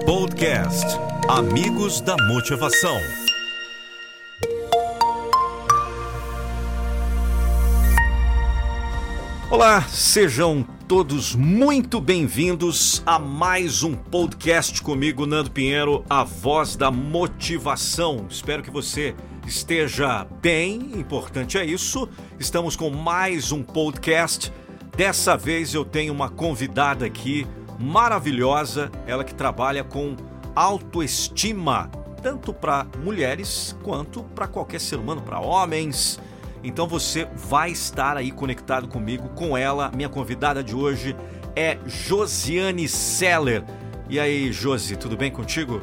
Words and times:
Podcast 0.00 0.98
Amigos 1.28 2.00
da 2.00 2.16
Motivação. 2.26 2.96
Olá, 9.48 9.82
sejam 9.82 10.66
todos 10.88 11.36
muito 11.36 12.00
bem-vindos 12.00 13.02
a 13.06 13.18
mais 13.18 13.84
um 13.84 13.94
podcast 13.94 14.82
comigo, 14.82 15.26
Nando 15.26 15.52
Pinheiro, 15.52 16.04
a 16.10 16.24
voz 16.24 16.74
da 16.74 16.90
motivação. 16.90 18.26
Espero 18.28 18.62
que 18.62 18.70
você 18.70 19.14
esteja 19.46 20.26
bem, 20.40 20.74
importante 20.98 21.58
é 21.58 21.64
isso. 21.64 22.08
Estamos 22.40 22.74
com 22.74 22.90
mais 22.90 23.52
um 23.52 23.62
podcast. 23.62 24.52
Dessa 24.96 25.36
vez 25.36 25.72
eu 25.72 25.84
tenho 25.84 26.12
uma 26.12 26.28
convidada 26.28 27.06
aqui 27.06 27.46
maravilhosa, 27.82 28.90
ela 29.06 29.24
que 29.24 29.34
trabalha 29.34 29.82
com 29.82 30.14
autoestima, 30.54 31.90
tanto 32.22 32.54
para 32.54 32.86
mulheres 33.02 33.76
quanto 33.82 34.22
para 34.22 34.46
qualquer 34.46 34.80
ser 34.80 34.96
humano, 34.96 35.20
para 35.20 35.40
homens. 35.40 36.20
Então 36.62 36.86
você 36.86 37.26
vai 37.34 37.72
estar 37.72 38.16
aí 38.16 38.30
conectado 38.30 38.86
comigo, 38.86 39.28
com 39.30 39.56
ela. 39.56 39.90
Minha 39.94 40.08
convidada 40.08 40.62
de 40.62 40.76
hoje 40.76 41.16
é 41.56 41.78
Josiane 41.84 42.86
Seller. 42.88 43.64
E 44.08 44.20
aí, 44.20 44.52
Josi, 44.52 44.96
tudo 44.96 45.16
bem 45.16 45.30
contigo? 45.30 45.82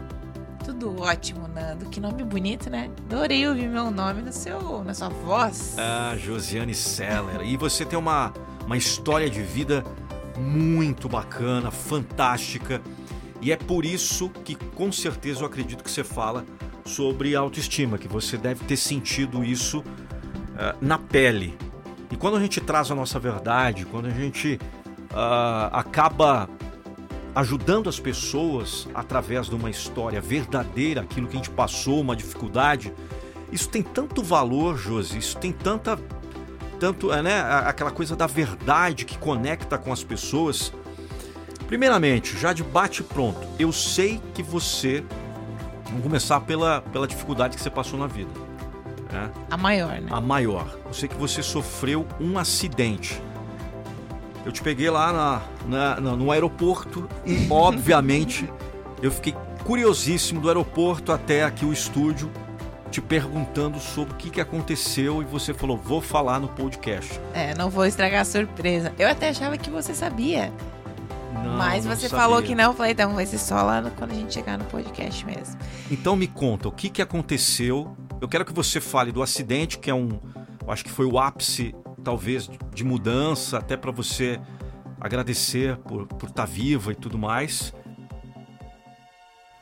Tudo 0.64 1.02
ótimo, 1.02 1.48
Nando. 1.48 1.86
Que 1.90 2.00
nome 2.00 2.24
bonito, 2.24 2.70
né? 2.70 2.90
Adorei 3.10 3.46
ouvir 3.48 3.68
meu 3.68 3.92
nome 3.92 4.22
no 4.22 4.32
seu, 4.32 4.84
na 4.84 4.94
sua 4.94 5.10
voz. 5.10 5.76
Ah, 5.78 6.16
Josiane 6.16 6.76
Seller. 6.76 7.42
E 7.42 7.58
você 7.58 7.84
tem 7.84 7.98
uma, 7.98 8.32
uma 8.66 8.78
história 8.78 9.30
de 9.30 9.42
vida 9.42 9.84
muito 10.40 11.10
bacana, 11.10 11.70
fantástica. 11.70 12.82
E 13.42 13.52
é 13.52 13.56
por 13.56 13.86
isso 13.86 14.30
que, 14.44 14.56
com 14.56 14.92
certeza, 14.92 15.42
eu 15.42 15.46
acredito 15.46 15.84
que 15.84 15.92
você 15.92 16.04
fala 16.04 16.46
sobre 16.86 17.36
autoestima, 17.36 17.98
que 17.98 18.08
você 18.08 18.38
deve 18.38 18.66
ter 18.66 18.78
sentido 18.78 19.44
isso 19.44 19.80
uh, 19.80 20.78
na 20.82 20.98
pele. 20.98 21.58
E 22.12 22.16
quando 22.16 22.38
a 22.38 22.40
gente 22.40 22.60
traz 22.60 22.90
a 22.90 22.96
nossa 22.96 23.20
verdade, 23.20 23.86
quando 23.86 24.08
a 24.08 24.12
gente 24.12 24.60
uh, 25.12 25.70
acaba 25.72 26.50
ajudando 27.36 27.88
as 27.88 28.00
pessoas 28.00 28.88
através 28.94 29.48
de 29.48 29.56
uma 29.56 29.70
história 29.70 30.20
verdadeira, 30.20 31.02
aquilo 31.02 31.28
que 31.28 31.34
a 31.34 31.38
gente 31.38 31.52
passou, 31.52 32.02
uma 32.02 32.16
dificuldade, 32.16 32.92
isso 33.52 33.70
tem 33.70 33.84
tanto 33.84 34.24
valor, 34.24 34.78
Josi, 34.78 35.18
isso 35.18 35.38
tem 35.38 35.52
tanta 35.52 35.98
tanto 36.80 37.12
é, 37.12 37.22
né, 37.22 37.42
aquela 37.66 37.92
coisa 37.92 38.16
da 38.16 38.26
verdade 38.26 39.06
que 39.06 39.18
conecta 39.18 39.78
com 39.78 39.92
as 39.92 40.04
pessoas. 40.04 40.74
Primeiramente, 41.68 42.38
já 42.38 42.54
de 42.54 42.64
bate 42.64 43.04
pronto, 43.04 43.46
eu 43.60 43.72
sei 43.72 44.20
que 44.34 44.42
você. 44.42 45.04
Vamos 45.86 46.04
começar 46.04 46.40
pela, 46.42 46.82
pela 46.82 47.08
dificuldade 47.08 47.58
que 47.58 47.62
você 47.62 47.70
passou 47.70 48.00
na 48.00 48.08
vida. 48.08 48.32
Né? 49.12 49.30
A 49.50 49.58
maior, 49.58 50.00
né? 50.00 50.08
A 50.10 50.22
maior. 50.22 50.78
Eu 50.86 50.94
sei 50.94 51.10
que 51.10 51.16
você 51.16 51.44
sofreu 51.44 52.08
um 52.20 52.38
acidente. 52.38 53.22
Eu 54.46 54.52
te 54.52 54.62
peguei 54.62 54.90
lá 54.90 55.42
na, 55.68 56.00
na 56.00 56.16
no 56.16 56.32
aeroporto 56.32 57.08
e, 57.26 57.46
obviamente, 57.52 58.52
eu 59.02 59.12
fiquei 59.12 59.36
curiosíssimo 59.64 60.40
do 60.40 60.48
aeroporto 60.48 61.12
até 61.12 61.44
aqui 61.44 61.66
o 61.66 61.74
estúdio 61.74 62.32
te 62.90 63.02
perguntando 63.02 63.80
sobre 63.80 64.14
o 64.14 64.18
que, 64.18 64.30
que 64.30 64.42
aconteceu 64.42 65.22
e 65.22 65.26
você 65.26 65.54
falou, 65.54 65.78
vou 65.78 66.02
falar 66.02 66.40
no 66.40 66.48
podcast. 66.48 67.20
É, 67.34 67.54
não 67.56 67.70
vou 67.70 67.86
estragar 67.86 68.22
a 68.22 68.26
surpresa. 68.26 68.94
Eu 68.98 69.08
até 69.08 69.30
achava 69.30 69.58
que 69.58 69.70
você 69.70 69.94
sabia. 69.94 70.52
Não, 71.34 71.58
Mas 71.58 71.86
você 71.86 72.10
sabia. 72.10 72.24
falou 72.24 72.42
que 72.42 72.56
não, 72.56 72.66
eu 72.66 72.74
falei, 72.74 72.94
então 72.94 73.14
vai 73.14 73.26
ser 73.26 73.38
só 73.38 73.62
lá 73.62 73.82
no, 73.82 73.92
quando 73.92 74.12
a 74.12 74.16
gente 74.16 74.34
chegar 74.34 74.58
no 74.58 74.66
podcast 74.66 75.26
mesmo. 75.26 75.58
Então 75.90 76.16
me 76.16 76.28
conta, 76.28 76.68
o 76.68 76.72
que, 76.72 76.90
que 76.90 77.02
aconteceu? 77.02 77.96
Eu 78.20 78.28
quero 78.28 78.44
que 78.44 78.54
você 78.54 78.82
fale 78.82 79.12
do 79.12 79.22
acidente, 79.22 79.78
que 79.78 79.90
é 79.90 79.94
um. 79.94 80.20
Acho 80.68 80.84
que 80.84 80.92
foi 80.92 81.06
o 81.06 81.18
ápice, 81.18 81.74
talvez, 82.04 82.50
de 82.74 82.84
mudança, 82.84 83.58
até 83.58 83.78
para 83.78 83.92
você 83.92 84.40
agradecer 85.00 85.78
por, 85.78 86.06
por 86.08 86.30
estar 86.30 86.46
tá 86.46 86.46
viva 86.46 86.92
e 86.92 86.96
tudo 86.96 87.18
mais. 87.18 87.74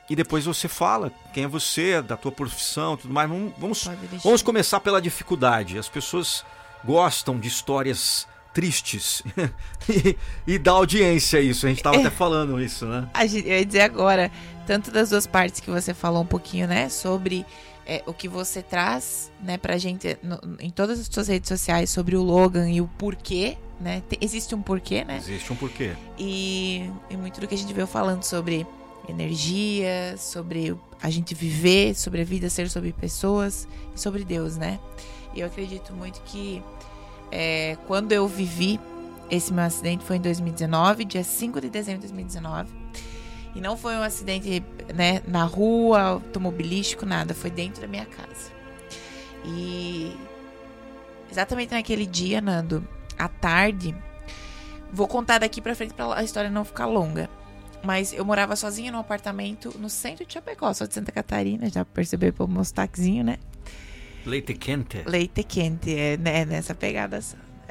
E 0.10 0.16
depois 0.16 0.46
você 0.46 0.68
fala 0.68 1.12
quem 1.34 1.44
é 1.44 1.48
você, 1.48 2.02
da 2.02 2.16
tua 2.16 2.32
profissão, 2.32 2.96
tudo 2.96 3.14
mais. 3.14 3.30
Vamos, 3.30 3.54
vamos, 3.58 3.90
vamos 4.24 4.42
começar 4.42 4.80
pela 4.80 5.02
dificuldade. 5.02 5.78
As 5.78 5.90
pessoas 5.90 6.46
gostam 6.84 7.38
de 7.38 7.48
histórias 7.48 8.28
tristes 8.54 9.22
e, 9.88 10.18
e 10.48 10.58
da 10.58 10.72
audiência 10.72 11.40
isso. 11.40 11.66
A 11.66 11.70
gente 11.70 11.80
estava 11.80 11.98
é, 11.98 12.00
até 12.00 12.10
falando 12.10 12.60
isso, 12.60 12.86
né? 12.86 13.08
Eu 13.22 13.58
ia 13.58 13.66
dizer 13.66 13.82
agora, 13.82 14.32
tanto 14.66 14.90
das 14.90 15.10
duas 15.10 15.28
partes 15.28 15.60
que 15.60 15.70
você 15.70 15.94
falou 15.94 16.24
um 16.24 16.26
pouquinho, 16.26 16.68
né, 16.68 16.90
sobre 16.90 17.46
é, 17.86 18.02
o 18.08 18.14
que 18.14 18.28
você 18.28 18.64
traz, 18.64 19.32
né, 19.42 19.58
pra 19.58 19.78
gente 19.78 20.18
no, 20.24 20.40
em 20.60 20.72
todas 20.72 21.00
as 21.00 21.08
suas 21.08 21.28
redes 21.28 21.48
sociais 21.48 21.90
sobre 21.90 22.16
o 22.16 22.24
Logan 22.24 22.70
e 22.70 22.82
o 22.82 22.88
porquê, 22.98 23.58
né? 23.80 24.02
existe 24.20 24.56
um 24.56 24.62
porquê, 24.62 25.06
né? 25.06 25.18
Existe 25.18 25.54
um 25.54 25.56
porquê. 25.56 25.94
E, 26.18 26.90
e 27.12 27.16
muito 27.16 27.40
do 27.40 27.48
que 27.48 27.54
a 27.54 27.58
gente 27.58 27.72
veio 27.74 27.86
falando 27.86 28.24
sobre 28.24 28.66
energia, 29.08 30.16
sobre 30.18 30.76
a 31.02 31.10
gente 31.10 31.34
viver, 31.34 31.96
sobre 31.96 32.22
a 32.22 32.26
vida 32.26 32.50
ser 32.50 32.70
sobre 32.70 32.92
pessoas 32.92 33.68
e 33.96 34.00
sobre 34.00 34.24
Deus, 34.24 34.58
né? 34.58 34.80
E 35.34 35.40
eu 35.40 35.48
acredito 35.48 35.94
muito 35.94 36.22
que 36.26 36.62
é, 37.32 37.78
quando 37.88 38.12
eu 38.12 38.28
vivi 38.28 38.80
esse 39.30 39.54
meu 39.54 39.64
acidente 39.64 40.04
foi 40.04 40.16
em 40.18 40.22
2019, 40.22 41.06
dia 41.06 41.24
5 41.24 41.62
de 41.62 41.70
dezembro 41.70 42.02
de 42.02 42.08
2019. 42.08 42.70
E 43.56 43.62
não 43.62 43.76
foi 43.76 43.96
um 43.96 44.04
acidente 44.04 44.64
né, 44.94 45.22
na 45.28 45.44
rua, 45.44 46.02
automobilístico, 46.02 47.06
nada. 47.06 47.34
Foi 47.34 47.50
dentro 47.50 47.82
da 47.82 47.88
minha 47.88 48.06
casa. 48.06 48.52
E 49.44 50.16
exatamente 51.32 51.72
naquele 51.72 52.06
dia, 52.06 52.40
Nando, 52.40 52.88
à 53.18 53.28
tarde, 53.28 53.96
vou 54.92 55.08
contar 55.08 55.40
daqui 55.40 55.62
pra 55.62 55.76
frente 55.76 55.94
pra 55.94 56.16
a 56.16 56.24
história 56.24 56.50
não 56.50 56.64
ficar 56.64 56.86
longa. 56.86 57.30
Mas 57.88 58.12
eu 58.12 58.26
morava 58.26 58.54
sozinha 58.58 58.92
num 58.92 59.00
apartamento 59.00 59.74
no 59.80 59.90
centro 59.90 60.26
de 60.26 60.34
Chapecó, 60.34 60.74
sou 60.74 60.86
de 60.86 60.94
Santa 60.94 61.10
Catarina, 61.10 61.70
já 61.70 61.86
percebeu 61.86 62.34
pelo 62.34 62.50
meu 62.50 62.62
sotaquezinho, 62.66 63.24
né? 63.24 63.38
Leite 64.26 64.54
quente. 64.56 65.04
Leite 65.06 65.42
quente, 65.42 65.98
é 65.98 66.18
né, 66.18 66.44
nessa 66.44 66.76
pegada. 66.76 67.18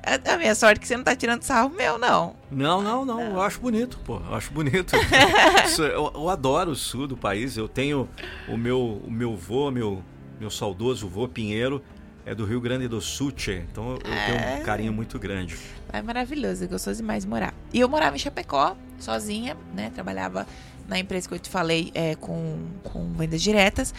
A, 0.03 0.33
a 0.33 0.39
minha 0.39 0.55
sorte 0.55 0.79
é 0.79 0.81
que 0.81 0.89
você 0.89 0.97
não 0.97 1.05
tá 1.05 1.15
tirando 1.15 1.43
sarro 1.43 1.69
meu, 1.69 1.99
não. 1.99 2.35
Não, 2.51 2.81
não, 2.81 3.05
não. 3.05 3.17
não. 3.17 3.33
Eu 3.35 3.43
acho 3.43 3.61
bonito, 3.61 3.99
pô. 4.07 4.17
Eu 4.27 4.35
acho 4.35 4.51
bonito. 4.55 4.97
Eu, 5.79 6.11
eu, 6.15 6.31
adoro 6.31 6.71
o 6.71 6.75
sul 6.75 7.07
do 7.07 7.15
país. 7.15 7.59
Eu 7.59 7.69
tenho 7.69 8.09
o 8.49 8.57
meu, 8.57 9.03
o 9.05 9.11
meu 9.11 9.37
vô, 9.37 9.71
meu, 9.71 10.03
meu 10.41 10.49
saudoso 10.49 11.07
vô 11.07 11.29
Pinheiro 11.29 11.83
é 12.27 12.35
do 12.35 12.45
Rio 12.45 12.61
Grande 12.61 12.89
do 12.89 13.01
Sul, 13.01 13.33
então 13.49 13.91
eu 14.05 14.13
é... 14.13 14.27
tenho 14.27 14.61
um 14.61 14.65
carinho 14.65 14.93
muito 14.93 15.17
grande. 15.17 15.57
É 15.93 16.03
maravilhoso, 16.03 16.65
é 16.65 16.67
gostoso 16.67 17.01
demais 17.01 17.25
morar. 17.25 17.55
E 17.73 17.79
eu 17.79 17.89
morava 17.89 18.17
em 18.17 18.19
Chapecó, 18.19 18.77
sozinha, 18.99 19.57
né? 19.73 19.93
Trabalhava 19.95 20.45
na 20.89 20.99
empresa 20.99 21.29
que 21.29 21.35
eu 21.35 21.39
te 21.39 21.49
falei 21.49 21.93
é, 21.95 22.17
com, 22.17 22.59
com 22.83 23.13
vendas 23.13 23.41
diretas. 23.41 23.95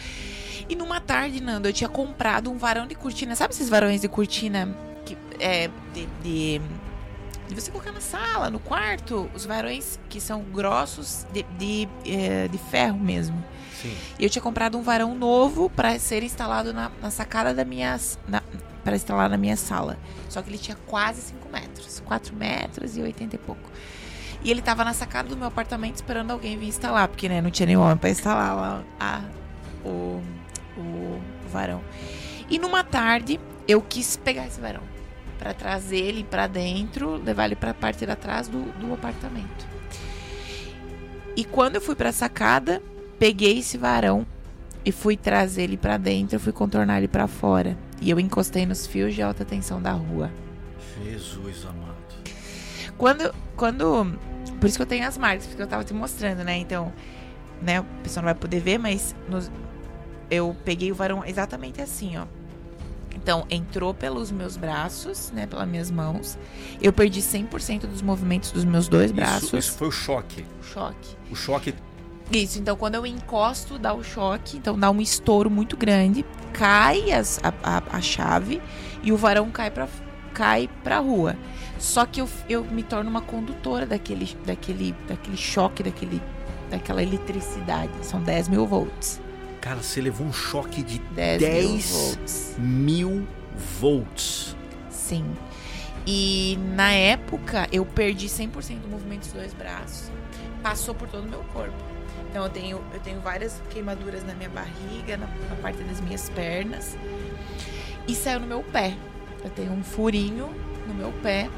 E 0.68 0.76
numa 0.76 1.00
tarde, 1.00 1.40
Nando, 1.40 1.68
eu 1.68 1.72
tinha 1.72 1.88
comprado 1.88 2.50
um 2.50 2.58
varão 2.58 2.86
de 2.86 2.94
cortina. 2.94 3.34
Sabe 3.34 3.54
esses 3.54 3.70
varões 3.70 4.02
de 4.02 4.08
cortina 4.08 4.76
que, 5.06 5.16
é, 5.40 5.70
de, 5.94 6.06
de, 6.22 6.60
de 7.48 7.54
você 7.54 7.70
colocar 7.70 7.92
na 7.92 8.00
sala, 8.02 8.50
no 8.50 8.60
quarto? 8.60 9.30
Os 9.34 9.46
varões 9.46 9.98
que 10.10 10.20
são 10.20 10.42
grossos 10.42 11.26
de, 11.32 11.44
de, 11.58 11.88
é, 12.04 12.46
de 12.46 12.58
ferro 12.58 12.98
mesmo. 12.98 13.42
Sim. 13.80 13.96
E 14.18 14.24
eu 14.24 14.30
tinha 14.30 14.42
comprado 14.42 14.76
um 14.76 14.82
varão 14.82 15.14
novo 15.14 15.70
para 15.70 15.98
ser 15.98 16.22
instalado 16.22 16.72
na, 16.72 16.90
na 17.00 17.10
sacada 17.10 17.54
da 17.54 17.64
minha. 17.64 17.98
para 18.84 18.96
instalar 18.96 19.28
na 19.28 19.36
minha 19.36 19.56
sala. 19.56 19.98
Só 20.28 20.42
que 20.42 20.50
ele 20.50 20.58
tinha 20.58 20.76
quase 20.86 21.20
5 21.22 21.48
metros. 21.50 22.00
4 22.04 22.34
metros 22.34 22.96
e 22.96 23.02
80 23.02 23.36
e 23.36 23.38
pouco. 23.38 23.70
E 24.42 24.50
ele 24.50 24.62
tava 24.62 24.84
na 24.84 24.92
sacada 24.92 25.28
do 25.28 25.36
meu 25.36 25.48
apartamento 25.48 25.96
esperando 25.96 26.30
alguém 26.30 26.56
vir 26.56 26.68
instalar, 26.68 27.08
porque 27.08 27.28
né, 27.28 27.40
não 27.40 27.50
tinha 27.50 27.66
nenhum 27.66 27.82
homem 27.82 27.96
pra 27.96 28.08
instalar 28.08 28.54
lá 28.56 28.84
a, 29.00 29.22
o, 29.84 30.22
o 30.76 31.20
varão. 31.50 31.82
E 32.48 32.58
numa 32.58 32.84
tarde, 32.84 33.40
eu 33.66 33.82
quis 33.82 34.16
pegar 34.16 34.46
esse 34.46 34.60
varão 34.60 34.82
para 35.38 35.52
trazer 35.54 35.98
ele 35.98 36.24
para 36.24 36.46
dentro, 36.46 37.16
levar 37.16 37.46
ele 37.46 37.56
para 37.56 37.70
a 37.70 37.74
parte 37.74 38.04
de 38.04 38.16
trás 38.16 38.48
do, 38.48 38.62
do 38.78 38.94
apartamento. 38.94 39.66
E 41.36 41.44
quando 41.44 41.76
eu 41.76 41.80
fui 41.80 41.94
para 41.94 42.08
a 42.08 42.12
sacada, 42.12 42.82
peguei 43.18 43.58
esse 43.58 43.76
varão 43.76 44.26
e 44.84 44.92
fui 44.92 45.16
trazer 45.16 45.62
ele 45.62 45.76
para 45.76 45.96
dentro, 45.96 46.38
fui 46.38 46.52
contornar 46.52 46.98
ele 46.98 47.08
para 47.08 47.26
fora. 47.26 47.76
E 48.00 48.08
eu 48.08 48.18
encostei 48.20 48.64
nos 48.64 48.86
fios 48.86 49.14
de 49.14 49.22
alta 49.22 49.44
tensão 49.44 49.82
da 49.82 49.92
rua. 49.92 50.30
Jesus 51.04 51.64
amado. 51.64 51.98
Quando, 52.96 53.34
quando, 53.56 54.18
por 54.60 54.66
isso 54.66 54.76
que 54.76 54.82
eu 54.82 54.86
tenho 54.86 55.06
as 55.06 55.18
marcas, 55.18 55.46
porque 55.46 55.62
eu 55.62 55.66
tava 55.66 55.84
te 55.84 55.94
mostrando, 55.94 56.42
né? 56.42 56.56
Então, 56.56 56.92
né, 57.62 57.80
o 57.80 57.84
pessoal 58.02 58.22
não 58.22 58.32
vai 58.32 58.34
poder 58.34 58.60
ver, 58.60 58.78
mas 58.78 59.14
nos, 59.28 59.50
eu 60.30 60.56
peguei 60.64 60.90
o 60.90 60.94
varão 60.94 61.24
exatamente 61.24 61.80
assim, 61.80 62.16
ó. 62.16 62.26
Então, 63.14 63.46
entrou 63.50 63.92
pelos 63.92 64.30
meus 64.30 64.56
braços, 64.56 65.30
né, 65.32 65.46
pelas 65.46 65.68
minhas 65.68 65.90
mãos. 65.90 66.38
Eu 66.80 66.92
perdi 66.92 67.20
100% 67.20 67.80
dos 67.80 68.00
movimentos 68.00 68.52
dos 68.52 68.64
meus 68.64 68.88
dois 68.88 69.10
braços. 69.10 69.44
Isso, 69.44 69.58
isso 69.58 69.72
foi 69.72 69.88
o 69.88 69.92
choque. 69.92 70.46
O 70.60 70.64
choque. 70.64 71.16
O 71.30 71.34
choque 71.34 71.74
Isso, 72.30 72.58
então 72.58 72.76
quando 72.76 72.94
eu 72.96 73.06
encosto, 73.06 73.78
dá 73.78 73.94
o 73.94 74.04
choque, 74.04 74.58
então 74.58 74.78
dá 74.78 74.90
um 74.90 75.00
estouro 75.00 75.48
muito 75.48 75.76
grande, 75.76 76.24
cai 76.52 77.10
as, 77.10 77.40
a, 77.42 77.52
a, 77.62 77.96
a 77.96 78.00
chave 78.02 78.60
e 79.02 79.12
o 79.12 79.16
varão 79.16 79.50
cai 79.50 79.70
pra, 79.70 79.88
cai 80.34 80.68
pra 80.84 80.98
rua. 80.98 81.36
Só 81.78 82.04
que 82.04 82.20
eu, 82.20 82.28
eu 82.48 82.64
me 82.64 82.82
torno 82.82 83.08
uma 83.08 83.22
condutora 83.22 83.86
daquele, 83.86 84.36
daquele, 84.44 84.94
daquele 85.06 85.36
choque, 85.36 85.82
daquele, 85.82 86.20
daquela 86.70 87.02
eletricidade. 87.02 87.92
São 88.02 88.20
10 88.20 88.48
mil 88.48 88.66
volts. 88.66 89.20
Cara, 89.60 89.82
você 89.82 90.00
levou 90.00 90.26
um 90.26 90.32
choque 90.32 90.82
de 90.82 90.98
10, 90.98 91.40
10 91.40 91.64
mil 91.64 91.78
volts. 91.78 92.56
mil 92.58 93.28
volts. 93.80 94.56
Sim. 94.90 95.24
E 96.06 96.58
na 96.74 96.90
época 96.90 97.68
eu 97.70 97.84
perdi 97.86 98.28
100% 98.28 98.80
do 98.80 98.88
movimento 98.88 99.20
dos 99.20 99.32
dois 99.32 99.54
braços. 99.54 100.10
Passou 100.62 100.94
por 100.94 101.08
todo 101.08 101.24
o 101.24 101.28
meu 101.28 101.44
corpo. 101.52 101.97
Então 102.38 102.46
eu 102.46 102.52
tenho, 102.52 102.80
eu 102.94 103.00
tenho 103.00 103.20
várias 103.20 103.60
queimaduras 103.68 104.24
na 104.24 104.32
minha 104.32 104.48
barriga, 104.48 105.16
na, 105.16 105.26
na 105.26 105.56
parte 105.60 105.82
das 105.82 106.00
minhas 106.00 106.30
pernas. 106.30 106.96
E 108.06 108.14
saiu 108.14 108.38
no 108.38 108.46
meu 108.46 108.62
pé. 108.62 108.94
Eu 109.42 109.50
tenho 109.50 109.72
um 109.72 109.82
furinho 109.82 110.54
no 110.86 110.94
meu 110.94 111.10
pé. 111.20 111.50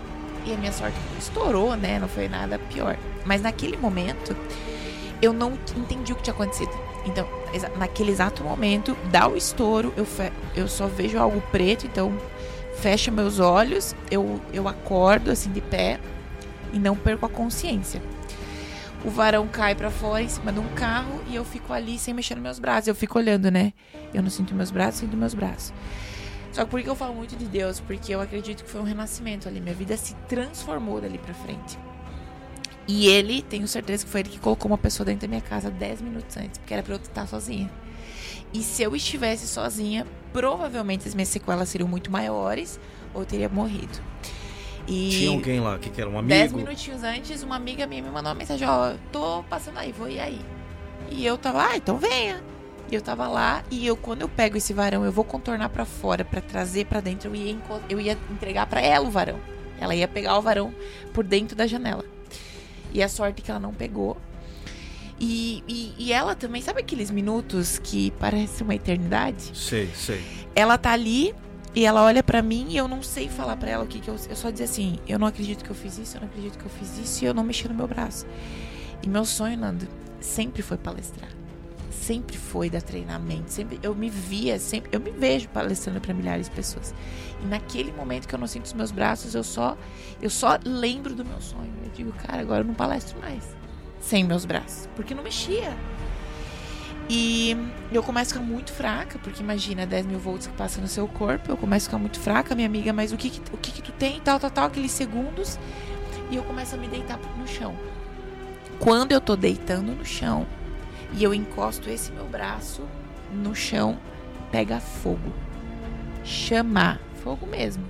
E 0.46 0.54
a 0.54 0.56
minha 0.56 0.72
sorte 0.72 0.96
estourou, 1.18 1.76
né? 1.76 1.98
Não 1.98 2.08
foi 2.08 2.30
nada 2.30 2.58
pior. 2.58 2.96
Mas 3.26 3.42
naquele 3.42 3.76
momento, 3.76 4.34
eu 5.20 5.34
não 5.34 5.52
entendi 5.76 6.14
o 6.14 6.16
que 6.16 6.22
tinha 6.22 6.32
acontecido. 6.32 6.72
Então, 7.04 7.28
naquele 7.76 8.10
exato 8.10 8.42
momento, 8.42 8.96
dá 9.10 9.28
o 9.28 9.36
estouro, 9.36 9.92
eu, 9.98 10.06
eu 10.56 10.66
só 10.66 10.86
vejo 10.86 11.18
algo 11.18 11.42
preto, 11.52 11.86
então 11.86 12.10
fecho 12.76 13.12
meus 13.12 13.38
olhos, 13.38 13.94
eu, 14.10 14.40
eu 14.50 14.66
acordo 14.66 15.30
assim 15.30 15.52
de 15.52 15.60
pé 15.60 16.00
e 16.72 16.78
não 16.78 16.96
perco 16.96 17.26
a 17.26 17.28
consciência. 17.28 18.00
O 19.04 19.08
varão 19.08 19.48
cai 19.48 19.74
pra 19.74 19.90
fora 19.90 20.22
em 20.22 20.28
cima 20.28 20.52
de 20.52 20.58
um 20.58 20.68
carro 20.74 21.22
e 21.28 21.34
eu 21.34 21.44
fico 21.44 21.72
ali 21.72 21.98
sem 21.98 22.12
mexer 22.12 22.34
nos 22.34 22.42
meus 22.42 22.58
braços. 22.58 22.88
Eu 22.88 22.94
fico 22.94 23.18
olhando, 23.18 23.50
né? 23.50 23.72
Eu 24.12 24.22
não 24.22 24.28
sinto 24.28 24.54
meus 24.54 24.70
braços, 24.70 25.00
sinto 25.00 25.16
meus 25.16 25.32
braços. 25.32 25.72
Só 26.52 26.64
que 26.64 26.70
por 26.70 26.82
que 26.82 26.88
eu 26.88 26.96
falo 26.96 27.14
muito 27.14 27.34
de 27.36 27.46
Deus? 27.46 27.80
Porque 27.80 28.14
eu 28.14 28.20
acredito 28.20 28.62
que 28.62 28.70
foi 28.70 28.80
um 28.80 28.84
renascimento 28.84 29.48
ali. 29.48 29.60
Minha 29.60 29.74
vida 29.74 29.96
se 29.96 30.14
transformou 30.28 31.00
dali 31.00 31.16
pra 31.16 31.32
frente. 31.32 31.78
E 32.86 33.06
ele, 33.06 33.40
tenho 33.40 33.68
certeza 33.68 34.04
que 34.04 34.10
foi 34.10 34.20
ele 34.20 34.30
que 34.30 34.38
colocou 34.38 34.70
uma 34.70 34.76
pessoa 34.76 35.06
dentro 35.06 35.22
da 35.22 35.28
minha 35.28 35.40
casa 35.40 35.70
10 35.70 36.02
minutos 36.02 36.36
antes, 36.36 36.58
porque 36.58 36.74
era 36.74 36.82
pra 36.82 36.94
eu 36.94 36.98
estar 36.98 37.26
sozinha. 37.26 37.70
E 38.52 38.62
se 38.62 38.82
eu 38.82 38.96
estivesse 38.96 39.46
sozinha, 39.46 40.04
provavelmente 40.32 41.06
as 41.06 41.14
minhas 41.14 41.28
sequelas 41.28 41.68
seriam 41.68 41.88
muito 41.88 42.10
maiores 42.10 42.80
ou 43.14 43.22
eu 43.22 43.26
teria 43.26 43.48
morrido. 43.48 44.00
E 44.90 45.08
Tinha 45.10 45.30
alguém 45.30 45.60
lá, 45.60 45.76
o 45.76 45.78
que, 45.78 45.88
que 45.88 46.00
era? 46.00 46.10
Um 46.10 46.26
dez 46.26 46.52
amigo? 46.52 46.58
minutinhos 46.58 47.04
antes, 47.04 47.44
uma 47.44 47.54
amiga 47.54 47.86
minha 47.86 48.02
me 48.02 48.10
mandou 48.10 48.32
uma 48.32 48.34
mensagem, 48.34 48.66
ó, 48.66 48.94
tô 49.12 49.44
passando 49.44 49.78
aí, 49.78 49.92
vou 49.92 50.08
ir 50.08 50.18
aí. 50.18 50.40
E 51.08 51.24
eu 51.24 51.38
tava, 51.38 51.64
ah, 51.64 51.76
então 51.76 51.96
venha. 51.96 52.42
E 52.90 52.94
eu 52.96 53.00
tava 53.00 53.28
lá 53.28 53.62
e 53.70 53.86
eu 53.86 53.96
quando 53.96 54.22
eu 54.22 54.28
pego 54.28 54.56
esse 54.56 54.72
varão, 54.72 55.04
eu 55.04 55.12
vou 55.12 55.22
contornar 55.22 55.68
pra 55.68 55.84
fora 55.84 56.24
pra 56.24 56.40
trazer 56.40 56.86
pra 56.86 57.00
dentro, 57.00 57.30
eu 57.30 57.36
ia 57.36 57.56
eu 57.88 58.00
ia 58.00 58.18
entregar 58.32 58.66
pra 58.66 58.80
ela 58.80 59.06
o 59.06 59.10
varão. 59.12 59.38
Ela 59.78 59.94
ia 59.94 60.08
pegar 60.08 60.36
o 60.36 60.42
varão 60.42 60.74
por 61.14 61.22
dentro 61.22 61.54
da 61.54 61.68
janela. 61.68 62.04
E 62.92 63.00
a 63.00 63.08
sorte 63.08 63.40
é 63.40 63.44
que 63.44 63.50
ela 63.50 63.60
não 63.60 63.72
pegou. 63.72 64.16
E, 65.20 65.62
e, 65.68 65.94
e 65.98 66.12
ela 66.12 66.34
também, 66.34 66.60
sabe 66.62 66.80
aqueles 66.80 67.12
minutos 67.12 67.78
que 67.78 68.10
parece 68.18 68.64
uma 68.64 68.74
eternidade? 68.74 69.52
Sei, 69.54 69.88
sei. 69.94 70.20
ela 70.54 70.76
tá 70.76 70.90
ali 70.90 71.32
e 71.74 71.84
ela 71.84 72.02
olha 72.02 72.22
pra 72.22 72.42
mim 72.42 72.66
e 72.68 72.76
eu 72.76 72.88
não 72.88 73.02
sei 73.02 73.28
falar 73.28 73.56
pra 73.56 73.70
ela 73.70 73.84
o 73.84 73.86
que 73.86 74.00
que 74.00 74.08
eu 74.08 74.16
eu 74.28 74.36
só 74.36 74.50
dizer 74.50 74.64
assim, 74.64 74.98
eu 75.06 75.18
não 75.18 75.26
acredito 75.26 75.64
que 75.64 75.70
eu 75.70 75.76
fiz 75.76 75.98
isso, 75.98 76.16
eu 76.16 76.20
não 76.20 76.28
acredito 76.28 76.58
que 76.58 76.64
eu 76.64 76.70
fiz 76.70 76.98
isso 76.98 77.24
e 77.24 77.26
eu 77.26 77.34
não 77.34 77.44
mexi 77.44 77.68
no 77.68 77.74
meu 77.74 77.86
braço. 77.86 78.26
E 79.02 79.08
meu 79.08 79.24
sonho, 79.24 79.56
Nando, 79.56 79.86
sempre 80.20 80.62
foi 80.62 80.76
palestrar. 80.76 81.30
Sempre 81.90 82.36
foi 82.36 82.68
dar 82.70 82.82
treinamento, 82.82 83.52
sempre 83.52 83.78
eu 83.82 83.94
me 83.94 84.10
via, 84.10 84.58
sempre 84.58 84.90
eu 84.92 85.00
me 85.00 85.10
vejo 85.10 85.48
palestrando 85.48 86.00
pra 86.00 86.14
milhares 86.14 86.48
de 86.48 86.54
pessoas. 86.54 86.94
E 87.42 87.46
naquele 87.46 87.92
momento 87.92 88.26
que 88.26 88.34
eu 88.34 88.38
não 88.38 88.46
sinto 88.46 88.64
os 88.64 88.72
meus 88.72 88.90
braços, 88.90 89.34
eu 89.34 89.44
só 89.44 89.76
eu 90.20 90.30
só 90.30 90.58
lembro 90.64 91.14
do 91.14 91.24
meu 91.24 91.40
sonho. 91.40 91.72
Eu 91.84 91.90
digo, 91.90 92.12
cara, 92.12 92.40
agora 92.40 92.62
eu 92.62 92.66
não 92.66 92.74
palestro 92.74 93.18
mais 93.20 93.44
sem 94.00 94.24
meus 94.24 94.44
braços, 94.44 94.88
porque 94.96 95.14
não 95.14 95.22
mexia. 95.22 95.76
E 97.12 97.56
eu 97.90 98.04
começo 98.04 98.30
a 98.30 98.34
ficar 98.34 98.46
muito 98.46 98.72
fraca, 98.72 99.18
porque 99.18 99.42
imagina 99.42 99.84
10 99.84 100.06
mil 100.06 100.20
volts 100.20 100.46
que 100.46 100.52
passa 100.52 100.80
no 100.80 100.86
seu 100.86 101.08
corpo. 101.08 101.50
Eu 101.50 101.56
começo 101.56 101.86
a 101.86 101.88
ficar 101.88 101.98
muito 101.98 102.20
fraca, 102.20 102.54
minha 102.54 102.68
amiga, 102.68 102.92
mas 102.92 103.12
o 103.12 103.16
que 103.16 103.30
que, 103.30 103.40
o 103.52 103.56
que, 103.56 103.72
que 103.72 103.82
tu 103.82 103.90
tem? 103.90 104.20
Tal, 104.20 104.38
tal, 104.38 104.48
tal, 104.48 104.66
aqueles 104.66 104.92
segundos. 104.92 105.58
E 106.30 106.36
eu 106.36 106.44
começo 106.44 106.76
a 106.76 106.78
me 106.78 106.86
deitar 106.86 107.18
no 107.36 107.48
chão. 107.48 107.74
Quando 108.78 109.10
eu 109.10 109.20
tô 109.20 109.34
deitando 109.34 109.90
no 109.90 110.06
chão 110.06 110.46
e 111.12 111.24
eu 111.24 111.34
encosto 111.34 111.90
esse 111.90 112.12
meu 112.12 112.28
braço 112.28 112.82
no 113.34 113.56
chão, 113.56 113.98
pega 114.52 114.78
fogo. 114.78 115.32
Chamar. 116.22 117.00
Fogo 117.24 117.44
mesmo. 117.44 117.84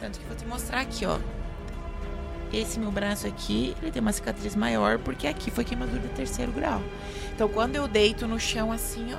Tanto 0.00 0.18
que 0.18 0.24
vou 0.24 0.34
te 0.34 0.46
mostrar 0.46 0.80
aqui, 0.80 1.04
ó. 1.04 1.18
Esse 2.56 2.80
meu 2.80 2.90
braço 2.90 3.26
aqui, 3.26 3.76
ele 3.82 3.90
tem 3.90 4.00
uma 4.00 4.12
cicatriz 4.12 4.56
maior, 4.56 4.98
porque 4.98 5.26
aqui 5.26 5.50
foi 5.50 5.62
queimadura 5.62 6.00
de 6.00 6.08
terceiro 6.08 6.50
grau. 6.52 6.80
Então, 7.34 7.50
quando 7.50 7.76
eu 7.76 7.86
deito 7.86 8.26
no 8.26 8.40
chão 8.40 8.72
assim, 8.72 9.12
ó, 9.12 9.18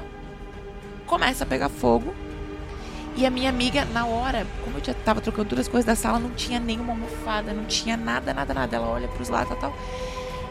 começa 1.05 1.43
a 1.43 1.47
pegar 1.47 1.69
fogo. 1.69 2.15
E 3.15 3.27
a 3.27 3.29
minha 3.29 3.51
amiga, 3.51 3.85
na 3.85 4.07
hora, 4.07 4.47
como 4.63 4.79
eu 4.79 4.83
já 4.83 4.95
tava 4.95 5.21
trocando 5.21 5.49
todas 5.49 5.67
as 5.67 5.71
coisas 5.71 5.85
da 5.85 5.95
sala, 5.95 6.17
não 6.17 6.31
tinha 6.31 6.59
nenhuma 6.59 6.93
almofada, 6.93 7.53
não 7.53 7.65
tinha 7.65 7.95
nada, 7.95 8.33
nada, 8.33 8.55
nada. 8.55 8.75
Ela 8.75 8.87
olha 8.87 9.07
pros 9.07 9.29
lados 9.29 9.55
e 9.55 9.59
tal. 9.59 9.77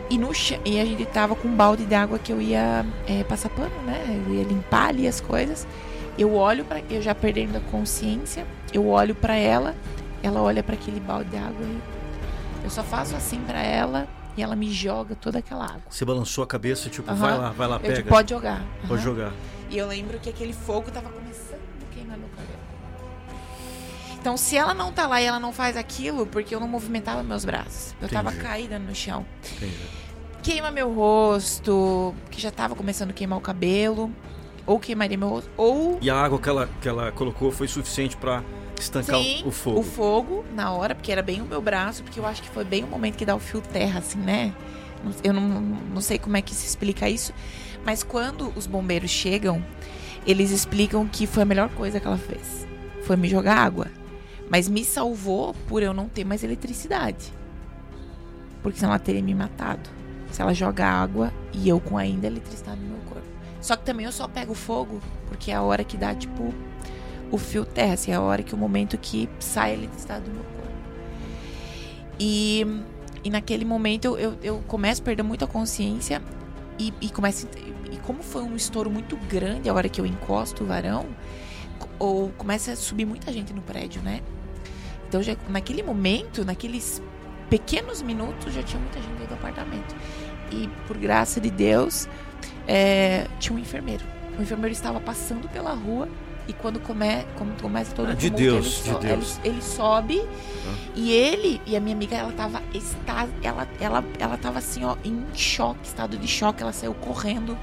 E, 0.08 0.16
no 0.16 0.32
chão, 0.32 0.60
e 0.64 0.78
a 0.78 0.84
gente 0.84 1.04
tava 1.06 1.34
com 1.34 1.48
um 1.48 1.56
balde 1.56 1.84
de 1.84 1.94
água 1.94 2.20
que 2.20 2.32
eu 2.32 2.40
ia 2.40 2.86
é, 3.08 3.24
passar 3.24 3.48
pano, 3.48 3.82
né? 3.84 4.22
Eu 4.28 4.34
ia 4.34 4.44
limpar 4.44 4.90
ali 4.90 5.08
as 5.08 5.20
coisas. 5.20 5.66
Eu 6.16 6.34
olho 6.34 6.64
para 6.64 6.80
eu 6.88 7.02
já 7.02 7.16
perdendo 7.16 7.56
a 7.56 7.60
consciência, 7.60 8.46
eu 8.72 8.86
olho 8.86 9.14
pra 9.14 9.34
ela, 9.34 9.74
ela 10.22 10.40
olha 10.40 10.62
pra 10.62 10.74
aquele 10.76 11.00
balde 11.00 11.30
de 11.30 11.36
água 11.36 11.66
e 11.66 11.95
eu 12.66 12.70
só 12.70 12.82
faço 12.82 13.14
assim 13.14 13.40
pra 13.42 13.62
ela 13.62 14.08
e 14.36 14.42
ela 14.42 14.56
me 14.56 14.68
joga 14.72 15.14
toda 15.14 15.38
aquela 15.38 15.64
água. 15.64 15.82
Você 15.88 16.04
balançou 16.04 16.42
a 16.42 16.46
cabeça, 16.48 16.90
tipo, 16.90 17.08
Aham. 17.08 17.16
vai 17.20 17.38
lá, 17.38 17.50
vai 17.50 17.68
lá, 17.68 17.76
Eu 17.76 17.80
pega. 17.80 17.94
digo, 17.94 18.08
pode 18.08 18.30
jogar. 18.30 18.60
Pode 18.80 18.94
Aham. 18.94 19.02
jogar. 19.02 19.32
E 19.70 19.78
eu 19.78 19.86
lembro 19.86 20.18
que 20.18 20.28
aquele 20.28 20.52
fogo 20.52 20.90
tava 20.90 21.08
começando 21.08 21.60
a 21.88 21.94
queimar 21.94 22.18
meu 22.18 22.28
cabelo. 22.30 22.58
Então, 24.18 24.36
se 24.36 24.56
ela 24.56 24.74
não 24.74 24.90
tá 24.92 25.06
lá 25.06 25.22
e 25.22 25.24
ela 25.26 25.38
não 25.38 25.52
faz 25.52 25.76
aquilo, 25.76 26.26
porque 26.26 26.52
eu 26.52 26.58
não 26.58 26.66
movimentava 26.66 27.22
meus 27.22 27.44
braços. 27.44 27.94
Eu 28.02 28.08
tava 28.08 28.30
Entendi. 28.30 28.44
caída 28.44 28.78
no 28.80 28.92
chão. 28.94 29.24
Entendi. 29.56 29.78
Queima 30.42 30.70
meu 30.72 30.92
rosto, 30.92 32.12
que 32.30 32.40
já 32.40 32.50
tava 32.50 32.74
começando 32.74 33.10
a 33.10 33.12
queimar 33.12 33.38
o 33.38 33.40
cabelo. 33.40 34.10
Ou 34.67 34.81
queimaria 34.81 35.17
meu 35.17 35.29
rosto. 35.29 35.48
Ou 35.56 35.98
E 36.02 36.10
a 36.10 36.17
água 36.17 36.41
que 36.41 36.48
ela, 36.48 36.69
que 36.82 36.88
ela 36.88 37.12
colocou 37.12 37.52
foi 37.52 37.69
suficiente 37.69 38.17
pra 38.17 38.43
estancar 38.80 39.20
Sim, 39.20 39.42
o 39.46 39.50
fogo. 39.50 39.80
o 39.80 39.82
fogo 39.82 40.44
na 40.54 40.70
hora, 40.72 40.94
porque 40.94 41.10
era 41.12 41.22
bem 41.22 41.40
o 41.40 41.44
meu 41.44 41.60
braço, 41.60 42.02
porque 42.02 42.18
eu 42.20 42.26
acho 42.26 42.42
que 42.42 42.48
foi 42.48 42.64
bem 42.64 42.84
o 42.84 42.86
momento 42.86 43.16
que 43.16 43.24
dá 43.26 43.34
o 43.34 43.38
fio 43.38 43.60
terra, 43.60 43.98
assim, 44.00 44.18
né? 44.18 44.52
Não- 45.04 45.12
Eu 45.24 45.32
não, 45.32 45.48
não 45.48 46.00
sei 46.00 46.18
como 46.18 46.36
é 46.36 46.42
que 46.42 46.54
se 46.54 46.66
explica 46.66 47.08
isso, 47.08 47.32
mas 47.84 48.02
quando 48.02 48.52
os 48.56 48.66
bombeiros 48.66 49.10
chegam, 49.10 49.64
eles 50.26 50.50
explicam 50.50 51.06
que 51.06 51.26
foi 51.26 51.42
a 51.42 51.46
melhor 51.46 51.68
coisa 51.70 52.00
que 52.00 52.06
ela 52.06 52.18
fez. 52.18 52.66
Foi 53.04 53.16
me 53.16 53.28
jogar 53.28 53.56
água. 53.58 53.86
Mas 54.50 54.68
me 54.68 54.84
salvou 54.84 55.54
por 55.68 55.82
eu 55.82 55.92
não 55.92 56.08
ter 56.08 56.24
mais 56.24 56.42
eletricidade. 56.44 57.32
Porque 58.62 58.78
senão 58.78 58.90
ela 58.92 58.98
teria 58.98 59.22
me 59.22 59.34
matado. 59.34 59.88
Se 60.30 60.42
ela 60.42 60.52
joga 60.52 60.86
água 60.86 61.32
e 61.52 61.68
eu 61.68 61.78
com 61.80 61.96
ainda 61.96 62.26
eletricidade 62.26 62.80
no 62.80 62.88
meu 62.88 62.98
corpo. 63.06 63.26
Só 63.60 63.76
que 63.76 63.84
também 63.84 64.06
eu 64.06 64.12
só 64.12 64.26
pego 64.28 64.54
fogo, 64.54 65.00
porque 65.28 65.50
é 65.50 65.54
a 65.54 65.62
hora 65.62 65.82
que 65.84 65.96
dá, 65.96 66.14
tipo, 66.14 66.52
o 67.30 67.38
fio 67.38 67.64
terra, 67.64 67.94
assim, 67.94 68.12
é 68.12 68.14
a 68.14 68.20
hora 68.20 68.42
que 68.42 68.54
o 68.54 68.58
momento 68.58 68.96
que 68.98 69.28
sai 69.38 69.72
a 69.72 69.74
eletricidade 69.74 70.24
do 70.24 70.30
meu 70.30 70.44
corpo. 70.44 70.70
E, 72.18 72.64
e 73.24 73.30
naquele 73.30 73.64
momento 73.64 74.16
eu, 74.16 74.36
eu, 74.42 74.62
começo 74.66 75.02
a 75.02 75.04
perder 75.04 75.22
muita 75.22 75.46
consciência 75.46 76.22
e, 76.78 76.92
e 77.00 77.10
começo. 77.10 77.48
E 77.90 77.96
como 77.98 78.22
foi 78.22 78.42
um 78.42 78.56
estouro 78.56 78.90
muito 78.90 79.16
grande 79.16 79.68
a 79.68 79.74
hora 79.74 79.88
que 79.88 80.00
eu 80.00 80.06
encosto 80.06 80.64
o 80.64 80.66
varão, 80.66 81.06
ou 81.98 82.30
começa 82.30 82.72
a 82.72 82.76
subir 82.76 83.04
muita 83.04 83.32
gente 83.32 83.52
no 83.52 83.62
prédio, 83.62 84.00
né? 84.02 84.20
Então 85.08 85.22
já, 85.22 85.36
naquele 85.48 85.82
momento, 85.82 86.44
naqueles 86.44 87.02
pequenos 87.48 88.02
minutos, 88.02 88.52
já 88.52 88.62
tinha 88.62 88.80
muita 88.80 89.00
gente 89.00 89.12
dentro 89.12 89.28
do 89.28 89.34
apartamento. 89.34 89.94
E 90.50 90.68
por 90.86 90.96
graça 90.96 91.40
de 91.40 91.50
Deus, 91.50 92.08
é, 92.66 93.26
tinha 93.38 93.56
um 93.56 93.58
enfermeiro. 93.58 94.04
O 94.38 94.42
enfermeiro 94.42 94.72
estava 94.72 95.00
passando 95.00 95.48
pela 95.48 95.72
rua 95.72 96.08
e 96.48 96.53
quando, 96.53 96.79
come, 96.81 97.24
quando 97.36 97.60
começa 97.60 97.94
todo 97.94 98.10
Ah, 98.10 98.15
de 98.15 98.31
tumulto, 98.31 98.43
Deus, 98.43 98.86
ele, 98.86 98.98
de 98.98 99.06
Deus. 99.06 99.41
Ele, 99.43 99.55
ele 99.55 99.62
sobe 99.62 100.22
e 100.94 101.12
ele 101.12 101.60
e 101.67 101.76
a 101.76 101.81
minha 101.81 101.94
amiga, 101.94 102.17
ela 102.17 102.32
tava 102.32 102.62
está, 102.72 103.26
ela, 103.43 103.67
ela, 103.81 104.05
ela 104.19 104.36
tava 104.36 104.58
assim, 104.58 104.84
ó, 104.84 104.96
em 105.05 105.24
choque, 105.34 105.84
estado 105.84 106.17
de 106.17 106.29
choque, 106.29 106.62
ela 106.62 106.72
saiu 106.72 106.94
correndo 106.94 107.56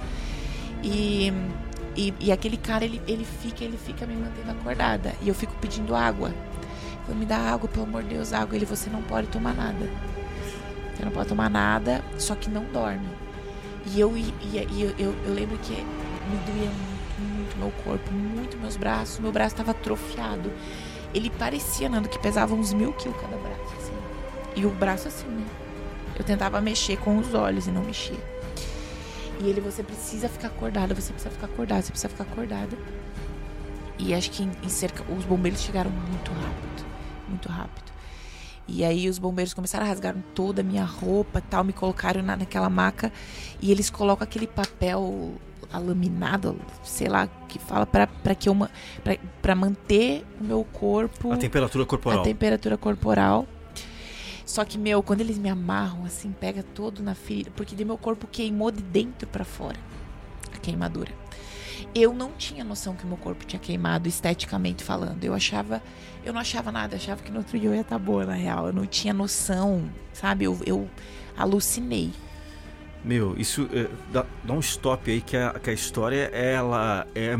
e 0.83 1.31
e, 1.95 2.13
e 2.19 2.31
aquele 2.31 2.57
cara, 2.57 2.83
ele, 2.83 3.01
ele 3.07 3.23
fica, 3.23 3.63
ele 3.63 3.77
fica 3.77 4.05
me 4.05 4.15
mantendo 4.15 4.51
acordada. 4.51 5.13
E 5.21 5.29
eu 5.29 5.35
fico 5.35 5.53
pedindo 5.61 5.95
água. 5.95 6.33
Eu 7.07 7.15
me 7.15 7.25
dá 7.25 7.37
água, 7.37 7.69
pelo 7.69 7.85
amor 7.85 8.03
de 8.03 8.09
Deus, 8.15 8.33
água. 8.33 8.55
Ele, 8.55 8.65
você 8.65 8.89
não 8.89 9.01
pode 9.03 9.27
tomar 9.27 9.53
nada. 9.53 9.87
Você 10.95 11.05
não 11.05 11.11
pode 11.11 11.29
tomar 11.29 11.49
nada, 11.49 12.03
só 12.17 12.35
que 12.35 12.49
não 12.49 12.65
dorme. 12.65 13.07
E 13.85 13.99
eu, 13.99 14.17
e, 14.17 14.33
e 14.41 14.81
eu, 14.81 14.89
eu, 14.97 15.15
eu 15.25 15.33
lembro 15.33 15.57
que 15.59 15.73
me 15.73 16.37
doía 16.45 16.71
meu 17.63 17.71
corpo, 17.83 18.11
muito 18.11 18.57
meus 18.57 18.75
braços. 18.75 19.19
Meu 19.19 19.31
braço 19.31 19.55
estava 19.55 19.71
atrofiado. 19.71 20.51
Ele 21.13 21.29
parecia, 21.29 21.87
Nando, 21.87 22.09
que 22.09 22.19
pesava 22.19 22.53
uns 22.53 22.73
mil 22.73 22.91
quilos 22.93 23.19
cada 23.19 23.37
braço, 23.37 23.73
assim. 23.77 23.93
E 24.55 24.65
o 24.65 24.69
braço 24.69 25.07
assim, 25.07 25.27
né? 25.27 25.45
Eu 26.17 26.23
tentava 26.23 26.59
mexer 26.61 26.97
com 26.97 27.17
os 27.17 27.33
olhos 27.33 27.67
e 27.67 27.71
não 27.71 27.83
mexia. 27.83 28.19
E 29.39 29.47
ele, 29.47 29.61
você 29.61 29.81
precisa 29.83 30.29
ficar 30.29 30.47
acordada, 30.47 30.93
você 30.93 31.11
precisa 31.11 31.33
ficar 31.33 31.47
acordada, 31.47 31.81
você 31.81 31.91
precisa 31.91 32.09
ficar 32.09 32.23
acordada. 32.23 32.77
E 33.97 34.13
acho 34.13 34.31
que 34.31 34.43
em, 34.43 34.51
em 34.63 34.69
cerca, 34.69 35.03
os 35.11 35.25
bombeiros 35.25 35.61
chegaram 35.61 35.89
muito 35.89 36.31
rápido, 36.31 36.85
muito 37.27 37.49
rápido. 37.49 37.91
E 38.67 38.83
aí 38.83 39.09
os 39.09 39.17
bombeiros 39.17 39.53
começaram 39.53 39.85
a 39.85 39.89
rasgar 39.89 40.15
toda 40.33 40.61
a 40.61 40.63
minha 40.63 40.85
roupa 40.85 41.41
tal, 41.41 41.63
me 41.63 41.73
colocaram 41.73 42.21
na, 42.21 42.37
naquela 42.37 42.69
maca 42.69 43.11
e 43.61 43.71
eles 43.71 43.89
colocam 43.89 44.23
aquele 44.23 44.47
papel 44.47 45.33
alaminado, 45.73 46.55
sei 46.83 47.07
lá, 47.07 47.27
que 47.47 47.57
fala 47.57 47.85
para 47.85 48.35
que 48.35 48.47
eu 48.47 48.55
para 49.41 49.55
manter 49.55 50.23
o 50.39 50.43
meu 50.43 50.63
corpo 50.63 51.33
a 51.33 51.37
temperatura 51.37 51.85
corporal. 51.85 52.19
A 52.19 52.23
temperatura 52.23 52.77
corporal. 52.77 53.47
Só 54.45 54.63
que 54.63 54.77
meu, 54.77 55.01
quando 55.01 55.21
eles 55.21 55.37
me 55.37 55.49
amarram 55.49 56.05
assim, 56.05 56.31
pega 56.31 56.61
todo 56.61 57.01
na 57.01 57.15
ferida, 57.15 57.51
porque 57.55 57.75
de 57.75 57.83
meu 57.83 57.97
corpo 57.97 58.27
queimou 58.31 58.69
de 58.69 58.83
dentro 58.83 59.27
para 59.27 59.43
fora 59.43 59.77
a 60.53 60.57
queimadura. 60.59 61.11
Eu 61.95 62.13
não 62.13 62.31
tinha 62.31 62.63
noção 62.63 62.95
que 62.95 63.05
meu 63.05 63.17
corpo 63.17 63.45
tinha 63.45 63.59
queimado 63.59 64.07
esteticamente 64.07 64.83
falando. 64.83 65.23
Eu 65.23 65.33
achava, 65.33 65.81
eu 66.25 66.33
não 66.33 66.41
achava 66.41 66.71
nada, 66.71 66.95
eu 66.95 66.97
achava 66.97 67.21
que 67.21 67.31
no 67.31 67.39
outro 67.39 67.57
dia 67.59 67.69
eu 67.69 67.73
ia 67.73 67.81
estar 67.81 67.99
tá 67.99 68.03
boa 68.03 68.25
na 68.25 68.33
real. 68.33 68.67
Eu 68.67 68.73
não 68.73 68.85
tinha 68.85 69.13
noção, 69.13 69.89
sabe? 70.11 70.45
Eu, 70.45 70.59
eu 70.65 70.89
alucinei. 71.37 72.11
Meu, 73.03 73.35
isso 73.37 73.67
é, 73.73 73.87
dá, 74.11 74.25
dá, 74.43 74.53
um 74.53 74.59
stop 74.59 75.11
aí 75.11 75.19
que 75.19 75.35
a, 75.35 75.51
que 75.61 75.69
a 75.69 75.73
história 75.73 76.29
ela 76.33 77.05
é 77.13 77.35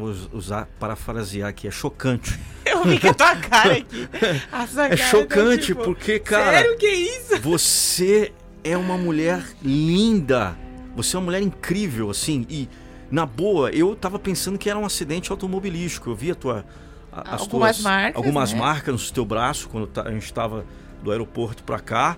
vou 0.00 0.14
usar, 0.32 0.68
parafrasear 0.78 1.48
aqui, 1.48 1.68
é 1.68 1.70
chocante. 1.70 2.38
Eu 2.64 2.84
vi 2.84 2.98
que 2.98 3.08
a 3.08 3.14
tua 3.14 3.36
cara 3.36 3.74
aqui. 3.74 4.08
é 4.20 4.38
cara 4.48 4.96
chocante, 4.96 5.58
tá, 5.58 5.66
tipo, 5.66 5.84
porque, 5.84 6.18
cara. 6.18 6.58
Sério 6.58 6.76
que 6.76 6.86
é 6.86 6.94
isso? 6.94 7.40
Você 7.42 8.32
é 8.62 8.76
uma 8.76 8.96
mulher 8.96 9.44
linda. 9.62 10.56
Você 10.96 11.16
é 11.16 11.18
uma 11.18 11.26
mulher 11.26 11.42
incrível, 11.42 12.10
assim. 12.10 12.46
E, 12.48 12.68
na 13.10 13.26
boa, 13.26 13.70
eu 13.70 13.94
tava 13.94 14.18
pensando 14.18 14.58
que 14.58 14.68
era 14.68 14.78
um 14.78 14.86
acidente 14.86 15.30
automobilístico. 15.30 16.10
Eu 16.10 16.16
vi 16.16 16.30
a 16.30 16.34
tua. 16.34 16.64
As 17.12 17.42
algumas 17.42 17.76
tuas, 17.76 17.80
marcas. 17.80 18.16
Algumas 18.16 18.52
né? 18.52 18.58
marcas 18.58 19.08
no 19.08 19.14
teu 19.14 19.24
braço, 19.24 19.68
quando 19.68 19.88
a 20.00 20.10
gente 20.10 20.24
estava 20.24 20.64
do 21.02 21.12
aeroporto 21.12 21.62
para 21.62 21.78
cá. 21.78 22.16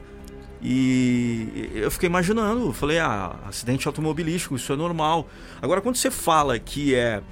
E 0.68 1.70
eu 1.76 1.88
fiquei 1.92 2.08
imaginando, 2.08 2.72
falei, 2.72 2.98
ah, 2.98 3.36
acidente 3.46 3.86
automobilístico, 3.86 4.56
isso 4.56 4.72
é 4.72 4.76
normal. 4.76 5.28
Agora, 5.62 5.80
quando 5.80 5.94
você 5.94 6.10
fala 6.10 6.58
que 6.58 6.92
é 6.92 7.22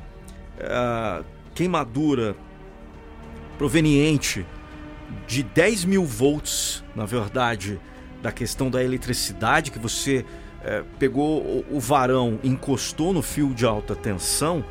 uh, 0.60 1.24
queimadura 1.52 2.36
proveniente 3.58 4.46
de 5.26 5.42
10 5.42 5.84
mil 5.84 6.04
volts, 6.04 6.84
na 6.94 7.06
verdade, 7.06 7.80
da 8.22 8.30
questão 8.30 8.70
da 8.70 8.84
eletricidade, 8.84 9.72
que 9.72 9.80
você 9.80 10.24
uh, 10.60 10.84
pegou 10.96 11.42
o, 11.42 11.64
o 11.72 11.80
varão, 11.80 12.38
encostou 12.44 13.12
no 13.12 13.20
fio 13.20 13.52
de 13.52 13.66
alta 13.66 13.96
tensão, 13.96 14.64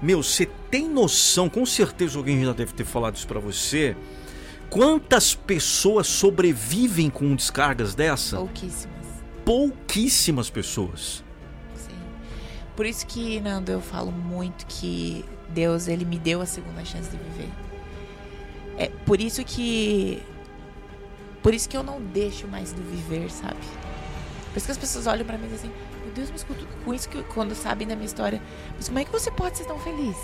meu, 0.00 0.22
você 0.22 0.48
tem 0.70 0.88
noção, 0.88 1.48
com 1.48 1.66
certeza 1.66 2.16
alguém 2.16 2.44
já 2.44 2.52
deve 2.52 2.74
ter 2.74 2.84
falado 2.84 3.16
isso 3.16 3.26
para 3.26 3.40
você 3.40 3.96
Quantas 4.74 5.36
pessoas 5.36 6.08
sobrevivem 6.08 7.08
com 7.08 7.36
descargas 7.36 7.94
dessa? 7.94 8.38
Pouquíssimas. 8.38 9.06
Pouquíssimas 9.44 10.50
pessoas. 10.50 11.22
Sim. 11.76 11.94
Por 12.74 12.84
isso 12.84 13.06
que, 13.06 13.40
Nando, 13.40 13.70
eu 13.70 13.80
falo 13.80 14.10
muito 14.10 14.66
que 14.66 15.24
Deus, 15.50 15.86
ele 15.86 16.04
me 16.04 16.18
deu 16.18 16.40
a 16.40 16.46
segunda 16.46 16.84
chance 16.84 17.08
de 17.08 17.16
viver. 17.16 17.48
É 18.76 18.88
por 19.06 19.20
isso 19.20 19.44
que 19.44 20.20
por 21.40 21.54
isso 21.54 21.68
que 21.68 21.76
eu 21.76 21.84
não 21.84 22.00
deixo 22.00 22.48
mais 22.48 22.74
de 22.74 22.82
viver, 22.82 23.30
sabe? 23.30 23.60
Por 24.50 24.56
isso 24.56 24.66
que 24.66 24.72
as 24.72 24.78
pessoas 24.78 25.06
olham 25.06 25.24
para 25.24 25.38
mim 25.38 25.46
e 25.46 25.50
dizem 25.50 25.70
assim: 25.70 25.78
"Meu 26.02 26.12
Deus, 26.14 26.30
mas 26.32 26.44
com 26.84 26.92
isso 26.92 27.08
que 27.08 27.22
quando 27.22 27.54
sabem 27.54 27.86
da 27.86 27.94
minha 27.94 28.06
história, 28.06 28.42
mas 28.74 28.88
como 28.88 28.98
é 28.98 29.04
que 29.04 29.12
você 29.12 29.30
pode 29.30 29.56
ser 29.56 29.66
tão 29.66 29.78
feliz? 29.78 30.16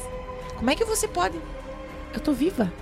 Como 0.57 0.69
é 0.69 0.75
que 0.75 0.85
você 0.85 1.07
pode 1.07 1.39
Eu 2.13 2.19
tô 2.19 2.33
viva. 2.33 2.73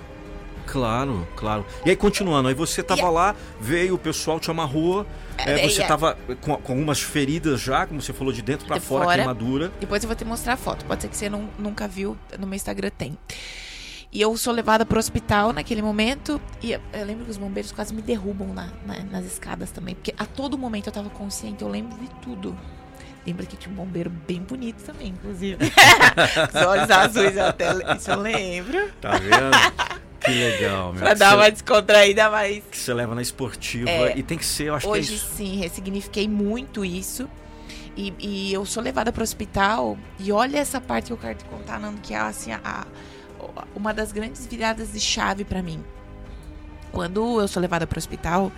Claro, 0.70 1.26
claro. 1.34 1.64
E 1.84 1.90
aí, 1.90 1.96
continuando, 1.96 2.48
aí 2.48 2.54
você 2.54 2.82
tava 2.82 3.08
lá, 3.08 3.34
veio, 3.60 3.94
o 3.94 3.98
pessoal 3.98 4.38
te 4.38 4.50
amarrou, 4.50 5.06
é, 5.38 5.64
é 5.64 5.68
você 5.68 5.82
tava 5.84 6.16
com, 6.40 6.56
com, 6.56 6.72
algumas 6.72 7.00
feridas 7.00 7.60
já, 7.60 7.86
como 7.86 8.02
você 8.02 8.12
falou, 8.12 8.32
de 8.32 8.42
dentro 8.42 8.66
para 8.66 8.78
de 8.78 8.84
fora, 8.84 9.04
fora, 9.04 9.16
queimadura. 9.16 9.72
Depois 9.80 10.02
eu 10.02 10.08
vou 10.08 10.16
te 10.16 10.24
mostrar 10.24 10.54
a 10.54 10.56
foto, 10.56 10.84
pode 10.84 11.02
ser 11.02 11.08
que 11.08 11.16
você 11.16 11.30
não, 11.30 11.48
nunca 11.58 11.88
viu, 11.88 12.16
no 12.38 12.46
meu 12.46 12.56
Instagram 12.56 12.90
tem. 12.96 13.16
E 14.10 14.20
eu 14.20 14.34
sou 14.36 14.52
levada 14.52 14.86
pro 14.86 14.98
hospital 14.98 15.52
naquele 15.52 15.82
momento. 15.82 16.40
E 16.62 16.72
eu, 16.72 16.80
eu 16.94 17.04
lembro 17.04 17.24
que 17.26 17.30
os 17.30 17.36
bombeiros 17.36 17.72
quase 17.72 17.94
me 17.94 18.00
derrubam 18.00 18.54
na, 18.54 18.68
na, 18.86 19.02
nas 19.04 19.26
escadas 19.26 19.70
também. 19.70 19.94
Porque 19.94 20.14
a 20.18 20.24
todo 20.24 20.56
momento 20.56 20.86
eu 20.86 20.92
tava 20.92 21.10
consciente, 21.10 21.62
eu 21.62 21.68
lembro 21.68 21.98
de 21.98 22.08
tudo. 22.22 22.56
Lembra 23.26 23.44
que 23.44 23.56
tinha 23.58 23.70
um 23.70 23.76
bombeiro 23.76 24.08
bem 24.08 24.40
bonito 24.40 24.82
também, 24.82 25.08
inclusive. 25.08 25.58
Os 26.54 26.62
olhos 26.66 26.90
azuis, 26.90 27.36
até, 27.36 27.66
isso 27.94 28.10
eu 28.10 28.20
lembro. 28.20 28.90
Tá 29.00 29.18
vendo? 29.18 29.98
Que 30.28 30.38
legal, 30.38 30.92
meu. 30.92 31.02
pra 31.02 31.14
dar 31.14 31.36
uma 31.36 31.50
descontraída 31.50 32.30
mais. 32.30 32.62
Que 32.70 32.76
você 32.76 32.94
leva 32.94 33.14
na 33.14 33.22
esportiva. 33.22 33.90
É, 33.90 34.18
e 34.18 34.22
tem 34.22 34.38
que 34.38 34.44
ser, 34.44 34.68
eu 34.68 34.74
acho 34.74 34.88
hoje, 34.88 35.08
que 35.08 35.12
é 35.12 35.16
isso. 35.16 35.36
sim, 35.36 35.56
ressignifiquei 35.56 36.28
muito 36.28 36.84
isso. 36.84 37.28
E, 37.96 38.14
e, 38.18 38.52
eu 38.52 38.64
sou 38.64 38.82
levada 38.82 39.12
para 39.12 39.20
o 39.20 39.24
hospital. 39.24 39.98
E 40.18 40.30
olha 40.30 40.58
essa 40.58 40.80
parte 40.80 41.06
que 41.06 41.12
eu 41.12 41.16
quero 41.16 41.34
te 41.36 41.44
contar, 41.46 41.80
Nando, 41.80 42.00
que 42.00 42.14
é 42.14 42.18
assim, 42.18 42.52
a, 42.52 42.86
uma 43.74 43.92
das 43.92 44.12
grandes 44.12 44.46
viradas 44.46 44.92
de 44.92 45.00
chave 45.00 45.44
para 45.44 45.62
mim. 45.62 45.82
Quando 46.92 47.40
eu 47.40 47.48
sou 47.48 47.60
levada 47.60 47.86
para 47.86 47.96
o 47.96 47.98
hospital, 47.98 48.52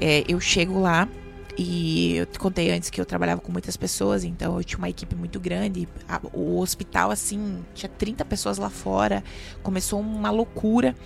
é, 0.00 0.24
eu 0.26 0.40
chego 0.40 0.80
lá 0.80 1.08
e 1.56 2.16
eu 2.16 2.26
te 2.26 2.38
contei 2.38 2.70
antes 2.70 2.88
que 2.88 3.00
eu 3.00 3.04
trabalhava 3.04 3.40
com 3.40 3.52
muitas 3.52 3.76
pessoas, 3.76 4.24
então 4.24 4.56
eu 4.56 4.64
tinha 4.64 4.78
uma 4.78 4.88
equipe 4.88 5.14
muito 5.14 5.38
grande. 5.38 5.88
O 6.32 6.58
hospital, 6.58 7.10
assim, 7.10 7.62
tinha 7.74 7.90
30 7.90 8.24
pessoas 8.24 8.58
lá 8.58 8.70
fora. 8.70 9.22
Começou 9.62 10.00
uma 10.00 10.30
loucura. 10.30 10.96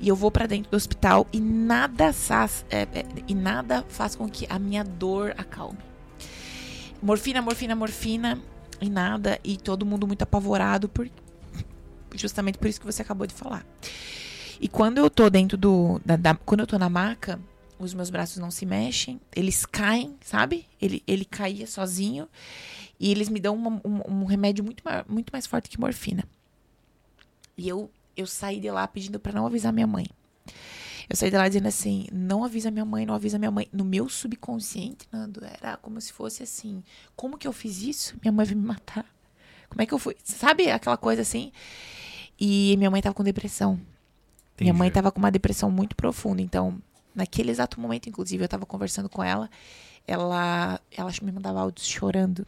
E 0.00 0.08
eu 0.08 0.16
vou 0.16 0.30
para 0.30 0.46
dentro 0.46 0.70
do 0.70 0.76
hospital 0.76 1.26
e 1.30 1.38
nada 1.38 2.10
faz, 2.12 2.64
é, 2.70 2.82
é, 2.82 3.04
e 3.28 3.34
nada 3.34 3.84
faz 3.86 4.16
com 4.16 4.26
que 4.30 4.46
a 4.48 4.58
minha 4.58 4.82
dor 4.82 5.34
acalme. 5.36 5.78
Morfina, 7.02 7.42
morfina, 7.42 7.74
morfina 7.74 8.38
e 8.80 8.88
nada. 8.88 9.38
E 9.44 9.58
todo 9.58 9.84
mundo 9.84 10.06
muito 10.06 10.22
apavorado 10.22 10.88
por 10.88 11.10
justamente 12.14 12.58
por 12.58 12.68
isso 12.68 12.80
que 12.80 12.86
você 12.86 13.02
acabou 13.02 13.26
de 13.26 13.34
falar. 13.34 13.64
E 14.60 14.68
quando 14.68 14.98
eu 14.98 15.10
tô 15.10 15.28
dentro 15.28 15.56
do. 15.56 16.00
Da, 16.04 16.16
da, 16.16 16.34
quando 16.34 16.60
eu 16.60 16.66
tô 16.66 16.78
na 16.78 16.88
maca, 16.88 17.38
os 17.80 17.94
meus 17.94 18.10
braços 18.10 18.36
não 18.36 18.50
se 18.50 18.66
mexem, 18.66 19.18
eles 19.34 19.64
caem, 19.64 20.14
sabe? 20.20 20.66
Ele, 20.80 21.02
ele 21.06 21.24
caía 21.24 21.66
sozinho 21.66 22.28
e 22.98 23.10
eles 23.10 23.30
me 23.30 23.40
dão 23.40 23.54
uma, 23.56 23.80
um, 23.84 24.22
um, 24.22 24.24
remédio 24.24 24.62
muito, 24.62 24.84
muito 25.08 25.30
mais 25.30 25.46
forte 25.46 25.70
que 25.70 25.80
morfina. 25.80 26.24
E 27.56 27.66
eu, 27.66 27.90
eu 28.14 28.26
saí 28.26 28.60
de 28.60 28.70
lá 28.70 28.86
pedindo 28.86 29.18
para 29.18 29.32
não 29.32 29.46
avisar 29.46 29.72
minha 29.72 29.86
mãe. 29.86 30.06
Eu 31.08 31.16
saí 31.16 31.30
de 31.30 31.36
lá 31.36 31.48
dizendo 31.48 31.68
assim: 31.68 32.06
não 32.12 32.44
avisa 32.44 32.70
minha 32.70 32.84
mãe, 32.84 33.06
não 33.06 33.14
avisa 33.14 33.38
minha 33.38 33.50
mãe. 33.50 33.66
No 33.72 33.84
meu 33.84 34.08
subconsciente, 34.08 35.08
Nando, 35.10 35.42
era 35.44 35.76
como 35.78 36.00
se 36.00 36.12
fosse 36.12 36.42
assim: 36.42 36.84
como 37.16 37.38
que 37.38 37.48
eu 37.48 37.52
fiz 37.52 37.82
isso? 37.82 38.16
Minha 38.22 38.30
mãe 38.30 38.44
vai 38.44 38.54
me 38.54 38.64
matar. 38.64 39.06
Como 39.70 39.80
é 39.80 39.86
que 39.86 39.94
eu 39.94 39.98
fui? 39.98 40.16
Sabe 40.22 40.70
aquela 40.70 40.96
coisa 40.96 41.22
assim? 41.22 41.50
E 42.38 42.74
minha 42.76 42.90
mãe 42.90 43.00
tava 43.00 43.14
com 43.14 43.24
depressão. 43.24 43.74
Entendi. 43.74 44.64
Minha 44.64 44.74
mãe 44.74 44.90
tava 44.90 45.10
com 45.10 45.18
uma 45.18 45.30
depressão 45.30 45.70
muito 45.70 45.96
profunda. 45.96 46.42
Então, 46.42 46.80
Naquele 47.14 47.50
exato 47.50 47.80
momento, 47.80 48.08
inclusive, 48.08 48.42
eu 48.42 48.46
estava 48.46 48.64
conversando 48.64 49.08
com 49.08 49.22
ela, 49.22 49.50
ela, 50.06 50.80
ela 50.90 51.10
me 51.22 51.32
mandava 51.32 51.60
áudios 51.60 51.86
chorando. 51.86 52.46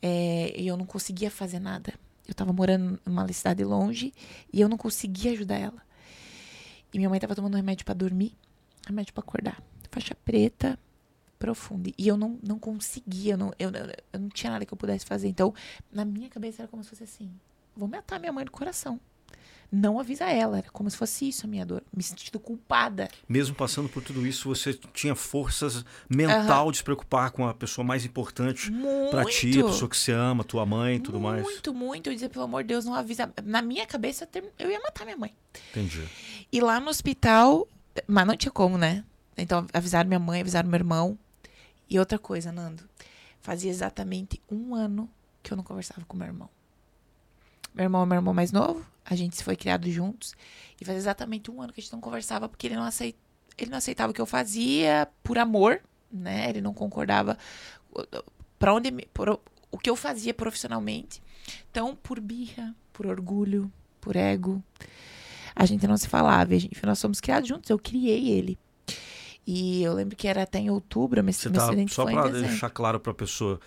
É, 0.00 0.52
e 0.60 0.66
eu 0.66 0.76
não 0.76 0.86
conseguia 0.86 1.30
fazer 1.30 1.58
nada. 1.58 1.94
Eu 2.26 2.32
estava 2.32 2.52
morando 2.52 3.00
numa 3.04 3.30
cidade 3.32 3.64
longe 3.64 4.12
e 4.52 4.60
eu 4.60 4.68
não 4.68 4.76
conseguia 4.76 5.32
ajudar 5.32 5.58
ela. 5.58 5.82
E 6.92 6.98
minha 6.98 7.08
mãe 7.08 7.16
estava 7.16 7.34
tomando 7.34 7.56
remédio 7.56 7.84
para 7.84 7.94
dormir, 7.94 8.36
remédio 8.86 9.12
para 9.12 9.22
acordar. 9.22 9.62
Faixa 9.90 10.14
preta, 10.14 10.78
profunda. 11.38 11.90
E 11.98 12.06
eu 12.08 12.16
não, 12.16 12.38
não 12.42 12.58
conseguia, 12.58 13.34
eu 13.34 13.38
não, 13.38 13.52
eu, 13.58 13.70
eu 14.12 14.20
não 14.20 14.28
tinha 14.28 14.52
nada 14.52 14.64
que 14.64 14.72
eu 14.72 14.78
pudesse 14.78 15.04
fazer. 15.04 15.28
Então, 15.28 15.54
na 15.90 16.04
minha 16.04 16.28
cabeça 16.28 16.62
era 16.62 16.68
como 16.68 16.82
se 16.82 16.90
fosse 16.90 17.04
assim: 17.04 17.30
vou 17.76 17.88
matar 17.88 18.18
minha 18.20 18.32
mãe 18.32 18.44
do 18.44 18.50
coração 18.50 19.00
não 19.72 19.98
avisa 19.98 20.26
ela. 20.26 20.58
Era 20.58 20.70
como 20.70 20.90
se 20.90 20.96
fosse 20.96 21.26
isso 21.26 21.46
a 21.46 21.48
minha 21.48 21.64
dor. 21.64 21.82
Me 21.96 22.02
sentindo 22.02 22.38
culpada. 22.38 23.08
Mesmo 23.26 23.56
passando 23.56 23.88
por 23.88 24.02
tudo 24.02 24.26
isso, 24.26 24.46
você 24.46 24.74
tinha 24.92 25.14
forças 25.14 25.82
mental 26.08 26.66
uhum. 26.66 26.70
de 26.70 26.76
se 26.76 26.84
preocupar 26.84 27.30
com 27.30 27.48
a 27.48 27.54
pessoa 27.54 27.82
mais 27.84 28.04
importante 28.04 28.70
para 29.10 29.24
ti, 29.24 29.58
a 29.60 29.64
pessoa 29.64 29.88
que 29.88 29.96
você 29.96 30.12
ama, 30.12 30.44
tua 30.44 30.66
mãe 30.66 30.96
e 30.96 31.00
tudo 31.00 31.18
muito, 31.18 31.32
mais. 31.32 31.42
Muito, 31.42 31.74
muito. 31.74 32.10
Eu 32.10 32.14
dizia, 32.14 32.28
pelo 32.28 32.44
amor 32.44 32.62
de 32.62 32.68
Deus, 32.68 32.84
não 32.84 32.94
avisa. 32.94 33.32
Na 33.42 33.62
minha 33.62 33.86
cabeça, 33.86 34.28
eu 34.58 34.70
ia 34.70 34.80
matar 34.80 35.04
minha 35.04 35.16
mãe. 35.16 35.34
Entendi. 35.70 36.06
E 36.52 36.60
lá 36.60 36.78
no 36.78 36.90
hospital, 36.90 37.66
mas 38.06 38.26
não 38.26 38.36
tinha 38.36 38.52
como, 38.52 38.76
né? 38.76 39.02
Então 39.36 39.66
avisaram 39.72 40.06
minha 40.06 40.20
mãe, 40.20 40.42
avisaram 40.42 40.68
meu 40.68 40.78
irmão. 40.78 41.18
E 41.88 41.98
outra 41.98 42.18
coisa, 42.18 42.52
Nando. 42.52 42.82
Fazia 43.40 43.70
exatamente 43.70 44.40
um 44.50 44.74
ano 44.74 45.10
que 45.42 45.52
eu 45.52 45.56
não 45.56 45.64
conversava 45.64 46.04
com 46.06 46.16
meu 46.16 46.26
irmão. 46.26 46.48
Meu 47.74 47.84
irmão 47.84 48.02
é 48.02 48.06
meu 48.06 48.16
irmão 48.16 48.34
mais 48.34 48.52
novo. 48.52 48.84
A 49.04 49.14
gente 49.14 49.36
se 49.36 49.44
foi 49.44 49.56
criado 49.56 49.90
juntos. 49.90 50.34
E 50.80 50.84
faz 50.84 50.98
exatamente 50.98 51.50
um 51.50 51.60
ano 51.60 51.72
que 51.72 51.80
a 51.80 51.82
gente 51.82 51.92
não 51.92 52.00
conversava 52.00 52.48
porque 52.48 52.66
ele 52.66 52.76
não, 52.76 52.84
aceit... 52.84 53.16
ele 53.56 53.70
não 53.70 53.78
aceitava 53.78 54.10
o 54.10 54.14
que 54.14 54.20
eu 54.20 54.26
fazia 54.26 55.08
por 55.22 55.38
amor, 55.38 55.80
né? 56.10 56.48
Ele 56.48 56.60
não 56.60 56.74
concordava 56.74 57.36
para 58.58 58.74
onde 58.74 58.90
por, 59.12 59.40
o 59.70 59.78
que 59.78 59.90
eu 59.90 59.96
fazia 59.96 60.32
profissionalmente. 60.32 61.22
Então, 61.70 61.96
por 61.96 62.20
birra, 62.20 62.74
por 62.92 63.06
orgulho, 63.06 63.72
por 64.00 64.16
ego, 64.16 64.62
a 65.54 65.64
gente 65.66 65.86
não 65.86 65.96
se 65.96 66.08
falava. 66.08 66.58
Gente, 66.58 66.84
nós 66.84 66.98
somos 66.98 67.20
criados 67.20 67.48
juntos. 67.48 67.70
Eu 67.70 67.78
criei 67.78 68.30
ele. 68.30 68.58
E 69.46 69.82
eu 69.82 69.92
lembro 69.94 70.16
que 70.16 70.28
era 70.28 70.42
até 70.42 70.58
em 70.58 70.70
outubro, 70.70 71.22
mas 71.24 71.36
Você 71.36 71.50
tá, 71.50 71.68
só 71.88 72.04
para 72.04 72.28
deixar 72.28 72.70
claro 72.70 73.00
para 73.00 73.10
a 73.10 73.14
pessoa, 73.14 73.58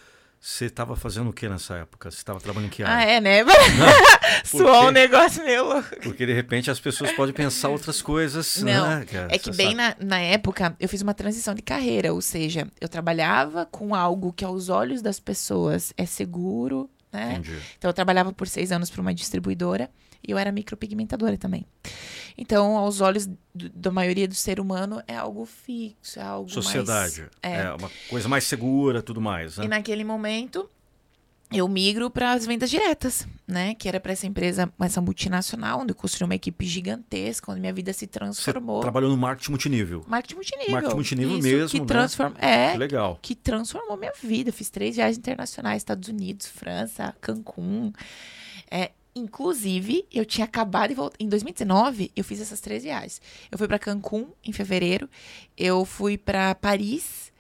você 0.46 0.66
estava 0.66 0.96
fazendo 0.96 1.32
o 1.32 1.34
que 1.34 1.50
nessa 1.50 1.74
época? 1.78 2.12
Você 2.12 2.18
estava 2.18 2.40
trabalhando 2.40 2.68
em 2.68 2.70
que 2.70 2.84
área? 2.84 2.96
Ah, 2.96 3.12
é, 3.14 3.20
né? 3.20 3.40
Suou 4.46 4.90
um 4.90 4.92
negócio 4.92 5.44
meio 5.44 5.66
louco. 5.66 5.90
Porque 6.04 6.24
de 6.24 6.34
repente 6.34 6.70
as 6.70 6.80
pessoas 6.80 7.12
podem 7.14 7.34
pensar 7.34 7.70
outras 7.70 8.00
coisas. 8.00 8.62
Não, 8.62 8.88
né? 8.88 9.06
é 9.30 9.40
que 9.40 9.50
bem 9.50 9.74
na, 9.74 9.96
na 10.00 10.20
época 10.20 10.76
eu 10.80 10.88
fiz 10.88 11.02
uma 11.02 11.16
transição 11.16 11.56
de 11.56 11.64
carreira, 11.64 12.14
ou 12.14 12.22
seja, 12.22 12.68
eu 12.80 12.88
trabalhava 12.88 13.66
com 13.66 13.96
algo 13.96 14.32
que 14.32 14.46
aos 14.46 14.70
olhos 14.70 15.02
das 15.02 15.20
pessoas 15.20 15.92
é 15.98 16.06
seguro, 16.06 16.88
né? 17.12 17.38
Entendi. 17.40 17.60
Então 17.80 17.90
eu 17.90 17.94
trabalhava 17.94 18.32
por 18.32 18.48
seis 18.48 18.72
anos 18.72 18.92
para 18.92 19.02
uma 19.02 19.16
distribuidora 19.16 19.90
e 20.26 20.32
eu 20.32 20.38
era 20.38 20.52
micropigmentadora 20.52 21.38
também. 21.38 21.66
Então, 22.38 22.78
aos 22.78 23.02
olhos 23.02 23.28
do, 23.54 23.70
da 23.70 23.92
maioria 23.92 24.28
do 24.28 24.36
ser 24.36 24.60
humano, 24.60 25.02
é 25.08 25.16
algo 25.16 25.46
fixo, 25.46 26.20
é 26.20 26.24
algo 26.24 26.50
Sociedade. 26.50 27.22
mais... 27.22 27.30
É. 27.42 27.62
é 27.62 27.74
uma 27.74 27.90
coisa 28.10 28.28
mais 28.28 28.44
segura, 28.44 29.02
tudo 29.02 29.22
mais. 29.22 29.58
Né? 29.58 29.66
E 29.66 29.68
naquele 29.68 30.04
momento, 30.04 30.70
eu 31.52 31.68
migro 31.68 32.10
para 32.10 32.34
as 32.34 32.46
vendas 32.46 32.70
diretas, 32.70 33.28
né? 33.48 33.76
Que 33.76 33.88
era 33.88 34.00
para 34.00 34.12
essa 34.12 34.26
empresa, 34.26 34.72
essa 34.80 35.00
multinacional, 35.00 35.82
onde 35.82 35.92
eu 35.92 35.96
construí 35.96 36.26
uma 36.26 36.36
equipe 36.36 36.66
gigantesca, 36.66 37.52
onde 37.52 37.62
minha 37.62 37.72
vida 37.72 37.94
se 37.94 38.08
transformou. 38.08 38.78
Você 38.78 38.82
trabalhou 38.82 39.12
no 39.12 39.18
marketing 39.18 39.52
multinível. 39.52 40.04
Marketing 40.08 40.36
multinível. 40.36 40.72
Marketing 40.72 40.96
multinível 40.96 41.38
Isso, 41.38 41.48
mesmo, 41.48 41.70
que 41.70 41.80
né? 41.80 41.86
transform... 41.86 42.34
É, 42.40 42.72
Que 42.72 42.78
legal. 42.78 43.20
que 43.22 43.36
transformou 43.36 43.96
minha 43.96 44.14
vida. 44.22 44.52
Fiz 44.52 44.70
três 44.70 44.96
viagens 44.96 45.18
internacionais, 45.18 45.78
Estados 45.78 46.10
Unidos, 46.10 46.48
França, 46.48 47.16
Cancún. 47.22 47.94
É, 48.70 48.92
inclusive, 49.16 50.06
eu 50.14 50.26
tinha 50.26 50.46
acabado 50.46 50.90
de 50.90 50.96
voltar. 50.96 51.16
Em 51.20 51.28
2019, 51.30 52.12
eu 52.16 52.24
fiz 52.24 52.42
essas 52.42 52.60
três 52.60 52.84
viagens. 52.84 53.22
Eu 53.52 53.58
fui 53.58 53.68
para 53.68 53.80
Cancún 53.80 54.28
em 54.44 54.52
fevereiro. 54.52 55.10
Eu 55.58 55.86
fui 55.86 56.18
para 56.18 56.54
Paris. 56.56 57.32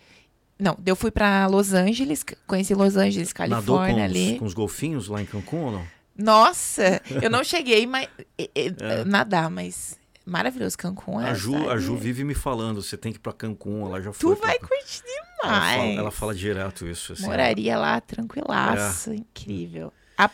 Não, 0.58 0.77
eu 0.86 0.96
fui 0.96 1.12
para 1.12 1.46
Los 1.48 1.74
Angeles, 1.74 2.24
conheci 2.48 2.74
Los 2.74 2.96
Angeles, 2.96 3.34
Nadou 3.50 3.77
com 3.77 3.84
Califórnia 3.84 4.05
os, 4.05 4.12
ali. 4.12 4.39
com 4.39 4.46
os 4.46 4.53
golfinhos 4.53 5.08
lá 5.10 5.22
em 5.22 5.25
Cancún 5.25 5.65
ou 5.65 5.72
não? 5.74 5.88
Nossa, 6.17 7.01
eu 7.22 7.29
não 7.29 7.44
cheguei 7.44 7.86
mas, 7.86 8.08
É. 8.38 9.03
nadar, 9.03 9.50
mas 9.50 9.98
maravilhoso. 10.25 10.77
Cancún 10.77 11.20
é. 11.20 11.29
A 11.29 11.34
Ju, 11.34 11.70
a? 11.70 11.77
Ju 11.77 11.98
vive 11.98 12.24
me 12.24 12.34
falando, 12.34 12.82
você 12.82 12.96
tem 12.96 13.12
que 13.12 13.17
ir 13.17 13.22
pra 13.22 13.34
Cancún, 13.34 13.86
ela 13.86 14.01
já 14.01 14.12
Tu 14.12 14.15
foi. 14.20 14.36
vai 14.38 14.58
pra... 14.58 14.70
curtir 14.70 15.03
ela, 15.44 15.51
fala, 15.51 15.72
demais. 15.74 15.98
ela 15.98 16.12
fala 16.12 16.34
direto 16.34 16.88
isso. 16.88 17.12
Assim, 17.12 17.24
Moraria 17.25 17.77
lá 17.77 18.00
tranquilaço, 18.00 19.13
incrível. 19.13 19.91
A- 20.17 20.32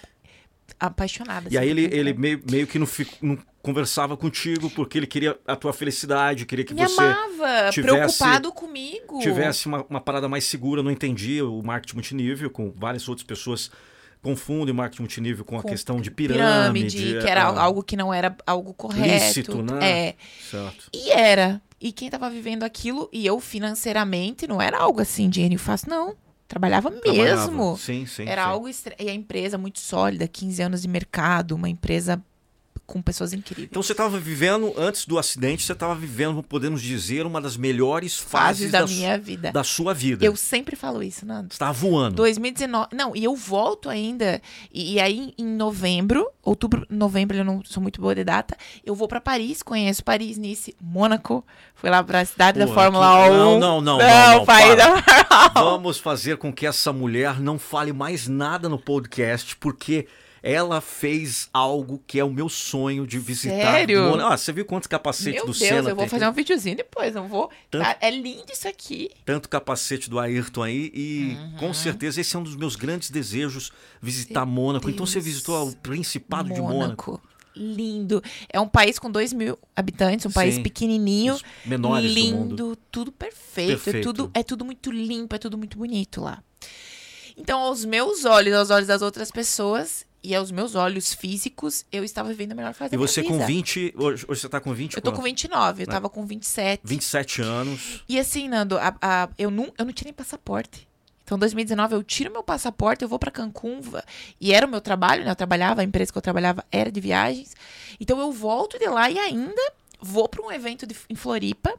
apaixonada. 0.87 1.47
E 1.51 1.57
aí 1.57 1.69
assim, 1.69 1.79
ele, 1.79 1.87
por 1.89 1.95
ele 1.97 2.13
meio, 2.13 2.43
meio 2.49 2.67
que 2.67 2.77
não, 2.79 2.85
fico- 2.85 3.15
não 3.21 3.37
conversava 3.61 4.17
contigo 4.17 4.69
porque 4.71 4.97
ele 4.97 5.07
queria 5.07 5.37
a 5.47 5.55
tua 5.55 5.71
felicidade, 5.71 6.45
queria 6.45 6.65
que 6.65 6.73
me 6.73 6.81
você 6.81 6.99
amava, 7.01 7.69
tivesse- 7.71 7.81
preocupado 8.17 8.51
comigo. 8.51 9.19
tivesse 9.19 9.67
uma, 9.67 9.85
uma 9.89 10.01
parada 10.01 10.27
mais 10.27 10.43
segura, 10.45 10.81
não 10.81 10.89
entendia 10.91 11.45
o 11.45 11.61
marketing 11.63 11.95
multinível, 11.95 12.49
com 12.49 12.71
várias 12.75 13.07
outras 13.07 13.25
pessoas 13.25 13.69
confundem 14.21 14.73
marketing 14.73 15.01
multinível 15.01 15.43
com 15.43 15.57
a 15.57 15.61
Com 15.63 15.69
questão 15.69 15.99
de 15.99 16.11
pirâmide, 16.11 16.95
pirâmide. 16.95 17.21
que 17.25 17.27
era 17.31 17.41
é, 17.41 17.43
algo 17.43 17.81
que 17.83 17.97
não 17.97 18.13
era 18.13 18.35
algo 18.45 18.73
correto. 18.73 19.25
Lícito, 19.25 19.63
né? 19.63 19.79
É. 20.09 20.15
Certo. 20.49 20.89
E 20.93 21.09
era. 21.11 21.61
E 21.79 21.91
quem 21.91 22.07
tava 22.09 22.29
vivendo 22.29 22.61
aquilo, 22.61 23.09
e 23.11 23.25
eu 23.25 23.39
financeiramente, 23.39 24.45
não 24.47 24.61
era 24.61 24.77
algo 24.77 25.01
assim, 25.01 25.27
dinheiro 25.27 25.57
fácil, 25.57 25.89
não. 25.89 26.15
Trabalhava 26.51 26.91
Trabalhava. 26.91 27.49
mesmo. 27.49 27.77
Sim, 27.77 28.05
sim. 28.05 28.27
Era 28.27 28.43
sim. 28.43 28.49
algo 28.49 28.67
estra... 28.67 28.93
E 28.99 29.09
a 29.09 29.13
empresa 29.13 29.57
muito 29.57 29.79
sólida, 29.79 30.27
15 30.27 30.61
anos 30.61 30.81
de 30.81 30.87
mercado, 30.89 31.53
uma 31.53 31.69
empresa 31.69 32.21
com 32.91 33.01
pessoas 33.01 33.33
incríveis. 33.33 33.67
Então 33.71 33.81
você 33.81 33.93
estava 33.93 34.19
vivendo, 34.19 34.73
antes 34.77 35.05
do 35.05 35.17
acidente, 35.17 35.63
você 35.63 35.73
estava 35.73 35.95
vivendo, 35.95 36.43
podemos 36.43 36.81
dizer, 36.81 37.25
uma 37.25 37.39
das 37.41 37.55
melhores 37.57 38.17
fases 38.17 38.31
fases, 38.69 38.71
da, 38.71 38.85
su- 38.87 38.93
minha 38.93 39.17
vida. 39.17 39.51
da 39.51 39.63
sua 39.63 39.93
vida. 39.93 40.25
Eu 40.25 40.35
sempre 40.35 40.75
falo 40.75 41.01
isso, 41.01 41.25
Nando. 41.25 41.49
Você 41.49 41.55
estava 41.55 41.71
voando. 41.73 42.15
2019. 42.15 42.87
Não, 42.93 43.15
e 43.15 43.23
eu 43.23 43.35
volto 43.35 43.89
ainda. 43.89 44.41
E, 44.73 44.93
e 44.95 44.99
aí, 44.99 45.33
em 45.37 45.45
novembro, 45.45 46.27
outubro, 46.43 46.85
novembro, 46.89 47.37
eu 47.37 47.45
não 47.45 47.61
sou 47.63 47.81
muito 47.81 48.01
boa 48.01 48.13
de 48.15 48.23
data. 48.23 48.55
Eu 48.85 48.93
vou 48.95 49.07
pra 49.07 49.21
Paris, 49.21 49.61
conheço 49.63 50.03
Paris, 50.03 50.37
Nice, 50.37 50.75
Mônaco. 50.81 51.45
Fui 51.75 51.89
lá 51.89 52.03
pra 52.03 52.23
cidade 52.25 52.59
da 52.59 52.67
Pô, 52.67 52.73
Fórmula 52.73 53.25
aqui- 53.25 53.33
1. 53.33 53.37
Não, 53.37 53.59
não, 53.59 53.81
não, 53.81 53.97
não, 53.99 54.37
não, 54.37 54.45
para. 54.45 54.75
da 54.75 55.01
Fórmula 55.01 55.49
1. 55.49 55.53
Vamos 55.71 55.97
fazer 55.97 56.37
com 56.37 56.51
que 56.53 56.65
essa 56.67 56.91
mulher 56.91 57.39
não 57.39 57.57
fale 57.57 57.91
mais 57.93 58.27
nada 58.27 58.67
no 58.69 58.77
podcast, 58.77 59.55
porque 59.57 60.07
ela 60.43 60.81
fez 60.81 61.49
algo 61.53 62.01
que 62.07 62.19
é 62.19 62.23
o 62.23 62.29
meu 62.31 62.49
sonho 62.49 63.05
de 63.05 63.19
visitar. 63.19 63.73
Sério? 63.73 64.03
Mônaco. 64.09 64.33
Ah, 64.33 64.37
você 64.37 64.51
viu 64.51 64.65
quantos 64.65 64.87
capacetes 64.87 65.33
Meu 65.35 65.45
do 65.45 65.51
Deus, 65.53 65.57
Senna 65.59 65.89
eu 65.89 65.95
vou 65.95 66.03
tem 66.05 66.09
fazer 66.09 66.25
aqui? 66.25 66.31
um 66.31 66.35
videozinho 66.35 66.75
depois, 66.77 67.13
não 67.13 67.27
vou. 67.27 67.49
Tanto- 67.69 67.83
Tá, 67.83 67.97
é 68.01 68.09
lindo 68.09 68.51
isso 68.51 68.67
aqui. 68.67 69.09
Tanto 69.25 69.47
capacete 69.47 70.09
do 70.09 70.17
Ayrton 70.19 70.63
aí 70.63 70.91
e 70.93 71.37
Uhum. 71.39 71.57
com 71.57 71.73
certeza 71.73 72.19
esse 72.21 72.35
é 72.35 72.39
um 72.39 72.43
dos 72.43 72.55
meus 72.55 72.75
grandes 72.75 73.09
desejos, 73.11 73.71
visitar 74.01 74.45
Mônaco. 74.45 74.89
Então 74.89 75.05
você 75.05 75.15
Deus. 75.19 75.25
visitou 75.25 75.69
o 75.69 75.75
Principado 75.75 76.51
de 76.53 76.59
Mônaco. 76.59 77.21
Lindo. 77.55 78.23
É 78.49 78.59
um 78.61 78.67
país 78.67 78.97
com 78.97 79.11
2 79.11 79.33
mil 79.33 79.59
habitantes, 79.75 80.25
um 80.25 80.31
país 80.31 80.55
Sim. 80.55 80.63
pequenininho. 80.63 81.33
Os 81.35 81.43
menores 81.65 82.09
lindo, 82.11 82.55
do 82.55 82.65
mundo. 82.67 82.77
tudo 82.89 83.11
perfeito, 83.11 83.71
Perfeito. 83.83 83.97
É, 83.97 84.01
tudo, 84.01 84.31
é 84.33 84.41
tudo 84.43 84.63
muito 84.65 84.89
limpo, 84.89 85.35
é 85.35 85.37
tudo 85.37 85.57
muito 85.57 85.77
bonito 85.77 86.21
lá. 86.21 86.41
Então, 87.37 87.59
aos 87.59 87.83
meus 87.85 88.23
olhos, 88.25 88.53
aos 88.55 88.69
olhos 88.69 88.87
das 88.87 89.01
outras 89.01 89.31
pessoas 89.31 90.05
e 90.23 90.35
aos 90.35 90.51
meus 90.51 90.75
olhos 90.75 91.13
físicos, 91.13 91.85
eu 91.91 92.03
estava 92.03 92.29
vivendo 92.29 92.51
a 92.51 92.55
melhor 92.55 92.73
fase 92.73 92.93
E 92.93 92.97
da 92.97 93.03
você 93.03 93.21
minha 93.21 93.31
com 93.31 93.37
vida. 93.39 93.47
20, 93.47 93.93
hoje, 93.97 94.25
hoje 94.27 94.41
você 94.41 94.49
tá 94.49 94.59
com 94.59 94.73
20 94.73 94.95
Eu 94.95 95.01
tô 95.01 95.11
com 95.11 95.17
quanto? 95.17 95.25
29, 95.25 95.83
eu 95.83 95.87
Né? 95.87 95.91
tava 95.93 96.09
com 96.09 96.25
27. 96.25 96.81
27 96.83 97.41
anos. 97.41 98.03
E 98.07 98.19
assim, 98.19 98.47
Nando, 98.47 98.77
a- 98.77 98.95
a- 99.01 99.29
eu, 99.37 99.49
não, 99.51 99.71
eu 99.77 99.85
não 99.85 99.93
tinha 99.93 100.05
nem 100.07 100.13
passaporte. 100.13 100.87
Então, 101.23 101.37
em 101.37 101.39
2019, 101.39 101.95
eu 101.95 102.03
tiro 102.03 102.31
meu 102.31 102.43
passaporte, 102.43 103.03
eu 103.03 103.07
vou 103.07 103.17
pra 103.17 103.31
Cancún. 103.31 103.79
E 104.39 104.53
era 104.53 104.67
o 104.67 104.69
meu 104.69 104.81
trabalho, 104.81 105.23
né? 105.23 105.31
Eu 105.31 105.35
trabalhava, 105.35 105.79
a 105.81 105.83
empresa 105.83 106.11
que 106.11 106.17
eu 106.17 106.21
trabalhava 106.21 106.65
era 106.71 106.91
de 106.91 106.99
viagens. 106.99 107.55
Então, 107.99 108.19
eu 108.19 108.31
volto 108.33 108.77
de 108.77 108.85
lá 108.87 109.09
e 109.09 109.17
ainda 109.17 109.61
vou 110.01 110.27
pra 110.27 110.41
um 110.45 110.51
evento 110.51 110.85
de- 110.85 110.95
em 111.09 111.15
Floripa, 111.15 111.73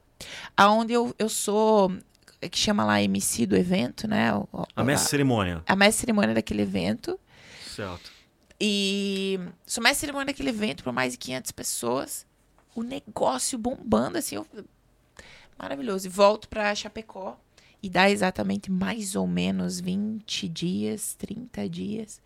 aonde 0.57 0.93
eu, 0.95 1.15
eu 1.19 1.29
sou, 1.29 1.93
é 2.41 2.49
que 2.49 2.57
chama 2.57 2.85
lá 2.85 3.03
MC 3.03 3.45
do 3.45 3.57
evento, 3.57 4.07
né? 4.09 4.33
O- 4.33 4.49
o- 4.53 4.65
A 4.77 4.85
mestre 4.85 5.11
cerimônia. 5.11 5.63
a 5.67 5.77
mestre 5.77 6.01
cerimônia 6.03 6.35
daquele 6.35 6.63
evento. 6.63 7.19
Certo. 7.75 8.12
E 8.65 9.41
mestre 9.81 9.95
cerimônia 10.07 10.27
daquele 10.27 10.51
evento 10.51 10.85
por 10.85 10.93
mais 10.93 11.15
de 11.15 11.19
500 11.19 11.51
pessoas. 11.51 12.25
O 12.77 12.83
negócio 12.85 13.59
bombando, 13.59 14.19
assim. 14.19 14.37
eu- 14.37 14.47
Maravilhoso. 15.59 16.07
E 16.07 16.11
volto 16.11 16.49
pra 16.49 16.73
Chapecó. 16.73 17.37
E 17.83 17.91
dá 17.91 18.09
exatamente 18.09 18.71
mais 18.71 19.17
ou 19.17 19.27
menos 19.27 19.81
20 19.81 20.49
dias, 20.49 21.15
30 21.15 21.69
dias. 21.69 22.21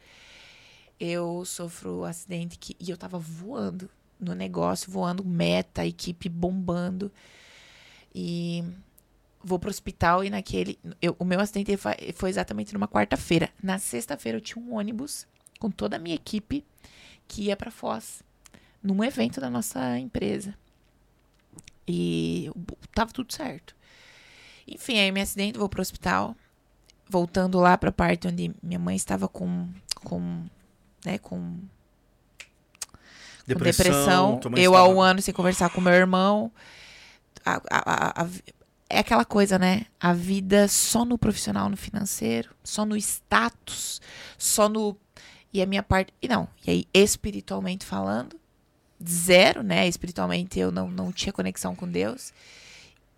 Eu 1.00 1.42
sofro 1.46 2.00
um 2.00 2.04
acidente 2.04 2.58
que, 2.58 2.76
e 2.78 2.90
eu 2.90 2.98
tava 2.98 3.18
voando 3.18 3.88
no 4.20 4.34
negócio, 4.34 4.90
voando 4.92 5.24
meta, 5.24 5.86
equipe 5.86 6.28
bombando. 6.28 7.10
E 8.14 8.62
vou 9.42 9.58
pro 9.58 9.70
hospital 9.70 10.22
e 10.22 10.28
naquele. 10.28 10.78
eu- 11.00 11.16
o 11.18 11.24
meu 11.24 11.40
acidente 11.40 11.72
foi 12.14 12.28
exatamente 12.28 12.74
numa 12.74 12.86
quarta-feira. 12.88 13.48
Na 13.62 13.78
sexta-feira 13.78 14.36
eu 14.36 14.42
tinha 14.42 14.62
um 14.62 14.74
ônibus 14.74 15.26
com 15.58 15.70
toda 15.70 15.96
a 15.96 15.98
minha 15.98 16.14
equipe 16.16 16.64
que 17.28 17.44
ia 17.44 17.56
para 17.56 17.70
Foz, 17.70 18.22
num 18.82 19.02
evento 19.02 19.40
da 19.40 19.50
nossa 19.50 19.98
empresa. 19.98 20.54
E 21.88 22.50
tava 22.94 23.12
tudo 23.12 23.32
certo. 23.32 23.74
Enfim, 24.66 24.98
aí 24.98 25.12
me 25.12 25.20
acidente, 25.20 25.58
vou 25.58 25.68
pro 25.68 25.80
hospital, 25.80 26.36
voltando 27.08 27.58
lá 27.60 27.78
pra 27.78 27.92
parte 27.92 28.26
onde 28.26 28.52
minha 28.62 28.78
mãe 28.78 28.96
estava 28.96 29.28
com 29.28 29.68
com 30.04 30.44
né, 31.04 31.18
com, 31.18 31.58
com 33.46 33.46
depressão. 33.46 34.38
tua 34.38 34.50
mãe 34.50 34.60
Eu 34.62 34.74
há 34.74 34.80
estava- 34.80 34.94
um 34.94 35.00
ano 35.00 35.22
sem 35.22 35.32
conversar 35.32 35.70
com 35.70 35.80
meu 35.80 35.92
irmão. 35.92 36.50
A- 37.44 37.62
a- 37.70 38.22
a- 38.22 38.28
é 38.90 38.98
aquela 38.98 39.24
coisa, 39.24 39.58
né? 39.58 39.86
A 40.00 40.12
vida 40.12 40.66
só 40.68 41.04
no 41.04 41.16
profissional, 41.16 41.68
no 41.68 41.76
financeiro, 41.76 42.54
só 42.64 42.84
no 42.84 42.96
status, 42.96 44.00
só 44.36 44.68
no. 44.68 44.96
E 45.56 45.62
a 45.62 45.66
minha 45.66 45.82
parte. 45.82 46.12
E 46.20 46.28
não, 46.28 46.46
e 46.66 46.70
aí, 46.70 46.84
espiritualmente 46.92 47.86
falando, 47.86 48.36
zero, 49.02 49.62
né? 49.62 49.88
Espiritualmente 49.88 50.60
eu 50.60 50.70
não, 50.70 50.90
não 50.90 51.10
tinha 51.10 51.32
conexão 51.32 51.74
com 51.74 51.88
Deus. 51.88 52.30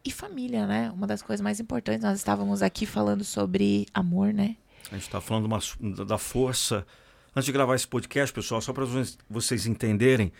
e 0.04 0.12
família, 0.12 0.64
né? 0.64 0.92
Uma 0.94 1.04
das 1.04 1.20
coisas 1.20 1.42
mais 1.42 1.58
importantes. 1.58 2.04
Nós 2.04 2.16
estávamos 2.16 2.62
aqui 2.62 2.86
falando 2.86 3.24
sobre 3.24 3.88
amor, 3.92 4.32
né? 4.32 4.56
A 4.88 4.94
gente 4.94 5.02
está 5.02 5.20
falando 5.20 5.46
uma, 5.46 5.58
da 6.04 6.16
força. 6.16 6.86
Antes 7.34 7.46
de 7.46 7.50
gravar 7.50 7.74
esse 7.74 7.88
podcast, 7.88 8.32
pessoal, 8.32 8.60
só 8.60 8.72
para 8.72 8.84
vocês 9.28 9.66
entenderem, 9.66 10.32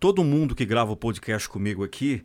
todo 0.00 0.24
mundo 0.24 0.54
que 0.54 0.64
grava 0.64 0.92
o 0.92 0.96
podcast 0.96 1.46
comigo 1.46 1.84
aqui, 1.84 2.24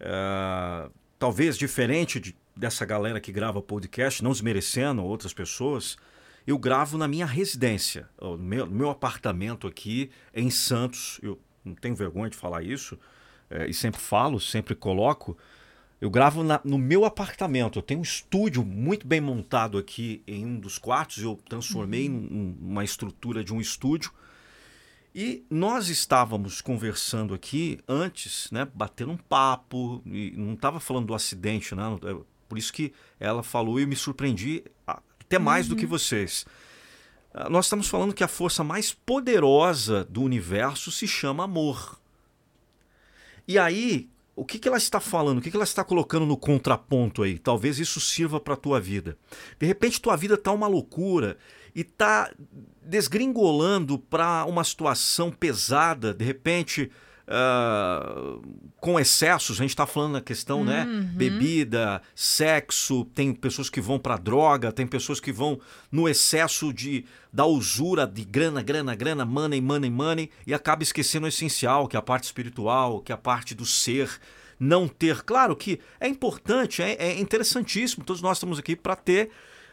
é, 0.00 0.88
talvez 1.18 1.58
diferente 1.58 2.18
de, 2.18 2.34
dessa 2.56 2.86
galera 2.86 3.20
que 3.20 3.30
grava 3.30 3.60
podcast, 3.60 4.24
não 4.24 4.32
desmerecendo 4.32 5.04
outras 5.04 5.34
pessoas, 5.34 5.98
eu 6.46 6.58
gravo 6.58 6.96
na 6.96 7.08
minha 7.08 7.26
residência. 7.26 8.08
O 8.18 8.36
meu, 8.36 8.66
meu 8.66 8.90
apartamento 8.90 9.66
aqui 9.66 10.10
em 10.32 10.48
Santos. 10.48 11.18
Eu 11.22 11.40
não 11.64 11.74
tenho 11.74 11.96
vergonha 11.96 12.30
de 12.30 12.36
falar 12.36 12.62
isso, 12.62 12.96
é, 13.50 13.68
e 13.68 13.74
sempre 13.74 14.00
falo, 14.00 14.38
sempre 14.40 14.74
coloco. 14.74 15.36
Eu 16.00 16.10
gravo 16.10 16.44
na, 16.44 16.60
no 16.62 16.78
meu 16.78 17.04
apartamento. 17.04 17.78
Eu 17.78 17.82
tenho 17.82 18.00
um 18.00 18.02
estúdio 18.02 18.64
muito 18.64 19.06
bem 19.06 19.20
montado 19.20 19.78
aqui 19.78 20.22
em 20.26 20.44
um 20.44 20.60
dos 20.60 20.78
quartos. 20.78 21.22
Eu 21.22 21.40
transformei 21.48 22.08
uhum. 22.08 22.56
numa 22.60 22.84
estrutura 22.84 23.42
de 23.42 23.52
um 23.52 23.60
estúdio. 23.60 24.12
E 25.14 25.44
nós 25.50 25.88
estávamos 25.88 26.60
conversando 26.60 27.32
aqui 27.32 27.80
antes, 27.88 28.50
né, 28.50 28.68
batendo 28.74 29.12
um 29.12 29.16
papo, 29.16 30.02
e 30.04 30.32
não 30.36 30.52
estava 30.52 30.78
falando 30.78 31.06
do 31.06 31.14
acidente, 31.14 31.74
né? 31.74 31.82
É 32.02 32.16
por 32.46 32.58
isso 32.58 32.70
que 32.70 32.92
ela 33.18 33.42
falou 33.42 33.80
e 33.80 33.82
eu 33.82 33.88
me 33.88 33.96
surpreendi 33.96 34.62
até 35.26 35.38
mais 35.38 35.66
uhum. 35.66 35.74
do 35.74 35.78
que 35.78 35.84
uhum. 35.84 35.90
vocês. 35.90 36.46
Ah, 37.34 37.50
nós 37.50 37.66
estamos 37.66 37.88
falando 37.88 38.14
que 38.14 38.24
a 38.24 38.28
força 38.28 38.64
mais 38.64 38.92
poderosa 38.92 40.04
do 40.04 40.22
universo 40.22 40.90
se 40.90 41.06
chama 41.06 41.44
amor. 41.44 42.00
E 43.46 43.58
aí, 43.58 44.08
o 44.34 44.44
que, 44.44 44.58
que 44.58 44.68
ela 44.68 44.76
está 44.76 45.00
falando? 45.00 45.38
O 45.38 45.40
que, 45.40 45.50
que 45.50 45.56
ela 45.56 45.64
está 45.64 45.84
colocando 45.84 46.26
no 46.26 46.36
contraponto 46.36 47.22
aí? 47.22 47.38
Talvez 47.38 47.78
isso 47.78 48.00
sirva 48.00 48.40
para 48.40 48.54
a 48.54 48.56
tua 48.56 48.80
vida. 48.80 49.16
De 49.58 49.66
repente, 49.66 50.00
tua 50.00 50.16
vida 50.16 50.34
está 50.34 50.52
uma 50.52 50.66
loucura 50.66 51.38
e 51.74 51.80
está 51.80 52.32
desgringolando 52.82 53.98
para 53.98 54.44
uma 54.44 54.64
situação 54.64 55.30
pesada. 55.30 56.12
De 56.12 56.24
repente, 56.24 56.90
uh, 57.26 58.40
com 58.80 58.98
excessos, 58.98 59.58
a 59.58 59.62
gente 59.62 59.70
está 59.70 59.86
falando 59.86 60.12
na 60.12 60.20
questão, 60.20 60.64
né? 60.64 60.84
uhum. 60.84 61.00
né? 61.00 61.10
Bebida, 61.14 62.00
sexo, 62.14 63.04
tem 63.06 63.32
pessoas 63.32 63.68
que 63.68 63.80
vão 63.80 63.98
para 63.98 64.16
droga, 64.16 64.72
tem 64.72 64.86
pessoas 64.86 65.20
que 65.20 65.32
vão 65.32 65.58
no 65.90 66.08
excesso 66.08 66.72
de 66.72 67.04
da 67.32 67.44
usura 67.44 68.06
de 68.06 68.24
grana, 68.24 68.62
grana, 68.62 68.94
grana, 68.94 69.24
money, 69.24 69.60
money, 69.60 69.90
money, 69.90 70.30
e 70.46 70.54
acaba 70.54 70.82
esquecendo 70.82 71.26
o 71.26 71.28
essencial, 71.28 71.86
que 71.86 71.94
é 71.94 71.98
a 71.98 72.02
parte 72.02 72.24
espiritual, 72.24 73.00
que 73.00 73.12
é 73.12 73.14
a 73.14 73.18
parte 73.18 73.54
do 73.54 73.66
ser. 73.66 74.08
Não 74.58 74.88
ter. 74.88 75.22
Claro 75.22 75.54
que 75.54 75.78
é 76.00 76.08
importante, 76.08 76.80
é, 76.80 76.94
é 76.94 77.20
interessantíssimo. 77.20 78.02
Todos 78.02 78.22
nós 78.22 78.38
estamos 78.38 78.58
aqui 78.58 78.74
para 78.74 78.96
ter. 78.96 79.28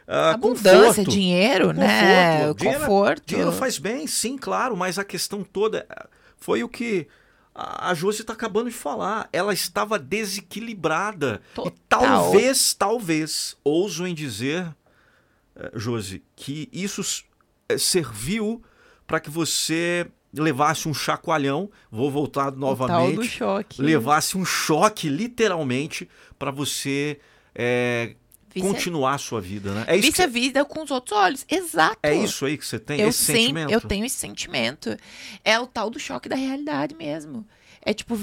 Uh, 0.06 0.34
Abundância, 0.34 0.88
conforto, 0.88 1.10
dinheiro, 1.10 1.68
conforto, 1.68 1.80
né? 1.80 2.52
Dinheiro, 2.52 2.80
conforto. 2.80 3.22
Dinheiro 3.26 3.52
faz 3.52 3.78
bem, 3.78 4.06
sim, 4.06 4.36
claro, 4.36 4.76
mas 4.76 4.98
a 4.98 5.04
questão 5.04 5.42
toda 5.42 5.86
foi 6.36 6.62
o 6.62 6.68
que 6.68 7.08
a 7.54 7.94
Josi 7.94 8.22
está 8.22 8.32
acabando 8.32 8.68
de 8.68 8.74
falar. 8.74 9.28
Ela 9.32 9.52
estava 9.52 9.98
desequilibrada. 9.98 11.40
Total. 11.54 11.68
E 11.68 11.80
talvez, 11.88 12.74
talvez, 12.74 13.56
ouso 13.62 14.06
em 14.06 14.14
dizer, 14.14 14.74
eh, 15.54 15.70
Josi, 15.76 16.22
que 16.34 16.68
isso 16.72 17.24
eh, 17.68 17.78
serviu 17.78 18.62
para 19.06 19.20
que 19.20 19.30
você 19.30 20.10
levasse 20.32 20.88
um 20.88 20.94
chacoalhão, 20.94 21.70
vou 21.90 22.10
voltar 22.10 22.50
novamente, 22.50 23.38
levasse 23.78 24.36
um 24.36 24.44
choque 24.44 25.08
literalmente 25.08 26.08
para 26.36 26.50
você 26.50 27.20
é, 27.54 28.16
continuar 28.60 29.14
a 29.14 29.18
sua 29.18 29.40
vida, 29.40 29.72
né? 29.72 29.84
É 29.86 29.96
isso 29.96 30.06
Visse 30.06 30.16
que... 30.16 30.22
a 30.22 30.26
vida 30.26 30.64
com 30.64 30.82
os 30.82 30.90
outros 30.90 31.18
olhos. 31.18 31.46
Exato. 31.48 31.98
É 32.02 32.14
isso 32.14 32.44
aí 32.46 32.56
que 32.56 32.66
você 32.66 32.78
tem, 32.78 33.00
eu 33.00 33.08
esse 33.08 33.24
sentimento. 33.24 33.72
Eu 33.72 33.80
tenho 33.80 34.04
esse 34.04 34.16
sentimento. 34.16 34.96
É 35.44 35.58
o 35.58 35.66
tal 35.66 35.90
do 35.90 35.98
choque 35.98 36.28
da 36.28 36.36
realidade 36.36 36.94
mesmo. 36.94 37.46
É 37.86 37.92
tipo, 37.92 38.14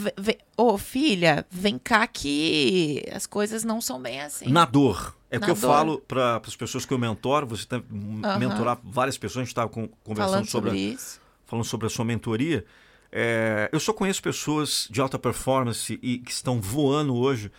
ô 0.57 0.73
oh, 0.73 0.77
filha, 0.77 1.45
vem 1.49 1.77
cá 1.77 2.07
que 2.07 3.03
as 3.13 3.27
coisas 3.27 3.63
não 3.63 3.79
são 3.79 4.01
bem 4.01 4.19
assim. 4.19 4.49
Na 4.49 4.65
dor. 4.65 5.15
É 5.29 5.37
o 5.37 5.41
que 5.41 5.49
eu 5.49 5.55
falo 5.55 5.99
para 5.99 6.41
as 6.45 6.55
pessoas 6.55 6.85
que 6.85 6.93
eu 6.93 6.97
mentoro, 6.97 7.47
você 7.47 7.65
tem 7.65 7.81
uhum. 7.89 8.21
mentorar 8.37 8.77
várias 8.83 9.17
pessoas, 9.17 9.37
a 9.37 9.43
gente 9.43 9.51
estava 9.51 9.69
conversando 9.69 10.29
falando 10.29 10.49
sobre, 10.49 10.69
sobre 10.71 10.81
isso. 10.81 11.21
falando 11.45 11.63
sobre 11.63 11.87
a 11.87 11.89
sua 11.89 12.03
mentoria. 12.03 12.65
É, 13.11 13.69
eu 13.71 13.79
só 13.79 13.93
conheço 13.93 14.21
pessoas 14.21 14.87
de 14.89 14.99
alta 14.99 15.19
performance 15.19 15.97
e 16.01 16.17
que 16.17 16.31
estão 16.31 16.59
voando 16.59 17.15
hoje 17.15 17.51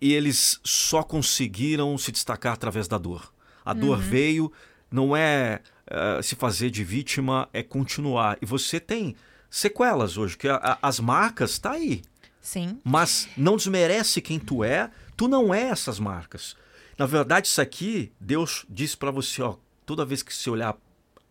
e 0.00 0.12
eles 0.12 0.60
só 0.64 1.02
conseguiram 1.02 1.96
se 1.98 2.12
destacar 2.12 2.52
através 2.52 2.88
da 2.88 2.98
dor. 2.98 3.32
A 3.64 3.72
uhum. 3.72 3.80
dor 3.80 3.98
veio, 3.98 4.52
não 4.90 5.16
é 5.16 5.60
uh, 5.90 6.22
se 6.22 6.34
fazer 6.34 6.70
de 6.70 6.84
vítima, 6.84 7.48
é 7.52 7.62
continuar. 7.62 8.36
E 8.42 8.46
você 8.46 8.78
tem 8.78 9.16
sequelas 9.50 10.18
hoje, 10.18 10.36
que 10.36 10.48
a, 10.48 10.56
a, 10.56 10.78
as 10.82 11.00
marcas 11.00 11.58
tá 11.58 11.72
aí. 11.72 12.02
Sim. 12.40 12.78
Mas 12.84 13.28
não 13.36 13.56
desmerece 13.56 14.20
quem 14.20 14.38
tu 14.38 14.62
é, 14.62 14.90
tu 15.16 15.28
não 15.28 15.54
é 15.54 15.62
essas 15.62 15.98
marcas. 15.98 16.56
Na 16.98 17.06
verdade, 17.06 17.48
isso 17.48 17.60
aqui, 17.60 18.12
Deus 18.20 18.66
disse 18.68 18.96
para 18.96 19.10
você, 19.10 19.42
ó, 19.42 19.56
toda 19.86 20.04
vez 20.04 20.22
que 20.22 20.34
você 20.34 20.50
olhar 20.50 20.76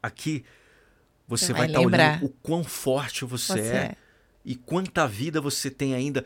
aqui, 0.02 0.44
você, 1.28 1.48
você 1.48 1.54
vai 1.54 1.68
estar 1.68 1.80
tá 1.80 1.86
olhando 1.86 2.26
o 2.26 2.30
quão 2.30 2.64
forte 2.64 3.26
você, 3.26 3.54
você 3.54 3.60
é, 3.60 3.76
é 3.76 3.96
e 4.44 4.56
quanta 4.56 5.08
vida 5.08 5.40
você 5.40 5.70
tem 5.70 5.94
ainda. 5.94 6.26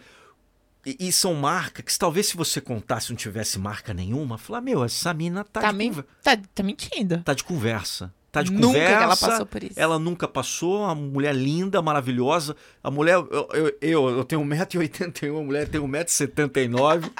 E, 0.87 1.09
e, 1.09 1.11
são 1.11 1.33
marcas 1.33 1.83
que 1.83 1.99
talvez 1.99 2.27
se 2.27 2.37
você 2.37 2.61
contasse 2.61 3.09
não 3.09 3.17
tivesse 3.17 3.59
marca 3.59 3.93
nenhuma, 3.93 4.37
falar, 4.37 4.61
meu, 4.61 4.85
essa 4.85 5.13
mina 5.13 5.43
tá, 5.43 5.59
tá, 5.59 5.71
de 5.73 6.03
tá, 6.23 6.37
tá 6.55 6.63
mentindo. 6.63 7.21
Tá 7.23 7.33
de 7.33 7.43
conversa 7.43 8.13
tá 8.37 8.43
de 8.43 8.51
nunca 8.51 8.67
conversa. 8.67 9.03
ela 9.03 9.17
passou 9.17 9.45
por 9.45 9.63
isso. 9.63 9.73
Ela 9.79 9.99
nunca 9.99 10.27
passou, 10.27 10.83
uma 10.83 10.95
mulher 10.95 11.35
linda, 11.35 11.81
maravilhosa. 11.81 12.55
A 12.83 12.91
mulher, 12.91 13.15
eu, 13.15 13.49
eu, 13.53 13.77
eu, 13.81 14.09
eu 14.09 14.23
tenho 14.23 14.41
1,81m, 14.41 15.39
a 15.39 15.43
mulher 15.43 15.67
tem 15.67 15.81
1,79m. 15.81 17.11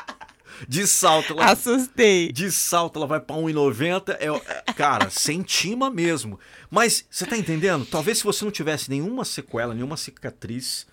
De 0.68 0.88
salto, 0.88 1.34
ela, 1.34 1.52
Assustei. 1.52 2.32
De 2.32 2.52
salto, 2.52 2.98
ela 2.98 3.06
vai 3.06 3.20
pra 3.20 3.36
1,90. 3.36 4.16
É, 4.20 4.26
é, 4.26 4.74
cara, 4.74 5.10
sem 5.10 5.44
tima 5.44 5.90
mesmo. 5.90 6.40
Mas, 6.70 7.06
você 7.12 7.28
tá 7.28 7.38
entendendo? 7.38 7.86
Talvez 7.86 8.20
se 8.20 8.24
você 8.24 8.44
não 8.44 8.52
tivesse 8.52 8.90
nenhuma 8.90 9.24
sequela, 9.24 9.76
nenhuma 9.76 9.98
cicatriz, 9.98 10.88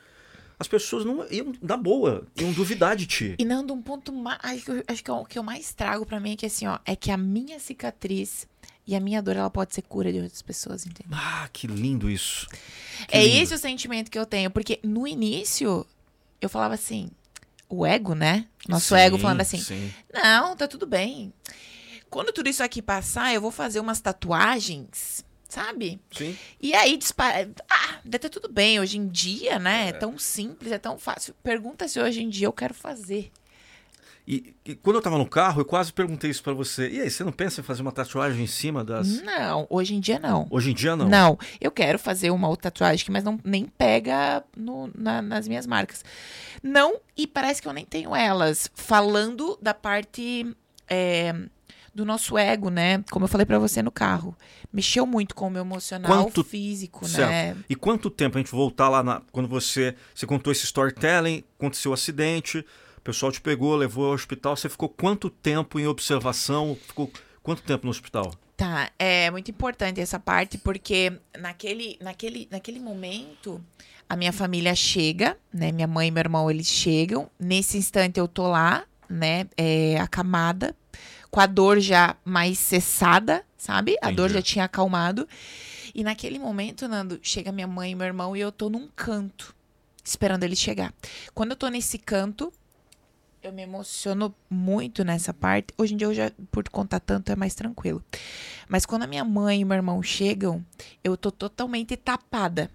as 0.58 0.68
pessoas 0.68 1.04
não 1.04 1.26
iam, 1.30 1.52
da 1.60 1.76
boa, 1.76 2.26
iam 2.36 2.52
duvidar 2.52 2.96
de 2.96 3.06
ti. 3.06 3.34
E 3.38 3.44
não, 3.44 3.64
de 3.64 3.72
um 3.72 3.82
ponto 3.82 4.12
mais. 4.12 4.38
Acho 4.86 5.02
que, 5.02 5.10
o 5.10 5.24
que 5.24 5.38
eu 5.38 5.42
mais 5.42 5.72
trago 5.74 6.06
para 6.06 6.20
mim 6.20 6.32
é 6.32 6.36
que 6.36 6.46
assim, 6.46 6.66
ó, 6.66 6.78
é 6.84 6.94
que 6.94 7.10
a 7.10 7.16
minha 7.16 7.58
cicatriz 7.58 8.46
e 8.86 8.94
a 8.94 9.00
minha 9.00 9.22
dor, 9.22 9.36
ela 9.36 9.50
pode 9.50 9.74
ser 9.74 9.82
cura 9.82 10.12
de 10.12 10.20
outras 10.20 10.42
pessoas, 10.42 10.86
entendeu? 10.86 11.16
Ah, 11.16 11.48
que 11.52 11.66
lindo 11.66 12.10
isso. 12.10 12.46
Que 13.08 13.16
é 13.16 13.24
lindo. 13.24 13.36
esse 13.38 13.54
o 13.54 13.58
sentimento 13.58 14.10
que 14.10 14.18
eu 14.18 14.26
tenho. 14.26 14.50
Porque 14.50 14.78
no 14.82 15.06
início, 15.06 15.86
eu 16.40 16.48
falava 16.48 16.74
assim, 16.74 17.10
o 17.68 17.86
ego, 17.86 18.14
né? 18.14 18.46
Nosso 18.68 18.94
sim, 18.94 19.00
ego 19.00 19.18
falando 19.18 19.40
assim, 19.40 19.58
sim. 19.58 19.90
não, 20.12 20.54
tá 20.54 20.68
tudo 20.68 20.86
bem. 20.86 21.32
Quando 22.10 22.32
tudo 22.32 22.48
isso 22.48 22.62
aqui 22.62 22.82
passar, 22.82 23.34
eu 23.34 23.40
vou 23.40 23.50
fazer 23.50 23.80
umas 23.80 24.00
tatuagens, 24.00 25.24
sabe? 25.54 26.00
Sim. 26.10 26.36
E 26.60 26.74
aí, 26.74 26.96
dispara... 26.96 27.48
ah, 27.70 27.98
deve 28.04 28.18
tá 28.18 28.28
tudo 28.28 28.52
bem. 28.52 28.80
Hoje 28.80 28.98
em 28.98 29.06
dia, 29.06 29.58
né? 29.58 29.86
É. 29.86 29.88
é 29.90 29.92
tão 29.92 30.18
simples, 30.18 30.72
é 30.72 30.78
tão 30.78 30.98
fácil. 30.98 31.34
Pergunta 31.42 31.86
se 31.86 32.00
hoje 32.00 32.22
em 32.22 32.28
dia 32.28 32.48
eu 32.48 32.52
quero 32.52 32.74
fazer. 32.74 33.30
E, 34.26 34.54
e, 34.64 34.74
quando 34.74 34.96
eu 34.96 35.02
tava 35.02 35.18
no 35.18 35.28
carro, 35.28 35.60
eu 35.60 35.64
quase 35.66 35.92
perguntei 35.92 36.30
isso 36.30 36.42
para 36.42 36.54
você. 36.54 36.88
E 36.88 37.00
aí, 37.00 37.10
você 37.10 37.22
não 37.22 37.30
pensa 37.30 37.60
em 37.60 37.64
fazer 37.64 37.82
uma 37.82 37.92
tatuagem 37.92 38.42
em 38.42 38.46
cima 38.46 38.82
das. 38.82 39.20
Não, 39.22 39.66
hoje 39.68 39.94
em 39.94 40.00
dia 40.00 40.18
não. 40.18 40.46
Hoje 40.50 40.70
em 40.70 40.74
dia 40.74 40.96
não? 40.96 41.08
Não. 41.08 41.38
Eu 41.60 41.70
quero 41.70 41.98
fazer 41.98 42.30
uma 42.30 42.48
outra 42.48 42.70
tatuagem, 42.70 43.06
mas 43.10 43.22
não, 43.22 43.38
nem 43.44 43.66
pega 43.66 44.42
no, 44.56 44.90
na, 44.96 45.20
nas 45.20 45.46
minhas 45.46 45.66
marcas. 45.66 46.02
Não, 46.62 46.98
e 47.16 47.26
parece 47.26 47.60
que 47.60 47.68
eu 47.68 47.72
nem 47.72 47.84
tenho 47.84 48.16
elas. 48.16 48.70
Falando 48.74 49.58
da 49.60 49.74
parte 49.74 50.56
é, 50.88 51.34
do 51.94 52.04
nosso 52.04 52.36
ego, 52.36 52.70
né? 52.70 53.04
Como 53.10 53.24
eu 53.24 53.28
falei 53.28 53.46
para 53.46 53.58
você 53.58 53.82
no 53.82 53.90
carro. 53.90 54.36
Mexeu 54.72 55.06
muito 55.06 55.34
com 55.34 55.46
o 55.46 55.50
meu 55.50 55.62
emocional 55.62 56.24
quanto... 56.24 56.42
físico, 56.42 57.06
certo. 57.06 57.30
né? 57.30 57.56
E 57.68 57.76
quanto 57.76 58.10
tempo 58.10 58.36
a 58.36 58.40
gente 58.40 58.50
voltar 58.50 58.88
lá 58.88 59.02
na... 59.02 59.22
quando 59.30 59.48
você, 59.48 59.94
você 60.14 60.26
contou 60.26 60.52
esse 60.52 60.64
storytelling, 60.64 61.44
aconteceu 61.58 61.90
o 61.90 61.94
acidente 61.94 62.64
o 62.96 63.00
pessoal 63.04 63.30
te 63.30 63.38
pegou, 63.38 63.76
levou 63.76 64.06
ao 64.06 64.12
hospital. 64.12 64.56
Você 64.56 64.66
ficou 64.66 64.88
quanto 64.88 65.28
tempo 65.28 65.78
em 65.78 65.86
observação? 65.86 66.74
Ficou 66.86 67.12
quanto 67.42 67.62
tempo 67.62 67.84
no 67.84 67.90
hospital? 67.90 68.32
Tá, 68.56 68.90
é 68.98 69.30
muito 69.30 69.50
importante 69.50 70.00
essa 70.00 70.18
parte 70.18 70.56
porque 70.56 71.12
naquele, 71.38 71.98
naquele, 72.00 72.48
naquele 72.50 72.80
momento 72.80 73.62
a 74.08 74.16
minha 74.16 74.32
família 74.32 74.74
chega, 74.74 75.36
né? 75.52 75.70
Minha 75.70 75.86
mãe 75.86 76.08
e 76.08 76.10
meu 76.10 76.20
irmão 76.20 76.50
eles 76.50 76.66
chegam. 76.66 77.28
Nesse 77.38 77.76
instante 77.76 78.18
eu 78.18 78.26
tô 78.26 78.48
lá, 78.48 78.84
né? 79.06 79.48
É, 79.54 80.00
acamada, 80.00 80.74
com 81.34 81.40
a 81.40 81.46
dor 81.46 81.80
já 81.80 82.14
mais 82.24 82.60
cessada, 82.60 83.44
sabe? 83.58 83.94
Entendi. 83.94 84.12
A 84.12 84.14
dor 84.14 84.30
já 84.30 84.40
tinha 84.40 84.66
acalmado. 84.66 85.28
E 85.92 86.04
naquele 86.04 86.38
momento, 86.38 86.86
Nando, 86.86 87.18
chega 87.20 87.50
minha 87.50 87.66
mãe 87.66 87.90
e 87.90 87.94
meu 87.96 88.06
irmão 88.06 88.36
e 88.36 88.40
eu 88.40 88.52
tô 88.52 88.70
num 88.70 88.86
canto, 88.94 89.52
esperando 90.04 90.44
eles 90.44 90.60
chegar. 90.60 90.94
Quando 91.34 91.50
eu 91.50 91.56
tô 91.56 91.66
nesse 91.66 91.98
canto, 91.98 92.52
eu 93.42 93.52
me 93.52 93.62
emociono 93.62 94.32
muito 94.48 95.02
nessa 95.02 95.34
parte. 95.34 95.74
Hoje 95.76 95.94
em 95.94 95.96
dia, 95.96 96.06
eu 96.06 96.14
já, 96.14 96.30
por 96.52 96.68
contar 96.68 97.00
tanto, 97.00 97.32
é 97.32 97.34
mais 97.34 97.52
tranquilo. 97.56 98.00
Mas 98.68 98.86
quando 98.86 99.02
a 99.02 99.08
minha 99.08 99.24
mãe 99.24 99.62
e 99.62 99.64
meu 99.64 99.74
irmão 99.74 100.00
chegam, 100.04 100.64
eu 101.02 101.16
tô 101.16 101.32
totalmente 101.32 101.96
tapada. 101.96 102.70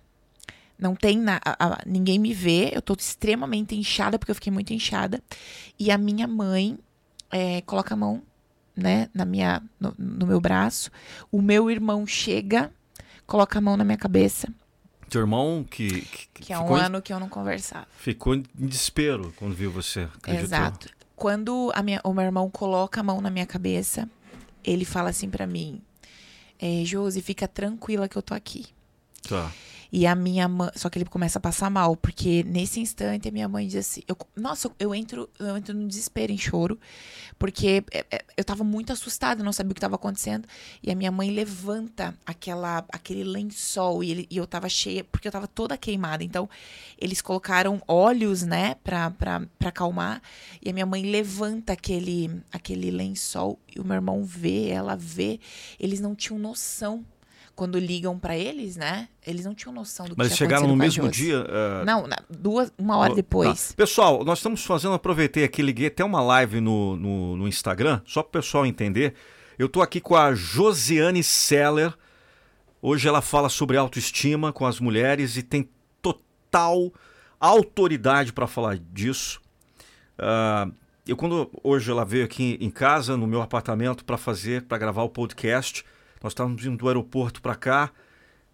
Não 0.77 0.97
tem 0.97 1.17
na, 1.17 1.39
a, 1.45 1.65
a, 1.65 1.77
ninguém 1.85 2.19
me 2.19 2.33
vê, 2.33 2.71
eu 2.73 2.81
tô 2.81 2.93
extremamente 2.93 3.73
inchada, 3.73 4.19
porque 4.19 4.31
eu 4.31 4.35
fiquei 4.35 4.51
muito 4.51 4.73
inchada. 4.73 5.23
E 5.79 5.89
a 5.89 5.97
minha 5.97 6.27
mãe 6.27 6.77
é, 7.31 7.61
coloca 7.61 7.93
a 7.93 7.97
mão, 7.97 8.21
né, 8.79 9.09
na 9.13 9.25
minha, 9.25 9.61
no, 9.79 9.93
no 9.97 10.27
meu 10.27 10.39
braço. 10.39 10.89
O 11.31 11.41
meu 11.41 11.69
irmão 11.69 12.07
chega, 12.07 12.71
coloca 13.27 13.59
a 13.59 13.61
mão 13.61 13.77
na 13.77 13.83
minha 13.83 13.97
cabeça. 13.97 14.47
Teu 15.09 15.21
irmão 15.21 15.65
que. 15.69 16.01
Que, 16.01 16.27
que 16.45 16.53
é 16.53 16.59
um 16.59 16.75
ano 16.75 17.01
que 17.01 17.11
eu 17.11 17.19
não 17.19 17.27
conversava. 17.27 17.87
Ficou 17.97 18.35
em 18.35 18.43
desespero 18.53 19.33
quando 19.35 19.55
viu 19.55 19.71
você. 19.71 20.07
Acreditou. 20.15 20.45
Exato. 20.45 20.89
Quando 21.15 21.71
a 21.75 21.83
minha, 21.83 21.99
o 22.03 22.13
meu 22.13 22.23
irmão 22.23 22.49
coloca 22.49 23.01
a 23.01 23.03
mão 23.03 23.19
na 23.19 23.29
minha 23.29 23.45
cabeça, 23.45 24.07
ele 24.63 24.85
fala 24.85 25.09
assim 25.09 25.29
para 25.29 25.47
mim: 25.47 25.81
é, 26.59 26.83
Josi, 26.85 27.21
fica 27.21 27.47
tranquila 27.47 28.07
que 28.07 28.17
eu 28.17 28.21
tô 28.21 28.33
aqui. 28.33 28.67
Tá. 29.27 29.51
E 29.91 30.05
a 30.05 30.13
minha 30.15 30.47
mãe. 30.47 30.69
Só 30.75 30.89
que 30.89 30.99
ele 30.99 31.05
começa 31.05 31.39
a 31.39 31.41
passar 31.41 31.69
mal, 31.69 31.95
porque 31.95 32.43
nesse 32.43 32.79
instante 32.79 33.27
a 33.27 33.31
minha 33.31 33.47
mãe 33.47 33.67
diz 33.67 33.87
assim: 33.87 34.01
eu, 34.07 34.15
Nossa, 34.35 34.69
eu 34.79 34.93
entro, 34.93 35.29
eu 35.39 35.57
entro 35.57 35.75
no 35.75 35.87
desespero, 35.87 36.31
em 36.31 36.37
choro, 36.37 36.79
porque 37.39 37.83
é, 37.91 38.05
é, 38.11 38.25
eu 38.37 38.43
tava 38.43 38.63
muito 38.63 38.93
assustada, 38.93 39.43
não 39.43 39.51
sabia 39.51 39.71
o 39.71 39.73
que 39.73 39.79
estava 39.79 39.95
acontecendo. 39.95 40.47
E 40.83 40.91
a 40.91 40.95
minha 40.95 41.11
mãe 41.11 41.31
levanta 41.31 42.15
aquela, 42.25 42.85
aquele 42.91 43.23
lençol 43.23 44.03
e, 44.03 44.11
ele, 44.11 44.27
e 44.29 44.37
eu 44.37 44.45
tava 44.45 44.69
cheia, 44.69 45.03
porque 45.03 45.27
eu 45.27 45.31
tava 45.31 45.47
toda 45.47 45.77
queimada. 45.77 46.23
Então, 46.23 46.47
eles 46.97 47.21
colocaram 47.21 47.81
óleos, 47.87 48.43
né, 48.43 48.75
pra, 48.83 49.09
pra, 49.11 49.41
pra 49.57 49.69
acalmar. 49.69 50.21
E 50.61 50.69
a 50.69 50.73
minha 50.73 50.85
mãe 50.85 51.03
levanta 51.03 51.73
aquele, 51.73 52.41
aquele 52.51 52.91
lençol 52.91 53.59
e 53.75 53.79
o 53.79 53.85
meu 53.85 53.95
irmão 53.95 54.23
vê, 54.23 54.67
ela 54.67 54.95
vê. 54.95 55.39
Eles 55.79 55.99
não 55.99 56.13
tinham 56.13 56.37
noção 56.37 57.03
quando 57.59 57.77
ligam 57.77 58.17
para 58.17 58.37
eles, 58.37 58.77
né? 58.77 59.09
Eles 59.27 59.43
não 59.43 59.53
tinham 59.53 59.73
noção 59.73 60.05
do 60.05 60.13
que 60.13 60.17
Mas 60.17 60.29
tinha 60.29 60.37
chegaram 60.37 60.65
no 60.65 60.77
mesmo 60.77 61.09
dia? 61.09 61.41
Uh... 61.41 61.85
Não, 61.85 62.07
duas, 62.29 62.71
uma 62.77 62.95
hora 62.95 63.13
depois. 63.13 63.69
Tá. 63.69 63.73
Pessoal, 63.75 64.23
nós 64.23 64.39
estamos 64.39 64.63
fazendo, 64.63 64.93
aproveitei 64.93 65.43
aqui, 65.43 65.61
liguei 65.61 65.87
até 65.87 66.01
uma 66.01 66.21
live 66.21 66.61
no, 66.61 66.95
no, 66.95 67.35
no 67.35 67.47
Instagram, 67.49 67.99
só 68.05 68.23
para 68.23 68.29
o 68.29 68.41
pessoal 68.41 68.65
entender. 68.65 69.13
Eu 69.57 69.65
estou 69.65 69.83
aqui 69.83 69.99
com 69.99 70.15
a 70.15 70.33
Josiane 70.33 71.21
Seller. 71.21 71.93
Hoje 72.81 73.09
ela 73.09 73.21
fala 73.21 73.49
sobre 73.49 73.75
autoestima 73.75 74.53
com 74.53 74.65
as 74.65 74.79
mulheres 74.79 75.35
e 75.35 75.43
tem 75.43 75.69
total 76.01 76.93
autoridade 77.41 78.31
para 78.31 78.47
falar 78.47 78.77
disso. 78.77 79.41
Uh, 80.17 80.73
eu 81.05 81.17
quando 81.17 81.51
hoje 81.61 81.91
ela 81.91 82.05
veio 82.05 82.23
aqui 82.23 82.57
em 82.61 82.69
casa, 82.69 83.17
no 83.17 83.27
meu 83.27 83.41
apartamento, 83.41 84.05
para 84.05 84.15
fazer, 84.15 84.61
para 84.61 84.77
gravar 84.77 85.03
o 85.03 85.09
podcast, 85.09 85.83
nós 86.21 86.31
estávamos 86.31 86.65
indo 86.65 86.77
do 86.77 86.87
aeroporto 86.87 87.41
para 87.41 87.55
cá 87.55 87.91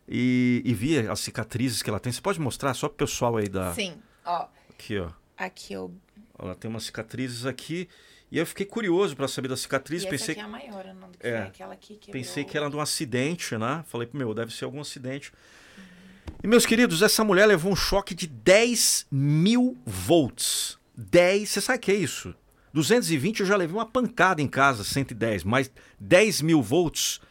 e, 0.07 0.61
e 0.63 0.73
via 0.73 1.11
as 1.11 1.19
cicatrizes 1.19 1.81
que 1.81 1.89
ela 1.89 1.99
tem. 1.99 2.11
Você 2.11 2.21
pode 2.21 2.39
mostrar 2.39 2.73
só 2.73 2.87
pro 2.87 2.97
pessoal 2.97 3.37
aí 3.37 3.49
da. 3.49 3.73
Sim, 3.73 3.95
ó. 4.23 4.47
Aqui, 4.69 4.99
ó. 4.99 5.09
Aqui 5.37 5.73
eu. 5.73 5.93
Ela 6.37 6.55
tem 6.55 6.69
umas 6.69 6.83
cicatrizes 6.83 7.45
aqui. 7.45 7.87
E 8.31 8.37
eu 8.37 8.45
fiquei 8.45 8.65
curioso 8.65 9.15
para 9.15 9.27
saber 9.27 9.47
das 9.47 9.61
cicatrizes. 9.61 10.05
E 10.05 10.09
pensei 10.09 10.33
aqui 10.33 10.41
é 10.41 10.43
a 10.43 10.47
maior, 10.47 10.85
não 10.93 11.09
que 11.11 11.27
é, 11.27 11.43
aquela 11.43 11.73
aqui 11.73 11.95
quebrou. 11.95 12.21
Pensei 12.21 12.43
que 12.43 12.57
era 12.57 12.69
de 12.69 12.75
um 12.75 12.81
acidente, 12.81 13.57
né? 13.57 13.83
Falei, 13.87 14.09
meu, 14.13 14.33
deve 14.33 14.53
ser 14.53 14.65
algum 14.65 14.81
acidente. 14.81 15.31
Uhum. 15.77 15.83
E, 16.43 16.47
meus 16.47 16.65
queridos, 16.65 17.01
essa 17.01 17.23
mulher 17.23 17.45
levou 17.45 17.71
um 17.71 17.75
choque 17.75 18.13
de 18.13 18.27
10 18.27 19.07
mil 19.11 19.77
volts. 19.85 20.77
10, 20.97 21.49
você 21.49 21.61
sabe 21.61 21.77
o 21.77 21.81
que 21.81 21.91
é 21.91 21.95
isso? 21.95 22.33
220 22.73 23.39
eu 23.39 23.45
já 23.45 23.55
levei 23.55 23.75
uma 23.75 23.85
pancada 23.85 24.41
em 24.41 24.47
casa, 24.47 24.83
110, 24.83 25.43
mas 25.45 25.71
10 25.99 26.41
mil 26.41 26.61
volts 26.61 27.21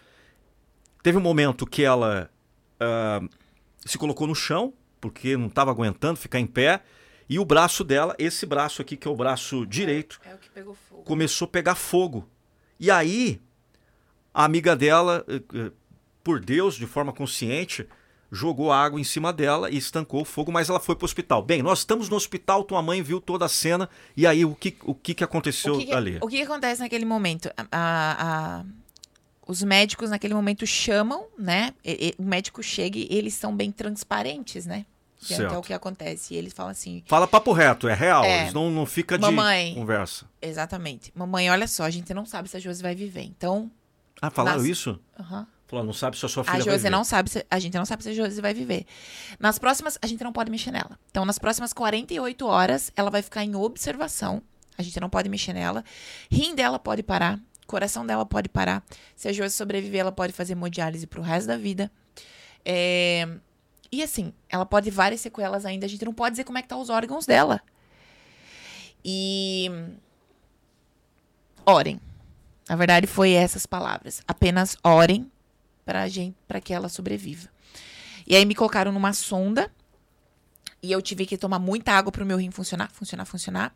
Teve 1.04 1.18
um 1.18 1.20
momento 1.20 1.66
que 1.66 1.84
ela 1.84 2.30
uh, 2.80 3.28
se 3.84 3.98
colocou 3.98 4.26
no 4.26 4.34
chão, 4.34 4.72
porque 5.02 5.36
não 5.36 5.48
estava 5.48 5.70
aguentando 5.70 6.18
ficar 6.18 6.40
em 6.40 6.46
pé, 6.46 6.80
e 7.28 7.38
o 7.38 7.44
braço 7.44 7.84
dela, 7.84 8.16
esse 8.18 8.46
braço 8.46 8.80
aqui, 8.80 8.96
que 8.96 9.06
é 9.06 9.10
o 9.10 9.14
braço 9.14 9.66
direito, 9.66 10.18
é, 10.24 10.60
é 10.60 10.64
começou 11.04 11.44
a 11.44 11.48
pegar 11.48 11.74
fogo. 11.74 12.26
E 12.80 12.90
aí, 12.90 13.38
a 14.32 14.46
amiga 14.46 14.74
dela, 14.74 15.22
eh, 15.28 15.42
eh, 15.54 15.72
por 16.22 16.40
Deus, 16.40 16.74
de 16.74 16.86
forma 16.86 17.12
consciente, 17.12 17.86
jogou 18.32 18.72
água 18.72 18.98
em 18.98 19.04
cima 19.04 19.30
dela 19.30 19.70
e 19.70 19.76
estancou 19.76 20.22
o 20.22 20.24
fogo, 20.24 20.50
mas 20.50 20.70
ela 20.70 20.80
foi 20.80 20.96
para 20.96 21.04
o 21.04 21.06
hospital. 21.06 21.42
Bem, 21.42 21.62
nós 21.62 21.80
estamos 21.80 22.08
no 22.08 22.16
hospital, 22.16 22.64
tua 22.64 22.80
mãe 22.80 23.02
viu 23.02 23.20
toda 23.20 23.44
a 23.44 23.48
cena, 23.48 23.90
e 24.16 24.26
aí 24.26 24.42
o 24.42 24.54
que, 24.54 24.74
o 24.82 24.94
que, 24.94 25.12
que 25.12 25.22
aconteceu 25.22 25.74
o 25.74 25.78
que 25.78 25.84
que, 25.84 25.92
ali? 25.92 26.18
O 26.22 26.28
que, 26.28 26.36
que 26.38 26.42
acontece 26.44 26.80
naquele 26.80 27.04
momento? 27.04 27.50
a, 27.70 28.62
a 28.62 28.83
os 29.46 29.62
médicos 29.62 30.10
naquele 30.10 30.34
momento 30.34 30.66
chamam, 30.66 31.26
né? 31.38 31.74
E, 31.84 32.14
e, 32.18 32.22
o 32.22 32.24
médico 32.24 32.62
chega 32.62 32.98
e 32.98 33.08
eles 33.10 33.34
são 33.34 33.54
bem 33.54 33.70
transparentes, 33.70 34.66
né? 34.66 34.86
Que 35.20 35.34
é, 35.34 35.48
o 35.48 35.62
que 35.62 35.72
acontece. 35.72 36.34
E 36.34 36.36
eles 36.36 36.52
falam 36.52 36.70
assim. 36.70 37.02
Fala 37.06 37.26
papo 37.26 37.52
reto, 37.52 37.88
é 37.88 37.94
real. 37.94 38.24
É, 38.24 38.42
eles 38.42 38.52
não, 38.52 38.70
não 38.70 38.84
fica 38.84 39.16
de 39.16 39.22
mamãe, 39.22 39.74
conversa. 39.74 40.26
Exatamente. 40.40 41.12
Mamãe, 41.14 41.50
olha 41.50 41.66
só, 41.66 41.84
a 41.84 41.90
gente 41.90 42.12
não 42.12 42.26
sabe 42.26 42.48
se 42.48 42.56
a 42.56 42.60
Josi 42.60 42.82
vai 42.82 42.94
viver. 42.94 43.22
Então. 43.22 43.70
Ah, 44.20 44.30
falaram 44.30 44.58
nas... 44.58 44.66
isso? 44.66 44.98
Aham. 45.18 45.40
Uhum. 45.40 45.46
Falou, 45.66 45.84
não 45.84 45.94
sabe 45.94 46.18
se 46.18 46.26
a 46.26 46.28
sua 46.28 46.44
filha 46.44 46.56
a 46.56 46.58
Josi 46.58 46.68
vai 46.68 46.76
viver. 46.76 46.90
não 46.90 47.04
sabe 47.04 47.30
se, 47.30 47.46
a 47.50 47.58
gente 47.58 47.74
não 47.74 47.86
sabe 47.86 48.02
se 48.02 48.10
a 48.10 48.12
Josi 48.12 48.40
vai 48.40 48.52
viver. 48.52 48.84
Nas 49.40 49.58
próximas, 49.58 49.98
a 50.00 50.06
gente 50.06 50.22
não 50.22 50.32
pode 50.32 50.50
mexer 50.50 50.70
nela. 50.70 50.98
Então, 51.10 51.24
nas 51.24 51.38
próximas 51.38 51.72
48 51.72 52.46
horas, 52.46 52.92
ela 52.94 53.10
vai 53.10 53.22
ficar 53.22 53.44
em 53.44 53.56
observação. 53.56 54.42
A 54.76 54.82
gente 54.82 55.00
não 55.00 55.08
pode 55.08 55.28
mexer 55.28 55.54
nela. 55.54 55.82
Rim 56.30 56.54
dela 56.54 56.78
pode 56.78 57.02
parar 57.02 57.40
coração 57.66 58.06
dela 58.06 58.24
pode 58.24 58.48
parar. 58.48 58.84
Se 59.16 59.28
a 59.28 59.32
Josi 59.32 59.54
sobreviver, 59.54 60.00
ela 60.00 60.12
pode 60.12 60.32
fazer 60.32 60.52
hemodiálise 60.52 61.06
pro 61.06 61.22
resto 61.22 61.48
da 61.48 61.56
vida. 61.56 61.90
É... 62.64 63.28
E 63.90 64.02
assim, 64.02 64.32
ela 64.48 64.66
pode 64.66 64.90
várias 64.90 65.20
sequelas 65.20 65.64
ainda. 65.64 65.86
A 65.86 65.88
gente 65.88 66.04
não 66.04 66.12
pode 66.12 66.32
dizer 66.32 66.44
como 66.44 66.58
é 66.58 66.62
que 66.62 66.68
tá 66.68 66.76
os 66.76 66.90
órgãos 66.90 67.26
dela. 67.26 67.60
E 69.04 69.70
orem. 71.64 72.00
Na 72.68 72.76
verdade, 72.76 73.06
foi 73.06 73.32
essas 73.32 73.66
palavras. 73.66 74.22
Apenas 74.26 74.76
orem 74.82 75.30
para 75.84 76.08
gente, 76.08 76.36
para 76.48 76.60
que 76.60 76.72
ela 76.72 76.88
sobreviva. 76.88 77.48
E 78.26 78.34
aí 78.34 78.44
me 78.44 78.54
colocaram 78.54 78.90
numa 78.90 79.12
sonda 79.12 79.70
e 80.82 80.90
eu 80.90 81.00
tive 81.00 81.26
que 81.26 81.36
tomar 81.36 81.58
muita 81.58 81.92
água 81.92 82.10
para 82.10 82.22
o 82.22 82.26
meu 82.26 82.36
rim 82.36 82.50
funcionar, 82.50 82.90
funcionar, 82.92 83.24
funcionar. 83.24 83.74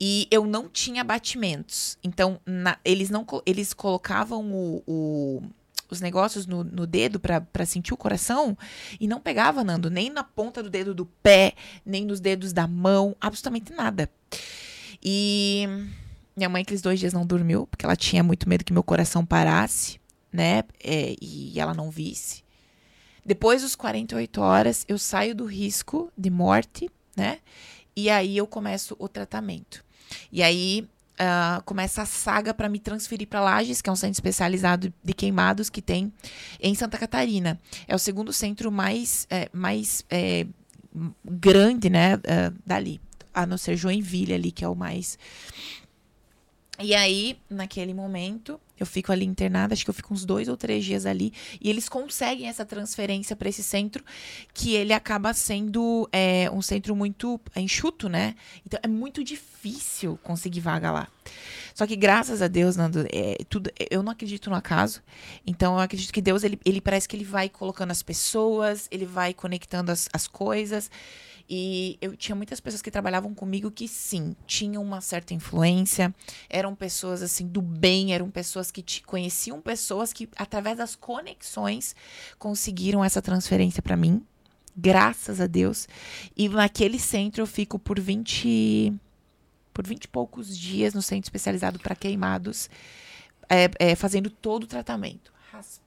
E 0.00 0.26
eu 0.30 0.46
não 0.46 0.68
tinha 0.68 1.04
batimentos. 1.04 1.98
Então, 2.02 2.40
na, 2.46 2.78
eles 2.84 3.10
não 3.10 3.26
eles 3.44 3.74
colocavam 3.74 4.50
o, 4.50 4.82
o 4.86 5.42
os 5.90 6.00
negócios 6.00 6.46
no, 6.46 6.62
no 6.62 6.86
dedo 6.86 7.18
para 7.18 7.66
sentir 7.66 7.92
o 7.92 7.96
coração 7.96 8.56
e 9.00 9.08
não 9.08 9.20
pegava, 9.20 9.64
Nando, 9.64 9.90
nem 9.90 10.08
na 10.08 10.22
ponta 10.22 10.62
do 10.62 10.70
dedo 10.70 10.94
do 10.94 11.04
pé, 11.04 11.54
nem 11.84 12.06
nos 12.06 12.20
dedos 12.20 12.52
da 12.52 12.66
mão, 12.66 13.16
absolutamente 13.20 13.72
nada. 13.72 14.08
E 15.02 15.66
minha 16.36 16.48
mãe, 16.48 16.62
aqueles 16.62 16.80
dois 16.80 17.00
dias, 17.00 17.12
não 17.12 17.26
dormiu, 17.26 17.66
porque 17.66 17.84
ela 17.84 17.96
tinha 17.96 18.22
muito 18.22 18.48
medo 18.48 18.64
que 18.64 18.72
meu 18.72 18.82
coração 18.82 19.26
parasse, 19.26 20.00
né? 20.32 20.62
É, 20.82 21.16
e 21.20 21.58
ela 21.58 21.74
não 21.74 21.90
visse. 21.90 22.44
Depois 23.24 23.62
dos 23.62 23.74
48 23.74 24.40
horas, 24.40 24.84
eu 24.88 24.98
saio 24.98 25.34
do 25.34 25.44
risco 25.44 26.10
de 26.16 26.30
morte, 26.30 26.90
né? 27.16 27.38
E 27.94 28.08
aí 28.08 28.36
eu 28.36 28.46
começo 28.46 28.96
o 28.98 29.08
tratamento. 29.08 29.84
E 30.32 30.42
aí 30.42 30.88
uh, 31.20 31.62
começa 31.64 32.02
a 32.02 32.06
saga 32.06 32.54
para 32.54 32.68
me 32.68 32.78
transferir 32.78 33.28
para 33.28 33.40
Lages, 33.40 33.82
que 33.82 33.90
é 33.90 33.92
um 33.92 33.96
centro 33.96 34.14
especializado 34.14 34.92
de 35.04 35.12
queimados 35.12 35.68
que 35.68 35.82
tem 35.82 36.12
em 36.60 36.74
Santa 36.74 36.98
Catarina. 36.98 37.60
É 37.86 37.94
o 37.94 37.98
segundo 37.98 38.32
centro 38.32 38.72
mais, 38.72 39.26
é, 39.28 39.48
mais 39.52 40.04
é, 40.08 40.46
grande, 41.24 41.90
né, 41.90 42.16
uh, 42.16 42.54
dali. 42.64 43.00
A 43.32 43.46
não 43.46 43.56
ser 43.56 43.76
Joinville 43.76 44.34
ali, 44.34 44.50
que 44.50 44.64
é 44.64 44.68
o 44.68 44.74
mais. 44.74 45.18
E 46.82 46.94
aí, 46.94 47.38
naquele 47.48 47.92
momento, 47.92 48.58
eu 48.80 48.86
fico 48.86 49.12
ali 49.12 49.26
internada, 49.26 49.74
acho 49.74 49.84
que 49.84 49.90
eu 49.90 49.94
fico 49.94 50.12
uns 50.12 50.24
dois 50.24 50.48
ou 50.48 50.56
três 50.56 50.84
dias 50.84 51.04
ali, 51.04 51.32
e 51.60 51.68
eles 51.68 51.88
conseguem 51.88 52.48
essa 52.48 52.64
transferência 52.64 53.36
para 53.36 53.48
esse 53.48 53.62
centro, 53.62 54.02
que 54.54 54.74
ele 54.74 54.92
acaba 54.92 55.34
sendo 55.34 56.08
é, 56.10 56.50
um 56.50 56.62
centro 56.62 56.96
muito 56.96 57.38
enxuto, 57.54 58.08
né? 58.08 58.34
Então 58.66 58.80
é 58.82 58.88
muito 58.88 59.22
difícil 59.22 60.18
conseguir 60.22 60.60
vaga 60.60 60.90
lá. 60.90 61.08
Só 61.74 61.86
que 61.86 61.96
graças 61.96 62.42
a 62.42 62.48
Deus, 62.48 62.76
Nando, 62.76 63.06
é, 63.12 63.38
tudo, 63.48 63.70
eu 63.90 64.02
não 64.02 64.12
acredito 64.12 64.50
no 64.50 64.56
acaso. 64.56 65.02
Então 65.46 65.74
eu 65.74 65.80
acredito 65.80 66.12
que 66.12 66.20
Deus, 66.20 66.42
ele, 66.42 66.58
ele 66.64 66.80
parece 66.80 67.08
que 67.08 67.16
ele 67.16 67.24
vai 67.24 67.48
colocando 67.48 67.90
as 67.90 68.02
pessoas, 68.02 68.88
ele 68.90 69.06
vai 69.06 69.32
conectando 69.32 69.92
as, 69.92 70.08
as 70.12 70.26
coisas. 70.26 70.90
E 71.52 71.98
eu 72.00 72.16
tinha 72.16 72.36
muitas 72.36 72.60
pessoas 72.60 72.80
que 72.80 72.92
trabalhavam 72.92 73.34
comigo 73.34 73.72
que 73.72 73.88
sim, 73.88 74.36
tinham 74.46 74.80
uma 74.80 75.00
certa 75.00 75.34
influência, 75.34 76.14
eram 76.48 76.76
pessoas 76.76 77.22
assim 77.22 77.44
do 77.44 77.60
bem, 77.60 78.14
eram 78.14 78.30
pessoas 78.30 78.70
que 78.70 78.80
te 78.82 79.02
conheciam 79.02 79.60
pessoas 79.60 80.12
que 80.12 80.28
através 80.36 80.78
das 80.78 80.94
conexões 80.94 81.96
conseguiram 82.38 83.04
essa 83.04 83.20
transferência 83.20 83.82
para 83.82 83.96
mim. 83.96 84.24
Graças 84.76 85.40
a 85.40 85.48
Deus. 85.48 85.88
E 86.36 86.48
naquele 86.48 87.00
centro 87.00 87.42
eu 87.42 87.46
fico 87.46 87.80
por 87.80 87.98
20 87.98 88.92
por 89.74 89.84
20 89.86 90.04
e 90.04 90.08
poucos 90.08 90.56
dias 90.56 90.94
no 90.94 91.02
centro 91.02 91.26
especializado 91.26 91.78
para 91.80 91.94
queimados, 91.96 92.68
é, 93.48 93.70
é, 93.78 93.94
fazendo 93.96 94.30
todo 94.30 94.64
o 94.64 94.66
tratamento. 94.66 95.32
Ras- 95.50 95.80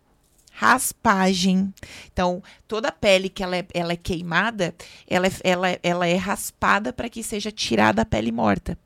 Raspagem. 0.63 1.73
Então, 2.11 2.41
toda 2.67 2.87
a 2.87 2.91
pele 2.91 3.29
que 3.29 3.43
ela 3.43 3.57
é, 3.57 3.65
ela 3.73 3.93
é 3.93 3.95
queimada, 3.95 4.73
ela 5.07 5.27
é, 5.27 5.31
ela, 5.43 5.69
é- 5.69 5.79
ela 5.83 6.07
é 6.07 6.15
raspada 6.15 6.91
para 6.93 7.09
que 7.09 7.21
seja 7.23 7.51
tirada 7.51 8.01
a 8.01 8.05
pele 8.05 8.31
morta. 8.31 8.77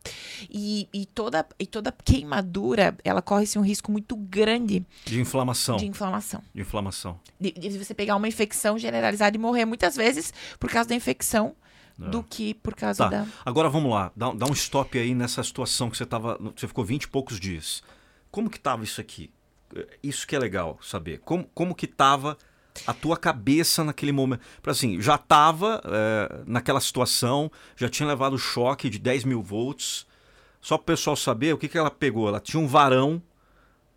E, 0.49 0.87
e, 0.93 1.05
toda, 1.05 1.45
e 1.59 1.65
toda 1.65 1.91
queimadura, 2.03 2.95
ela 3.03 3.21
corre-se 3.21 3.57
um 3.57 3.61
risco 3.61 3.91
muito 3.91 4.15
grande 4.15 4.85
De 5.05 5.19
inflamação. 5.19 5.77
de 5.77 5.83
De, 5.83 5.89
inflamação. 5.89 6.41
inflamação. 6.55 7.19
De, 7.39 7.51
de 7.51 7.77
você 7.77 7.93
pegar 7.93 8.15
uma 8.15 8.27
infecção 8.27 8.77
generalizada 8.77 9.35
e 9.35 9.39
morrer 9.39 9.65
muitas 9.65 9.95
vezes 9.95 10.33
por 10.59 10.69
causa 10.69 10.89
da 10.89 10.95
infecção 10.95 11.55
do 11.97 12.21
que 12.21 12.53
por 12.53 12.75
causa 12.75 13.03
Tá. 13.05 13.09
da. 13.09 13.25
Agora 13.43 13.69
vamos 13.69 13.89
lá, 13.91 14.11
dá, 14.15 14.31
dá 14.31 14.45
um 14.45 14.53
stop 14.53 14.97
aí 14.99 15.15
nessa 15.15 15.41
situação 15.43 15.89
que 15.89 15.97
você 15.97 16.05
tava. 16.05 16.37
Você 16.55 16.67
ficou 16.67 16.85
20 16.85 17.03
e 17.03 17.07
poucos 17.07 17.39
dias. 17.39 17.81
Como 18.29 18.49
que 18.51 18.59
tava 18.59 18.83
isso 18.83 19.01
aqui? 19.01 19.31
Isso 20.01 20.25
que 20.27 20.35
é 20.35 20.39
legal 20.39 20.77
saber. 20.81 21.19
Como, 21.19 21.43
como 21.53 21.75
que 21.75 21.87
tava 21.87 22.37
a 22.85 22.93
tua 22.93 23.17
cabeça 23.17 23.83
naquele 23.83 24.11
momento? 24.11 24.41
Para 24.61 24.71
assim, 24.71 25.01
já 25.01 25.17
tava 25.17 25.81
eh, 25.85 26.41
naquela 26.45 26.79
situação, 26.79 27.51
já 27.75 27.89
tinha 27.89 28.07
levado 28.07 28.33
o 28.33 28.37
choque 28.39 28.89
de 28.89 28.99
10 28.99 29.23
mil 29.25 29.41
volts. 29.41 30.05
Só 30.61 30.77
para 30.77 30.83
o 30.83 30.85
pessoal 30.85 31.15
saber 31.15 31.53
o 31.53 31.57
que, 31.57 31.67
que 31.67 31.77
ela 31.77 31.91
pegou. 31.91 32.27
Ela 32.27 32.39
tinha 32.39 32.59
um 32.61 32.67
varão. 32.67 33.21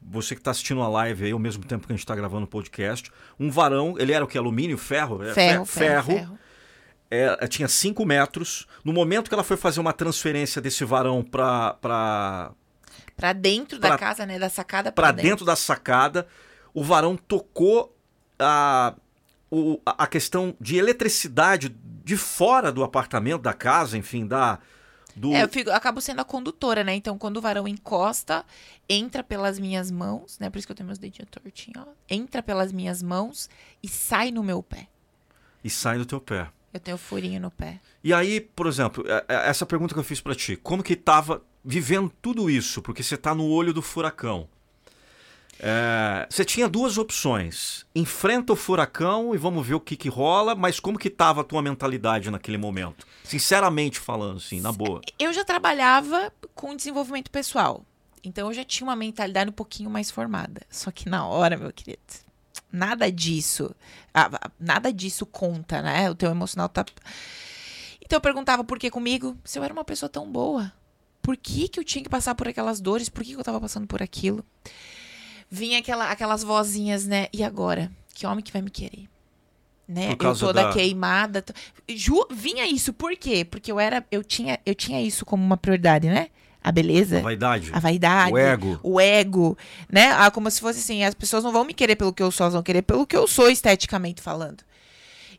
Você 0.03 0.35
que 0.35 0.41
está 0.41 0.51
assistindo 0.51 0.81
a 0.83 0.89
live 0.89 1.25
aí 1.27 1.31
ao 1.33 1.39
mesmo 1.39 1.63
tempo 1.65 1.87
que 1.87 1.93
a 1.93 1.97
gente 1.97 2.05
está 2.05 2.15
gravando 2.17 2.45
o 2.45 2.49
podcast, 2.49 3.11
um 3.39 3.51
varão, 3.51 3.97
ele 3.99 4.13
era 4.13 4.25
o 4.25 4.29
que? 4.29 4.39
Alumínio, 4.39 4.79
ferro? 4.79 5.23
É, 5.23 5.35
Ferro, 5.35 5.65
fe- 5.67 5.79
ferro, 5.81 6.07
ferro. 6.13 6.39
é, 7.11 7.47
tinha 7.49 7.69
5 7.69 8.05
metros. 8.07 8.67
No 8.83 8.93
momento 8.95 9.29
que 9.29 9.35
ela 9.35 9.45
foi 9.45 9.59
fazer 9.59 9.79
uma 9.81 9.93
transferência 9.93 10.61
desse 10.63 10.85
varão 10.87 11.23
para 11.23 12.53
Pra 13.21 13.33
dentro 13.33 13.79
Pra- 13.79 13.91
da 13.91 13.99
casa, 13.99 14.25
né? 14.27 14.39
Da 14.39 14.49
sacada 14.49 14.91
para 14.91 15.05
pra, 15.09 15.13
dentro. 15.13 15.31
dentro 15.31 15.45
da 15.45 15.55
sacada, 15.57 16.27
o 16.75 16.83
varão 16.83 17.17
tocou 17.17 17.95
a, 18.39 18.95
o- 19.51 19.81
a 19.85 20.07
questão 20.07 20.57
de 20.61 20.77
eletricidade 20.77 21.69
de 22.05 22.17
fora 22.17 22.73
do 22.73 22.83
apartamento, 22.83 23.43
da 23.43 23.53
casa, 23.53 23.97
enfim, 23.99 24.27
da. 24.27 24.59
Do, 25.15 25.35
É, 25.35 25.43
eu, 25.43 25.49
fico, 25.49 25.69
eu 25.71 25.75
acabo 25.75 26.01
sendo 26.01 26.21
a 26.21 26.25
condutora, 26.25 26.85
né? 26.85 26.95
Então, 26.95 27.19
quando 27.19 27.37
o 27.39 27.41
varão 27.41 27.67
encosta, 27.67 28.45
entra 28.89 29.23
pelas 29.25 29.59
minhas 29.59 29.91
mãos, 29.91 30.39
né? 30.39 30.49
Por 30.49 30.59
isso 30.59 30.67
que 30.67 30.73
eu 30.73 30.77
tenho 30.77 30.87
meus 30.87 30.99
dedinhos 31.01 31.29
tortinhos, 31.31 31.85
ó. 31.85 31.91
Entra 32.09 32.43
pelas 32.43 32.73
minhas 32.73 33.03
mãos 33.03 33.51
e 33.83 33.89
sai 33.89 34.31
no 34.31 34.43
meu 34.43 34.63
pé. 34.63 34.87
E 35.65 35.69
sai 35.69 35.99
do 35.99 36.07
teu 36.07 36.21
pé. 36.21 36.49
Eu 36.73 36.79
tenho 36.79 36.97
furinho 36.97 37.41
no 37.41 37.51
pé. 37.51 37.81
E 38.05 38.15
aí, 38.15 38.41
por 38.41 38.69
exemplo, 38.69 39.05
é- 39.07 39.25
é 39.29 39.49
essa 39.49 39.67
pergunta 39.67 39.93
que 39.93 39.99
eu 40.01 40.05
fiz 40.05 40.21
para 40.21 40.35
ti, 40.35 40.57
como 40.57 40.81
que 40.83 40.95
tava 40.95 41.43
vivendo 41.65 42.13
tudo 42.21 42.51
isso? 42.51 42.83
Porque 42.83 43.03
você 43.03 43.17
tá 43.17 43.35
no 43.35 43.47
olho 43.47 43.73
do 43.73 43.83
furacão. 43.83 44.49
É, 45.63 46.27
você 46.31 46.43
tinha 46.43 46.67
duas 46.67 46.97
opções: 46.97 47.85
enfrenta 47.95 48.53
o 48.53 48.57
furacão 48.57 49.35
e 49.35 49.39
vamos 49.39 49.67
ver 49.67 49.75
o 49.75 49.81
que 49.81 49.95
que 49.95 50.09
rola. 50.09 50.55
Mas 50.55 50.81
como 50.81 50.99
que 50.99 51.11
tava 51.11 51.43
a 51.43 51.45
tua 51.45 51.61
mentalidade 51.61 52.31
naquele 52.31 52.57
momento? 52.57 53.07
Sinceramente 53.23 54.01
falando, 54.01 54.39
assim, 54.39 54.61
na 54.61 54.73
boa. 54.73 55.03
Eu 55.19 55.33
já 55.33 55.45
trabalhava 55.45 56.33
com 56.55 56.75
desenvolvimento 56.75 57.31
pessoal. 57.31 57.85
Então, 58.25 58.49
eu 58.49 58.55
já 58.55 58.65
tinha 58.65 58.87
uma 58.87 58.97
mentalidade 58.97 59.51
um 59.51 59.53
pouquinho 59.53 59.91
mais 59.91 60.11
formada. 60.11 60.63
Só 60.71 60.91
que 60.91 61.09
na 61.09 61.27
hora, 61.27 61.57
meu 61.57 61.73
querido, 61.73 62.01
nada 62.73 63.11
disso. 63.11 63.75
nada 64.59 64.93
disso 64.93 65.27
conta, 65.27 65.83
né? 65.83 66.11
O 66.11 66.15
teu 66.15 66.31
emocional 66.31 66.69
tá. 66.69 66.85
Então, 68.03 68.17
eu 68.17 68.21
perguntava 68.21 68.65
por 68.65 68.79
que 68.79 68.91
comigo? 68.91 69.37
Se 69.45 69.59
eu 69.59 69.65
era 69.65 69.73
uma 69.73 69.85
pessoa 69.85 70.09
tão 70.09 70.31
boa. 70.31 70.73
Por 71.23 71.37
que, 71.37 71.69
que 71.69 71.79
eu 71.79 71.85
tinha 71.85 72.03
que 72.03 72.09
passar 72.11 72.35
por 72.35 72.49
aquelas 72.49 72.81
dores? 72.81 73.09
Por 73.09 73.23
que, 73.25 73.35
que 73.35 73.41
eu 73.41 73.45
tava 73.45 73.61
passando 73.61 73.87
por 73.87 74.03
aquilo? 74.03 74.45
Vinha 75.51 75.79
aquela, 75.79 76.11
aquelas 76.11 76.43
vozinhas, 76.43 77.07
né? 77.07 77.27
E 77.33 77.43
agora? 77.43 77.91
Que 78.15 78.27
homem 78.27 78.43
que 78.43 78.53
vai 78.53 78.63
me 78.63 78.71
querer? 78.71 79.09
Né? 79.89 80.13
Eu 80.13 80.35
toda 80.35 80.65
da- 80.65 80.73
queimada. 80.73 81.43
t- 81.43 81.53
Ju, 81.89 82.25
vinha 82.31 82.65
isso, 82.67 82.93
por 82.93 83.17
quê? 83.17 83.45
Porque 83.45 83.73
eu 83.73 83.81
era, 83.81 84.05
eu 84.11 84.23
tinha, 84.23 84.59
eu 84.65 84.75
tinha 84.75 85.03
isso 85.03 85.25
como 85.27 85.45
uma 85.45 85.57
prioridade, 85.57 86.09
né? 86.09 86.29
A 86.63 86.71
beleza, 86.71 87.19
A 87.19 87.23
vaidade, 87.23 87.71
a 87.73 87.81
vaidade, 87.81 88.33
o 88.33 88.39
ego. 88.39 88.81
o 88.83 89.01
ego, 89.01 89.59
né? 89.91 90.13
Ah, 90.13 90.31
como 90.31 90.51
se 90.51 90.61
fosse 90.61 90.79
assim, 90.79 91.03
as 91.03 91.15
pessoas 91.15 91.43
não 91.43 91.51
vão 91.53 91.65
me 91.65 91.73
querer 91.75 91.97
pelo 91.97 92.13
que 92.13 92.23
eu 92.23 92.31
sou, 92.31 92.45
elas 92.45 92.55
vão 92.55 92.63
querer 92.63 92.83
pelo 92.83 93.07
que 93.07 93.17
eu 93.17 93.27
sou 93.27 93.49
esteticamente 93.51 94.21
falando. 94.21 94.63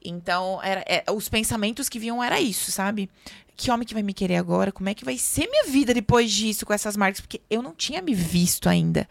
Então, 0.04 0.62
era, 0.64 0.84
é, 0.88 1.04
os 1.12 1.30
pensamentos 1.30 1.88
que 1.88 2.00
vinham 2.00 2.24
era 2.24 2.40
isso, 2.40 2.72
sabe? 2.72 3.10
Que 3.56 3.70
homem 3.70 3.86
que 3.86 3.94
vai 3.94 4.04
me 4.04 4.14
querer 4.14 4.38
agora? 4.38 4.72
Como 4.72 4.90
é 4.90 4.94
que 4.94 5.06
vai 5.06 5.18
ser 5.18 5.48
minha 5.48 5.66
vida 5.66 5.94
depois 5.94 6.32
disso, 6.32 6.66
com 6.66 6.74
essas 6.74 6.98
marcas? 6.98 7.22
Porque 7.22 7.42
eu 7.50 7.62
não 7.62 7.76
tinha 7.76 8.02
me 8.02 8.14
visto 8.14 8.68
ainda. 8.68 9.08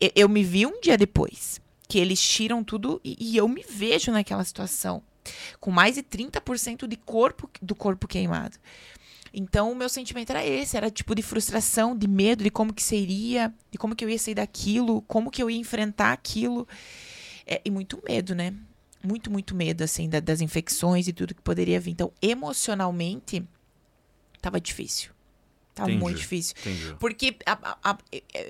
Eu, 0.00 0.10
eu 0.14 0.28
me 0.28 0.42
vi 0.42 0.66
um 0.66 0.80
dia 0.80 0.96
depois, 0.96 1.60
que 1.86 1.98
eles 1.98 2.20
tiram 2.20 2.64
tudo 2.64 3.00
e, 3.04 3.16
e 3.18 3.36
eu 3.36 3.46
me 3.48 3.62
vejo 3.62 4.10
naquela 4.10 4.44
situação. 4.44 5.02
Com 5.60 5.70
mais 5.70 5.94
de 5.94 6.02
30% 6.02 6.86
de 6.86 6.96
corpo, 6.96 7.48
do 7.60 7.74
corpo 7.74 8.08
queimado. 8.08 8.56
Então, 9.32 9.70
o 9.70 9.76
meu 9.76 9.88
sentimento 9.88 10.30
era 10.30 10.44
esse, 10.44 10.76
era 10.76 10.90
tipo 10.90 11.14
de 11.14 11.22
frustração, 11.22 11.96
de 11.96 12.08
medo, 12.08 12.42
de 12.42 12.50
como 12.50 12.72
que 12.72 12.82
seria, 12.82 13.52
de 13.70 13.78
como 13.78 13.94
que 13.94 14.04
eu 14.04 14.08
ia 14.08 14.18
sair 14.18 14.34
daquilo, 14.34 15.02
como 15.02 15.30
que 15.30 15.42
eu 15.42 15.50
ia 15.50 15.58
enfrentar 15.58 16.12
aquilo. 16.12 16.66
É, 17.46 17.60
e 17.64 17.70
muito 17.70 18.02
medo, 18.06 18.34
né? 18.34 18.54
Muito, 19.02 19.30
muito 19.30 19.54
medo, 19.54 19.82
assim, 19.84 20.08
da- 20.08 20.20
das 20.20 20.40
infecções 20.40 21.06
e 21.06 21.12
tudo 21.12 21.34
que 21.34 21.42
poderia 21.42 21.78
vir. 21.80 21.92
Então, 21.92 22.12
emocionalmente, 22.20 23.44
tava 24.40 24.60
difícil. 24.60 25.10
Tava 25.74 25.90
Entendi. 25.90 26.02
muito 26.04 26.16
difícil. 26.18 26.54
Entendi. 26.60 26.96
Porque 26.98 27.36
a- 27.46 27.76
a- 27.84 27.90
a- 27.92 27.98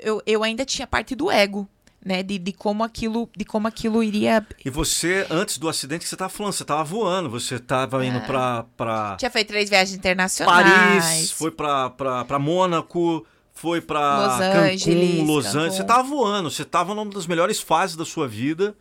eu, 0.03 0.23
eu 0.27 0.43
ainda 0.43 0.65
tinha 0.65 0.87
parte 0.87 1.15
do 1.15 1.31
ego, 1.31 1.69
né? 2.03 2.23
De, 2.23 2.39
de 2.39 2.53
como 2.55 2.83
aquilo, 2.83 3.29
de 3.37 3.45
como 3.45 3.69
aquilo 3.69 4.03
iria. 4.03 4.47
E 4.65 4.71
você, 4.71 5.27
antes 5.29 5.59
do 5.59 5.69
acidente 5.69 6.05
que 6.05 6.09
você 6.09 6.17
tava 6.17 6.31
falando, 6.31 6.55
você 6.55 6.65
tava 6.65 6.85
voando, 6.85 7.29
você 7.29 7.59
tava 7.59 8.05
indo 8.07 8.21
pra, 8.23 8.65
pra 8.77 9.17
Tinha 9.19 9.31
feito 9.31 9.49
três 9.49 9.69
viagens 9.69 9.95
internacionais. 9.99 11.05
Paris, 11.05 11.31
foi 11.33 11.51
pra 11.51 12.39
Mônaco, 12.41 13.27
foi 13.53 13.83
pra 13.83 14.27
Los 14.29 14.39
Cancún, 14.39 14.59
Angeles, 14.73 15.27
Los. 15.27 15.47
Angeles. 15.47 15.75
Você 15.75 15.85
tava 15.85 16.03
voando, 16.09 16.51
você 16.51 16.65
tava 16.65 16.95
numa 16.95 17.11
das 17.11 17.27
melhores 17.27 17.61
fases 17.61 17.95
da 17.97 18.07
sua 18.07 18.27
vida. 18.27 18.75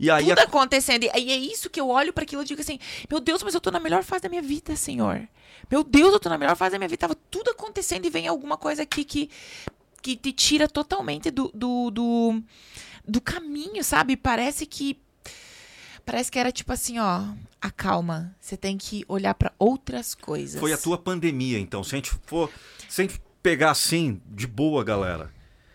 E 0.00 0.10
aí 0.10 0.26
tudo 0.26 0.38
a- 0.38 0.42
acontecendo. 0.44 1.04
E 1.04 1.08
é 1.32 1.36
isso 1.36 1.68
que 1.68 1.80
eu 1.80 1.88
olho 1.88 2.12
para 2.12 2.22
aquilo 2.24 2.42
e 2.42 2.44
digo 2.44 2.60
assim: 2.60 2.78
Meu 3.10 3.20
Deus, 3.20 3.42
mas 3.42 3.54
eu 3.54 3.60
tô 3.60 3.70
na 3.70 3.80
melhor 3.80 4.02
fase 4.04 4.22
da 4.22 4.28
minha 4.28 4.42
vida, 4.42 4.76
Senhor. 4.76 5.28
Meu 5.70 5.82
Deus, 5.82 6.12
eu 6.12 6.20
tô 6.20 6.28
na 6.28 6.38
melhor 6.38 6.56
fase 6.56 6.72
da 6.72 6.78
minha 6.78 6.88
vida. 6.88 7.00
Tava 7.00 7.16
tudo 7.30 7.50
acontecendo 7.50 8.04
e 8.06 8.10
vem 8.10 8.26
alguma 8.28 8.56
coisa 8.56 8.82
aqui 8.82 9.04
que, 9.04 9.28
que 10.00 10.16
te 10.16 10.32
tira 10.32 10.68
totalmente 10.68 11.30
do, 11.30 11.50
do, 11.52 11.90
do, 11.90 12.42
do 13.06 13.20
caminho, 13.20 13.82
sabe? 13.82 14.16
Parece 14.16 14.64
que. 14.66 14.98
Parece 16.06 16.30
que 16.30 16.38
era 16.38 16.50
tipo 16.50 16.72
assim, 16.72 16.98
ó, 16.98 17.22
acalma. 17.60 18.34
Você 18.40 18.56
tem 18.56 18.78
que 18.78 19.04
olhar 19.08 19.34
para 19.34 19.52
outras 19.58 20.14
coisas. 20.14 20.58
foi 20.58 20.72
a 20.72 20.78
tua 20.78 20.96
pandemia, 20.96 21.58
então. 21.58 21.84
Se 21.84 21.94
a 21.94 21.98
gente 21.98 22.10
for. 22.24 22.50
Se 22.88 23.02
a 23.02 23.04
gente 23.04 23.20
pegar 23.42 23.72
assim, 23.72 24.20
de 24.26 24.46
boa, 24.46 24.82
galera. 24.82 25.30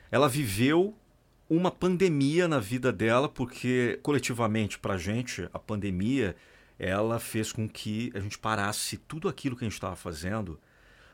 Ela 0.09 0.27
viveu 0.29 0.95
uma 1.49 1.69
pandemia 1.71 2.47
na 2.47 2.59
vida 2.59 2.91
dela, 2.91 3.27
porque 3.29 3.99
coletivamente, 4.01 4.79
pra 4.79 4.97
gente, 4.97 5.49
a 5.53 5.59
pandemia 5.59 6.35
ela 6.79 7.19
fez 7.19 7.51
com 7.51 7.67
que 7.69 8.11
a 8.15 8.19
gente 8.19 8.37
parasse 8.37 8.97
tudo 8.97 9.29
aquilo 9.29 9.55
que 9.55 9.63
a 9.63 9.67
gente 9.67 9.75
estava 9.75 9.95
fazendo 9.95 10.59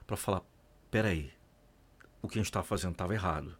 para 0.08 0.18
falar: 0.18 0.42
peraí, 0.90 1.32
o 2.22 2.28
que 2.28 2.38
a 2.38 2.42
gente 2.42 2.48
estava 2.48 2.66
fazendo 2.66 2.94
estava 2.94 3.14
errado. 3.14 3.58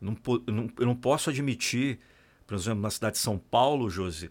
Eu, 0.00 0.16
não, 0.46 0.70
eu 0.78 0.86
não 0.86 0.96
posso 0.96 1.30
admitir, 1.30 1.98
por 2.46 2.54
exemplo, 2.54 2.80
na 2.80 2.90
cidade 2.90 3.16
de 3.16 3.22
São 3.22 3.38
Paulo, 3.38 3.88
Josi, 3.88 4.30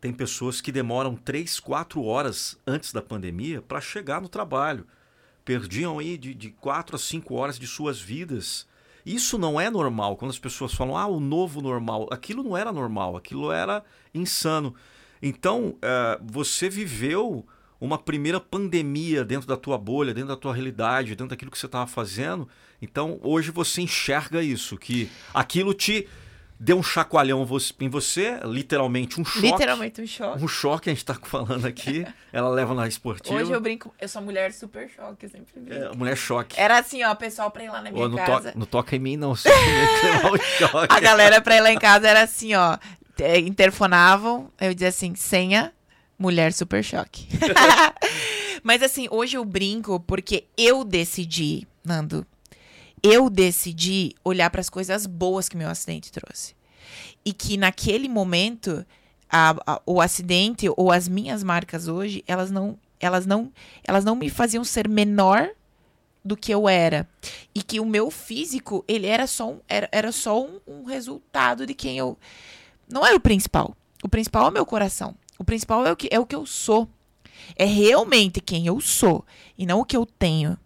tem 0.00 0.12
pessoas 0.12 0.60
que 0.60 0.72
demoram 0.72 1.14
três, 1.14 1.60
quatro 1.60 2.02
horas 2.04 2.58
antes 2.66 2.92
da 2.92 3.02
pandemia 3.02 3.60
para 3.60 3.80
chegar 3.80 4.20
no 4.20 4.28
trabalho. 4.28 4.86
Perdiam 5.44 5.98
aí 5.98 6.16
de, 6.16 6.32
de 6.32 6.50
quatro 6.50 6.96
a 6.96 6.98
cinco 6.98 7.34
horas 7.34 7.58
de 7.58 7.66
suas 7.66 8.00
vidas. 8.00 8.66
Isso 9.04 9.38
não 9.38 9.60
é 9.60 9.70
normal. 9.70 10.16
Quando 10.16 10.30
as 10.30 10.38
pessoas 10.38 10.74
falam, 10.74 10.96
ah, 10.96 11.06
o 11.06 11.20
novo 11.20 11.60
normal, 11.60 12.08
aquilo 12.10 12.42
não 12.42 12.56
era 12.56 12.72
normal, 12.72 13.16
aquilo 13.16 13.50
era 13.50 13.82
insano. 14.14 14.74
Então, 15.22 15.76
eh, 15.82 16.18
você 16.22 16.68
viveu 16.68 17.46
uma 17.80 17.96
primeira 17.98 18.38
pandemia 18.38 19.24
dentro 19.24 19.48
da 19.48 19.56
tua 19.56 19.78
bolha, 19.78 20.12
dentro 20.12 20.28
da 20.28 20.36
tua 20.36 20.52
realidade, 20.52 21.10
dentro 21.10 21.28
daquilo 21.28 21.50
que 21.50 21.58
você 21.58 21.66
estava 21.66 21.86
fazendo. 21.86 22.46
Então, 22.80 23.18
hoje 23.22 23.50
você 23.50 23.80
enxerga 23.80 24.42
isso, 24.42 24.76
que 24.76 25.10
aquilo 25.32 25.72
te 25.72 26.06
deu 26.62 26.76
um 26.78 26.82
chacoalhão 26.82 27.42
em 27.80 27.88
você, 27.88 28.38
literalmente 28.44 29.18
um 29.18 29.24
choque. 29.24 29.46
Literalmente 29.46 30.02
um 30.02 30.06
choque. 30.06 30.44
Um 30.44 30.46
choque, 30.46 30.90
a 30.90 30.92
gente 30.92 30.98
está 30.98 31.14
falando 31.14 31.64
aqui. 31.66 32.06
Ela 32.30 32.50
leva 32.50 32.74
na 32.74 32.86
esportiva. 32.86 33.34
Hoje 33.34 33.50
eu 33.50 33.60
brinco, 33.60 33.94
eu 33.98 34.06
sou 34.06 34.20
mulher 34.20 34.52
super 34.52 34.88
choque, 34.90 35.24
eu 35.24 35.30
sempre 35.30 35.58
brinco. 35.58 35.84
É, 35.84 35.96
mulher 35.96 36.16
choque. 36.16 36.60
Era 36.60 36.78
assim, 36.78 37.02
ó, 37.02 37.14
pessoal 37.14 37.50
pra 37.50 37.64
ir 37.64 37.70
lá 37.70 37.80
na 37.80 37.90
minha 37.90 38.04
Ô, 38.04 38.08
não, 38.08 38.18
casa. 38.18 38.52
to- 38.52 38.58
não 38.58 38.66
toca 38.66 38.94
em 38.94 38.98
mim, 38.98 39.16
não. 39.16 39.32
O. 39.32 39.36
A 40.90 41.00
galera 41.00 41.40
pra 41.40 41.56
ir 41.56 41.60
lá 41.60 41.72
em 41.72 41.78
casa 41.78 42.06
era 42.06 42.22
assim, 42.22 42.54
ó. 42.54 42.76
Interfonavam, 43.44 44.50
eu 44.60 44.72
dizia 44.74 44.88
assim, 44.88 45.14
senha, 45.14 45.72
mulher 46.18 46.52
super 46.52 46.84
choque. 46.84 47.26
Mas 48.62 48.82
assim, 48.82 49.08
hoje 49.10 49.36
eu 49.38 49.44
brinco 49.44 49.98
porque 50.00 50.44
eu 50.56 50.84
decidi 50.84 51.66
Nando, 51.82 52.26
eu 53.02 53.30
decidi 53.30 54.14
olhar 54.24 54.50
para 54.50 54.60
as 54.60 54.70
coisas 54.70 55.06
boas 55.06 55.48
que 55.48 55.56
meu 55.56 55.68
acidente 55.68 56.12
trouxe. 56.12 56.54
E 57.24 57.32
que 57.32 57.56
naquele 57.56 58.08
momento, 58.08 58.84
a, 59.30 59.54
a, 59.66 59.82
o 59.86 60.00
acidente 60.00 60.68
ou 60.76 60.90
as 60.90 61.08
minhas 61.08 61.42
marcas 61.42 61.88
hoje, 61.88 62.24
elas 62.26 62.50
não, 62.50 62.78
elas 62.98 63.26
não, 63.26 63.52
elas 63.84 64.04
não 64.04 64.16
me 64.16 64.28
faziam 64.28 64.64
ser 64.64 64.88
menor 64.88 65.50
do 66.24 66.36
que 66.36 66.52
eu 66.52 66.68
era. 66.68 67.08
E 67.54 67.62
que 67.62 67.80
o 67.80 67.86
meu 67.86 68.10
físico, 68.10 68.84
ele 68.86 69.06
era 69.06 69.26
só 69.26 69.50
um, 69.50 69.60
era, 69.68 69.88
era 69.90 70.12
só 70.12 70.42
um, 70.42 70.60
um 70.66 70.84
resultado 70.84 71.66
de 71.66 71.74
quem 71.74 71.98
eu. 71.98 72.18
Não 72.88 73.06
era 73.06 73.16
o 73.16 73.20
principal. 73.20 73.76
O 74.02 74.08
principal 74.08 74.46
é 74.46 74.48
o 74.48 74.52
meu 74.52 74.66
coração. 74.66 75.14
O 75.38 75.44
principal 75.44 75.86
é 75.86 75.92
o 75.92 75.96
que, 75.96 76.08
é 76.10 76.18
o 76.18 76.26
que 76.26 76.34
eu 76.34 76.44
sou. 76.46 76.88
É 77.56 77.64
realmente 77.64 78.40
quem 78.40 78.66
eu 78.66 78.80
sou. 78.80 79.24
E 79.56 79.66
não 79.66 79.80
o 79.80 79.84
que 79.84 79.96
eu 79.96 80.04
tenho. 80.04 80.58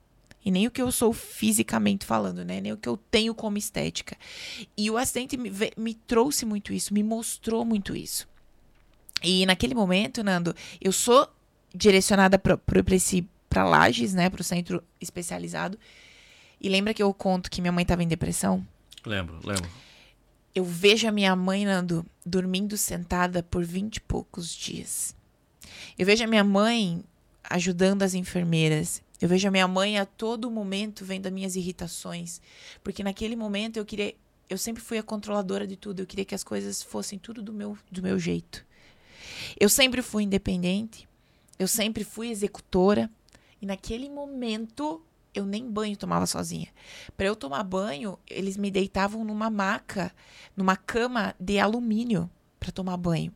E 0.45 0.51
nem 0.51 0.66
o 0.66 0.70
que 0.70 0.82
eu 0.82 0.92
sou 0.92 1.12
fisicamente 1.12 2.05
falando, 2.05 2.45
né? 2.45 2.61
Nem 2.61 2.72
o 2.72 2.76
que 2.76 2.88
eu 2.88 2.97
tenho 2.97 3.34
como 3.34 3.57
estética. 3.57 4.16
E 4.76 4.90
o 4.90 4.99
acidente 4.99 5.36
me, 5.36 5.51
me 5.76 5.95
trouxe 5.95 6.45
muito 6.45 6.72
isso, 6.72 6.92
me 6.92 7.03
mostrou 7.03 7.64
muito 7.64 7.97
isso. 7.97 8.28
E 9.22 9.47
naquele 9.47 9.74
momento, 9.74 10.22
Nando, 10.22 10.55
eu 10.80 10.92
sou 10.92 11.28
direcionada 11.74 12.38
para 12.38 12.59
esse 12.92 13.26
para 13.49 13.64
Lages, 13.64 14.12
né, 14.12 14.28
para 14.28 14.40
o 14.40 14.45
centro 14.45 14.82
especializado. 15.01 15.78
E 16.61 16.68
lembra 16.68 16.92
que 16.92 17.03
eu 17.03 17.14
conto 17.14 17.49
que 17.49 17.61
minha 17.61 17.70
mãe 17.72 17.82
estava 17.82 18.03
em 18.03 18.09
depressão? 18.09 18.66
Lembro, 19.07 19.38
lembro. 19.45 19.70
Eu 20.53 20.64
vejo 20.64 21.07
a 21.07 21.12
minha 21.12 21.34
mãe, 21.36 21.64
Nando, 21.64 22.05
dormindo 22.26 22.76
sentada 22.76 23.42
por 23.42 23.64
vinte 23.64 23.97
e 23.97 24.01
poucos 24.01 24.55
dias. 24.55 25.14
Eu 25.97 26.05
vejo 26.05 26.24
a 26.24 26.26
minha 26.26 26.45
mãe 26.45 27.03
ajudando 27.49 28.03
as 28.03 28.14
enfermeiras. 28.14 29.03
Eu 29.25 29.29
vejo 29.29 29.49
a 29.49 29.51
minha 29.51 29.66
mãe 29.66 29.99
a 29.99 30.05
todo 30.05 30.51
momento 30.51 31.03
vendo 31.03 31.27
as 31.27 31.33
minhas 31.33 31.57
irritações, 31.57 32.43
porque 32.83 33.03
naquele 33.03 33.35
momento 33.35 33.79
eu 33.79 33.85
queria, 33.87 34.14
eu 34.51 34.59
sempre 34.59 34.83
fui 34.83 34.99
a 34.99 35.03
controladora 35.03 35.66
de 35.66 35.77
tudo, 35.77 36.01
eu 36.01 36.07
queria 36.07 36.27
que 36.27 36.35
as 36.35 36.45
coisas 36.45 36.83
fossem 36.83 37.18
tudo 37.18 37.43
do 37.43 37.51
meu 37.51 37.79
do 37.91 38.03
meu 38.03 38.18
jeito. 38.18 38.66
Eu 39.59 39.70
sempre 39.70 40.03
fui 40.03 40.25
independente, 40.25 41.09
eu 41.59 41.66
sempre 41.66 42.05
fui 42.05 42.29
executora, 42.29 43.11
e 43.62 43.64
naquele 43.64 44.11
momento 44.11 45.01
eu 45.33 45.47
nem 45.47 45.70
banho 45.70 45.97
tomava 45.97 46.27
sozinha. 46.27 46.68
Para 47.16 47.25
eu 47.25 47.35
tomar 47.35 47.62
banho, 47.62 48.18
eles 48.29 48.59
me 48.59 48.70
deitavam 48.70 49.25
numa 49.25 49.49
maca, 49.49 50.12
numa 50.55 50.77
cama 50.77 51.35
de 51.41 51.59
alumínio 51.59 52.31
para 52.61 52.70
tomar 52.70 52.99
banho 52.99 53.33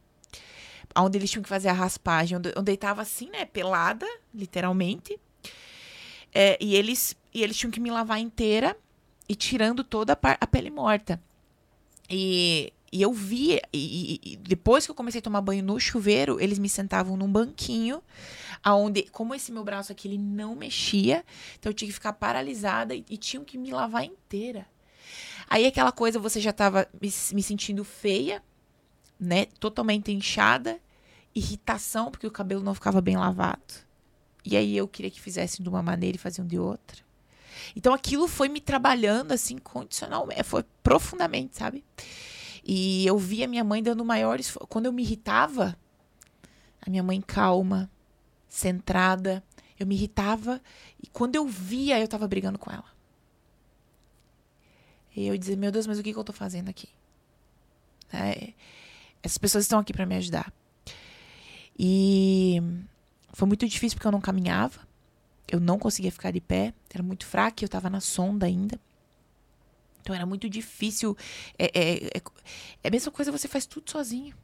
onde 0.97 1.17
eles 1.17 1.31
tinham 1.31 1.43
que 1.43 1.49
fazer 1.49 1.69
a 1.69 1.73
raspagem, 1.73 2.37
eu 2.37 2.77
tava 2.77 3.03
assim, 3.03 3.31
né, 3.31 3.45
pelada, 3.45 4.07
literalmente. 4.35 5.19
É, 6.35 6.59
e, 6.61 6.75
eles, 6.75 7.17
e 7.33 7.43
eles 7.43 7.57
tinham 7.57 7.71
que 7.71 7.81
me 7.81 7.91
lavar 7.91 8.21
inteira 8.21 8.77
e 9.29 9.35
tirando 9.35 9.85
toda 9.85 10.13
a, 10.13 10.37
a 10.41 10.47
pele 10.47 10.71
morta. 10.71 11.21
E, 12.09 12.73
e 12.91 13.03
eu 13.03 13.13
vi, 13.13 13.61
e, 13.73 14.21
e, 14.25 14.37
depois 14.37 14.85
que 14.85 14.91
eu 14.91 14.95
comecei 14.95 15.19
a 15.19 15.23
tomar 15.23 15.43
banho 15.43 15.63
no 15.63 15.79
chuveiro, 15.79 16.41
eles 16.41 16.59
me 16.59 16.69
sentavam 16.69 17.17
num 17.17 17.31
banquinho, 17.31 18.03
aonde, 18.63 19.03
como 19.13 19.35
esse 19.35 19.53
meu 19.53 19.63
braço 19.63 19.93
aqui, 19.93 20.09
ele 20.09 20.19
não 20.19 20.55
mexia, 20.55 21.25
então 21.59 21.71
eu 21.71 21.75
tinha 21.75 21.89
que 21.89 21.95
ficar 21.95 22.15
paralisada 22.15 22.95
e, 22.95 23.05
e 23.09 23.17
tinham 23.17 23.45
que 23.45 23.59
me 23.59 23.71
lavar 23.71 24.05
inteira. 24.05 24.67
Aí 25.49 25.67
aquela 25.67 25.93
coisa, 25.93 26.19
você 26.19 26.41
já 26.41 26.53
tava 26.53 26.87
me, 27.01 27.13
me 27.33 27.43
sentindo 27.43 27.85
feia, 27.85 28.43
né? 29.19 29.47
Totalmente 29.59 30.13
inchada, 30.13 30.79
irritação, 31.35 32.11
porque 32.11 32.27
o 32.27 32.31
cabelo 32.31 32.63
não 32.63 32.75
ficava 32.75 33.01
bem 33.01 33.17
lavado. 33.17 33.88
E 34.51 34.57
aí 34.57 34.75
eu 34.75 34.89
queria 34.89 35.11
que 35.11 35.21
fizessem 35.21 35.63
de 35.63 35.69
uma 35.69 35.83
maneira 35.83 36.17
e 36.17 36.19
faziam 36.19 36.47
de 36.47 36.59
outra. 36.59 37.03
Então 37.77 37.93
aquilo 37.93 38.27
foi 38.27 38.49
me 38.49 38.63
trabalhando 38.63 39.33
assim 39.33 39.59
condicionalmente, 39.59 40.43
foi 40.43 40.65
profundamente, 40.83 41.59
sabe? 41.59 41.85
E 42.65 43.07
eu 43.07 43.19
via 43.19 43.47
minha 43.47 43.63
mãe 43.63 43.83
dando 43.83 44.03
maiores. 44.07 44.57
Quando 44.71 44.87
eu 44.87 44.93
me 44.93 45.03
irritava, 45.03 45.77
a 46.81 46.89
minha 46.89 47.03
mãe 47.03 47.21
calma, 47.21 47.91
centrada. 48.49 49.45
Eu 49.79 49.87
me 49.87 49.95
irritava 49.95 50.63
e 51.01 51.07
quando 51.07 51.37
eu 51.37 51.47
via, 51.47 52.01
eu 52.01 52.09
tava 52.09 52.27
brigando 52.27 52.59
com 52.59 52.71
ela. 52.71 52.91
E 55.15 55.27
eu 55.27 55.37
dizia, 55.37 55.57
meu 55.57 55.71
Deus, 55.71 55.87
mas 55.87 55.99
o 55.99 56.03
que, 56.03 56.13
que 56.13 56.19
eu 56.19 56.25
tô 56.25 56.33
fazendo 56.33 56.69
aqui? 56.71 56.89
É, 58.13 58.55
essas 59.23 59.39
pessoas 59.39 59.65
estão 59.65 59.79
aqui 59.79 59.93
para 59.93 60.07
me 60.07 60.17
ajudar. 60.17 60.53
E 61.79 62.61
foi 63.33 63.47
muito 63.47 63.67
difícil 63.67 63.97
porque 63.97 64.07
eu 64.07 64.13
não 64.13 64.21
caminhava. 64.21 64.87
Eu 65.51 65.61
não 65.61 65.79
conseguia 65.79 66.13
ficar 66.13 66.31
de 66.31 66.41
pé. 66.41 66.75
Era 66.93 67.03
muito 67.03 67.27
fraca, 67.27 67.65
eu 67.65 67.67
estava 67.67 67.89
na 67.89 68.01
sonda 68.01 68.47
ainda. 68.47 68.79
Então 70.01 70.15
era 70.15 70.27
muito 70.27 70.49
difícil. 70.49 71.17
É, 71.59 71.67
é, 71.67 72.07
é, 72.07 72.23
é 72.85 72.89
a 72.89 72.91
mesma 72.91 73.11
coisa, 73.13 73.33
você 73.33 73.49
faz 73.49 73.67
tudo 73.67 73.91
sozinho. 73.91 74.35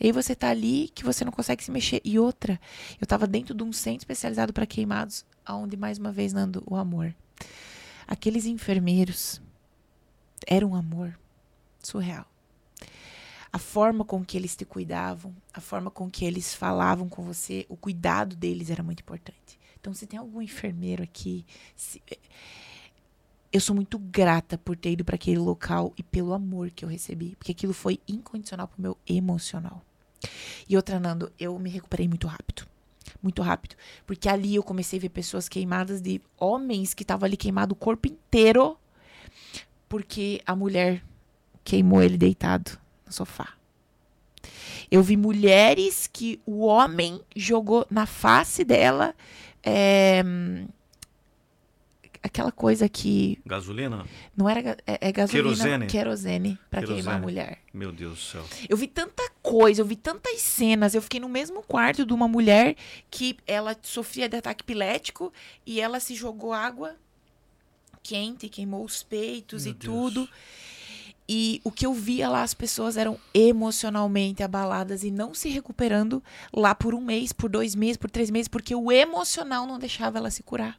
E 0.00 0.06
aí 0.06 0.12
você 0.12 0.34
tá 0.34 0.48
ali 0.48 0.90
que 0.94 1.04
você 1.04 1.24
não 1.24 1.32
consegue 1.32 1.62
se 1.62 1.70
mexer. 1.70 2.00
E 2.04 2.18
outra, 2.18 2.60
eu 3.00 3.04
estava 3.04 3.26
dentro 3.26 3.54
de 3.54 3.62
um 3.62 3.72
centro 3.72 4.00
especializado 4.00 4.52
para 4.52 4.66
queimados, 4.66 5.24
aonde 5.44 5.76
mais 5.76 5.98
uma 5.98 6.10
vez 6.10 6.32
Nando, 6.32 6.62
o 6.66 6.76
amor. 6.76 7.14
Aqueles 8.06 8.46
enfermeiros 8.46 9.40
eram 10.46 10.70
um 10.70 10.74
amor 10.74 11.16
surreal 11.82 12.31
a 13.52 13.58
forma 13.58 14.04
com 14.04 14.24
que 14.24 14.36
eles 14.36 14.56
te 14.56 14.64
cuidavam, 14.64 15.34
a 15.52 15.60
forma 15.60 15.90
com 15.90 16.10
que 16.10 16.24
eles 16.24 16.54
falavam 16.54 17.08
com 17.08 17.22
você, 17.22 17.66
o 17.68 17.76
cuidado 17.76 18.34
deles 18.34 18.70
era 18.70 18.82
muito 18.82 19.00
importante. 19.00 19.60
Então, 19.78 19.92
se 19.92 20.06
tem 20.06 20.18
algum 20.18 20.40
enfermeiro 20.40 21.02
aqui, 21.02 21.44
se, 21.76 22.00
eu 23.52 23.60
sou 23.60 23.76
muito 23.76 23.98
grata 23.98 24.56
por 24.56 24.74
ter 24.74 24.92
ido 24.92 25.04
para 25.04 25.16
aquele 25.16 25.38
local 25.38 25.92
e 25.98 26.02
pelo 26.02 26.32
amor 26.32 26.70
que 26.70 26.82
eu 26.82 26.88
recebi, 26.88 27.36
porque 27.36 27.52
aquilo 27.52 27.74
foi 27.74 28.00
incondicional 28.08 28.66
pro 28.66 28.80
meu 28.80 28.96
emocional. 29.06 29.84
E 30.66 30.74
outra, 30.74 30.98
Nando, 30.98 31.30
eu 31.38 31.58
me 31.58 31.68
recuperei 31.68 32.08
muito 32.08 32.26
rápido. 32.26 32.66
Muito 33.22 33.42
rápido. 33.42 33.76
Porque 34.06 34.28
ali 34.28 34.54
eu 34.54 34.62
comecei 34.62 34.98
a 34.98 35.02
ver 35.02 35.10
pessoas 35.10 35.48
queimadas 35.48 36.00
de 36.00 36.22
homens 36.38 36.94
que 36.94 37.02
estavam 37.02 37.26
ali 37.26 37.36
queimado 37.36 37.72
o 37.72 37.76
corpo 37.76 38.08
inteiro. 38.08 38.78
Porque 39.88 40.40
a 40.46 40.56
mulher 40.56 41.04
queimou 41.64 42.02
ele 42.02 42.16
deitado 42.16 42.80
sofá. 43.12 43.54
Eu 44.90 45.02
vi 45.02 45.16
mulheres 45.16 46.08
que 46.12 46.40
o 46.44 46.66
homem 46.66 47.20
jogou 47.34 47.86
na 47.90 48.04
face 48.04 48.64
dela 48.64 49.14
é, 49.62 50.22
aquela 52.22 52.52
coisa 52.52 52.88
que. 52.88 53.38
Gasolina? 53.44 54.06
Não 54.36 54.48
era. 54.48 54.76
É, 54.86 55.08
é 55.08 55.12
gasolina. 55.12 55.48
Querosene. 55.48 55.86
Querosene 55.86 56.58
pra 56.70 56.82
queimar 56.82 57.16
a 57.16 57.18
mulher. 57.18 57.58
Meu 57.72 57.92
Deus 57.92 58.12
do 58.12 58.24
céu. 58.24 58.44
Eu 58.68 58.76
vi 58.76 58.86
tanta 58.86 59.22
coisa, 59.42 59.80
eu 59.80 59.86
vi 59.86 59.96
tantas 59.96 60.40
cenas. 60.40 60.94
Eu 60.94 61.02
fiquei 61.02 61.20
no 61.20 61.28
mesmo 61.28 61.62
quarto 61.62 62.06
de 62.06 62.12
uma 62.12 62.28
mulher 62.28 62.76
que 63.10 63.36
ela 63.46 63.76
sofria 63.82 64.28
de 64.28 64.36
ataque 64.36 64.62
epilético 64.64 65.32
e 65.66 65.80
ela 65.80 65.98
se 66.00 66.14
jogou 66.14 66.52
água 66.52 66.94
quente, 68.02 68.48
queimou 68.48 68.84
os 68.84 69.02
peitos 69.02 69.64
Meu 69.64 69.72
e 69.72 69.74
Deus. 69.74 69.94
tudo. 69.94 70.28
E 71.34 71.62
o 71.64 71.70
que 71.70 71.86
eu 71.86 71.94
via 71.94 72.28
lá, 72.28 72.42
as 72.42 72.52
pessoas 72.52 72.98
eram 72.98 73.18
emocionalmente 73.32 74.42
abaladas 74.42 75.02
e 75.02 75.10
não 75.10 75.32
se 75.32 75.48
recuperando 75.48 76.22
lá 76.52 76.74
por 76.74 76.94
um 76.94 77.00
mês, 77.00 77.32
por 77.32 77.48
dois 77.48 77.74
meses, 77.74 77.96
por 77.96 78.10
três 78.10 78.30
meses, 78.30 78.48
porque 78.48 78.74
o 78.74 78.92
emocional 78.92 79.66
não 79.66 79.78
deixava 79.78 80.18
ela 80.18 80.30
se 80.30 80.42
curar. 80.42 80.78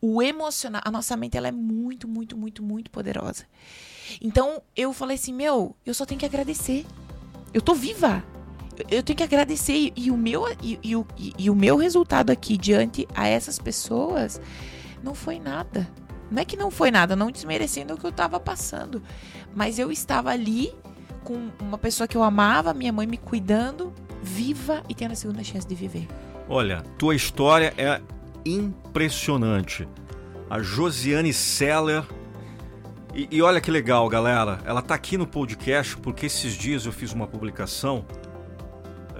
O 0.00 0.22
emocional, 0.22 0.80
a 0.82 0.90
nossa 0.90 1.14
mente 1.18 1.36
ela 1.36 1.48
é 1.48 1.52
muito, 1.52 2.08
muito, 2.08 2.34
muito, 2.34 2.62
muito 2.62 2.90
poderosa. 2.90 3.44
Então 4.22 4.62
eu 4.74 4.90
falei 4.94 5.16
assim, 5.16 5.34
meu, 5.34 5.76
eu 5.84 5.92
só 5.92 6.06
tenho 6.06 6.18
que 6.18 6.24
agradecer. 6.24 6.86
Eu 7.52 7.60
tô 7.60 7.74
viva. 7.74 8.24
Eu 8.90 9.02
tenho 9.02 9.18
que 9.18 9.22
agradecer 9.22 9.74
e, 9.74 9.92
e 9.94 10.10
o 10.10 10.16
meu 10.16 10.44
e, 10.62 10.80
e, 10.82 10.96
o, 10.96 11.06
e 11.18 11.50
o 11.50 11.54
meu 11.54 11.76
resultado 11.76 12.30
aqui 12.30 12.56
diante 12.56 13.06
a 13.14 13.28
essas 13.28 13.58
pessoas 13.58 14.40
não 15.02 15.14
foi 15.14 15.38
nada. 15.38 15.86
Não 16.32 16.40
é 16.40 16.44
que 16.44 16.56
não 16.56 16.70
foi 16.70 16.90
nada, 16.90 17.14
não 17.14 17.30
desmerecendo 17.30 17.94
o 17.94 17.98
que 17.98 18.06
eu 18.06 18.10
estava 18.10 18.40
passando. 18.40 19.02
Mas 19.54 19.78
eu 19.78 19.92
estava 19.92 20.30
ali 20.30 20.72
com 21.22 21.50
uma 21.60 21.78
pessoa 21.78 22.08
que 22.08 22.16
eu 22.16 22.22
amava, 22.22 22.72
minha 22.72 22.92
mãe 22.92 23.06
me 23.06 23.18
cuidando, 23.18 23.92
viva 24.22 24.82
e 24.88 24.94
tendo 24.94 25.12
a 25.12 25.14
segunda 25.14 25.44
chance 25.44 25.66
de 25.66 25.74
viver. 25.74 26.08
Olha, 26.48 26.82
tua 26.98 27.14
história 27.14 27.74
é 27.76 28.00
impressionante. 28.44 29.86
A 30.48 30.60
Josiane 30.60 31.32
Seller. 31.32 32.04
E, 33.14 33.28
e, 33.30 33.42
olha 33.42 33.60
que 33.60 33.70
legal, 33.70 34.08
galera. 34.08 34.60
Ela 34.64 34.80
tá 34.80 34.94
aqui 34.94 35.18
no 35.18 35.26
podcast 35.26 35.96
porque 35.98 36.26
esses 36.26 36.54
dias 36.54 36.86
eu 36.86 36.92
fiz 36.92 37.12
uma 37.12 37.26
publicação 37.26 38.06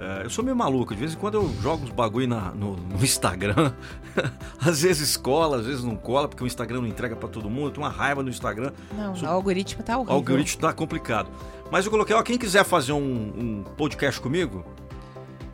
é, 0.03 0.25
eu 0.25 0.29
sou 0.29 0.43
meio 0.43 0.55
maluco, 0.55 0.93
de 0.93 0.99
vez 0.99 1.13
em 1.13 1.17
quando 1.17 1.35
eu 1.35 1.49
jogo 1.61 1.85
uns 1.85 1.91
bagulho 1.91 2.27
na, 2.27 2.51
no, 2.51 2.75
no, 2.75 3.01
Instagram. 3.01 3.73
às 4.59 4.81
vezes 4.81 5.17
cola, 5.17 5.57
às 5.57 5.65
vezes 5.65 5.83
não 5.83 5.95
cola, 5.95 6.27
porque 6.27 6.43
o 6.43 6.47
Instagram 6.47 6.81
não 6.81 6.87
entrega 6.87 7.15
para 7.15 7.29
todo 7.29 7.49
mundo. 7.49 7.67
Eu 7.67 7.71
tenho 7.71 7.85
uma 7.85 7.91
raiva 7.91 8.23
no 8.23 8.29
Instagram. 8.29 8.71
Não, 8.95 9.15
sou... 9.15 9.27
o 9.27 9.31
algoritmo 9.31 9.83
tá 9.83 9.97
horrível. 9.97 10.13
O 10.13 10.17
algoritmo 10.17 10.61
tá 10.61 10.73
complicado. 10.73 11.29
Mas 11.71 11.85
eu 11.85 11.91
coloquei, 11.91 12.15
ó, 12.15 12.21
quem 12.21 12.37
quiser 12.37 12.63
fazer 12.63 12.93
um, 12.93 12.99
um 12.99 13.63
podcast 13.75 14.19
comigo, 14.21 14.65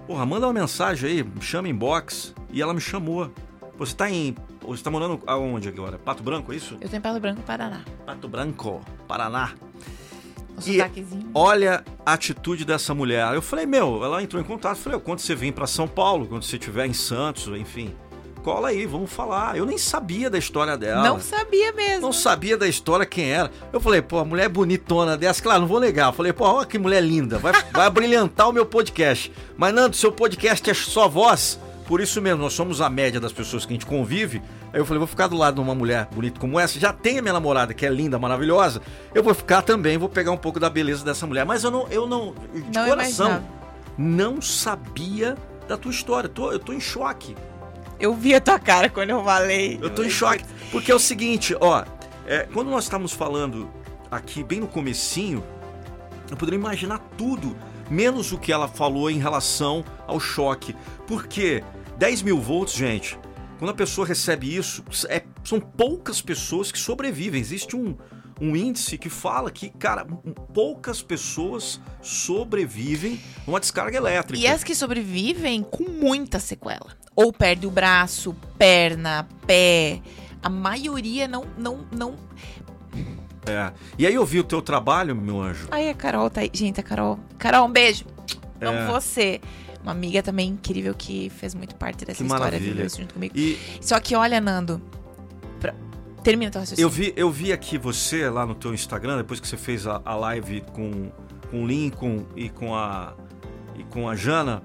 porra, 0.05 0.25
manda 0.25 0.47
uma 0.47 0.53
mensagem 0.53 1.09
aí, 1.09 1.23
me 1.23 1.41
chama 1.41 1.69
inbox. 1.69 2.33
E 2.51 2.61
ela 2.61 2.73
me 2.73 2.81
chamou. 2.81 3.31
Você 3.77 3.95
tá 3.95 4.09
em. 4.09 4.35
Você 4.61 4.83
tá 4.83 4.91
morando 4.91 5.19
aonde 5.25 5.69
agora? 5.69 5.97
Pato 5.97 6.21
Branco, 6.21 6.51
é 6.51 6.55
isso? 6.55 6.77
Eu 6.81 6.89
tô 6.89 6.95
em 6.95 7.01
Pato 7.01 7.19
Branco, 7.19 7.41
Paraná. 7.43 7.81
Pato 8.05 8.27
Branco, 8.27 8.81
Paraná. 9.07 9.53
O 10.57 10.69
E-. 10.69 10.81
Olha 11.33 11.83
a 12.05 12.13
atitude 12.13 12.65
dessa 12.65 12.93
mulher. 12.93 13.33
Eu 13.33 13.41
falei, 13.41 13.65
meu, 13.65 14.03
ela 14.03 14.21
entrou 14.21 14.41
em 14.41 14.45
contato. 14.45 14.77
Falei, 14.77 14.99
quando 14.99 15.19
você 15.19 15.33
vir 15.33 15.53
pra 15.53 15.65
São 15.65 15.87
Paulo, 15.87 16.27
quando 16.27 16.43
você 16.43 16.57
estiver 16.57 16.85
em 16.85 16.93
Santos, 16.93 17.47
enfim, 17.47 17.95
cola 18.39 18.69
aí, 18.69 18.85
vamos 18.85 19.11
falar. 19.11 19.57
Eu 19.57 19.65
nem 19.65 19.77
sabia 19.77 20.29
da 20.29 20.37
história 20.37 20.77
dela. 20.77 21.03
Não 21.03 21.19
sabia 21.19 21.71
mesmo. 21.73 22.01
Não 22.01 22.13
sabia 22.13 22.57
da 22.57 22.67
história 22.67 23.05
quem 23.05 23.31
era. 23.31 23.51
Eu 23.71 23.79
falei, 23.79 24.01
pô, 24.01 24.23
mulher 24.25 24.49
bonitona 24.49 25.15
dessa, 25.17 25.41
claro, 25.43 25.61
não 25.61 25.67
vou 25.67 25.79
negar. 25.79 26.07
Eu 26.09 26.13
falei, 26.13 26.33
pô, 26.33 26.45
olha 26.45 26.65
que 26.65 26.77
mulher 26.79 27.01
linda, 27.03 27.37
vai, 27.37 27.53
vai 27.71 27.89
brilhantar 27.89 28.49
o 28.49 28.53
meu 28.53 28.65
podcast. 28.65 29.31
Mas, 29.57 29.73
Nando, 29.73 29.95
seu 29.95 30.11
podcast 30.11 30.69
é 30.69 30.73
só 30.73 31.07
voz. 31.07 31.59
Por 31.87 31.99
isso 32.01 32.21
mesmo, 32.21 32.43
nós 32.43 32.53
somos 32.53 32.81
a 32.81 32.89
média 32.89 33.19
das 33.19 33.31
pessoas 33.31 33.65
que 33.65 33.73
a 33.73 33.75
gente 33.75 33.85
convive. 33.85 34.41
Aí 34.71 34.79
eu 34.79 34.85
falei, 34.85 34.99
vou 34.99 35.07
ficar 35.07 35.25
do 35.25 35.35
lado 35.35 35.55
de 35.55 35.61
uma 35.61 35.73
mulher 35.73 36.07
bonita 36.11 36.39
como 36.39 36.59
essa. 36.59 36.79
Já 36.79 36.93
tem 36.93 37.17
a 37.17 37.21
minha 37.23 37.33
namorada, 37.33 37.73
que 37.73 37.83
é 37.83 37.89
linda, 37.89 38.19
maravilhosa. 38.19 38.79
Eu 39.13 39.23
vou 39.23 39.33
ficar 39.33 39.63
também, 39.63 39.97
vou 39.97 40.07
pegar 40.07 40.29
um 40.31 40.37
pouco 40.37 40.59
da 40.59 40.69
beleza 40.69 41.03
dessa 41.03 41.25
mulher. 41.25 41.45
Mas 41.45 41.63
eu 41.63 41.71
não, 41.71 41.87
eu 41.89 42.05
não, 42.05 42.35
de 42.53 42.77
Não 42.77 42.87
coração, 42.87 43.25
imaginava. 43.27 43.43
não 43.97 44.39
sabia 44.39 45.35
da 45.67 45.75
tua 45.77 45.91
história. 45.91 46.27
Eu 46.27 46.31
tô, 46.31 46.51
eu 46.51 46.59
tô 46.59 46.73
em 46.73 46.79
choque. 46.79 47.35
Eu 47.99 48.13
vi 48.13 48.33
a 48.33 48.41
tua 48.41 48.57
cara 48.59 48.89
quando 48.89 49.09
eu 49.09 49.23
falei. 49.23 49.77
Eu 49.81 49.89
tô 49.89 50.03
em 50.03 50.09
choque. 50.09 50.43
Porque 50.71 50.91
é 50.91 50.95
o 50.95 50.99
seguinte, 50.99 51.55
ó. 51.59 51.83
é, 52.25 52.47
quando 52.53 52.69
nós 52.69 52.85
estamos 52.85 53.11
falando 53.11 53.69
aqui 54.09 54.43
bem 54.43 54.59
no 54.61 54.67
comecinho, 54.67 55.43
eu 56.29 56.37
poderia 56.37 56.57
imaginar 56.59 56.99
tudo, 57.17 57.55
menos 57.89 58.31
o 58.31 58.37
que 58.37 58.51
ela 58.51 58.67
falou 58.67 59.09
em 59.09 59.17
relação 59.19 59.83
ao 60.07 60.19
choque. 60.19 60.75
Porque 61.07 61.63
10 61.97 62.21
mil 62.21 62.39
volts, 62.39 62.73
gente, 62.75 63.17
quando 63.57 63.71
a 63.71 63.73
pessoa 63.73 64.07
recebe 64.07 64.55
isso, 64.55 64.83
é- 65.09 65.23
são 65.43 65.59
poucas 65.59 66.21
pessoas 66.21 66.71
que 66.71 66.79
sobrevivem. 66.79 67.41
Existe 67.41 67.75
um, 67.75 67.97
um 68.39 68.55
índice 68.55 68.97
que 68.97 69.09
fala 69.09 69.51
que, 69.51 69.69
cara, 69.69 70.05
poucas 70.53 71.01
pessoas 71.01 71.81
sobrevivem 72.01 73.19
a 73.45 73.49
uma 73.49 73.59
descarga 73.59 73.97
elétrica. 73.97 74.41
E 74.41 74.47
as 74.47 74.63
que 74.63 74.73
sobrevivem 74.75 75.63
com 75.63 75.83
muita 75.89 76.39
sequela. 76.39 76.97
Ou 77.21 77.33
perde 77.33 77.67
o 77.67 77.71
braço, 77.71 78.35
perna, 78.57 79.27
pé. 79.45 80.01
A 80.41 80.49
maioria 80.49 81.27
não. 81.27 81.45
não, 81.57 81.79
não... 81.95 82.15
É. 83.45 83.71
E 83.97 84.05
aí 84.05 84.13
eu 84.13 84.25
vi 84.25 84.39
o 84.39 84.43
teu 84.43 84.61
trabalho, 84.61 85.15
meu 85.15 85.41
anjo. 85.41 85.67
Ai, 85.71 85.89
a 85.89 85.93
Carol 85.93 86.29
tá 86.29 86.41
aí. 86.41 86.51
Gente, 86.53 86.79
a 86.79 86.83
Carol. 86.83 87.19
Carol, 87.37 87.67
um 87.67 87.71
beijo. 87.71 88.05
Amo 88.61 88.77
É. 88.77 88.87
você. 88.87 89.41
Uma 89.81 89.91
amiga 89.93 90.21
também 90.21 90.49
incrível 90.49 90.93
que 90.93 91.29
fez 91.29 91.55
muito 91.55 91.73
parte 91.75 92.05
dessa 92.05 92.17
Que 92.17 92.23
história, 92.23 92.45
maravilha. 92.45 92.71
viveu 92.71 92.85
isso 92.85 92.99
junto 93.01 93.13
comigo. 93.13 93.33
E 93.37 93.57
Só 93.81 93.99
que 93.99 94.15
olha, 94.15 94.39
Nando. 94.41 94.81
pra- 95.59 95.73
Termina 96.23 96.51
teu 96.51 96.59
raciocínio. 96.61 96.85
Eu 96.85 96.89
vi, 96.89 97.13
eu 97.15 97.31
vi 97.31 97.51
aqui 97.53 97.77
você 97.77 98.29
lá 98.29 98.45
no 98.45 98.53
teu 98.53 98.73
Instagram, 98.73 99.17
depois 99.17 99.39
que 99.39 99.47
você 99.47 99.57
fez 99.57 99.87
a, 99.87 100.01
a 100.05 100.15
live 100.15 100.61
com, 100.73 101.09
com 101.49 101.63
o 101.63 101.65
Lincoln 101.67 102.25
e 102.35 102.49
com 102.49 102.75
a, 102.75 103.13
e 103.77 103.83
com 103.85 104.07
a 104.07 104.15
Jana. 104.15 104.61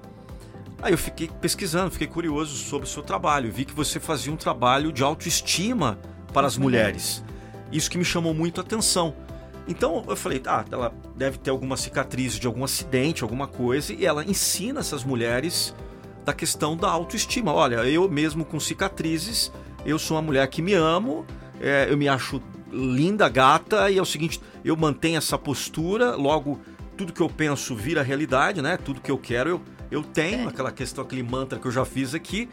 Aí 0.81 0.93
eu 0.93 0.97
fiquei 0.97 1.29
pesquisando, 1.41 1.91
fiquei 1.91 2.07
curioso 2.07 2.55
sobre 2.55 2.87
o 2.87 2.89
seu 2.89 3.01
trabalho. 3.01 3.51
Vi 3.51 3.65
que 3.65 3.73
você 3.73 3.99
fazia 3.99 4.31
um 4.31 4.37
trabalho 4.37 4.91
de 4.91 5.03
autoestima 5.03 5.97
para 6.33 6.47
as 6.47 6.57
mulheres. 6.57 7.23
Isso 7.71 7.89
que 7.89 7.97
me 7.97 8.05
chamou 8.05 8.33
muito 8.33 8.61
a 8.61 8.63
atenção. 8.63 9.15
Então 9.67 10.03
eu 10.07 10.15
falei, 10.15 10.41
ah, 10.45 10.63
ela 10.71 10.93
deve 11.15 11.37
ter 11.37 11.49
alguma 11.49 11.75
cicatriz 11.75 12.37
de 12.37 12.45
algum 12.45 12.63
acidente, 12.63 13.23
alguma 13.23 13.47
coisa, 13.47 13.93
e 13.93 14.05
ela 14.05 14.23
ensina 14.23 14.79
essas 14.79 15.03
mulheres 15.03 15.73
da 16.23 16.33
questão 16.33 16.77
da 16.77 16.89
autoestima. 16.89 17.51
Olha, 17.53 17.77
eu 17.77 18.09
mesmo 18.09 18.45
com 18.45 18.59
cicatrizes, 18.59 19.51
eu 19.85 19.97
sou 19.97 20.17
uma 20.17 20.23
mulher 20.23 20.47
que 20.47 20.61
me 20.61 20.73
amo, 20.73 21.25
é, 21.59 21.87
eu 21.89 21.97
me 21.97 22.07
acho 22.07 22.41
linda, 22.71 23.27
gata, 23.29 23.89
e 23.89 23.97
é 23.97 24.01
o 24.01 24.05
seguinte, 24.05 24.41
eu 24.63 24.75
mantenho 24.75 25.17
essa 25.17 25.37
postura, 25.37 26.15
logo 26.15 26.59
tudo 26.97 27.13
que 27.13 27.21
eu 27.21 27.29
penso 27.29 27.75
vira 27.75 28.01
realidade, 28.01 28.61
né? 28.61 28.77
Tudo 28.77 29.01
que 29.01 29.11
eu 29.11 29.17
quero 29.17 29.49
eu, 29.49 29.61
eu 29.95 30.03
tenho, 30.03 30.47
aquela 30.47 30.71
questão, 30.71 31.03
aquele 31.03 31.23
mantra 31.23 31.57
que 31.59 31.65
eu 31.65 31.71
já 31.71 31.85
fiz 31.85 32.13
aqui. 32.13 32.49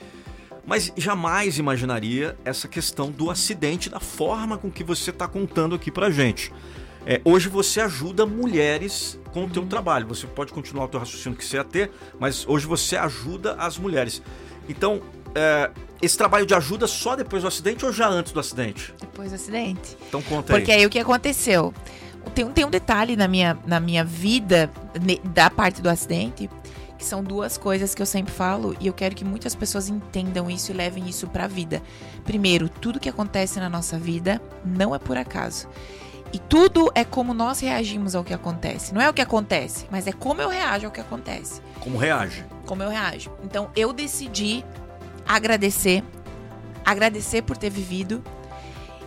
Mas 0.64 0.92
jamais 0.96 1.58
imaginaria 1.58 2.36
essa 2.44 2.68
questão 2.68 3.10
do 3.10 3.30
acidente 3.30 3.90
da 3.90 3.98
forma 3.98 4.56
com 4.56 4.70
que 4.70 4.84
você 4.84 5.10
está 5.10 5.26
contando 5.26 5.74
aqui 5.74 5.90
pra 5.90 6.08
gente. 6.10 6.52
É, 7.04 7.20
hoje 7.24 7.48
você 7.48 7.80
ajuda 7.80 8.24
mulheres 8.24 9.18
com 9.32 9.44
o 9.44 9.50
teu 9.50 9.66
trabalho. 9.66 10.06
Você 10.06 10.24
pode 10.24 10.52
continuar 10.52 10.84
o 10.84 10.88
teu 10.88 11.00
raciocínio 11.00 11.36
que 11.36 11.44
você 11.44 11.56
ia 11.56 11.64
ter, 11.64 11.90
mas 12.20 12.46
hoje 12.46 12.64
você 12.64 12.96
ajuda 12.96 13.54
as 13.58 13.76
mulheres. 13.76 14.22
Então, 14.68 15.02
é, 15.34 15.68
esse 16.00 16.16
trabalho 16.16 16.46
de 16.46 16.54
ajuda 16.54 16.86
só 16.86 17.16
depois 17.16 17.42
do 17.42 17.48
acidente 17.48 17.84
ou 17.84 17.92
já 17.92 18.06
antes 18.08 18.30
do 18.30 18.38
acidente? 18.38 18.94
Depois 19.00 19.30
do 19.30 19.34
acidente. 19.34 19.96
Então 20.08 20.22
conta 20.22 20.52
Porque 20.52 20.70
aí. 20.70 20.78
aí 20.80 20.86
o 20.86 20.90
que 20.90 21.00
aconteceu? 21.00 21.74
Tem, 22.36 22.44
um- 22.44 22.52
tem 22.52 22.64
um 22.64 22.70
detalhe 22.70 23.16
na 23.16 23.26
minha, 23.26 23.58
na 23.66 23.80
minha 23.80 24.04
vida, 24.04 24.70
ne- 25.02 25.20
da 25.24 25.50
parte 25.50 25.82
do 25.82 25.88
acidente, 25.88 26.48
que 27.02 27.08
são 27.08 27.20
duas 27.20 27.58
coisas 27.58 27.96
que 27.96 28.00
eu 28.00 28.06
sempre 28.06 28.32
falo 28.32 28.76
e 28.78 28.86
eu 28.86 28.92
quero 28.92 29.16
que 29.16 29.24
muitas 29.24 29.56
pessoas 29.56 29.88
entendam 29.88 30.48
isso 30.48 30.70
e 30.70 30.74
levem 30.74 31.08
isso 31.08 31.26
pra 31.26 31.48
vida. 31.48 31.82
Primeiro, 32.24 32.68
tudo 32.68 33.00
que 33.00 33.08
acontece 33.08 33.58
na 33.58 33.68
nossa 33.68 33.98
vida 33.98 34.40
não 34.64 34.94
é 34.94 35.00
por 35.00 35.16
acaso. 35.16 35.68
E 36.32 36.38
tudo 36.38 36.92
é 36.94 37.04
como 37.04 37.34
nós 37.34 37.58
reagimos 37.58 38.14
ao 38.14 38.22
que 38.22 38.32
acontece. 38.32 38.94
Não 38.94 39.00
é 39.02 39.10
o 39.10 39.12
que 39.12 39.20
acontece, 39.20 39.84
mas 39.90 40.06
é 40.06 40.12
como 40.12 40.40
eu 40.40 40.48
reajo 40.48 40.86
ao 40.86 40.92
que 40.92 41.00
acontece 41.00 41.60
Como 41.80 41.98
reage? 41.98 42.44
como 42.64 42.84
eu 42.84 42.88
reajo. 42.88 43.32
Então 43.42 43.68
eu 43.74 43.92
decidi 43.92 44.64
agradecer, 45.26 46.04
agradecer 46.84 47.42
por 47.42 47.56
ter 47.56 47.68
vivido. 47.70 48.22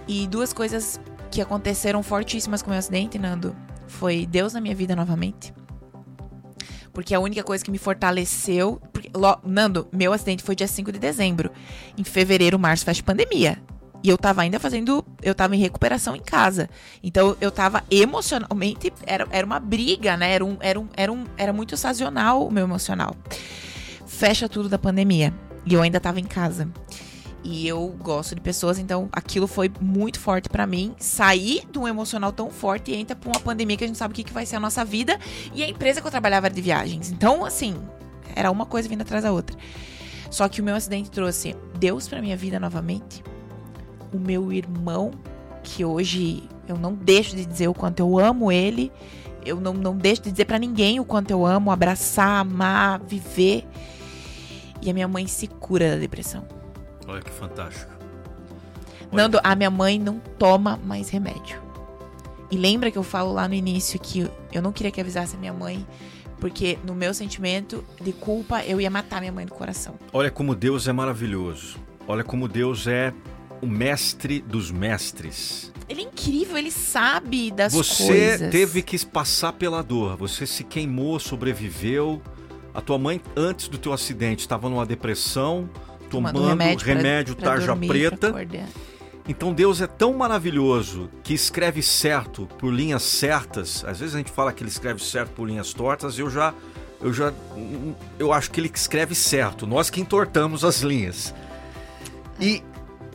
E 0.05 0.27
duas 0.27 0.51
coisas 0.51 0.99
que 1.31 1.41
aconteceram 1.41 2.03
fortíssimas 2.03 2.61
com 2.61 2.67
o 2.67 2.71
meu 2.71 2.79
acidente, 2.79 3.17
Nando, 3.17 3.55
foi 3.87 4.25
Deus 4.25 4.51
na 4.51 4.59
minha 4.59 4.75
vida 4.75 4.97
novamente. 4.97 5.53
Porque 6.95 7.13
a 7.13 7.19
única 7.19 7.43
coisa 7.43 7.63
que 7.63 7.69
me 7.69 7.77
fortaleceu. 7.77 8.81
Porque, 8.91 9.11
lo- 9.13 9.37
Nando, 9.43 9.87
meu 9.91 10.11
acidente 10.13 10.41
foi 10.41 10.55
dia 10.55 10.67
5 10.67 10.91
de 10.91 10.97
dezembro. 10.97 11.51
Em 11.97 12.03
fevereiro, 12.03 12.57
março, 12.57 12.85
fecha 12.85 13.03
pandemia. 13.03 13.61
E 14.01 14.09
eu 14.09 14.17
tava 14.17 14.41
ainda 14.43 14.59
fazendo. 14.59 15.03
Eu 15.21 15.35
tava 15.35 15.55
em 15.55 15.59
recuperação 15.59 16.15
em 16.15 16.21
casa. 16.21 16.69
Então 17.03 17.35
eu 17.41 17.51
tava 17.51 17.83
emocionalmente. 17.91 18.93
Era, 19.05 19.27
era 19.29 19.45
uma 19.45 19.59
briga, 19.59 20.15
né? 20.15 20.31
Era, 20.31 20.45
um, 20.45 20.57
era, 20.61 20.79
um, 20.79 20.87
era, 20.95 21.11
um, 21.11 21.25
era 21.37 21.51
muito 21.53 21.75
sazonal 21.75 22.47
o 22.47 22.51
meu 22.51 22.63
emocional. 22.63 23.13
Fecha 24.07 24.47
tudo 24.47 24.69
da 24.69 24.77
pandemia. 24.79 25.33
E 25.65 25.73
eu 25.73 25.81
ainda 25.81 25.99
tava 25.99 26.19
em 26.19 26.23
casa. 26.25 26.69
E 27.47 27.67
eu 27.67 27.95
gosto 28.01 28.33
de 28.33 28.41
pessoas, 28.41 28.79
então 28.79 29.07
aquilo 29.11 29.45
foi 29.45 29.71
muito 29.79 30.19
forte 30.19 30.49
pra 30.49 30.65
mim. 30.65 30.95
Sair 30.97 31.61
de 31.71 31.77
um 31.77 31.87
emocional 31.87 32.31
tão 32.31 32.49
forte 32.49 32.89
e 32.89 32.95
entra 32.95 33.15
pra 33.15 33.29
uma 33.29 33.39
pandemia 33.39 33.77
que 33.77 33.83
a 33.83 33.87
gente 33.87 33.99
sabe 33.99 34.13
o 34.13 34.15
que, 34.15 34.23
que 34.23 34.33
vai 34.33 34.47
ser 34.47 34.55
a 34.55 34.59
nossa 34.59 34.83
vida. 34.83 35.19
E 35.53 35.61
a 35.61 35.69
empresa 35.69 36.01
que 36.01 36.07
eu 36.07 36.11
trabalhava 36.11 36.47
era 36.47 36.55
de 36.55 36.61
viagens. 36.61 37.11
Então, 37.11 37.45
assim, 37.45 37.75
era 38.35 38.49
uma 38.49 38.65
coisa 38.65 38.89
vindo 38.89 39.03
atrás 39.03 39.23
da 39.23 39.31
outra. 39.31 39.55
Só 40.31 40.49
que 40.49 40.59
o 40.59 40.63
meu 40.63 40.73
acidente 40.73 41.11
trouxe 41.11 41.55
Deus 41.77 42.07
pra 42.07 42.19
minha 42.19 42.35
vida 42.35 42.59
novamente. 42.59 43.23
O 44.11 44.17
meu 44.17 44.51
irmão, 44.51 45.11
que 45.61 45.85
hoje 45.85 46.49
eu 46.67 46.79
não 46.79 46.95
deixo 46.95 47.35
de 47.35 47.45
dizer 47.45 47.67
o 47.67 47.75
quanto 47.75 47.99
eu 47.99 48.17
amo 48.17 48.51
ele. 48.51 48.91
Eu 49.45 49.61
não, 49.61 49.71
não 49.71 49.95
deixo 49.95 50.23
de 50.23 50.31
dizer 50.31 50.45
pra 50.45 50.57
ninguém 50.57 50.99
o 50.99 51.05
quanto 51.05 51.29
eu 51.29 51.45
amo, 51.45 51.69
abraçar, 51.69 52.39
amar, 52.39 52.99
viver. 53.01 53.67
E 54.81 54.89
a 54.89 54.93
minha 54.95 55.07
mãe 55.07 55.27
se 55.27 55.45
cura 55.45 55.91
da 55.91 55.97
depressão. 55.97 56.54
Olha 57.07 57.21
que 57.21 57.31
fantástico. 57.31 57.91
Olha 59.01 59.09
Nando, 59.11 59.39
a 59.43 59.55
minha 59.55 59.69
mãe 59.69 59.99
não 59.99 60.19
toma 60.39 60.77
mais 60.83 61.09
remédio. 61.09 61.61
E 62.51 62.57
lembra 62.57 62.91
que 62.91 62.97
eu 62.97 63.03
falo 63.03 63.33
lá 63.33 63.47
no 63.47 63.53
início 63.53 63.99
que 63.99 64.29
eu 64.51 64.61
não 64.61 64.71
queria 64.71 64.91
que 64.91 65.01
avisasse 65.01 65.35
a 65.35 65.39
minha 65.39 65.53
mãe, 65.53 65.85
porque 66.39 66.77
no 66.85 66.93
meu 66.93 67.13
sentimento 67.13 67.83
de 68.01 68.13
culpa 68.13 68.63
eu 68.63 68.79
ia 68.79 68.89
matar 68.89 69.19
minha 69.19 69.31
mãe 69.31 69.45
do 69.45 69.53
coração. 69.53 69.95
Olha 70.13 70.29
como 70.29 70.55
Deus 70.55 70.87
é 70.87 70.93
maravilhoso. 70.93 71.77
Olha 72.07 72.23
como 72.23 72.47
Deus 72.47 72.87
é 72.87 73.13
o 73.61 73.67
mestre 73.67 74.41
dos 74.41 74.69
mestres. 74.69 75.73
Ele 75.87 76.01
é 76.01 76.03
incrível, 76.03 76.57
ele 76.57 76.71
sabe 76.71 77.51
das 77.51 77.73
Você 77.73 78.07
coisas. 78.07 78.51
teve 78.51 78.81
que 78.81 79.03
passar 79.05 79.53
pela 79.53 79.81
dor. 79.81 80.17
Você 80.17 80.45
se 80.45 80.63
queimou, 80.63 81.19
sobreviveu. 81.19 82.21
A 82.73 82.81
tua 82.81 82.97
mãe, 82.97 83.21
antes 83.35 83.67
do 83.67 83.77
teu 83.77 83.93
acidente, 83.93 84.41
estava 84.41 84.69
numa 84.69 84.85
depressão, 84.85 85.69
tomando 86.17 86.33
Tomando 86.33 86.49
remédio, 86.49 86.85
remédio, 86.85 87.35
pra- 87.35 87.43
pra 87.43 87.51
tarja 87.53 87.67
dormir, 87.67 87.87
preta. 87.87 88.27
Então 89.27 89.53
Deus 89.53 89.81
é 89.81 89.87
tão 89.87 90.13
maravilhoso 90.13 91.09
que 91.23 91.33
escreve 91.33 91.81
certo 91.81 92.47
por 92.59 92.71
linhas 92.71 93.01
certas. 93.03 93.83
Às 93.85 93.99
vezes 93.99 94.13
a 94.13 94.19
gente 94.19 94.31
fala 94.31 94.53
que 94.53 94.61
ele 94.61 94.69
escreve 94.69 95.03
certo 95.03 95.31
por 95.31 95.47
linhas 95.47 95.73
tortas. 95.73 96.19
Eu 96.19 96.29
já, 96.29 96.53
eu 97.01 97.11
já, 97.11 97.33
eu 98.19 98.31
acho 98.31 98.51
que 98.51 98.59
ele 98.59 98.71
escreve 98.73 99.15
certo. 99.15 99.65
Nós 99.65 99.89
que 99.89 99.99
entortamos 99.99 100.63
as 100.63 100.81
linhas. 100.81 101.33
E 102.39 102.61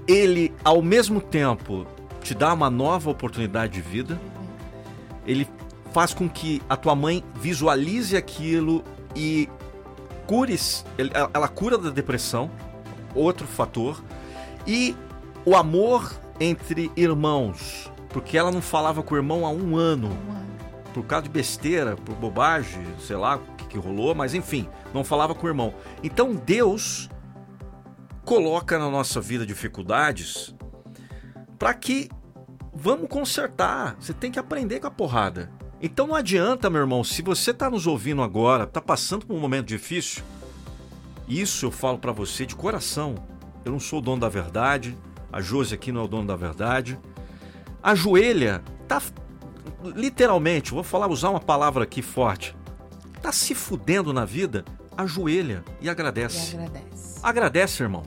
ele, 0.08 0.52
ao 0.64 0.82
mesmo 0.82 1.20
tempo, 1.20 1.86
te 2.22 2.34
dá 2.34 2.52
uma 2.52 2.68
nova 2.68 3.08
oportunidade 3.08 3.74
de 3.74 3.80
vida. 3.80 4.20
Ele 5.24 5.46
faz 5.92 6.12
com 6.12 6.28
que 6.28 6.60
a 6.68 6.76
tua 6.76 6.96
mãe 6.96 7.22
visualize 7.36 8.16
aquilo 8.16 8.82
e 9.14 9.48
cures. 10.26 10.84
ela 11.32 11.46
cura 11.48 11.78
da 11.78 11.90
depressão, 11.90 12.50
outro 13.14 13.46
fator. 13.46 14.02
E 14.66 14.94
o 15.44 15.56
amor 15.56 16.12
entre 16.38 16.90
irmãos, 16.96 17.90
porque 18.10 18.36
ela 18.36 18.50
não 18.50 18.62
falava 18.62 19.02
com 19.02 19.14
o 19.14 19.18
irmão 19.18 19.44
há 19.46 19.50
um 19.50 19.76
ano, 19.76 20.08
Um 20.08 20.32
ano. 20.32 20.50
por 20.92 21.04
causa 21.04 21.24
de 21.24 21.30
besteira, 21.30 21.96
por 21.96 22.14
bobagem, 22.16 22.82
sei 23.00 23.16
lá 23.16 23.36
o 23.36 23.40
que, 23.56 23.64
que 23.66 23.78
rolou, 23.78 24.14
mas 24.14 24.34
enfim, 24.34 24.68
não 24.92 25.04
falava 25.04 25.34
com 25.34 25.46
o 25.46 25.50
irmão. 25.50 25.74
Então 26.02 26.34
Deus 26.34 27.08
coloca 28.24 28.78
na 28.78 28.90
nossa 28.90 29.20
vida 29.20 29.44
dificuldades 29.46 30.54
para 31.58 31.74
que 31.74 32.08
vamos 32.72 33.08
consertar. 33.08 33.96
Você 33.98 34.12
tem 34.12 34.30
que 34.30 34.38
aprender 34.38 34.80
com 34.80 34.86
a 34.86 34.90
porrada. 34.90 35.50
Então 35.82 36.06
não 36.06 36.14
adianta, 36.14 36.68
meu 36.68 36.80
irmão, 36.82 37.02
se 37.02 37.22
você 37.22 37.52
tá 37.54 37.70
nos 37.70 37.86
ouvindo 37.86 38.22
agora, 38.22 38.66
tá 38.66 38.80
passando 38.80 39.26
por 39.26 39.34
um 39.34 39.40
momento 39.40 39.66
difícil, 39.66 40.22
isso 41.38 41.66
eu 41.66 41.70
falo 41.70 41.98
para 41.98 42.12
você 42.12 42.46
de 42.46 42.56
coração. 42.56 43.14
Eu 43.64 43.72
não 43.72 43.80
sou 43.80 43.98
o 43.98 44.02
dono 44.02 44.20
da 44.20 44.28
verdade, 44.28 44.96
a 45.32 45.40
Josi 45.40 45.74
aqui 45.74 45.92
não 45.92 46.00
é 46.00 46.04
o 46.04 46.08
dono 46.08 46.26
da 46.26 46.36
verdade. 46.36 46.98
Ajoelha, 47.82 48.62
tá 48.88 49.00
literalmente, 49.84 50.72
vou 50.72 50.82
falar 50.82 51.08
usar 51.08 51.30
uma 51.30 51.40
palavra 51.40 51.84
aqui 51.84 52.02
forte. 52.02 52.56
Tá 53.22 53.30
se 53.32 53.54
fudendo 53.54 54.12
na 54.12 54.24
vida, 54.24 54.64
ajoelha 54.96 55.64
e 55.80 55.88
agradece. 55.88 56.56
E 56.56 56.58
agradece. 56.58 57.20
Agradece, 57.22 57.82
irmão. 57.82 58.02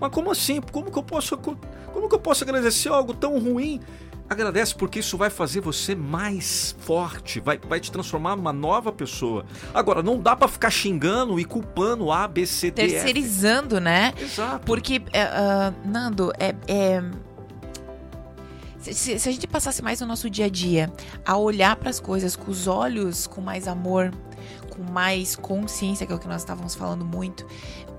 Mas 0.00 0.10
como 0.10 0.30
assim? 0.30 0.60
Como 0.60 0.90
que 0.90 0.98
eu 0.98 1.02
posso 1.02 1.36
como 1.36 2.08
que 2.10 2.14
eu 2.14 2.20
posso 2.20 2.44
agradecer 2.44 2.90
algo 2.90 3.14
tão 3.14 3.38
ruim? 3.38 3.80
Agradece 4.28 4.74
porque 4.74 4.98
isso 4.98 5.16
vai 5.16 5.30
fazer 5.30 5.60
você 5.60 5.94
mais 5.94 6.74
forte, 6.80 7.38
vai, 7.38 7.58
vai 7.58 7.78
te 7.78 7.92
transformar 7.92 8.34
numa 8.34 8.52
nova 8.52 8.90
pessoa. 8.90 9.46
Agora, 9.72 10.02
não 10.02 10.18
dá 10.18 10.34
pra 10.34 10.48
ficar 10.48 10.68
xingando 10.70 11.38
e 11.38 11.44
culpando 11.44 12.10
A, 12.10 12.26
B, 12.26 12.44
C, 12.44 12.70
D, 12.72 12.82
F. 12.82 12.90
Terceirizando, 12.92 13.80
né? 13.80 14.12
Exato. 14.20 14.64
Porque, 14.66 15.00
ah, 15.14 15.72
Nando, 15.84 16.32
é. 16.40 16.54
é- 16.66 17.02
Se, 18.80 18.94
se- 18.94 19.18
se 19.18 19.28
a 19.28 19.32
gente 19.32 19.46
passasse 19.48 19.82
mais 19.82 20.00
no 20.00 20.06
nosso 20.06 20.30
dia 20.30 20.46
a 20.46 20.48
dia 20.48 20.92
a 21.24 21.36
olhar 21.36 21.74
para 21.76 21.90
as 21.90 21.98
coisas 21.98 22.36
com 22.36 22.50
os 22.50 22.66
olhos 22.68 23.26
com 23.26 23.40
mais 23.40 23.66
amor, 23.66 24.12
com 24.76 24.82
mais 24.92 25.34
consciência, 25.34 26.06
que 26.06 26.12
é 26.12 26.16
o 26.16 26.18
que 26.18 26.28
nós 26.28 26.42
estávamos 26.42 26.74
falando 26.74 27.04
muito, 27.04 27.46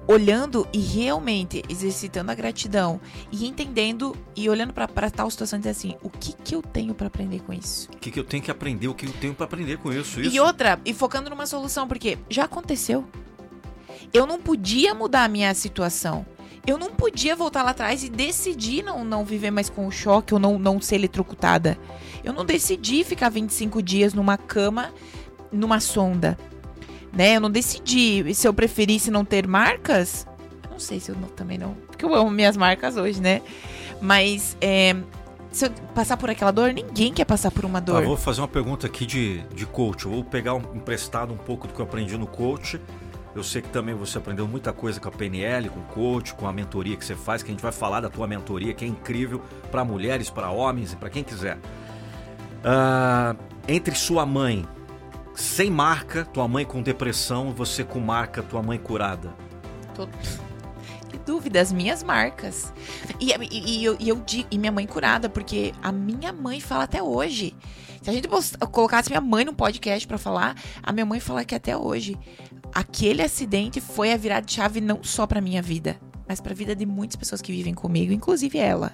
olhando 0.07 0.67
e 0.71 0.79
realmente 0.79 1.61
exercitando 1.67 2.31
a 2.31 2.35
gratidão 2.35 3.01
e 3.31 3.45
entendendo 3.45 4.15
e 4.35 4.49
olhando 4.49 4.73
para 4.73 5.09
tal 5.09 5.29
situação 5.29 5.57
e 5.57 5.61
dizer 5.61 5.71
assim: 5.71 5.95
o 6.01 6.09
que, 6.09 6.33
que 6.33 6.55
eu 6.55 6.61
tenho 6.61 6.93
para 6.93 7.07
aprender 7.07 7.41
com 7.41 7.51
isso? 7.51 7.89
O 7.93 7.97
que, 7.97 8.11
que 8.11 8.19
eu 8.19 8.23
tenho 8.23 8.41
que 8.41 8.51
aprender? 8.51 8.87
O 8.87 8.93
que 8.93 9.05
eu 9.05 9.13
tenho 9.13 9.33
pra 9.33 9.45
aprender 9.45 9.77
com 9.77 9.91
isso? 9.91 10.21
isso. 10.21 10.35
E 10.35 10.39
outra, 10.39 10.79
e 10.85 10.93
focando 10.93 11.29
numa 11.29 11.45
solução, 11.45 11.87
porque 11.87 12.17
já 12.29 12.45
aconteceu. 12.45 13.05
Eu 14.13 14.25
não 14.25 14.39
podia 14.39 14.93
mudar 14.93 15.25
a 15.25 15.27
minha 15.27 15.53
situação. 15.53 16.25
Eu 16.65 16.77
não 16.77 16.91
podia 16.91 17.33
voltar 17.35 17.63
lá 17.63 17.71
atrás 17.71 18.03
e 18.03 18.09
decidir 18.09 18.83
não, 18.83 19.03
não 19.05 19.23
viver 19.23 19.51
mais 19.51 19.69
com 19.69 19.87
o 19.87 19.91
choque 19.91 20.33
ou 20.33 20.39
não, 20.39 20.59
não 20.59 20.81
ser 20.81 20.95
eletrocutada. 20.95 21.77
Eu 22.23 22.33
não 22.33 22.43
decidi 22.43 23.05
ficar 23.05 23.29
25 23.29 23.81
dias 23.81 24.13
numa 24.13 24.37
cama, 24.37 24.93
numa 25.49 25.79
sonda. 25.79 26.37
Né? 27.13 27.35
Eu 27.35 27.41
não 27.41 27.49
decidi 27.49 28.33
se 28.33 28.47
eu 28.47 28.53
preferisse 28.53 29.09
não 29.09 29.25
ter 29.25 29.47
marcas. 29.47 30.27
Não 30.69 30.79
sei 30.79 30.99
se 30.99 31.09
eu 31.09 31.15
não- 31.15 31.29
também 31.29 31.57
não. 31.57 31.73
Porque 31.87 32.05
eu 32.05 32.13
amo 32.13 32.29
minhas 32.29 32.55
marcas 32.55 32.95
hoje, 32.97 33.19
né? 33.21 33.41
Mas 33.99 34.55
é, 34.61 34.95
se 35.51 35.65
eu 35.65 35.71
passar 35.95 36.17
por 36.17 36.29
aquela 36.29 36.51
dor, 36.51 36.71
ninguém 36.73 37.11
quer 37.11 37.25
passar 37.25 37.49
por 37.49 37.65
uma 37.65 37.81
dor. 37.81 38.03
vou 38.03 38.17
fazer 38.17 38.41
uma 38.41 38.47
pergunta 38.47 38.85
aqui 38.85 39.05
de, 39.05 39.39
de 39.55 39.65
coach. 39.65 40.05
Eu 40.05 40.11
vou 40.11 40.23
pegar 40.23 40.53
um, 40.53 40.61
emprestado 40.75 41.33
um 41.33 41.37
pouco 41.37 41.67
do 41.67 41.73
que 41.73 41.79
eu 41.79 41.85
aprendi 41.85 42.15
no 42.17 42.27
coach. 42.27 42.79
Eu 43.35 43.43
sei 43.43 43.61
que 43.61 43.69
também 43.69 43.93
você 43.95 44.17
aprendeu 44.17 44.47
muita 44.47 44.73
coisa 44.73 44.99
com 44.99 45.09
a 45.09 45.11
PNL, 45.11 45.69
com 45.69 45.79
o 45.79 45.83
coach, 45.83 46.33
com 46.33 46.47
a 46.47 46.53
mentoria 46.53 46.95
que 46.95 47.05
você 47.05 47.15
faz, 47.15 47.41
que 47.43 47.49
a 47.49 47.53
gente 47.53 47.61
vai 47.61 47.71
falar 47.71 48.01
da 48.01 48.09
tua 48.09 48.27
mentoria, 48.27 48.73
que 48.73 48.83
é 48.83 48.87
incrível 48.87 49.41
para 49.71 49.83
mulheres, 49.85 50.29
para 50.29 50.49
homens 50.49 50.93
e 50.93 50.95
para 50.95 51.09
quem 51.09 51.23
quiser. 51.23 51.57
Ah, 52.63 53.35
entre 53.67 53.95
sua 53.95 54.25
mãe 54.25 54.65
sem 55.37 55.69
marca, 55.69 56.25
tua 56.25 56.47
mãe 56.47 56.65
com 56.65 56.81
depressão, 56.81 57.53
você 57.53 57.83
com 57.83 57.99
marca, 57.99 58.41
tua 58.41 58.61
mãe 58.63 58.77
curada. 58.79 59.33
Tô- 59.93 60.07
Que 61.09 61.17
dúvida, 61.19 61.61
as 61.61 61.71
minhas 61.71 62.03
marcas. 62.03 62.73
E, 63.19 63.31
e- 63.31 63.77
e 63.79 63.83
eu, 63.85 63.95
e 63.97 64.09
eu 64.09 64.17
digo, 64.25 64.47
e 64.51 64.57
minha 64.57 64.71
mãe 64.73 64.85
curada, 64.85 65.29
porque 65.29 65.73
a 65.81 65.89
minha 65.91 66.33
mãe 66.33 66.59
fala 66.59 66.83
até 66.83 67.01
hoje. 67.01 67.55
Se 68.01 68.09
a 68.09 68.13
gente 68.13 68.27
colocasse 68.71 69.09
minha 69.09 69.21
mãe 69.21 69.45
num 69.45 69.53
podcast 69.53 70.05
pra 70.07 70.17
falar, 70.17 70.55
a 70.83 70.91
minha 70.91 71.05
mãe 71.05 71.19
fala 71.19 71.45
que 71.45 71.55
até 71.55 71.77
hoje 71.77 72.17
aquele 72.73 73.21
acidente 73.21 73.79
foi 73.79 74.11
a 74.11 74.17
virada 74.17 74.45
de 74.45 74.53
chave 74.53 74.81
não 74.81 75.01
só 75.03 75.25
pra 75.25 75.39
minha 75.41 75.61
vida, 75.61 75.97
mas 76.27 76.41
pra 76.41 76.53
vida 76.53 76.75
de 76.75 76.85
muitas 76.85 77.15
pessoas 77.15 77.41
que 77.41 77.51
vivem 77.51 77.73
comigo, 77.73 78.11
inclusive 78.11 78.57
ela. 78.57 78.93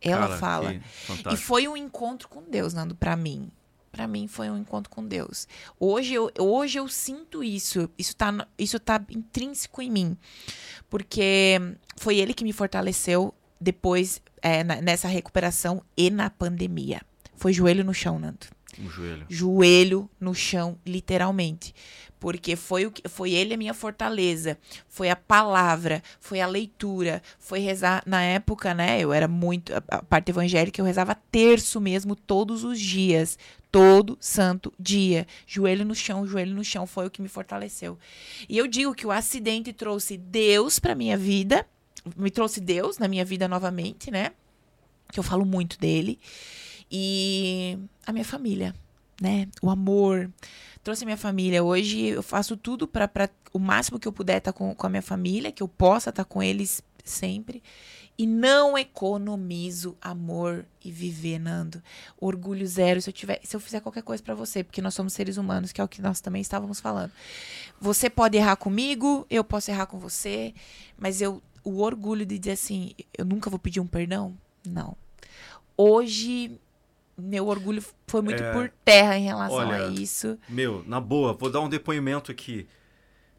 Ela 0.00 0.26
Cara, 0.28 0.38
fala. 0.38 0.76
E 1.32 1.36
foi 1.36 1.66
um 1.66 1.76
encontro 1.76 2.28
com 2.28 2.42
Deus, 2.48 2.72
Nando, 2.72 2.94
pra 2.94 3.16
mim. 3.16 3.50
Pra 3.96 4.06
mim 4.06 4.28
foi 4.28 4.50
um 4.50 4.58
encontro 4.58 4.90
com 4.90 5.02
Deus. 5.02 5.48
Hoje 5.80 6.12
eu, 6.12 6.30
hoje 6.38 6.78
eu 6.78 6.86
sinto 6.86 7.42
isso. 7.42 7.88
Isso 7.96 8.14
tá, 8.14 8.46
isso 8.58 8.78
tá 8.78 9.02
intrínseco 9.08 9.80
em 9.80 9.90
mim. 9.90 10.18
Porque 10.90 11.56
foi 11.96 12.18
ele 12.18 12.34
que 12.34 12.44
me 12.44 12.52
fortaleceu 12.52 13.32
depois 13.58 14.20
é, 14.42 14.62
nessa 14.62 15.08
recuperação 15.08 15.82
e 15.96 16.10
na 16.10 16.28
pandemia. 16.28 17.00
Foi 17.36 17.54
joelho 17.54 17.82
no 17.84 17.94
chão, 17.94 18.18
Nando 18.18 18.46
O 18.84 18.90
joelho. 18.90 19.24
joelho 19.30 20.10
no 20.20 20.34
chão, 20.34 20.78
literalmente. 20.84 21.74
Porque 22.26 22.56
foi 22.56 22.84
o 22.84 22.90
que 22.90 23.08
foi 23.08 23.34
ele 23.34 23.54
a 23.54 23.56
minha 23.56 23.72
fortaleza, 23.72 24.58
foi 24.88 25.08
a 25.08 25.14
palavra, 25.14 26.02
foi 26.18 26.40
a 26.40 26.46
leitura, 26.48 27.22
foi 27.38 27.60
rezar 27.60 28.02
na 28.04 28.20
época, 28.20 28.74
né? 28.74 28.98
Eu 28.98 29.12
era 29.12 29.28
muito 29.28 29.72
a, 29.72 30.02
parte 30.02 30.30
evangélica, 30.30 30.80
eu 30.80 30.84
rezava 30.84 31.14
terço 31.30 31.80
mesmo 31.80 32.16
todos 32.16 32.64
os 32.64 32.80
dias, 32.80 33.38
todo 33.70 34.18
santo 34.20 34.74
dia, 34.76 35.24
joelho 35.46 35.84
no 35.84 35.94
chão, 35.94 36.26
joelho 36.26 36.52
no 36.52 36.64
chão, 36.64 36.84
foi 36.84 37.06
o 37.06 37.10
que 37.10 37.22
me 37.22 37.28
fortaleceu. 37.28 37.96
E 38.48 38.58
eu 38.58 38.66
digo 38.66 38.92
que 38.92 39.06
o 39.06 39.12
acidente 39.12 39.72
trouxe 39.72 40.16
Deus 40.16 40.80
para 40.80 40.96
minha 40.96 41.16
vida, 41.16 41.64
me 42.16 42.32
trouxe 42.32 42.60
Deus 42.60 42.98
na 42.98 43.06
minha 43.06 43.24
vida 43.24 43.46
novamente, 43.46 44.10
né? 44.10 44.32
Que 45.12 45.20
eu 45.20 45.22
falo 45.22 45.46
muito 45.46 45.78
dele 45.78 46.18
e 46.90 47.78
a 48.04 48.12
minha 48.12 48.24
família, 48.24 48.74
né? 49.20 49.48
O 49.62 49.70
amor. 49.70 50.30
Trouxe 50.82 51.04
a 51.04 51.06
minha 51.06 51.16
família. 51.16 51.64
Hoje 51.64 52.06
eu 52.08 52.22
faço 52.22 52.56
tudo 52.56 52.86
para 52.86 53.30
o 53.52 53.58
máximo 53.58 53.98
que 53.98 54.06
eu 54.06 54.12
puder 54.12 54.38
estar 54.38 54.52
com, 54.52 54.74
com 54.74 54.86
a 54.86 54.90
minha 54.90 55.02
família, 55.02 55.50
que 55.50 55.62
eu 55.62 55.68
possa 55.68 56.10
estar 56.10 56.24
com 56.24 56.42
eles 56.42 56.82
sempre. 57.04 57.62
E 58.18 58.26
não 58.26 58.78
economizo 58.78 59.96
amor 60.00 60.64
e 60.82 60.90
viver, 60.90 61.38
Nando. 61.38 61.82
Orgulho 62.18 62.66
zero 62.66 63.02
se 63.02 63.10
eu 63.10 63.12
tiver, 63.12 63.40
se 63.42 63.54
eu 63.54 63.60
fizer 63.60 63.80
qualquer 63.80 64.02
coisa 64.02 64.22
para 64.22 64.34
você, 64.34 64.64
porque 64.64 64.80
nós 64.80 64.94
somos 64.94 65.12
seres 65.12 65.36
humanos, 65.36 65.70
que 65.70 65.80
é 65.80 65.84
o 65.84 65.88
que 65.88 66.00
nós 66.00 66.20
também 66.20 66.40
estávamos 66.40 66.80
falando. 66.80 67.12
Você 67.78 68.08
pode 68.08 68.38
errar 68.38 68.56
comigo, 68.56 69.26
eu 69.28 69.44
posso 69.44 69.70
errar 69.70 69.86
com 69.86 69.98
você, 69.98 70.54
mas 70.96 71.20
eu 71.20 71.42
o 71.62 71.80
orgulho 71.80 72.24
de 72.24 72.38
dizer 72.38 72.52
assim, 72.52 72.92
eu 73.18 73.24
nunca 73.24 73.50
vou 73.50 73.58
pedir 73.58 73.80
um 73.80 73.86
perdão? 73.88 74.38
Não. 74.64 74.96
Hoje 75.76 76.60
meu 77.18 77.46
orgulho 77.46 77.82
foi 78.06 78.22
muito 78.22 78.42
É, 78.42 78.52
por 78.52 78.68
terra 78.84 79.16
em 79.16 79.24
relação 79.24 79.58
olha, 79.58 79.76
a 79.76 79.88
isso. 79.88 80.38
Meu, 80.48 80.84
na 80.86 81.00
boa, 81.00 81.32
vou 81.32 81.50
dar 81.50 81.60
um 81.60 81.68
depoimento 81.68 82.30
aqui. 82.30 82.68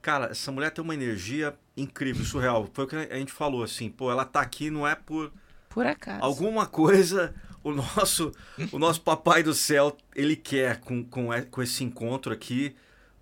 Cara, 0.01 0.27
essa 0.27 0.51
mulher 0.51 0.71
tem 0.71 0.83
uma 0.83 0.93
energia 0.93 1.57
incrível, 1.75 2.25
surreal. 2.25 2.69
Foi 2.73 2.85
o 2.85 2.87
que 2.87 2.95
a 2.95 3.17
gente 3.17 3.31
falou, 3.33 3.63
assim, 3.63 3.89
pô, 3.89 4.11
ela 4.11 4.25
tá 4.25 4.41
aqui 4.41 4.69
não 4.69 4.87
é 4.87 4.95
por 4.95 5.31
Por 5.69 5.85
acaso. 5.85 6.23
alguma 6.23 6.65
coisa. 6.65 7.33
O 7.63 7.71
nosso, 7.73 8.31
o 8.71 8.79
nosso 8.79 9.01
papai 9.01 9.43
do 9.43 9.53
céu, 9.53 9.97
ele 10.15 10.35
quer 10.37 10.79
com, 10.79 11.03
com, 11.03 11.29
com 11.51 11.61
esse 11.61 11.83
encontro 11.83 12.31
aqui, 12.31 12.73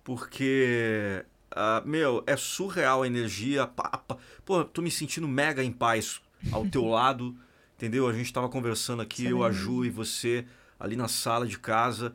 porque, 0.04 1.24
ah, 1.50 1.82
meu, 1.84 2.22
é 2.26 2.36
surreal 2.36 3.02
a 3.02 3.06
energia. 3.06 3.66
pá, 3.66 3.88
pá. 3.98 4.16
Pô, 4.44 4.64
tô 4.64 4.82
me 4.82 4.90
sentindo 4.90 5.26
mega 5.26 5.64
em 5.64 5.72
paz 5.72 6.20
ao 6.52 6.64
teu 6.66 6.84
lado, 6.86 7.36
entendeu? 7.76 8.08
A 8.08 8.12
gente 8.12 8.32
tava 8.32 8.48
conversando 8.48 9.02
aqui, 9.02 9.22
Isso 9.22 9.28
é 9.28 9.32
eu, 9.32 9.44
a. 9.44 9.52
Ju 9.52 9.84
e 9.84 9.90
você, 9.90 10.44
ali 10.78 10.96
na 10.96 11.08
sala 11.08 11.46
de 11.46 11.58
casa. 11.58 12.14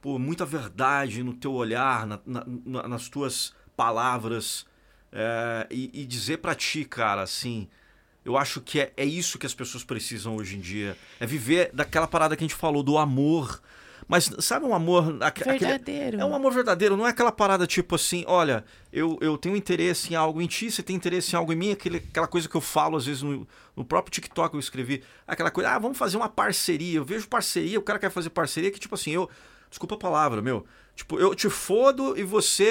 Pô, 0.00 0.18
muita 0.18 0.44
verdade 0.44 1.22
no 1.22 1.32
teu 1.32 1.52
olhar, 1.52 2.06
na- 2.06 2.20
na- 2.26 2.44
na- 2.66 2.88
nas 2.88 3.08
tuas 3.08 3.54
palavras. 3.76 4.66
É, 5.12 5.66
e, 5.70 5.90
e 6.02 6.04
dizer 6.04 6.38
pra 6.38 6.54
ti, 6.54 6.84
cara, 6.84 7.22
assim, 7.22 7.68
eu 8.24 8.36
acho 8.36 8.60
que 8.60 8.80
é, 8.80 8.92
é 8.96 9.04
isso 9.04 9.38
que 9.38 9.46
as 9.46 9.54
pessoas 9.54 9.84
precisam 9.84 10.36
hoje 10.36 10.56
em 10.56 10.60
dia. 10.60 10.96
É 11.20 11.26
viver 11.26 11.70
daquela 11.72 12.06
parada 12.08 12.36
que 12.36 12.42
a 12.42 12.46
gente 12.46 12.56
falou, 12.56 12.82
do 12.82 12.98
amor. 12.98 13.62
Mas 14.06 14.30
sabe 14.40 14.66
um 14.66 14.74
amor. 14.74 15.16
aque- 15.20 15.42
aquele- 15.42 15.58
Verdadeiro. 15.58 16.20
é 16.20 16.24
um 16.24 16.34
amor 16.34 16.52
verdadeiro, 16.52 16.96
não 16.96 17.06
é 17.06 17.10
aquela 17.10 17.32
parada 17.32 17.66
tipo 17.66 17.94
assim, 17.94 18.24
olha, 18.26 18.64
eu, 18.92 19.18
eu 19.20 19.36
tenho 19.38 19.56
interesse 19.56 20.12
em 20.12 20.16
algo 20.16 20.40
em 20.40 20.46
ti, 20.46 20.70
você 20.70 20.82
tem 20.82 20.94
interesse 20.96 21.34
em 21.34 21.38
algo 21.38 21.52
em 21.52 21.56
mim, 21.56 21.72
aquele, 21.72 21.98
aquela 21.98 22.26
coisa 22.26 22.48
que 22.48 22.54
eu 22.54 22.60
falo 22.60 22.96
às 22.96 23.06
vezes 23.06 23.22
no, 23.22 23.46
no 23.74 23.84
próprio 23.84 24.12
TikTok 24.12 24.54
eu 24.54 24.60
escrevi, 24.60 25.02
aquela 25.26 25.50
coisa, 25.50 25.70
ah, 25.70 25.78
vamos 25.78 25.96
fazer 25.96 26.16
uma 26.16 26.28
parceria. 26.28 26.98
Eu 26.98 27.04
vejo 27.04 27.28
parceria, 27.28 27.78
o 27.78 27.82
cara 27.82 27.98
quer 27.98 28.10
fazer 28.10 28.30
parceria 28.30 28.70
que 28.70 28.80
tipo 28.80 28.94
assim, 28.94 29.12
eu 29.12 29.28
Desculpa 29.74 29.96
a 29.96 29.98
palavra, 29.98 30.40
meu. 30.40 30.64
Tipo, 30.94 31.18
eu 31.18 31.34
te 31.34 31.50
fodo 31.50 32.16
e 32.16 32.22
você 32.22 32.64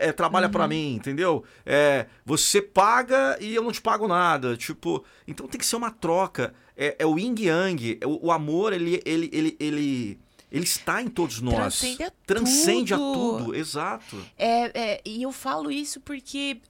é, 0.00 0.08
é, 0.08 0.12
trabalha 0.12 0.46
uhum. 0.46 0.52
para 0.52 0.66
mim, 0.66 0.94
entendeu? 0.94 1.44
É, 1.66 2.06
você 2.24 2.62
paga 2.62 3.36
e 3.38 3.54
eu 3.54 3.62
não 3.62 3.70
te 3.70 3.82
pago 3.82 4.08
nada. 4.08 4.56
Tipo, 4.56 5.04
então 5.28 5.46
tem 5.46 5.58
que 5.58 5.66
ser 5.66 5.76
uma 5.76 5.90
troca. 5.90 6.54
É, 6.74 6.96
é 6.98 7.04
o 7.04 7.18
yin 7.18 7.34
yang. 7.38 8.00
O, 8.06 8.28
o, 8.28 8.32
amor, 8.32 8.72
ele, 8.72 9.02
ele, 9.04 9.28
ele, 9.30 9.56
ele, 9.60 10.18
ele 10.50 10.64
está 10.64 11.02
em 11.02 11.08
todos 11.08 11.40
nós. 11.40 11.78
Transcende 11.78 12.02
a 12.02 12.12
Transcende 12.26 12.94
tudo. 12.94 13.02
a 13.02 13.38
tudo, 13.38 13.54
exato. 13.54 14.26
É, 14.38 14.80
é, 14.80 15.00
e 15.04 15.22
eu 15.22 15.32
falo 15.32 15.70
isso 15.70 16.00
porque 16.00 16.60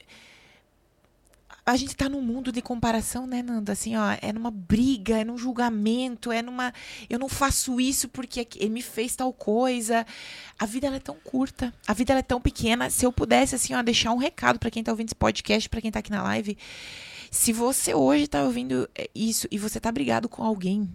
a 1.66 1.74
gente 1.74 1.96
tá 1.96 2.08
num 2.08 2.22
mundo 2.22 2.52
de 2.52 2.62
comparação, 2.62 3.26
né, 3.26 3.42
Nanda? 3.42 3.72
Assim, 3.72 3.96
ó, 3.96 4.16
é 4.22 4.32
numa 4.32 4.52
briga, 4.52 5.18
é 5.18 5.24
num 5.24 5.36
julgamento, 5.36 6.30
é 6.30 6.40
numa. 6.40 6.72
Eu 7.10 7.18
não 7.18 7.28
faço 7.28 7.80
isso 7.80 8.08
porque 8.08 8.46
ele 8.54 8.70
me 8.70 8.82
fez 8.82 9.16
tal 9.16 9.32
coisa. 9.32 10.06
A 10.56 10.64
vida 10.64 10.86
ela 10.86 10.96
é 10.96 11.00
tão 11.00 11.16
curta, 11.16 11.74
a 11.84 11.92
vida 11.92 12.12
ela 12.12 12.20
é 12.20 12.22
tão 12.22 12.40
pequena. 12.40 12.88
Se 12.88 13.04
eu 13.04 13.12
pudesse, 13.12 13.56
assim, 13.56 13.74
ó, 13.74 13.82
deixar 13.82 14.12
um 14.12 14.16
recado 14.16 14.60
para 14.60 14.70
quem 14.70 14.84
tá 14.84 14.92
ouvindo 14.92 15.08
esse 15.08 15.14
podcast, 15.16 15.68
para 15.68 15.80
quem 15.80 15.90
tá 15.90 15.98
aqui 15.98 16.10
na 16.10 16.22
live. 16.22 16.56
Se 17.32 17.52
você 17.52 17.92
hoje 17.92 18.28
tá 18.28 18.44
ouvindo 18.44 18.88
é, 18.94 19.10
isso 19.12 19.48
e 19.50 19.58
você 19.58 19.80
tá 19.80 19.90
brigado 19.90 20.28
com 20.28 20.44
alguém, 20.44 20.88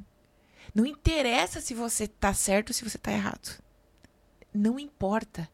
não 0.73 0.85
interessa 0.85 1.61
se 1.61 1.73
você 1.73 2.07
tá 2.07 2.33
certo 2.33 2.69
ou 2.69 2.73
se 2.73 2.83
você 2.83 2.97
tá 2.97 3.11
errado. 3.11 3.61
Não 4.53 4.79
importa. 4.79 5.49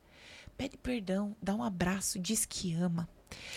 Pede 0.58 0.78
perdão, 0.78 1.36
dá 1.42 1.54
um 1.54 1.64
abraço, 1.64 2.20
diz 2.20 2.46
que 2.46 2.74
ama 2.74 3.08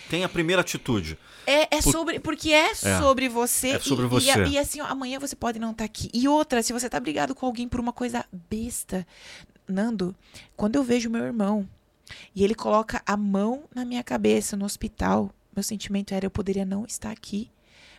tem 0.09 0.23
a 0.23 0.29
primeira 0.29 0.61
atitude. 0.61 1.17
É, 1.47 1.77
é 1.77 1.81
Por... 1.81 1.91
sobre. 1.91 2.19
Porque 2.19 2.51
é, 2.51 2.71
é, 2.71 2.73
sobre 2.73 3.29
você. 3.29 3.69
É 3.69 3.79
sobre 3.79 4.05
e, 4.05 4.09
você. 4.09 4.43
E, 4.43 4.49
e, 4.51 4.57
assim, 4.57 4.81
ó, 4.81 4.85
amanhã 4.85 5.19
você 5.19 5.35
pode 5.35 5.59
não 5.59 5.71
estar 5.71 5.83
tá 5.83 5.85
aqui. 5.85 6.09
E 6.13 6.27
outra, 6.27 6.61
se 6.61 6.73
você 6.73 6.89
tá 6.89 6.99
brigado 6.99 7.33
com 7.33 7.45
alguém 7.45 7.67
por 7.67 7.79
uma 7.79 7.93
coisa 7.93 8.25
besta. 8.49 9.07
Nando, 9.67 10.13
quando 10.57 10.75
eu 10.75 10.83
vejo 10.83 11.09
meu 11.09 11.23
irmão 11.23 11.69
e 12.35 12.43
ele 12.43 12.53
coloca 12.53 13.01
a 13.05 13.15
mão 13.15 13.63
na 13.73 13.85
minha 13.85 14.03
cabeça 14.03 14.57
no 14.57 14.65
hospital, 14.65 15.31
meu 15.55 15.63
sentimento 15.63 16.13
era 16.13 16.25
eu 16.25 16.31
poderia 16.31 16.65
não 16.65 16.83
estar 16.83 17.09
aqui 17.09 17.49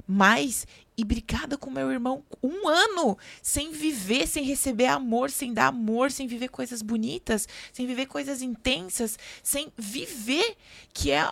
mais 0.06 0.66
e 0.96 1.04
brigada 1.04 1.56
com 1.56 1.70
meu 1.70 1.90
irmão 1.90 2.22
um 2.42 2.68
ano 2.68 3.16
sem 3.40 3.72
viver, 3.72 4.26
sem 4.26 4.44
receber 4.44 4.86
amor, 4.86 5.30
sem 5.30 5.52
dar 5.52 5.68
amor, 5.68 6.10
sem 6.10 6.26
viver 6.26 6.48
coisas 6.48 6.82
bonitas, 6.82 7.48
sem 7.72 7.86
viver 7.86 8.06
coisas 8.06 8.42
intensas, 8.42 9.18
sem 9.42 9.72
viver, 9.76 10.56
que 10.92 11.10
é, 11.10 11.28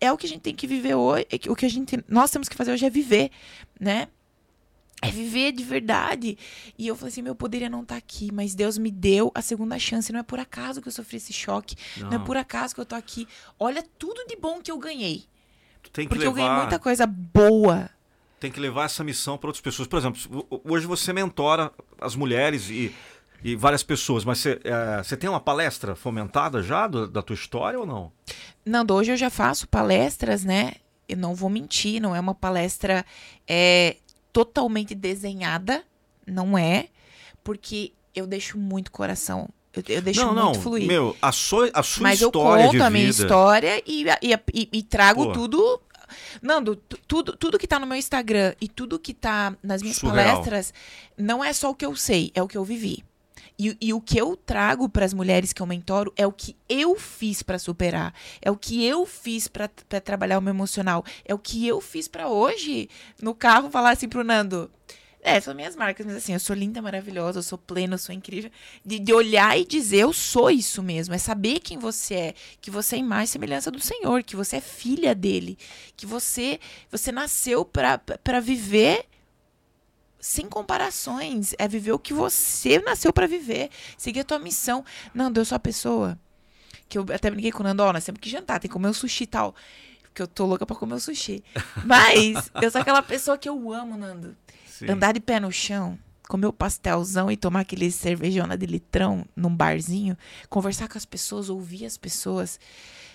é 0.00 0.12
o 0.12 0.16
que 0.16 0.26
a 0.26 0.28
gente 0.28 0.42
tem 0.42 0.54
que 0.54 0.66
viver 0.66 0.94
hoje, 0.94 1.26
é 1.30 1.50
o 1.50 1.56
que 1.56 1.66
a 1.66 1.70
gente 1.70 2.02
nós 2.08 2.30
temos 2.30 2.48
que 2.48 2.56
fazer 2.56 2.72
hoje 2.72 2.86
é 2.86 2.90
viver, 2.90 3.30
né? 3.78 4.08
É 5.04 5.10
viver 5.10 5.50
de 5.50 5.64
verdade. 5.64 6.38
E 6.78 6.86
eu 6.86 6.94
falei 6.94 7.10
assim: 7.10 7.22
meu, 7.22 7.32
eu 7.32 7.36
poderia 7.36 7.68
não 7.68 7.82
estar 7.82 7.96
tá 7.96 7.98
aqui, 7.98 8.30
mas 8.32 8.54
Deus 8.54 8.78
me 8.78 8.88
deu 8.88 9.32
a 9.34 9.42
segunda 9.42 9.76
chance. 9.76 10.12
Não 10.12 10.20
é 10.20 10.22
por 10.22 10.38
acaso 10.38 10.80
que 10.80 10.86
eu 10.86 10.92
sofri 10.92 11.16
esse 11.16 11.32
choque. 11.32 11.74
Não, 11.96 12.10
não 12.10 12.22
é 12.22 12.24
por 12.24 12.36
acaso 12.36 12.72
que 12.72 12.80
eu 12.80 12.86
tô 12.86 12.94
aqui. 12.94 13.26
Olha 13.58 13.84
tudo 13.98 14.24
de 14.28 14.36
bom 14.36 14.60
que 14.60 14.70
eu 14.70 14.78
ganhei. 14.78 15.24
Porque 15.82 16.02
levar... 16.02 16.24
eu 16.24 16.32
ganhei 16.32 16.50
muita 16.52 16.78
coisa 16.78 17.04
boa 17.04 17.90
tem 18.42 18.50
que 18.50 18.58
levar 18.58 18.86
essa 18.86 19.04
missão 19.04 19.38
para 19.38 19.46
outras 19.46 19.62
pessoas. 19.62 19.86
Por 19.86 19.96
exemplo, 20.00 20.46
hoje 20.64 20.84
você 20.84 21.12
mentora 21.12 21.70
as 22.00 22.16
mulheres 22.16 22.68
e, 22.68 22.92
e 23.44 23.54
várias 23.54 23.84
pessoas, 23.84 24.24
mas 24.24 24.38
você, 24.38 24.60
é, 24.64 25.00
você 25.00 25.16
tem 25.16 25.30
uma 25.30 25.38
palestra 25.38 25.94
fomentada 25.94 26.60
já 26.60 26.88
do, 26.88 27.06
da 27.06 27.22
tua 27.22 27.34
história 27.34 27.78
ou 27.78 27.86
não? 27.86 28.10
Nando, 28.66 28.94
hoje 28.94 29.12
eu 29.12 29.16
já 29.16 29.30
faço 29.30 29.68
palestras, 29.68 30.44
né? 30.44 30.72
Eu 31.08 31.16
não 31.16 31.36
vou 31.36 31.48
mentir, 31.48 32.02
não 32.02 32.16
é 32.16 32.20
uma 32.20 32.34
palestra 32.34 33.06
é, 33.46 33.98
totalmente 34.32 34.92
desenhada, 34.92 35.84
não 36.26 36.58
é, 36.58 36.88
porque 37.44 37.92
eu 38.12 38.26
deixo 38.26 38.58
muito 38.58 38.90
coração 38.90 39.48
eu, 39.72 39.82
eu, 39.88 40.02
deixo 40.02 40.20
não, 40.20 40.34
muito 40.34 40.56
não, 40.56 40.62
fluir. 40.62 40.86
Meu, 40.86 41.16
a 41.22 41.32
sua, 41.32 41.70
a 41.72 41.82
sua 41.82 42.02
Mas 42.02 42.20
história. 42.20 42.64
Mas 42.64 42.64
eu 42.64 42.72
conto 42.72 42.82
a 42.82 42.90
minha 42.90 43.08
história 43.08 43.82
e, 43.86 44.04
e, 44.20 44.32
e, 44.52 44.68
e 44.70 44.82
trago 44.82 45.26
Pô. 45.26 45.32
tudo 45.32 45.80
Nando, 46.40 46.76
tudo, 46.76 47.36
tudo 47.36 47.58
que 47.58 47.66
tá 47.66 47.78
no 47.78 47.86
meu 47.86 47.96
Instagram 47.96 48.54
e 48.60 48.68
tudo 48.68 48.98
que 48.98 49.14
tá 49.14 49.56
nas 49.62 49.82
minhas 49.82 49.96
Surreal. 49.96 50.26
palestras 50.26 50.72
não 51.16 51.42
é 51.42 51.52
só 51.52 51.70
o 51.70 51.74
que 51.74 51.86
eu 51.86 51.94
sei, 51.96 52.30
é 52.34 52.42
o 52.42 52.48
que 52.48 52.56
eu 52.56 52.64
vivi. 52.64 53.04
E, 53.58 53.76
e, 53.80 53.92
o 53.92 54.00
que 54.00 54.18
eu 54.18 54.34
trago 54.34 54.88
para 54.88 55.04
as 55.04 55.12
mulheres 55.12 55.52
que 55.52 55.60
eu 55.60 55.66
mentoro 55.66 56.12
é 56.16 56.26
o 56.26 56.32
que 56.32 56.56
eu 56.68 56.96
fiz 56.98 57.42
para 57.42 57.58
superar, 57.58 58.14
é 58.40 58.50
o 58.50 58.56
que 58.56 58.84
eu 58.84 59.04
fiz 59.04 59.46
para 59.46 59.68
trabalhar 59.68 60.38
o 60.38 60.42
meu 60.42 60.52
emocional, 60.52 61.04
é 61.24 61.34
o 61.34 61.38
que 61.38 61.66
eu 61.66 61.80
fiz 61.80 62.08
para 62.08 62.28
hoje 62.28 62.88
no 63.20 63.34
carro 63.34 63.70
falar 63.70 63.90
assim 63.90 64.08
pro 64.08 64.24
Nando: 64.24 64.70
é, 65.24 65.40
são 65.40 65.54
minhas 65.54 65.76
marcas, 65.76 66.04
mas 66.04 66.16
assim, 66.16 66.32
eu 66.32 66.40
sou 66.40 66.54
linda, 66.54 66.82
maravilhosa, 66.82 67.38
eu 67.38 67.42
sou 67.44 67.56
plena, 67.56 67.94
eu 67.94 67.98
sou 67.98 68.12
incrível. 68.12 68.50
De, 68.84 68.98
de, 68.98 69.12
olhar 69.14 69.56
e 69.56 69.64
dizer, 69.64 69.98
eu 69.98 70.12
sou 70.12 70.50
isso 70.50 70.82
mesmo. 70.82 71.14
É 71.14 71.18
saber 71.18 71.60
quem 71.60 71.78
você 71.78 72.14
é, 72.14 72.34
que 72.60 72.72
você 72.72 72.96
é 72.96 72.98
imagem 72.98 73.24
e 73.24 73.28
semelhança 73.28 73.70
do 73.70 73.80
Senhor, 73.80 74.24
que 74.24 74.34
você 74.34 74.56
é 74.56 74.60
filha 74.60 75.14
dele, 75.14 75.56
que 75.96 76.04
você 76.04 76.58
você 76.90 77.12
nasceu 77.12 77.64
para 77.64 78.40
viver 78.40 79.06
sem 80.18 80.48
comparações. 80.48 81.54
É 81.56 81.68
viver 81.68 81.92
o 81.92 82.00
que 82.00 82.12
você 82.12 82.80
nasceu 82.80 83.12
para 83.12 83.28
viver, 83.28 83.70
seguir 83.96 84.20
a 84.20 84.24
tua 84.24 84.40
missão. 84.40 84.84
Nando, 85.14 85.38
eu 85.38 85.44
sou 85.44 85.54
a 85.54 85.60
pessoa 85.60 86.18
que 86.88 86.98
eu 86.98 87.06
até 87.14 87.30
brinquei 87.30 87.52
com 87.52 87.60
o 87.60 87.64
Nando, 87.64 87.84
ó, 87.84 87.92
nós 87.92 88.04
temos 88.04 88.20
que 88.20 88.28
jantar, 88.28 88.58
tem 88.58 88.68
que 88.68 88.72
comer 88.72 88.88
o 88.88 88.94
sushi 88.94 89.22
e 89.22 89.26
tal. 89.28 89.54
Porque 90.02 90.20
eu 90.20 90.26
tô 90.26 90.44
louca 90.44 90.66
pra 90.66 90.76
comer 90.76 90.94
o 90.94 91.00
sushi. 91.00 91.42
Mas 91.86 92.50
eu 92.60 92.70
sou 92.72 92.80
aquela 92.80 93.02
pessoa 93.02 93.38
que 93.38 93.48
eu 93.48 93.72
amo, 93.72 93.96
Nando. 93.96 94.36
Sim. 94.82 94.90
Andar 94.90 95.12
de 95.12 95.20
pé 95.20 95.38
no 95.38 95.52
chão, 95.52 95.96
comer 96.28 96.46
o 96.46 96.52
pastelzão 96.52 97.30
e 97.30 97.36
tomar 97.36 97.60
aquele 97.60 97.90
cervejona 97.90 98.56
de 98.56 98.66
litrão 98.66 99.24
num 99.36 99.54
barzinho, 99.54 100.16
conversar 100.48 100.88
com 100.88 100.98
as 100.98 101.04
pessoas, 101.04 101.48
ouvir 101.48 101.86
as 101.86 101.96
pessoas, 101.96 102.58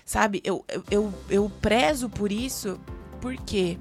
sabe? 0.06 0.42
Eu, 0.46 0.64
eu, 0.70 0.84
eu, 0.90 1.14
eu 1.30 1.52
prezo 1.62 2.10
por 2.10 2.32
isso, 2.32 2.80
por 3.20 3.36
quê? 3.36 3.78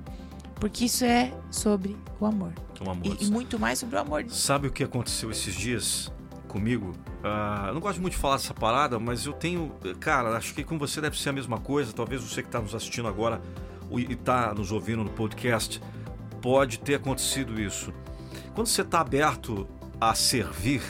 Porque 0.56 0.86
isso 0.86 1.04
é 1.04 1.32
sobre 1.48 1.96
o 2.18 2.26
amor. 2.26 2.52
O 2.84 2.90
amor. 2.90 3.06
E, 3.06 3.24
e 3.24 3.30
muito 3.30 3.56
mais 3.56 3.78
sobre 3.78 3.94
o 3.94 4.00
amor. 4.00 4.24
Sabe 4.30 4.66
o 4.66 4.72
que 4.72 4.82
aconteceu 4.82 5.30
esses 5.30 5.54
dias 5.54 6.10
comigo? 6.48 6.92
Uh, 7.22 7.68
eu 7.68 7.74
não 7.74 7.80
gosto 7.80 8.00
muito 8.00 8.14
de 8.14 8.18
falar 8.18 8.36
dessa 8.36 8.54
parada, 8.54 8.98
mas 8.98 9.26
eu 9.26 9.32
tenho. 9.32 9.72
Cara, 10.00 10.36
acho 10.36 10.54
que 10.54 10.64
com 10.64 10.78
você 10.78 11.00
deve 11.00 11.16
ser 11.16 11.28
a 11.28 11.32
mesma 11.32 11.60
coisa. 11.60 11.92
Talvez 11.92 12.22
você 12.22 12.42
que 12.42 12.48
está 12.48 12.60
nos 12.60 12.74
assistindo 12.74 13.06
agora 13.06 13.40
e 13.90 14.12
está 14.12 14.52
nos 14.54 14.72
ouvindo 14.72 15.04
no 15.04 15.10
podcast 15.10 15.80
pode 16.40 16.78
ter 16.78 16.94
acontecido 16.94 17.60
isso. 17.60 17.92
Quando 18.54 18.68
você 18.68 18.82
está 18.82 19.00
aberto 19.00 19.68
a 20.00 20.14
servir, 20.14 20.82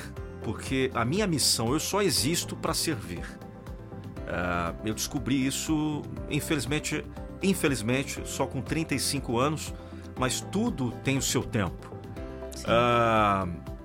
porque 0.42 0.90
a 0.94 1.04
minha 1.04 1.26
missão, 1.26 1.72
eu 1.72 1.80
só 1.80 2.02
existo 2.02 2.54
para 2.56 2.72
servir. 2.72 3.24
Uh, 4.26 4.76
eu 4.84 4.94
descobri 4.94 5.46
isso, 5.46 6.02
infelizmente, 6.30 7.04
infelizmente, 7.42 8.20
só 8.24 8.46
com 8.46 8.60
35 8.60 9.38
anos, 9.38 9.74
mas 10.18 10.40
tudo 10.40 10.92
tem 11.04 11.18
o 11.18 11.22
seu 11.22 11.42
tempo. 11.42 11.94
Uh, 12.64 13.76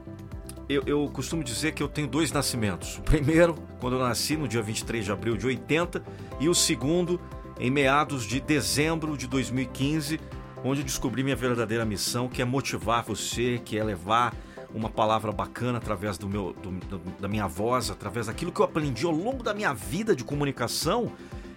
eu, 0.69 0.83
eu, 0.85 1.09
costumo 1.11 1.43
dizer 1.43 1.73
que 1.73 1.83
eu 1.83 1.87
tenho 1.87 2.07
dois 2.07 2.31
nascimentos. 2.31 2.97
O 2.97 3.01
primeiro, 3.01 3.55
quando 3.79 3.97
eu 3.97 3.99
nasci, 3.99 4.37
no 4.37 4.47
dia 4.47 4.61
23 4.61 5.03
de 5.03 5.11
abril 5.11 5.35
de 5.35 5.45
80, 5.45 6.01
e 6.39 6.47
o 6.47 6.55
segundo, 6.55 7.19
em 7.59 7.69
meados 7.69 8.23
de 8.23 8.39
dezembro 8.39 9.17
de 9.17 9.27
2015, 9.27 10.19
onde 10.63 10.81
eu 10.81 10.85
descobri 10.85 11.23
minha 11.23 11.35
verdadeira 11.35 11.85
missão, 11.85 12.27
que 12.27 12.41
é 12.41 12.45
motivar 12.45 13.03
você, 13.03 13.61
que 13.63 13.77
é 13.77 13.83
levar 13.83 14.33
uma 14.73 14.89
palavra 14.89 15.31
bacana 15.31 15.77
através 15.77 16.17
do 16.17 16.27
meu, 16.27 16.53
do, 16.53 16.99
da 17.19 17.27
minha 17.27 17.47
voz, 17.47 17.89
através 17.89 18.27
daquilo 18.27 18.51
que 18.51 18.59
eu 18.59 18.65
aprendi 18.65 19.05
ao 19.05 19.11
longo 19.11 19.43
da 19.43 19.53
minha 19.53 19.73
vida 19.73 20.15
de 20.15 20.23
comunicação. 20.23 21.11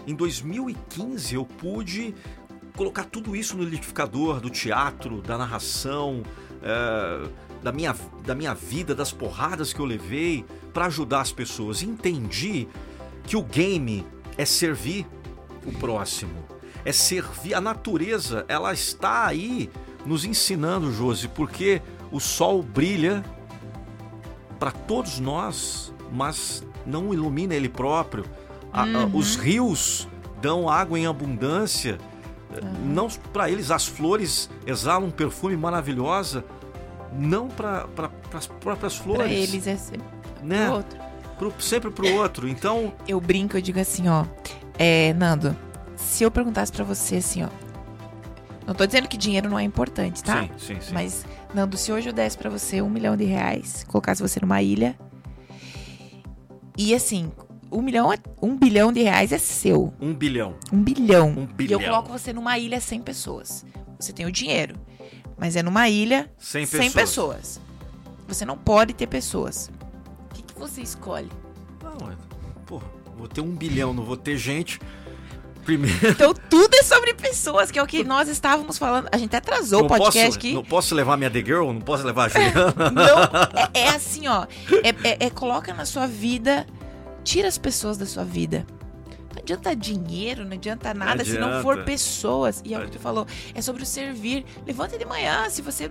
Em 0.07 0.15
2015 0.15 1.35
eu 1.35 1.45
pude 1.45 2.15
colocar 2.77 3.05
tudo 3.05 3.37
isso 3.37 3.57
no 3.57 3.63
liquidificador 3.63 4.41
do 4.41 4.51
teatro, 4.51 5.23
da 5.23 5.39
narração, 5.39 6.23
é, 6.63 7.29
da, 7.63 7.71
minha, 7.71 7.95
da 8.25 8.35
minha 8.35 8.55
vida, 8.55 8.95
das 8.95 9.13
porradas 9.13 9.73
que 9.73 9.81
eu 9.81 9.85
levei 9.85 10.45
para 10.73 10.87
ajudar 10.87 11.21
as 11.21 11.31
pessoas. 11.31 11.83
Entendi 11.83 12.67
que 13.23 13.37
o 13.37 13.43
game 13.43 14.05
é 14.37 14.45
servir 14.45 15.07
o 15.65 15.73
próximo 15.73 16.54
é 16.85 16.93
servir. 16.93 17.55
A 17.55 17.61
natureza, 17.61 18.45
ela 18.49 18.73
está 18.73 19.27
aí 19.27 19.71
nos 20.05 20.25
ensinando, 20.25 20.93
Josi, 20.93 21.29
porque 21.29 21.81
o 22.11 22.21
sol 22.21 22.63
brilha 22.63 23.25
para 24.59 24.71
todos 24.71 25.19
nós, 25.19 25.93
mas 26.13 26.65
não 26.87 27.13
ilumina 27.13 27.55
ele 27.55 27.69
próprio. 27.69 28.25
Uhum. 28.75 29.17
os 29.17 29.37
rios 29.37 30.09
dão 30.41 30.69
água 30.69 30.99
em 30.99 31.07
abundância. 31.07 31.97
Uhum. 32.51 32.93
Não 32.93 33.09
para 33.33 33.49
eles 33.49 33.71
as 33.71 33.87
flores 33.87 34.51
exalam 34.67 35.09
um 35.09 35.11
perfume 35.11 35.57
maravilhosa, 35.57 36.45
não 37.13 37.47
para 37.47 37.87
as 38.33 38.47
próprias 38.47 38.97
flores. 38.97 39.23
Para 39.23 39.33
eles 39.33 39.67
é 39.67 39.77
sempre 39.77 40.15
né? 40.45 40.67
pro 40.67 40.75
outro. 40.77 40.99
Pro, 41.39 41.53
sempre 41.59 41.91
pro 41.91 42.13
outro. 42.15 42.49
Então 42.49 42.93
eu 43.09 43.21
brinco, 43.21 43.57
eu 43.57 43.61
digo 43.61 43.81
assim, 43.81 44.09
ó, 44.09 44.25
é, 44.79 45.13
Nando, 45.15 45.57
se 46.05 46.23
eu 46.25 46.31
perguntasse 46.31 46.71
para 46.73 46.85
você 46.85 47.17
assim, 47.17 47.43
ó. 47.43 47.49
Não 48.67 48.75
tô 48.75 48.87
dizendo 48.87 49.09
que 49.09 49.17
dinheiro 49.17 49.49
não 49.49 49.59
é 49.59 49.63
importante, 49.63 50.23
tá? 50.25 50.43
Sim, 50.43 50.51
sim, 50.59 50.81
sim. 50.81 50.95
Mas, 50.95 51.27
Nando, 51.55 51.77
se 51.77 51.93
hoje 51.93 52.09
eu 52.09 52.13
desse 52.13 52.37
para 52.39 52.49
você 52.49 52.81
um 52.81 52.89
milhão 52.89 53.17
de 53.17 53.25
reais, 53.25 53.85
colocasse 53.89 54.23
você 54.23 54.41
numa 54.41 54.63
ilha, 54.63 54.97
E 56.77 56.93
assim, 56.95 57.31
um 57.71 57.81
milhão, 57.83 58.13
é- 58.13 58.19
um 58.43 58.57
bilhão 58.57 58.93
de 58.93 59.01
reais 59.03 59.31
é 59.33 59.39
seu. 59.39 59.93
Um 60.01 60.13
bilhão. 60.13 60.55
Um 60.73 60.83
bilhão. 60.83 61.29
Um 61.29 61.45
E 61.45 61.47
bilhão. 61.47 61.81
eu 61.81 61.87
coloco 61.89 62.09
você 62.09 62.33
numa 62.33 62.59
ilha 62.59 62.81
sem 62.81 63.01
pessoas. 63.01 63.65
Você 64.01 64.13
tem 64.13 64.27
o 64.27 64.33
dinheiro, 64.33 64.75
mas 65.39 65.55
é 65.55 65.63
numa 65.63 65.89
ilha 65.89 66.29
Sem 66.37 66.67
sem 66.67 66.91
pessoas. 66.91 66.95
pessoas. 66.95 67.61
Você 68.27 68.45
não 68.45 68.57
pode 68.59 68.93
ter 68.93 69.07
pessoas. 69.07 69.71
O 70.31 70.35
que, 70.35 70.43
que 70.43 70.59
você 70.59 70.81
escolhe? 70.81 71.31
Não, 71.83 72.11
é- 72.11 72.17
porra, 72.67 72.87
vou 73.17 73.29
ter 73.29 73.41
um 73.41 73.55
bilhão, 73.55 73.93
não 73.95 74.03
vou 74.03 74.17
ter 74.17 74.37
gente. 74.37 74.81
Primeiro. 75.65 76.09
Então 76.11 76.35
tudo 76.35 76.75
é 76.75 76.83
sobre 76.83 77.15
pessoas, 77.15 77.71
que 77.71 77.79
é 77.79 77.83
o 77.83 77.87
que 77.87 78.05
nós 78.05 78.29
estávamos 78.29 78.77
falando. 78.79 79.09
A 79.11 79.17
gente 79.17 79.35
atrasou 79.35 79.81
não 79.81 79.87
o 79.87 79.89
podcast 79.89 80.27
posso, 80.27 80.39
aqui. 80.39 80.53
Não 80.53 80.65
posso 80.65 80.95
levar 80.95 81.17
minha 81.17 81.31
The 81.31 81.39
Girl? 81.41 81.73
Não 81.73 81.81
posso 81.81 82.05
levar 82.07 82.27
a 82.27 82.29
Juliana? 82.29 82.75
Não, 82.93 83.19
é, 83.75 83.81
é 83.87 83.89
assim, 83.91 84.27
ó. 84.29 84.47
É, 84.83 85.09
é- 85.09 85.27
é 85.27 85.31
coloca 85.31 85.73
na 85.73 85.85
sua 85.87 86.07
vida, 86.07 86.67
tira 87.23 87.49
as 87.49 87.57
pessoas 87.59 87.97
da 87.97 88.05
sua 88.07 88.25
vida. 88.25 88.67
Não 89.35 89.41
adianta 89.41 89.75
dinheiro, 89.75 90.45
não 90.45 90.53
adianta 90.53 90.95
nada 90.95 91.25
se 91.25 91.37
não 91.37 91.61
for 91.61 91.73
adianta. 91.73 91.91
pessoas. 91.91 92.63
E 92.65 92.73
é 92.73 92.77
o 92.77 92.81
que 92.83 92.87
Adianta. 92.87 92.99
tu 92.99 93.03
falou, 93.03 93.27
é 93.53 93.61
sobre 93.61 93.83
o 93.83 93.87
servir. 93.87 94.45
Levanta 94.65 94.97
de 94.97 95.05
manhã, 95.05 95.51
se 95.51 95.61
você. 95.61 95.91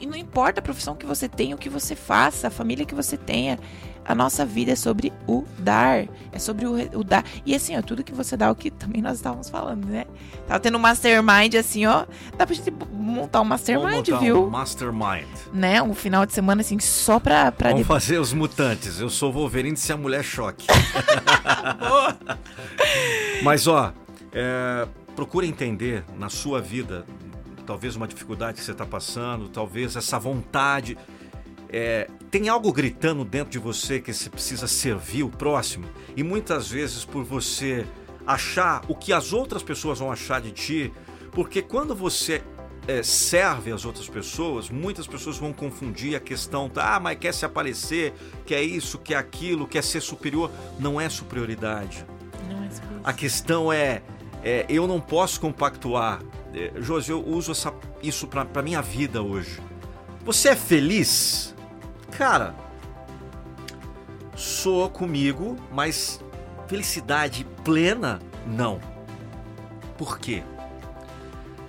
E 0.00 0.06
não 0.06 0.16
importa 0.16 0.60
a 0.60 0.62
profissão 0.62 0.94
que 0.94 1.04
você 1.04 1.28
tenha, 1.28 1.56
o 1.56 1.58
que 1.58 1.68
você 1.68 1.96
faça, 1.96 2.46
a 2.46 2.50
família 2.50 2.86
que 2.86 2.94
você 2.94 3.16
tenha. 3.16 3.58
A 4.06 4.14
nossa 4.14 4.46
vida 4.46 4.72
é 4.72 4.76
sobre 4.76 5.12
o 5.26 5.44
dar. 5.58 6.06
É 6.32 6.38
sobre 6.38 6.64
o, 6.64 6.74
o 6.98 7.02
dar. 7.02 7.24
E 7.44 7.54
assim, 7.54 7.76
ó, 7.76 7.82
tudo 7.82 8.04
que 8.04 8.12
você 8.12 8.36
dá, 8.36 8.46
é 8.46 8.50
o 8.50 8.54
que 8.54 8.70
também 8.70 9.02
nós 9.02 9.16
estávamos 9.16 9.50
falando, 9.50 9.86
né? 9.86 10.04
Tava 10.46 10.60
tendo 10.60 10.78
um 10.78 10.80
mastermind 10.80 11.54
assim, 11.54 11.86
ó. 11.86 12.06
Dá 12.36 12.46
pra 12.46 12.54
gente 12.54 12.72
montar 12.92 13.40
um 13.40 13.44
mastermind, 13.44 14.08
montar 14.08 14.18
viu? 14.18 14.46
um 14.46 14.50
Mastermind. 14.50 15.26
né, 15.52 15.82
um 15.82 15.94
final 15.94 16.24
de 16.24 16.32
semana 16.32 16.60
assim 16.60 16.78
só 16.78 17.18
pra, 17.18 17.50
pra 17.50 17.70
Vamos 17.70 17.86
fazer 17.86 18.18
os 18.18 18.32
mutantes. 18.32 19.00
Eu 19.00 19.10
sou 19.10 19.30
o 19.30 19.32
Wolverine 19.32 19.76
se 19.76 19.92
a 19.92 19.96
mulher 19.96 20.22
choque. 20.22 20.66
Mas 23.42 23.66
ó, 23.66 23.92
é, 24.32 24.86
procura 25.14 25.46
entender 25.46 26.04
na 26.18 26.28
sua 26.28 26.60
vida, 26.60 27.04
talvez 27.66 27.96
uma 27.96 28.06
dificuldade 28.06 28.58
que 28.58 28.64
você 28.64 28.72
está 28.72 28.86
passando, 28.86 29.48
talvez 29.48 29.96
essa 29.96 30.18
vontade. 30.18 30.96
É, 31.68 32.08
tem 32.30 32.48
algo 32.48 32.72
gritando 32.72 33.24
dentro 33.24 33.50
de 33.50 33.58
você 33.58 34.00
que 34.00 34.12
você 34.12 34.30
precisa 34.30 34.66
servir 34.66 35.22
o 35.22 35.30
próximo, 35.30 35.86
e 36.16 36.22
muitas 36.22 36.70
vezes 36.70 37.04
por 37.04 37.24
você 37.24 37.86
achar 38.26 38.82
o 38.88 38.94
que 38.94 39.12
as 39.12 39.32
outras 39.32 39.62
pessoas 39.62 39.98
vão 39.98 40.10
achar 40.10 40.40
de 40.40 40.50
ti, 40.50 40.92
porque 41.32 41.62
quando 41.62 41.94
você 41.94 42.42
é, 42.88 43.02
serve 43.02 43.72
as 43.72 43.84
outras 43.84 44.08
pessoas, 44.08 44.70
muitas 44.70 45.06
pessoas 45.06 45.36
vão 45.36 45.52
confundir 45.52 46.14
a 46.14 46.20
questão, 46.20 46.70
ah, 46.76 47.00
mas 47.00 47.18
quer 47.18 47.34
se 47.34 47.44
aparecer, 47.44 48.14
quer 48.44 48.62
isso, 48.62 48.98
quer 48.98 49.16
aquilo, 49.16 49.66
quer 49.66 49.82
ser 49.82 50.00
superior. 50.00 50.50
Não 50.78 51.00
é 51.00 51.08
superioridade. 51.08 52.06
Não 52.48 52.62
é 52.62 52.68
isso. 52.68 52.80
A 53.02 53.12
questão 53.12 53.72
é, 53.72 54.02
é, 54.42 54.66
eu 54.68 54.86
não 54.86 55.00
posso 55.00 55.40
compactuar. 55.40 56.22
É, 56.54 56.72
Josi, 56.80 57.10
eu 57.10 57.26
uso 57.26 57.52
essa, 57.52 57.74
isso 58.02 58.28
pra 58.28 58.62
minha 58.62 58.80
vida 58.80 59.20
hoje. 59.20 59.60
Você 60.24 60.50
é 60.50 60.56
feliz? 60.56 61.55
Cara, 62.10 62.54
sou 64.34 64.88
comigo, 64.90 65.56
mas 65.72 66.20
felicidade 66.66 67.44
plena, 67.64 68.20
não. 68.46 68.80
Por 69.96 70.18
quê? 70.18 70.42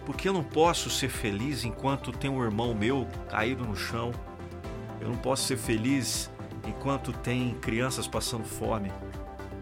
Porque 0.05 0.29
eu 0.29 0.33
não 0.33 0.43
posso 0.43 0.89
ser 0.89 1.09
feliz 1.09 1.63
enquanto 1.63 2.11
tem 2.11 2.29
um 2.29 2.43
irmão 2.43 2.73
meu 2.73 3.07
caído 3.29 3.65
no 3.65 3.75
chão. 3.75 4.11
Eu 5.01 5.09
não 5.09 5.17
posso 5.17 5.43
ser 5.43 5.57
feliz 5.57 6.29
enquanto 6.65 7.11
tem 7.11 7.53
crianças 7.55 8.07
passando 8.07 8.45
fome. 8.45 8.91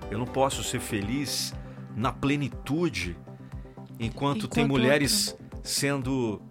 Eu 0.10 0.18
não 0.18 0.26
posso 0.26 0.64
ser 0.64 0.80
feliz 0.80 1.54
na 1.96 2.12
plenitude 2.12 3.18
enquanto, 4.00 4.48
tem 4.48 4.64
Enquanto 4.64 4.68
mulheres 4.68 5.36
sendo 5.64 6.42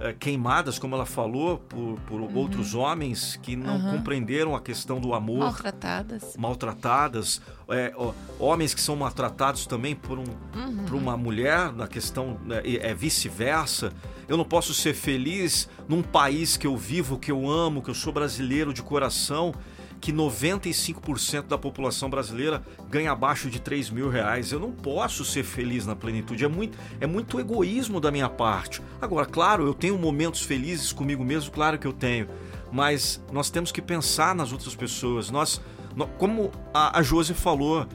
eh, 0.00 0.14
queimadas, 0.18 0.78
como 0.78 0.94
ela 0.94 1.06
falou, 1.06 1.58
por, 1.58 1.98
por 2.06 2.20
outros 2.34 2.74
homens 2.74 3.38
que 3.42 3.54
não 3.54 3.76
Uhum. 3.76 3.90
compreenderam 3.98 4.56
a 4.56 4.60
questão 4.60 4.98
do 5.00 5.12
amor 5.14 5.38
Maltratadas. 5.40 6.34
maltratadas, 6.36 7.40
é, 7.68 7.92
ó, 7.96 8.12
homens 8.38 8.74
que 8.74 8.80
são 8.80 8.96
maltratados 8.96 9.66
também 9.66 9.94
por, 9.94 10.18
um, 10.18 10.24
Uhum. 10.54 10.84
por 10.86 10.94
uma 10.96 11.16
mulher, 11.16 11.72
na 11.72 11.86
questão 11.86 12.38
e 12.64 12.76
é 12.78 12.94
vice-versa. 12.94 13.92
Eu 14.28 14.36
não 14.36 14.44
posso 14.44 14.72
ser 14.72 14.94
feliz 14.94 15.68
num 15.88 16.02
país 16.02 16.56
que 16.56 16.66
eu 16.66 16.76
vivo, 16.76 17.18
que 17.18 17.30
eu 17.32 17.48
amo, 17.50 17.82
que 17.82 17.90
eu 17.90 17.94
sou 17.94 18.12
brasileiro 18.12 18.72
de 18.72 18.82
coração, 18.82 19.52
que 20.00 20.12
95% 20.12 21.42
da 21.46 21.58
população 21.58 22.08
brasileira 22.08 22.62
ganha 22.88 23.12
abaixo 23.12 23.50
de 23.50 23.60
3 23.60 23.90
mil 23.90 24.08
reais. 24.08 24.50
Eu 24.50 24.58
não 24.58 24.72
posso 24.72 25.24
ser 25.24 25.42
feliz 25.44 25.86
na 25.86 25.94
plenitude. 25.94 26.44
É 26.44 26.48
muito, 26.48 26.78
é 27.00 27.06
muito 27.06 27.38
egoísmo 27.38 28.00
da 28.00 28.10
minha 28.10 28.28
parte. 28.28 28.80
Agora, 29.00 29.26
claro, 29.26 29.66
eu 29.66 29.74
tenho 29.74 29.98
momentos 29.98 30.42
felizes 30.42 30.92
comigo 30.92 31.24
mesmo, 31.24 31.50
claro 31.50 31.78
que 31.78 31.86
eu 31.86 31.92
tenho. 31.92 32.28
Mas 32.72 33.22
nós 33.32 33.50
temos 33.50 33.70
que 33.70 33.82
pensar 33.82 34.34
nas 34.34 34.52
outras 34.52 34.74
pessoas. 34.74 35.30
Nós, 35.30 35.60
nó- 35.94 36.06
como 36.18 36.50
a, 36.72 36.98
a 36.98 37.02
Josi 37.02 37.34
falou, 37.34 37.86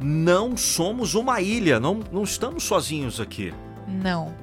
não 0.00 0.56
somos 0.56 1.14
uma 1.14 1.40
ilha, 1.40 1.80
não, 1.80 2.00
não 2.12 2.24
estamos 2.24 2.64
sozinhos 2.64 3.20
aqui. 3.20 3.54
Não. 3.86 4.34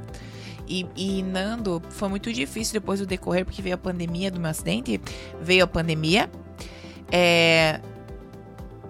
E, 0.67 0.87
e, 0.95 1.21
Nando, 1.21 1.81
foi 1.91 2.07
muito 2.09 2.33
difícil 2.33 2.73
depois 2.73 2.99
do 2.99 3.05
decorrer, 3.05 3.45
porque 3.45 3.61
veio 3.61 3.75
a 3.75 3.77
pandemia 3.77 4.31
do 4.31 4.39
meu 4.39 4.49
acidente, 4.49 4.99
veio 5.39 5.63
a 5.63 5.67
pandemia. 5.67 6.29
É, 7.11 7.79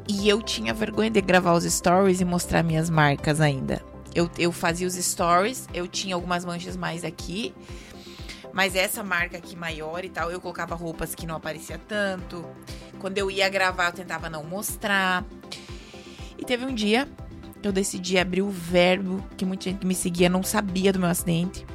E 0.08 0.30
eu 0.30 0.42
tinha 0.42 0.74
vergonha 0.74 1.10
de 1.10 1.20
gravar 1.22 1.54
os 1.54 1.64
stories 1.64 2.22
e 2.22 2.26
mostrar 2.26 2.64
minhas 2.64 2.90
marcas 2.90 3.42
ainda. 3.42 3.82
Eu, 4.14 4.30
eu 4.38 4.52
fazia 4.52 4.88
os 4.88 4.94
stories, 4.94 5.68
eu 5.74 5.88
tinha 5.88 6.16
algumas 6.16 6.46
manchas 6.46 6.78
mais 6.78 7.04
aqui. 7.04 7.54
Mas 8.54 8.76
essa 8.76 9.04
marca 9.04 9.38
aqui 9.38 9.56
maior 9.56 10.06
e 10.06 10.10
tal, 10.10 10.32
eu 10.32 10.40
colocava 10.40 10.76
roupas 10.76 11.14
que 11.14 11.26
não 11.26 11.36
aparecia 11.36 11.78
tanto. 11.78 12.46
Quando 13.00 13.18
eu 13.18 13.30
ia 13.30 13.50
gravar, 13.50 13.88
eu 13.88 13.94
tentava 13.94 14.30
não 14.30 14.44
mostrar. 14.44 15.26
E 16.38 16.46
teve 16.46 16.64
um 16.66 16.74
dia 16.74 17.10
que 17.62 17.68
eu 17.68 17.74
decidi 17.74 18.18
abrir 18.18 18.44
o 18.44 18.50
verbo, 18.50 19.22
que 19.36 19.44
muita 19.44 19.66
gente 19.66 19.80
que 19.80 19.88
me 19.88 19.96
seguia 19.96 20.30
não 20.30 20.44
sabia 20.44 20.94
do 20.94 21.00
meu 21.00 21.10
acidente. 21.10 21.66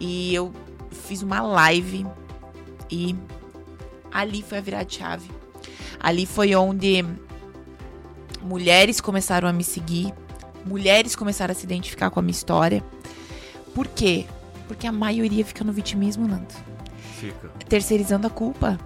E 0.00 0.34
eu 0.34 0.54
fiz 0.90 1.20
uma 1.20 1.42
live 1.42 2.06
e 2.90 3.14
ali 4.10 4.42
foi 4.42 4.58
a 4.58 4.60
virada 4.62 4.88
chave. 4.88 5.30
Ali 6.00 6.26
foi 6.26 6.54
onde 6.54 7.04
mulheres 8.42 9.00
começaram 9.00 9.48
a 9.48 9.52
me 9.52 9.64
seguir, 9.64 10.12
mulheres 10.64 11.16
começaram 11.16 11.52
a 11.52 11.54
se 11.54 11.64
identificar 11.64 12.10
com 12.10 12.20
a 12.20 12.22
minha 12.22 12.32
história. 12.32 12.82
Por 13.74 13.86
quê? 13.88 14.26
Porque 14.68 14.86
a 14.86 14.92
maioria 14.92 15.44
fica 15.44 15.62
no 15.64 15.72
vitimismo, 15.72 16.26
Nando. 16.26 16.46
Fica. 17.18 17.48
Terceirizando 17.68 18.26
a 18.26 18.30
culpa. 18.30 18.78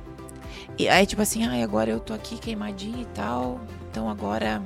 E 0.78 0.88
aí, 0.88 1.04
tipo 1.06 1.20
assim, 1.20 1.46
ai, 1.46 1.62
agora 1.62 1.90
eu 1.90 2.00
tô 2.00 2.12
aqui 2.14 2.36
queimadinha 2.38 3.02
e 3.02 3.06
tal. 3.06 3.60
Então 3.90 4.08
agora, 4.08 4.62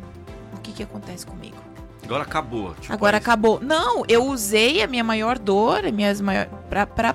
o 0.57 0.61
que 0.61 0.73
que 0.73 0.83
acontece 0.83 1.27
comigo? 1.27 1.57
Agora 2.05 2.23
acabou. 2.23 2.75
tipo, 2.75 2.93
Agora 2.93 3.17
aí- 3.17 3.21
acabou. 3.21 3.59
Não, 3.61 4.05
eu 4.07 4.25
usei 4.27 4.83
a 4.83 4.87
minha 4.87 5.03
maior 5.03 5.39
dor, 5.39 5.85
as 5.87 5.93
minhas 5.93 6.21
maior, 6.21 6.47
pra, 6.69 6.87
pra, 6.87 7.15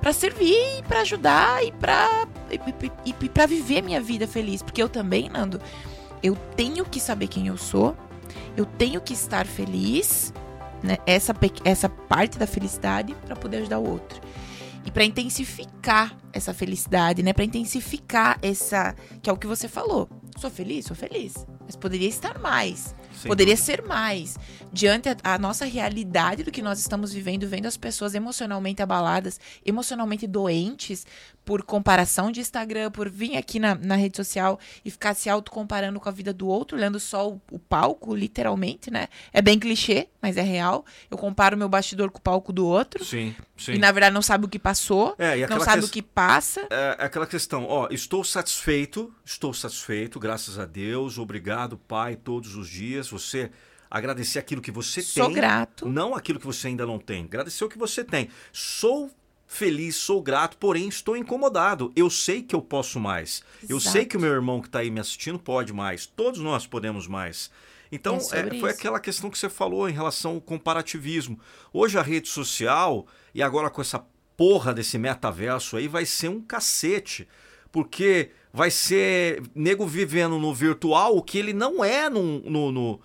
pra 0.00 0.12
servir 0.12 0.78
e 0.78 0.82
pra 0.82 1.00
ajudar 1.00 1.64
e 1.64 1.72
pra, 1.72 2.26
e, 2.50 2.56
e, 3.08 3.14
e 3.24 3.28
pra 3.28 3.46
viver 3.46 3.82
minha 3.82 4.00
vida 4.00 4.26
feliz. 4.26 4.62
Porque 4.62 4.82
eu 4.82 4.88
também, 4.88 5.28
Nando, 5.28 5.60
eu 6.22 6.36
tenho 6.56 6.84
que 6.84 7.00
saber 7.00 7.28
quem 7.28 7.46
eu 7.46 7.56
sou, 7.56 7.96
eu 8.56 8.64
tenho 8.64 9.00
que 9.00 9.12
estar 9.12 9.46
feliz, 9.46 10.32
né? 10.82 10.98
Essa, 11.06 11.34
essa 11.64 11.88
parte 11.88 12.38
da 12.38 12.46
felicidade 12.46 13.14
pra 13.26 13.36
poder 13.36 13.58
ajudar 13.58 13.78
o 13.78 13.88
outro. 13.88 14.20
E 14.84 14.90
pra 14.90 15.04
intensificar 15.04 16.16
essa 16.32 16.52
felicidade, 16.52 17.22
né? 17.22 17.32
Pra 17.32 17.44
intensificar 17.44 18.38
essa. 18.42 18.94
Que 19.22 19.30
é 19.30 19.32
o 19.32 19.36
que 19.36 19.46
você 19.46 19.68
falou. 19.68 20.08
Sou 20.36 20.50
feliz? 20.50 20.86
Sou 20.86 20.96
feliz. 20.96 21.46
Mas 21.64 21.76
poderia 21.76 22.08
estar 22.08 22.38
mais. 22.40 22.94
Sem 23.14 23.28
Poderia 23.28 23.54
dúvida. 23.54 23.64
ser 23.72 23.82
mais. 23.82 24.36
Diante 24.72 25.08
a, 25.08 25.16
a 25.34 25.38
nossa 25.38 25.64
realidade 25.64 26.42
do 26.42 26.50
que 26.50 26.62
nós 26.62 26.78
estamos 26.80 27.12
vivendo, 27.12 27.46
vendo 27.46 27.66
as 27.66 27.76
pessoas 27.76 28.14
emocionalmente 28.14 28.82
abaladas, 28.82 29.38
emocionalmente 29.64 30.26
doentes, 30.26 31.06
por 31.44 31.62
comparação 31.64 32.30
de 32.30 32.40
Instagram, 32.40 32.90
por 32.90 33.08
vir 33.10 33.36
aqui 33.36 33.58
na, 33.58 33.74
na 33.74 33.96
rede 33.96 34.16
social 34.16 34.58
e 34.84 34.90
ficar 34.90 35.12
se 35.14 35.28
autocomparando 35.28 35.98
com 35.98 36.08
a 36.08 36.12
vida 36.12 36.32
do 36.32 36.46
outro, 36.46 36.76
olhando 36.76 37.00
só 37.00 37.28
o, 37.30 37.40
o 37.50 37.58
palco, 37.58 38.14
literalmente, 38.14 38.90
né? 38.92 39.08
É 39.32 39.42
bem 39.42 39.58
clichê, 39.58 40.08
mas 40.22 40.36
é 40.36 40.42
real. 40.42 40.84
Eu 41.10 41.18
comparo 41.18 41.56
meu 41.56 41.68
bastidor 41.68 42.10
com 42.12 42.18
o 42.18 42.22
palco 42.22 42.52
do 42.52 42.64
outro. 42.64 43.04
Sim, 43.04 43.34
sim. 43.56 43.72
E 43.72 43.78
na 43.78 43.90
verdade 43.90 44.14
não 44.14 44.22
sabe 44.22 44.46
o 44.46 44.48
que 44.48 44.58
passou, 44.58 45.14
É, 45.18 45.44
não 45.48 45.58
sabe 45.60 45.80
ques- 45.80 45.90
o 45.90 45.92
que 45.92 46.00
passa. 46.02 46.60
é 46.70 46.96
é 46.98 47.04
aquela 47.06 47.26
questão, 47.26 47.64
ó, 47.68 47.88
estou 47.90 48.22
satisfeito, 48.22 49.12
estou 49.24 49.52
satisfeito, 49.52 50.20
graças 50.20 50.58
a 50.58 50.64
Deus, 50.64 51.18
obrigado, 51.18 51.76
Pai, 51.76 52.14
todos 52.16 52.54
os 52.54 52.68
dias. 52.68 53.01
Você 53.10 53.50
agradecer 53.90 54.38
aquilo 54.38 54.62
que 54.62 54.70
você 54.70 55.02
Sou 55.02 55.26
tem, 55.26 55.34
grato. 55.34 55.86
não 55.86 56.14
aquilo 56.14 56.38
que 56.40 56.46
você 56.46 56.68
ainda 56.68 56.86
não 56.86 56.98
tem. 56.98 57.24
Agradecer 57.24 57.64
o 57.64 57.68
que 57.68 57.78
você 57.78 58.02
tem. 58.04 58.28
Sou 58.52 59.10
feliz, 59.46 59.96
sou 59.96 60.22
grato, 60.22 60.56
porém 60.56 60.88
estou 60.88 61.14
incomodado. 61.16 61.92
Eu 61.94 62.08
sei 62.08 62.42
que 62.42 62.54
eu 62.54 62.62
posso 62.62 62.98
mais. 62.98 63.42
Eu 63.68 63.76
Exato. 63.76 63.92
sei 63.92 64.04
que 64.06 64.16
o 64.16 64.20
meu 64.20 64.32
irmão 64.32 64.60
que 64.62 64.68
está 64.68 64.78
aí 64.78 64.90
me 64.90 64.98
assistindo 65.00 65.38
pode 65.38 65.72
mais. 65.74 66.06
Todos 66.06 66.40
nós 66.40 66.66
podemos 66.66 67.06
mais. 67.06 67.50
Então, 67.90 68.16
É 68.32 68.56
é, 68.56 68.58
foi 68.58 68.70
aquela 68.70 68.98
questão 68.98 69.28
que 69.30 69.36
você 69.36 69.50
falou 69.50 69.86
em 69.86 69.92
relação 69.92 70.36
ao 70.36 70.40
comparativismo. 70.40 71.38
Hoje 71.70 71.98
a 71.98 72.02
rede 72.02 72.30
social, 72.30 73.06
e 73.34 73.42
agora 73.42 73.68
com 73.68 73.82
essa 73.82 74.02
porra 74.34 74.72
desse 74.72 74.96
metaverso 74.96 75.76
aí, 75.76 75.86
vai 75.86 76.06
ser 76.06 76.28
um 76.28 76.40
cacete. 76.40 77.28
Porque 77.70 78.30
vai 78.52 78.70
ser 78.70 79.42
nego 79.54 79.86
vivendo 79.86 80.38
no 80.38 80.52
virtual 80.54 81.16
o 81.16 81.22
que 81.22 81.38
ele 81.38 81.52
não 81.52 81.82
é 81.84 82.08
no, 82.08 82.40
no- 82.40 82.72
no- 82.72 83.00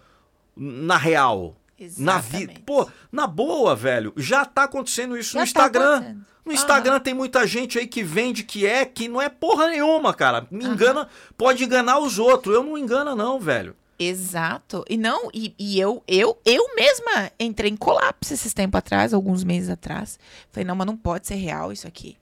na 0.56 0.98
real. 0.98 1.56
Na 1.98 2.18
vida. 2.18 2.38
Exatamente. 2.54 2.60
Pô, 2.62 2.90
na 3.12 3.28
boa, 3.28 3.76
velho. 3.76 4.12
Já 4.18 4.44
tá 4.44 4.64
acontecendo 4.64 5.16
isso 5.18 5.34
Já 5.34 5.40
no 5.42 5.46
tá 5.46 5.50
Instagram. 5.50 5.94
acontecendo. 5.96 6.26
no. 6.46 6.52
Instagram 6.54 7.00
tem 7.00 7.14
muita 7.14 7.46
gente 7.46 7.78
aí 7.78 7.86
que 7.86 8.04
vende 8.04 8.44
que 8.44 8.66
é, 8.66 8.84
que 8.84 9.08
não 9.08 9.22
é 9.22 9.30
porra 9.30 9.68
nenhuma, 9.70 10.12
cara. 10.14 10.48
Me 10.50 10.66
engana, 10.66 11.08
pode 11.38 11.64
enganar 11.64 12.00
os 12.00 12.18
outros. 12.18 12.56
Eu 12.56 12.64
não 12.64 12.78
engano, 12.78 13.16
não, 13.16 13.40
velho. 13.40 13.76
Exato. 14.00 14.84
E 14.90 14.96
não, 14.98 15.30
e, 15.34 15.54
e 15.60 15.80
eu, 15.80 16.04
eu, 16.08 16.38
eu 16.46 16.76
mesma 16.76 17.32
entrei 17.40 17.70
em 17.72 17.76
colapso 17.76 18.34
esses 18.34 18.54
tempos 18.54 18.78
atrás, 18.80 19.14
alguns 19.14 19.44
meses 19.44 19.70
atrás. 19.70 20.20
Falei, 20.52 20.66
não, 20.66 20.76
mas 20.76 20.88
não 20.88 20.98
pode 20.98 21.28
ser 21.28 21.36
real 21.36 21.72
isso 21.72 21.88
aqui. 21.88 22.18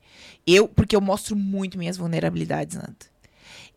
Eu, 0.45 0.67
porque 0.67 0.95
eu 0.95 1.01
mostro 1.01 1.35
muito 1.35 1.77
minhas 1.77 1.95
vulnerabilidades, 1.97 2.75
Nando. 2.77 2.95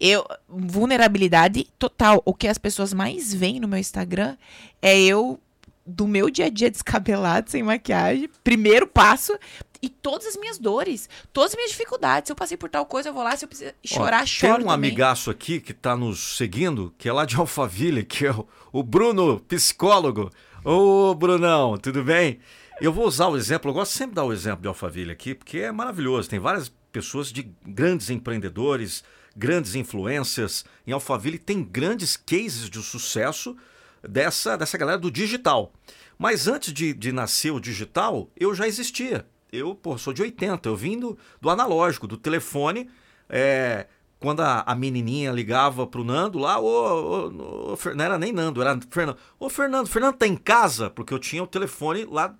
Eu, 0.01 0.25
vulnerabilidade 0.49 1.65
total. 1.79 2.23
O 2.25 2.33
que 2.35 2.47
as 2.49 2.59
pessoas 2.59 2.93
mais 2.93 3.33
veem 3.35 3.61
no 3.61 3.69
meu 3.69 3.79
Instagram 3.79 4.37
é 4.81 4.99
eu 5.01 5.41
do 5.85 6.07
meu 6.07 6.29
dia 6.31 6.47
a 6.47 6.51
dia 6.51 6.71
descabelado, 6.71 7.51
sem 7.51 7.63
maquiagem, 7.63 8.29
primeiro 8.45 8.87
passo, 8.87 9.37
e 9.81 9.89
todas 9.89 10.27
as 10.27 10.37
minhas 10.37 10.59
dores, 10.59 11.09
todas 11.33 11.53
as 11.53 11.57
minhas 11.57 11.71
dificuldades. 11.71 12.29
Se 12.29 12.33
eu 12.33 12.37
passei 12.37 12.57
por 12.57 12.69
tal 12.69 12.85
coisa, 12.85 13.09
eu 13.09 13.15
vou 13.15 13.23
lá, 13.23 13.37
se 13.37 13.45
eu 13.45 13.49
precisar 13.49 13.75
chorar, 13.85 14.23
Ó, 14.23 14.27
choro 14.27 14.55
Tem 14.57 14.65
um 14.65 14.69
também. 14.69 14.91
amigaço 14.91 15.31
aqui 15.31 15.61
que 15.61 15.73
tá 15.73 15.97
nos 15.97 16.37
seguindo, 16.37 16.93
que 16.99 17.09
é 17.09 17.13
lá 17.13 17.25
de 17.25 17.37
Alphaville, 17.37 18.05
que 18.05 18.27
é 18.27 18.33
o, 18.33 18.47
o 18.73 18.83
Bruno, 18.83 19.41
psicólogo. 19.41 20.31
Ô, 20.65 21.15
Brunão, 21.15 21.79
tudo 21.79 22.03
bem? 22.03 22.41
Eu 22.81 22.93
vou 22.93 23.07
usar 23.07 23.29
o 23.29 23.37
exemplo, 23.37 23.71
eu 23.71 23.75
gosto 23.75 23.93
sempre 23.93 24.11
de 24.11 24.17
dar 24.17 24.25
o 24.25 24.33
exemplo 24.33 24.63
de 24.63 24.69
Alphaville 24.69 25.11
aqui, 25.13 25.35
porque 25.35 25.59
é 25.59 25.73
maravilhoso. 25.73 26.29
Tem 26.29 26.39
várias 26.39 26.73
pessoas 26.93 27.33
de 27.33 27.49
grandes 27.65 28.11
empreendedores, 28.11 29.05
grandes 29.39 29.75
influencers. 29.75 30.65
Em 30.87 30.93
Alphaville 30.93 31.39
tem 31.39 31.63
grandes 31.63 32.17
cases 32.17 32.69
de 32.69 32.83
sucesso 32.83 33.57
dessa, 34.03 34.57
dessa 34.57 34.77
galera 34.77 34.99
do 34.99 35.11
digital. 35.11 35.73
Mas 36.19 36.49
antes 36.49 36.73
de, 36.73 36.93
de 36.93 37.13
nascer 37.13 37.53
o 37.53 37.61
digital, 37.61 38.29
eu 38.37 38.55
já 38.55 38.67
existia. 38.67 39.25
Eu, 39.53 39.75
pô, 39.75 39.97
sou 39.97 40.13
de 40.13 40.21
80, 40.21 40.69
eu 40.69 40.77
vim 40.77 40.99
do, 40.99 41.17
do 41.41 41.49
analógico, 41.49 42.07
do 42.07 42.17
telefone. 42.17 42.91
é, 43.29 43.87
quando 44.21 44.41
a, 44.41 44.63
a 44.67 44.75
menininha 44.75 45.31
ligava 45.31 45.87
pro 45.87 46.03
Nando 46.03 46.41
lá, 46.41 46.59
ô, 46.59 46.67
ô, 46.67 47.73
ô, 47.75 47.79
não 47.95 48.05
era 48.05 48.19
nem 48.19 48.33
Nando, 48.33 48.61
era 48.61 48.77
Fernando. 48.91 49.17
Ô, 49.39 49.49
Fernando, 49.49 49.87
Fernando 49.87 50.17
tá 50.17 50.27
em 50.27 50.37
casa? 50.37 50.91
Porque 50.91 51.15
eu 51.15 51.21
tinha 51.21 51.41
o 51.43 51.47
telefone 51.47 52.05
lá, 52.05 52.35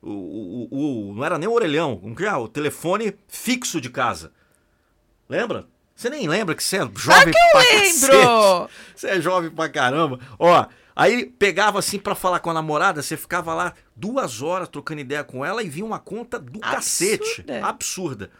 o, 0.00 0.68
o, 0.70 1.10
o- 1.10 1.14
não 1.14 1.24
era 1.24 1.36
nem 1.36 1.48
o 1.48 1.52
orelhão, 1.52 2.00
é? 2.20 2.32
O 2.36 2.46
telefone 2.46 3.12
fixo 3.26 3.80
de 3.80 3.90
casa. 3.90 4.32
Lembra? 5.28 5.66
Você 5.96 6.10
nem 6.10 6.28
lembra 6.28 6.54
que 6.54 6.62
você 6.62 6.76
é 6.76 6.80
jovem 6.94 7.32
pra 7.32 7.62
cacete. 7.62 8.06
Lembro! 8.06 8.70
Você 8.94 9.08
é 9.08 9.20
jovem 9.20 9.50
pra 9.50 9.68
caramba. 9.68 10.20
Ó, 10.38 10.66
aí 10.94 11.24
pegava 11.24 11.78
assim 11.78 11.98
pra 11.98 12.14
falar 12.14 12.40
com 12.40 12.50
a 12.50 12.54
namorada, 12.54 13.02
você 13.02 13.16
ficava 13.16 13.54
lá 13.54 13.72
duas 13.94 14.42
horas 14.42 14.68
trocando 14.68 15.00
ideia 15.00 15.24
com 15.24 15.44
ela 15.44 15.62
e 15.62 15.68
vinha 15.68 15.84
uma 15.86 15.98
conta 15.98 16.38
do 16.38 16.58
Absurda. 16.62 16.76
cacete. 16.76 17.44
Absurda. 17.62 18.30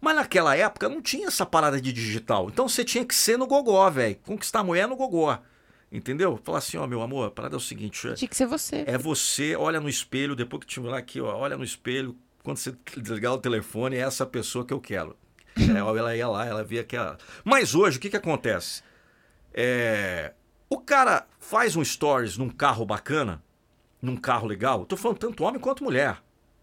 Mas 0.00 0.16
naquela 0.16 0.56
época 0.56 0.88
não 0.88 1.00
tinha 1.00 1.28
essa 1.28 1.46
parada 1.46 1.80
de 1.80 1.92
digital. 1.92 2.48
Então 2.48 2.68
você 2.68 2.84
tinha 2.84 3.04
que 3.04 3.14
ser 3.14 3.38
no 3.38 3.46
gogó, 3.46 3.88
velho. 3.88 4.16
Conquistar 4.24 4.60
a 4.60 4.64
mulher 4.64 4.86
no 4.88 4.96
gogó. 4.96 5.38
Entendeu? 5.90 6.38
Falar 6.42 6.58
assim, 6.58 6.76
ó, 6.76 6.86
meu 6.86 7.02
amor, 7.02 7.28
a 7.28 7.30
parada 7.30 7.54
é 7.54 7.58
o 7.58 7.60
seguinte. 7.60 8.12
Tinha 8.14 8.28
que 8.28 8.36
ser 8.36 8.46
você. 8.46 8.84
É 8.86 8.98
você, 8.98 9.54
olha 9.56 9.80
no 9.80 9.88
espelho, 9.88 10.34
depois 10.34 10.60
que 10.60 10.66
tiver 10.66 10.90
lá 10.90 10.98
aqui, 10.98 11.20
ó, 11.20 11.36
olha 11.36 11.56
no 11.56 11.64
espelho, 11.64 12.16
quando 12.42 12.56
você 12.58 12.74
desligar 12.96 13.32
o 13.32 13.38
telefone, 13.38 13.96
é 13.96 14.00
essa 14.00 14.26
pessoa 14.26 14.64
que 14.64 14.74
eu 14.74 14.80
quero. 14.80 15.16
É, 15.58 15.78
ela 15.78 16.16
ia 16.16 16.28
lá, 16.28 16.44
ela 16.46 16.62
via 16.62 16.84
que 16.84 16.96
ela... 16.96 17.16
Mas 17.44 17.74
hoje, 17.74 17.98
o 17.98 18.00
que 18.00 18.10
que 18.10 18.16
acontece? 18.16 18.82
É, 19.54 20.32
O 20.68 20.78
cara 20.78 21.26
faz 21.38 21.76
um 21.76 21.84
stories 21.84 22.36
num 22.36 22.50
carro 22.50 22.84
bacana, 22.84 23.42
num 24.02 24.16
carro 24.16 24.46
legal, 24.46 24.84
tô 24.84 24.96
falando 24.96 25.18
tanto 25.18 25.44
homem 25.44 25.60
quanto 25.60 25.82
mulher, 25.84 26.18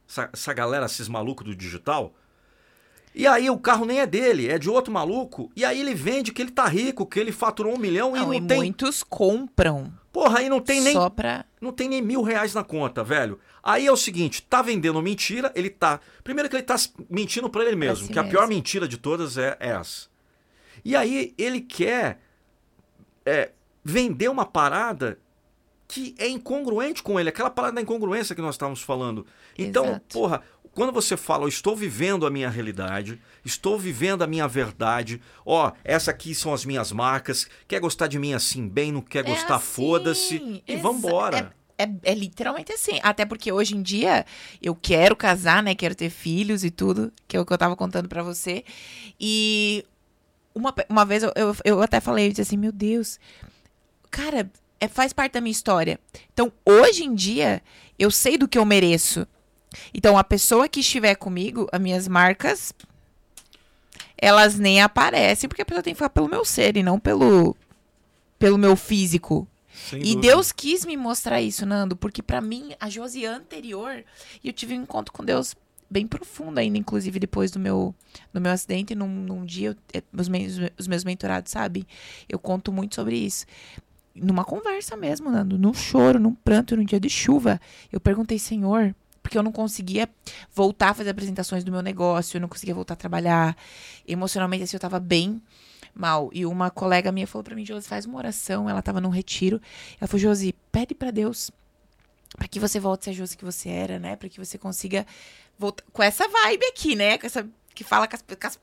essa, 0.08 0.30
essa 0.32 0.54
galera, 0.54 0.86
esses 0.86 1.08
malucos 1.08 1.46
do 1.46 1.56
digital, 1.56 2.14
e 3.16 3.26
aí 3.26 3.50
o 3.50 3.58
carro 3.58 3.86
nem 3.86 4.00
é 4.00 4.06
dele, 4.06 4.50
é 4.50 4.60
de 4.60 4.70
outro 4.70 4.92
maluco, 4.94 5.52
e 5.56 5.64
aí 5.66 5.80
ele 5.80 5.96
vende 5.96 6.32
que 6.32 6.42
ele 6.42 6.52
tá 6.52 6.66
rico, 6.68 7.06
que 7.06 7.20
ele 7.20 7.32
faturou 7.32 7.74
um 7.74 7.80
milhão 7.80 8.12
Não, 8.12 8.34
e 8.34 8.38
e 8.38 8.40
não 8.42 8.48
tem... 8.48 8.58
muitos 8.58 9.04
compram 9.04 9.92
Porra, 10.14 10.40
aí 10.40 10.48
não 10.48 10.62
tem 10.62 10.80
nem 10.80 10.94
só 10.94 11.10
pra... 11.10 11.44
não 11.60 11.72
tem 11.72 11.90
nem 11.90 12.00
mil 12.00 12.22
reais 12.22 12.54
na 12.54 12.64
conta, 12.64 13.04
velho. 13.04 13.40
Aí 13.64 13.88
é 13.88 13.92
o 13.92 13.98
seguinte, 13.98 14.44
tá 14.44 14.62
vendendo 14.62 15.02
mentira, 15.02 15.52
ele 15.56 15.72
tá. 15.72 16.00
Primeiro 16.24 16.48
que 16.48 16.56
ele 16.56 16.62
tá 16.62 16.76
mentindo 17.10 17.50
pra 17.50 17.66
ele 17.66 17.76
mesmo, 17.76 18.06
si 18.06 18.14
que 18.14 18.20
a 18.20 18.22
mesmo. 18.22 18.38
pior 18.38 18.48
mentira 18.48 18.88
de 18.88 18.96
todas 18.96 19.40
é 19.40 19.58
essa. 19.60 20.08
E 20.86 20.96
aí 20.96 21.34
ele 21.36 21.62
quer 21.62 22.20
é, 23.26 23.50
vender 23.84 24.30
uma 24.30 24.46
parada 24.46 25.18
que 25.88 26.14
é 26.20 26.28
incongruente 26.28 27.02
com 27.02 27.20
ele, 27.20 27.30
aquela 27.30 27.50
parada 27.50 27.76
da 27.76 27.82
incongruência 27.82 28.36
que 28.36 28.42
nós 28.42 28.54
estávamos 28.54 28.84
falando. 28.84 29.26
Então, 29.58 29.86
Exato. 29.86 30.06
porra, 30.14 30.44
quando 30.74 30.92
você 30.92 31.16
fala, 31.16 31.44
eu 31.44 31.48
estou 31.48 31.76
vivendo 31.76 32.26
a 32.26 32.30
minha 32.30 32.50
realidade, 32.50 33.22
estou 33.46 33.78
vivendo 33.78 34.24
a 34.24 34.28
minha 34.28 34.48
verdade, 34.48 35.22
ó, 35.46 35.72
essa 35.84 36.12
aqui 36.12 36.34
são 36.34 36.54
as 36.54 36.66
minhas 36.66 36.92
marcas, 36.92 37.48
quer 37.68 37.80
gostar 37.80 38.08
de 38.08 38.18
mim 38.18 38.34
assim 38.34 38.68
bem, 38.68 38.92
não 38.92 39.02
quer 39.02 39.24
gostar, 39.24 39.56
assim, 39.56 39.66
foda-se, 39.66 40.64
e 40.68 40.76
vambora. 40.78 41.54
É, 41.78 41.88
é 42.04 42.14
literalmente 42.14 42.72
assim. 42.72 43.00
Até 43.02 43.26
porque 43.26 43.52
hoje 43.52 43.76
em 43.76 43.82
dia 43.82 44.26
eu 44.62 44.76
quero 44.76 45.16
casar, 45.16 45.62
né? 45.64 45.74
Quero 45.74 45.96
ter 45.96 46.10
filhos 46.10 46.64
e 46.64 46.70
tudo, 46.70 47.12
que 47.28 47.36
é 47.36 47.40
o 47.40 47.46
que 47.46 47.52
eu 47.52 47.58
tava 47.58 47.76
contando 47.76 48.08
pra 48.08 48.22
você. 48.22 48.64
E 49.20 49.84
uma, 50.54 50.74
uma 50.88 51.06
vez 51.06 51.24
eu, 51.24 51.32
eu, 51.36 51.56
eu 51.66 51.82
até 51.82 52.00
falei, 52.00 52.28
eu 52.28 52.30
disse 52.30 52.42
assim, 52.42 52.58
meu 52.58 52.72
Deus, 52.72 53.20
cara, 54.10 54.50
é, 54.80 54.88
faz 54.88 55.14
parte 55.14 55.34
da 55.34 55.42
minha 55.42 55.52
história. 55.52 56.00
Então, 56.34 56.52
hoje 56.66 57.04
em 57.04 57.16
dia, 57.16 57.62
eu 57.98 58.12
sei 58.12 58.38
do 58.38 58.48
que 58.48 58.58
eu 58.58 58.66
mereço. 58.66 59.28
Então, 59.94 60.18
a 60.18 60.24
pessoa 60.24 60.68
que 60.70 60.80
estiver 60.82 61.16
comigo, 61.16 61.68
as 61.72 61.80
minhas 61.82 62.08
marcas, 62.08 62.74
elas 64.18 64.58
nem 64.58 64.82
aparecem, 64.82 65.48
porque 65.48 65.62
a 65.62 65.66
pessoa 65.66 65.84
tem 65.84 65.94
que 65.94 65.98
ficar 65.98 66.10
pelo 66.10 66.28
meu 66.30 66.46
ser 66.46 66.78
e 66.78 66.84
não 66.84 67.00
pelo, 67.00 67.56
pelo 68.40 68.58
meu 68.58 68.76
físico. 68.76 69.48
Sem 69.90 70.00
E 70.00 70.04
dúvida. 70.04 70.22
Deus 70.22 70.52
quis 70.52 70.86
me 70.86 70.96
mostrar 70.96 71.42
isso, 71.42 71.66
Nando, 71.66 71.96
porque 71.96 72.22
pra 72.22 72.40
mim, 72.40 72.74
a 72.80 72.90
Josi 72.90 73.26
anterior, 73.26 74.04
e 74.44 74.48
eu 74.48 74.54
tive 74.54 74.78
um 74.78 74.84
encontro 74.84 75.12
com 75.14 75.24
Deus 75.26 75.56
bem 75.90 76.08
profundo 76.08 76.58
ainda, 76.60 76.78
inclusive 76.78 77.20
depois 77.20 77.52
do 77.52 77.60
meu, 77.60 77.94
do 78.32 78.40
meu 78.42 78.52
acidente, 78.52 78.96
num, 78.96 79.08
num 79.08 79.46
dia, 79.46 79.76
eu- 79.94 80.04
os, 80.18 80.28
meus, 80.30 80.54
os 80.78 80.88
meus 80.88 81.04
mentorados 81.04 81.52
sabem, 81.52 81.86
eu 82.30 82.40
conto 82.40 82.72
muito 82.72 82.96
sobre 82.96 83.16
isso. 83.18 83.46
Numa 84.16 84.46
conversa 84.46 84.96
mesmo, 84.96 85.30
Nando, 85.30 85.58
num 85.58 85.74
choro, 85.74 86.20
num 86.20 86.34
pranto, 86.34 86.76
num 86.78 86.86
dia 86.86 87.00
de 87.00 87.10
chuva, 87.10 87.60
eu 87.92 88.00
perguntei, 88.00 88.38
Senhor, 88.40 88.96
porque 89.24 89.38
eu 89.38 89.42
não 89.42 89.52
conseguia 89.52 90.08
voltar 90.54 90.90
a 90.90 90.94
fazer 90.94 91.10
apresentações 91.10 91.64
do 91.64 91.72
meu 91.72 91.82
negócio, 91.82 92.38
eu 92.38 92.42
não 92.42 92.48
conseguia 92.50 92.76
voltar 92.76 92.94
a 92.94 92.98
trabalhar, 92.98 93.58
emocionalmente 94.08 94.64
assim, 94.66 94.76
eu 94.76 94.80
tava 94.82 95.00
bem 95.00 95.42
mal. 95.96 96.30
E 96.34 96.46
uma 96.46 96.70
colega 96.70 97.12
minha 97.12 97.26
falou 97.26 97.44
pra 97.44 97.56
mim, 97.56 97.66
Josi, 97.66 97.88
faz 97.88 98.06
uma 98.06 98.18
oração. 98.18 98.70
Ela 98.70 98.82
tava 98.82 99.00
num 99.02 99.10
retiro. 99.10 99.60
Ela 100.00 100.08
falou, 100.08 100.20
Josi, 100.20 100.54
pede 100.72 100.94
pra 100.94 101.10
Deus 101.10 101.50
pra 102.38 102.48
que 102.48 102.60
você 102.60 102.80
volte 102.80 103.02
a 103.02 103.04
ser 103.06 103.10
a 103.12 103.14
Josi 103.14 103.38
que 103.38 103.46
você 103.46 103.70
era, 103.70 103.98
né? 103.98 104.16
Pra 104.16 104.28
que 104.28 104.40
você 104.40 104.58
consiga 104.58 105.06
voltar 105.58 105.84
com 105.94 106.04
essa 106.04 106.28
vibe 106.28 106.66
aqui, 106.66 106.96
né? 106.96 107.18
Com 107.18 107.26
essa 107.26 107.48
que 107.74 107.84
fala 107.84 108.08
com 108.08 108.16
as, 108.16 108.22
com 108.22 108.48
as- 108.48 108.60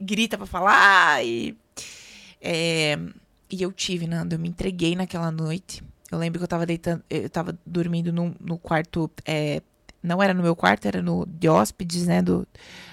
grita 0.00 0.36
pra 0.36 0.46
falar 0.46 1.24
e 1.24 1.56
é, 2.40 2.98
e 3.50 3.62
eu 3.62 3.72
tive, 3.72 4.06
Nando, 4.06 4.34
eu 4.34 4.38
me 4.38 4.48
entreguei 4.48 4.94
naquela 4.94 5.30
noite. 5.30 5.82
Eu 6.10 6.18
lembro 6.18 6.38
que 6.38 6.44
eu 6.44 6.48
tava 6.48 6.66
deitando, 6.66 7.02
eu 7.08 7.28
tava 7.30 7.58
dormindo 7.64 8.12
num- 8.12 8.34
no 8.40 8.58
quarto, 8.58 9.10
é, 9.24 9.62
não 10.02 10.22
era 10.22 10.34
no 10.34 10.42
meu 10.42 10.54
quarto, 10.54 10.86
era 10.86 11.00
no 11.02 11.26
de 11.26 11.48
hóspedes, 11.48 12.06
né, 12.06 12.20
do, 12.22 12.46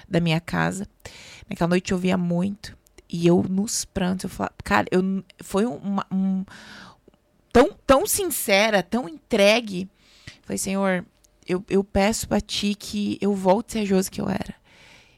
da 0.08 0.20
minha 0.20 0.40
casa. 0.40 0.86
Naquela 1.48 1.68
noite 1.68 1.90
chovia 1.90 2.16
muito. 2.16 2.76
E 3.08 3.26
eu, 3.26 3.44
nos 3.48 3.84
prantos, 3.84 4.24
eu 4.24 4.30
falava, 4.30 4.54
cara, 4.64 4.86
eu, 4.90 5.02
foi 5.42 5.66
uma, 5.66 6.06
um, 6.10 6.44
tão, 7.52 7.70
tão 7.86 8.06
sincera, 8.06 8.82
tão 8.82 9.06
entregue. 9.08 9.88
Falei, 10.42 10.56
Senhor, 10.56 11.04
eu, 11.46 11.62
eu 11.68 11.84
peço 11.84 12.26
pra 12.26 12.40
ti 12.40 12.74
que 12.74 13.18
eu 13.20 13.34
volte 13.34 13.78
a 13.78 13.84
ser 13.84 13.94
a 13.94 14.10
que 14.10 14.20
eu 14.20 14.28
era. 14.28 14.54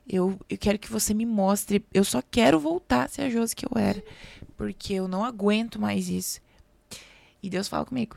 Eu, 0.07 0.39
eu 0.51 0.59
quero 0.59 0.79
que 0.79 0.91
você 0.91 1.15
me 1.15 1.25
mostre. 1.25 1.85
Eu 1.95 2.05
só 2.05 2.21
quero 2.21 2.59
voltar 2.59 3.05
a 3.05 3.09
ser 3.09 3.23
a 3.23 3.31
Josi 3.31 3.55
que 3.57 3.65
eu 3.65 3.73
era. 3.77 4.03
Porque 4.57 4.93
eu 4.95 5.09
não 5.09 5.25
aguento 5.25 5.81
mais 5.81 6.09
isso. 6.09 6.41
E 7.45 7.51
Deus 7.51 7.69
fala 7.69 7.85
comigo. 7.85 8.17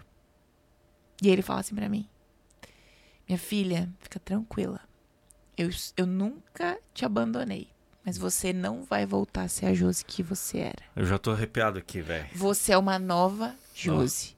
E 1.22 1.28
ele 1.28 1.42
fala 1.42 1.60
assim 1.60 1.76
pra 1.76 1.90
mim: 1.90 2.08
Minha 3.28 3.38
filha, 3.38 3.90
fica 4.00 4.20
tranquila. 4.20 4.80
eu, 5.58 5.70
eu 5.98 6.06
nunca 6.06 6.80
te 6.94 7.04
abandonei. 7.04 7.68
Mas 8.06 8.18
você 8.18 8.54
não 8.54 8.84
vai 8.84 9.06
voltar 9.06 9.42
a 9.42 9.48
ser 9.50 9.66
a 9.66 9.74
Josi 9.74 10.06
que 10.06 10.24
você 10.24 10.60
era. 10.60 10.82
Eu 10.96 11.06
já 11.06 11.18
tô 11.18 11.32
arrepiado 11.32 11.78
aqui, 11.78 12.00
velho. 12.02 12.26
Você 12.34 12.72
é 12.72 12.78
uma 12.78 12.98
nova 12.98 13.54
Josi. 13.76 14.34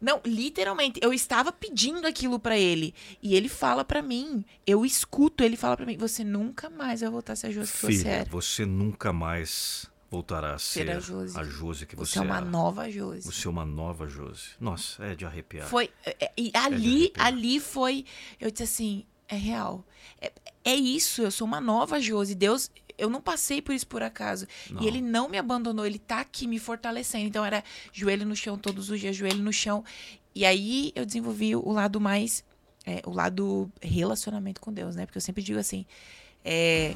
Não, 0.00 0.18
literalmente, 0.24 0.98
eu 1.02 1.12
estava 1.12 1.52
pedindo 1.52 2.06
aquilo 2.06 2.38
pra 2.40 2.56
ele. 2.58 2.94
E 3.22 3.34
ele 3.34 3.50
fala 3.50 3.84
pra 3.84 4.00
mim. 4.00 4.42
Eu 4.66 4.82
escuto, 4.86 5.44
ele 5.44 5.58
fala 5.58 5.76
pra 5.76 5.84
mim: 5.84 5.98
Você 5.98 6.24
nunca 6.24 6.70
mais 6.70 7.02
vai 7.02 7.10
voltar 7.10 7.34
a 7.34 7.36
ser 7.36 7.48
a 7.48 7.50
Josi 7.50 7.70
que 7.72 7.78
você 7.80 7.86
Filha, 7.98 8.08
era. 8.10 8.30
você 8.30 8.64
nunca 8.64 9.12
mais 9.12 9.90
voltará 10.12 10.54
a 10.54 10.58
ser, 10.58 10.84
Ser 10.86 10.90
a 10.90 11.00
Josi. 11.00 11.38
a 11.38 11.42
Josi 11.42 11.86
que 11.86 11.96
você, 11.96 12.12
Você 12.12 12.18
é 12.18 12.22
uma 12.22 12.36
era. 12.36 12.44
nova 12.46 12.90
Josi. 12.90 13.22
Você 13.26 13.46
é 13.48 13.50
uma 13.50 13.64
nova 13.64 14.06
Josi. 14.06 14.50
Nossa, 14.60 15.02
é 15.04 15.14
de 15.14 15.24
arrepiar. 15.24 15.66
Foi. 15.66 15.90
é, 16.04 16.26
é, 16.26 16.32
E 16.36 16.52
ali, 16.54 16.96
arrepiar. 17.14 17.26
ali 17.26 17.58
foi. 17.60 18.04
Eu 18.38 18.50
disse 18.50 18.62
assim: 18.64 19.04
é 19.26 19.36
real. 19.36 19.84
É, 20.20 20.30
é 20.64 20.74
isso, 20.76 21.22
eu 21.22 21.30
sou 21.30 21.46
uma 21.46 21.60
nova 21.60 21.98
Josi. 22.00 22.34
Deus. 22.34 22.70
Eu 22.98 23.08
não 23.08 23.22
passei 23.22 23.60
por 23.62 23.74
isso 23.74 23.86
por 23.86 24.02
acaso. 24.02 24.46
Não. 24.70 24.82
E 24.82 24.86
ele 24.86 25.00
não 25.00 25.26
me 25.28 25.38
abandonou, 25.38 25.84
ele 25.86 25.98
tá 25.98 26.20
aqui 26.20 26.46
me 26.46 26.58
fortalecendo. 26.58 27.24
Então 27.26 27.42
era 27.44 27.64
joelho 27.92 28.24
no 28.26 28.36
chão 28.36 28.56
todos 28.58 28.90
os 28.90 29.00
dias, 29.00 29.16
joelho 29.16 29.42
no 29.42 29.52
chão. 29.52 29.82
E 30.34 30.44
aí 30.44 30.92
eu 30.94 31.04
desenvolvi 31.06 31.56
o 31.56 31.72
lado 31.72 31.98
mais. 32.00 32.44
é, 32.84 33.00
o 33.06 33.10
lado 33.10 33.70
relacionamento 33.80 34.60
com 34.60 34.72
Deus, 34.72 34.94
né? 34.94 35.06
Porque 35.06 35.16
eu 35.16 35.22
sempre 35.22 35.42
digo 35.42 35.58
assim: 35.58 35.86
é, 36.44 36.94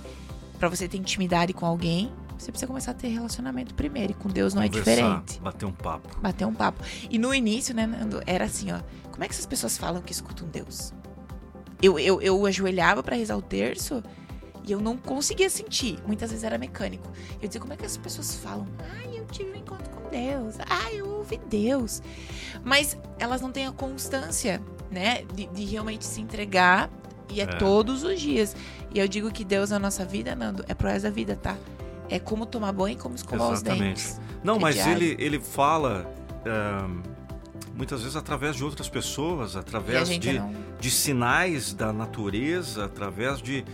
para 0.58 0.68
você 0.68 0.86
ter 0.86 0.98
intimidade 0.98 1.52
com 1.54 1.64
alguém, 1.64 2.12
você 2.38 2.50
precisa 2.52 2.66
começar 2.66 2.90
a 2.92 2.94
ter 2.94 3.08
relacionamento 3.08 3.74
primeiro. 3.74 4.12
E 4.12 4.14
com 4.14 4.28
Deus 4.28 4.54
não 4.54 4.62
é 4.62 4.68
Conversar, 4.68 4.90
diferente 4.92 5.40
Bater 5.40 5.66
um 5.66 5.72
papo. 5.72 6.20
bater 6.20 6.44
um 6.46 6.54
papo. 6.54 6.82
E 7.10 7.18
no 7.18 7.34
início, 7.34 7.74
né, 7.74 7.86
Nando, 7.86 8.22
era 8.26 8.44
assim, 8.44 8.70
ó. 8.72 8.80
Como 9.10 9.24
é 9.24 9.28
que 9.28 9.34
essas 9.34 9.46
pessoas 9.46 9.76
falam 9.78 10.02
que 10.02 10.12
escutam 10.12 10.46
Deus? 10.48 10.92
Eu, 11.82 11.98
eu, 11.98 12.20
eu 12.22 12.46
ajoelhava 12.46 13.02
pra 13.02 13.16
rezar 13.16 13.36
o 13.36 13.42
terço 13.42 14.02
e 14.66 14.72
eu 14.72 14.80
não 14.80 14.96
conseguia 14.96 15.48
sentir. 15.50 15.98
Muitas 16.06 16.30
vezes 16.30 16.44
era 16.44 16.58
mecânico. 16.58 17.08
Eu 17.40 17.46
dizia, 17.48 17.60
como 17.60 17.72
é 17.72 17.76
que 17.76 17.84
as 17.86 17.96
pessoas 17.96 18.34
falam? 18.36 18.66
Ai, 18.98 19.18
eu 19.18 19.24
tive 19.26 19.50
um 19.52 19.54
encontro 19.56 19.88
com 19.90 20.08
Deus. 20.10 20.56
Ai, 20.68 20.96
eu 21.00 21.08
ouvi 21.08 21.38
Deus. 21.48 22.02
Mas 22.64 22.96
elas 23.18 23.40
não 23.40 23.52
têm 23.52 23.66
a 23.66 23.72
constância, 23.72 24.60
né, 24.90 25.22
de, 25.34 25.46
de 25.46 25.64
realmente 25.64 26.04
se 26.04 26.20
entregar. 26.20 26.90
E 27.28 27.40
é, 27.40 27.44
É. 27.44 27.46
todos 27.46 28.04
os 28.04 28.20
dias. 28.20 28.54
E 28.94 28.98
eu 28.98 29.06
digo 29.08 29.30
que 29.32 29.44
Deus 29.44 29.70
na 29.70 29.78
nossa 29.78 30.04
vida, 30.04 30.34
Nando, 30.36 30.64
é 30.68 30.74
pro 30.74 30.88
resto 30.88 31.04
da 31.04 31.10
vida, 31.10 31.36
tá? 31.36 31.56
É 32.08 32.18
como 32.18 32.46
tomar 32.46 32.72
banho 32.72 32.94
e 32.94 32.96
como 32.96 33.14
escovar 33.14 33.48
os 33.48 33.60
Exatamente. 33.62 33.82
dentes. 34.04 34.20
Não, 34.44 34.56
É 34.56 34.60
mas 34.60 34.74
diário. 34.76 34.92
ele, 35.02 35.16
ele 35.18 35.40
fala 35.40 36.06
ahn, 36.46 37.02
muitas 37.74 38.00
vezes 38.02 38.16
através 38.16 38.54
de 38.56 38.62
outras 38.64 38.88
pessoas, 38.88 39.56
através 39.56 40.08
de, 40.08 40.38
não. 40.38 40.54
de 40.78 40.90
sinais 40.90 41.72
da 41.72 41.92
natureza, 41.92 42.84
através 42.84 43.40
de. 43.42 43.64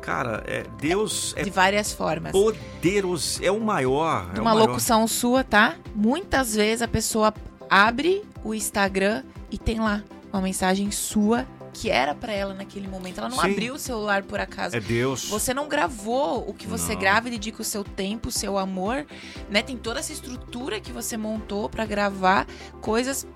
Cara, 0.00 0.42
é, 0.48 0.64
Deus 0.80 1.32
é 1.36 1.44
De 1.44 1.50
várias 1.50 1.92
formas. 1.92 2.32
poderoso, 2.32 3.38
é 3.44 3.52
o 3.52 3.60
maior. 3.60 4.30
de 4.32 4.38
é 4.38 4.40
o 4.40 4.42
uma 4.42 4.52
maior. 4.54 4.66
locução 4.68 5.06
sua, 5.06 5.44
tá? 5.44 5.76
Muitas 5.94 6.56
vezes 6.56 6.82
a 6.82 6.88
pessoa 6.88 7.32
abre 7.70 8.24
o 8.42 8.52
Instagram 8.52 9.22
e 9.48 9.56
tem 9.56 9.78
lá 9.78 10.02
uma 10.32 10.42
mensagem 10.42 10.90
sua 10.90 11.46
que 11.72 11.90
era 11.90 12.14
pra 12.14 12.32
ela 12.32 12.54
naquele 12.54 12.86
momento. 12.86 13.18
Ela 13.18 13.28
não 13.28 13.40
Sim. 13.40 13.50
abriu 13.50 13.74
o 13.74 13.78
celular 13.78 14.22
por 14.22 14.38
acaso. 14.38 14.76
É 14.76 14.80
Deus. 14.80 15.28
Você 15.28 15.54
não 15.54 15.68
gravou 15.68 16.48
o 16.48 16.52
que 16.52 16.66
você 16.66 16.92
Não. 16.94 17.00
grava 17.00 17.28
e 17.28 17.30
dedica 17.30 17.62
o 17.62 17.64
seu 17.64 17.82
tempo, 17.82 18.28
o 18.28 18.32
seu 18.32 18.58
amor, 18.58 19.06
né? 19.48 19.62
Tem 19.62 19.76
toda 19.76 20.00
essa 20.00 20.12
estrutura 20.12 20.80
que 20.80 20.92
você 20.92 21.16
montou 21.16 21.68
pra 21.68 21.84
gravar 21.86 22.46
coisas. 22.80 23.26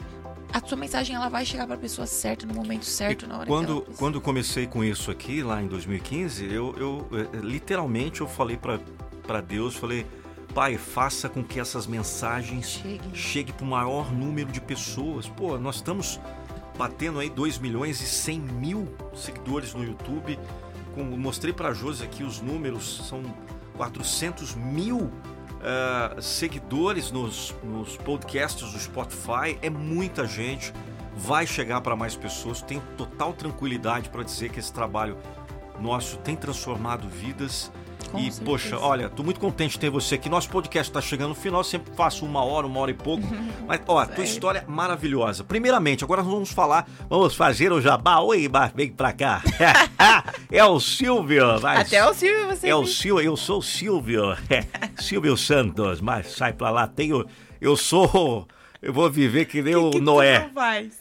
A 0.53 0.65
sua 0.67 0.77
mensagem 0.77 1.17
ela 1.17 1.29
vai 1.29 1.45
chegar 1.45 1.67
pra 1.67 1.77
pessoa 1.77 2.07
certa 2.07 2.47
no 2.47 2.55
momento 2.55 2.85
certo, 2.85 3.27
na 3.27 3.35
hora 3.37 3.45
que 3.45 3.51
Quando, 3.51 3.77
precisa. 3.81 3.99
quando 3.99 4.21
comecei 4.21 4.67
com 4.67 4.85
isso 4.85 5.11
aqui, 5.11 5.43
lá 5.43 5.61
em 5.61 5.67
2015, 5.67 6.45
eu, 6.47 6.75
eu 6.79 7.09
eh, 7.13 7.37
literalmente 7.43 8.21
eu 8.21 8.29
falei 8.29 8.57
pra 8.57 8.79
pra 9.27 9.41
Deus, 9.41 9.75
falei, 9.75 10.07
Pai, 10.55 10.79
faça 10.79 11.29
com 11.29 11.43
que 11.43 11.59
essas 11.59 11.85
mensagens 11.87 12.81
Chegue. 12.81 13.11
chegue 13.13 13.53
para 13.53 13.65
o 13.65 13.69
maior 13.69 14.13
número 14.13 14.51
de 14.53 14.61
pessoas. 14.61 15.29
Pô, 15.29 15.59
nós 15.59 15.77
estamos 15.77 16.21
batendo 16.77 17.19
aí 17.19 17.31
2 17.31 17.59
milhões 17.59 18.01
e 18.01 18.07
100 18.07 18.41
mil 18.41 18.89
seguidores 19.15 19.75
no 19.75 19.85
YouTube. 19.85 20.39
Com, 20.95 21.05
mostrei 21.05 21.53
para 21.53 21.69
a 21.69 21.75
Josi 21.75 22.05
aqui 22.05 22.23
os 22.23 22.41
números, 22.41 23.07
são 23.09 23.23
400 23.77 24.55
mil 24.55 25.11
ah, 25.63 26.17
seguidores 26.21 27.11
nos, 27.11 27.55
nos 27.63 27.97
podcasts 27.97 28.73
do 28.73 28.79
Spotify. 28.79 29.59
É 29.63 29.71
muita 29.71 30.27
gente, 30.27 30.73
vai 31.17 31.47
chegar 31.47 31.81
para 31.81 31.97
mais 31.97 32.15
pessoas. 32.15 32.63
Tenho 32.63 32.83
total 32.97 33.33
tranquilidade 33.33 34.09
para 34.09 34.23
dizer 34.23 34.51
que 34.51 34.61
esse 34.61 34.73
trabalho 34.73 35.17
nosso 35.81 36.19
tem 36.19 36.37
transformado 36.37 37.09
vidas. 37.09 37.71
Com 38.09 38.19
e, 38.19 38.23
certeza. 38.23 38.43
poxa, 38.45 38.79
olha, 38.79 39.09
tô 39.09 39.23
muito 39.23 39.41
contente 39.41 39.73
de 39.73 39.81
ter 39.81 39.91
você 39.91 40.15
aqui. 40.17 40.29
Nosso 40.29 40.49
podcast 40.49 40.93
tá 40.93 41.01
chegando 41.01 41.31
no 41.31 41.35
final, 41.35 41.63
sempre 41.65 41.93
faço 41.95 42.25
uma 42.25 42.45
hora, 42.45 42.67
uma 42.67 42.81
hora 42.81 42.91
e 42.91 42.95
pouco. 42.95 43.27
Mas, 43.67 43.81
ó, 43.87 44.05
tua 44.07 44.25
história 44.25 44.61
é 44.67 44.71
maravilhosa. 44.71 45.45
Primeiramente, 45.45 46.05
agora 46.05 46.23
nós 46.23 46.33
vamos 46.33 46.53
falar, 46.53 46.89
vamos 47.09 47.35
fazer 47.35 47.73
o 47.73 47.81
jabá. 47.81 48.21
Oi, 48.21 48.49
mas 48.49 48.73
vem 48.73 48.91
pra 48.91 49.13
cá. 49.13 49.43
é 50.51 50.65
o 50.65 50.79
Silvio, 50.79 51.61
mas... 51.61 51.81
Até 51.81 52.09
o 52.09 52.15
Silvio 52.15 52.47
você 52.47 52.69
É 52.69 52.75
o 52.75 52.83
viu. 52.85 52.93
Silvio, 52.93 53.25
eu 53.25 53.37
sou 53.37 53.59
o 53.59 53.63
Silvio. 53.63 54.37
Silvio 54.99 55.37
Santos, 55.37 56.01
mas 56.01 56.33
sai 56.33 56.53
pra 56.53 56.71
lá, 56.71 56.87
tenho... 56.87 57.27
Eu 57.61 57.77
sou... 57.77 58.47
Eu 58.81 58.93
vou 58.93 59.11
viver 59.11 59.47
que 59.47 59.63
nem 59.63 59.75
o 59.75 59.91
que 59.91 60.01
Noé. 60.01 60.49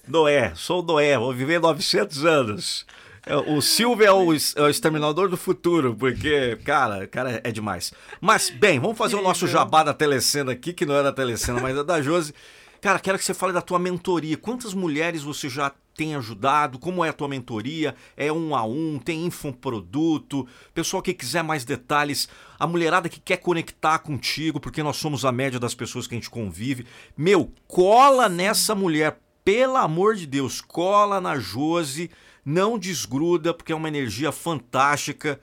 Noé, 0.07 0.53
sou 0.55 0.81
o 0.81 0.83
Noé, 0.83 1.17
vou 1.17 1.33
viver 1.33 1.59
900 1.59 2.25
anos. 2.25 2.85
É, 3.25 3.35
O 3.35 3.61
Silvio 3.61 4.05
é 4.05 4.11
o, 4.11 4.33
é 4.33 4.61
o 4.61 4.69
exterminador 4.69 5.29
do 5.29 5.37
futuro, 5.37 5.95
porque, 5.95 6.57
cara, 6.63 7.07
cara 7.07 7.41
é 7.43 7.51
demais. 7.51 7.93
Mas, 8.21 8.49
bem, 8.49 8.79
vamos 8.79 8.97
fazer 8.97 9.15
o 9.15 9.21
nosso 9.21 9.47
jabá 9.47 9.83
da 9.83 9.93
telecena 9.93 10.51
aqui, 10.51 10.73
que 10.73 10.85
não 10.85 10.95
é 10.95 11.03
da 11.03 11.11
telecena, 11.11 11.59
mas 11.59 11.77
é 11.77 11.83
da 11.83 12.01
Josi. 12.01 12.33
Cara, 12.81 12.99
quero 12.99 13.17
que 13.17 13.25
você 13.25 13.33
fale 13.33 13.51
da 13.51 13.61
tua 13.61 13.79
mentoria. 13.79 14.37
Quantas 14.37 14.73
mulheres 14.73 15.23
você 15.23 15.49
já 15.49 15.71
tem 15.95 16.13
ajudado? 16.13 16.77
Como 16.77 17.03
é 17.03 17.09
a 17.09 17.13
tua 17.13 17.27
mentoria? 17.27 17.95
É 18.15 18.31
um 18.31 18.55
a 18.55 18.63
um? 18.63 18.99
Tem 18.99 19.25
infoproduto? 19.25 20.47
Pessoal 20.71 21.01
que 21.01 21.13
quiser 21.13 21.43
mais 21.43 21.65
detalhes, 21.65 22.29
a 22.59 22.67
mulherada 22.67 23.09
que 23.09 23.19
quer 23.19 23.37
conectar 23.37 23.97
contigo, 23.99 24.59
porque 24.59 24.83
nós 24.83 24.97
somos 24.97 25.25
a 25.25 25.31
média 25.31 25.59
das 25.59 25.73
pessoas 25.73 26.05
que 26.05 26.13
a 26.13 26.17
gente 26.17 26.29
convive. 26.29 26.85
Meu, 27.17 27.51
cola 27.67 28.29
nessa 28.29 28.75
mulher, 28.75 29.17
pelo 29.43 29.77
amor 29.77 30.15
de 30.15 30.27
Deus, 30.27 30.61
cola 30.61 31.19
na 31.19 31.39
Josi, 31.39 32.11
não 32.45 32.77
desgruda, 32.77 33.53
porque 33.53 33.73
é 33.73 33.75
uma 33.75 33.87
energia 33.87 34.31
fantástica. 34.31 35.39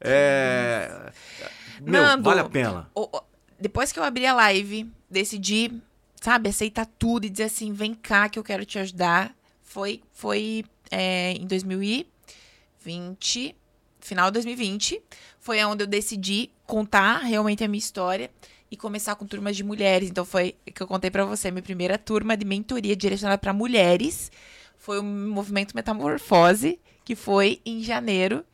É. 0.00 1.12
Meu, 1.80 2.02
Nando, 2.02 2.22
vale 2.22 2.40
a 2.40 2.48
pena. 2.48 2.90
Depois 3.58 3.90
que 3.90 3.98
eu 3.98 4.04
abri 4.04 4.26
a 4.26 4.34
live, 4.34 4.90
decidi, 5.10 5.72
sabe, 6.20 6.48
aceitar 6.48 6.86
tudo 6.98 7.26
e 7.26 7.30
dizer 7.30 7.44
assim, 7.44 7.72
vem 7.72 7.94
cá 7.94 8.28
que 8.28 8.38
eu 8.38 8.44
quero 8.44 8.64
te 8.64 8.78
ajudar. 8.78 9.34
Foi, 9.62 10.02
foi 10.12 10.64
é, 10.90 11.32
em 11.32 11.46
2020, 11.46 13.56
final 14.00 14.30
de 14.30 14.34
2020, 14.34 15.02
foi 15.40 15.64
onde 15.64 15.82
eu 15.82 15.86
decidi 15.86 16.50
contar 16.66 17.18
realmente 17.18 17.64
a 17.64 17.68
minha 17.68 17.78
história 17.78 18.30
e 18.70 18.76
começar 18.76 19.14
com 19.14 19.26
turmas 19.26 19.56
de 19.56 19.64
mulheres. 19.64 20.10
Então 20.10 20.24
foi 20.24 20.54
que 20.72 20.82
eu 20.82 20.86
contei 20.86 21.10
pra 21.10 21.24
você, 21.24 21.50
minha 21.50 21.62
primeira 21.62 21.98
turma 21.98 22.36
de 22.36 22.44
mentoria 22.44 22.94
direcionada 22.94 23.38
pra 23.38 23.52
mulheres. 23.52 24.30
Foi 24.84 24.98
o 24.98 25.02
movimento 25.02 25.74
Metamorfose, 25.74 26.78
que 27.06 27.16
foi 27.16 27.58
em 27.64 27.82
janeiro 27.82 28.44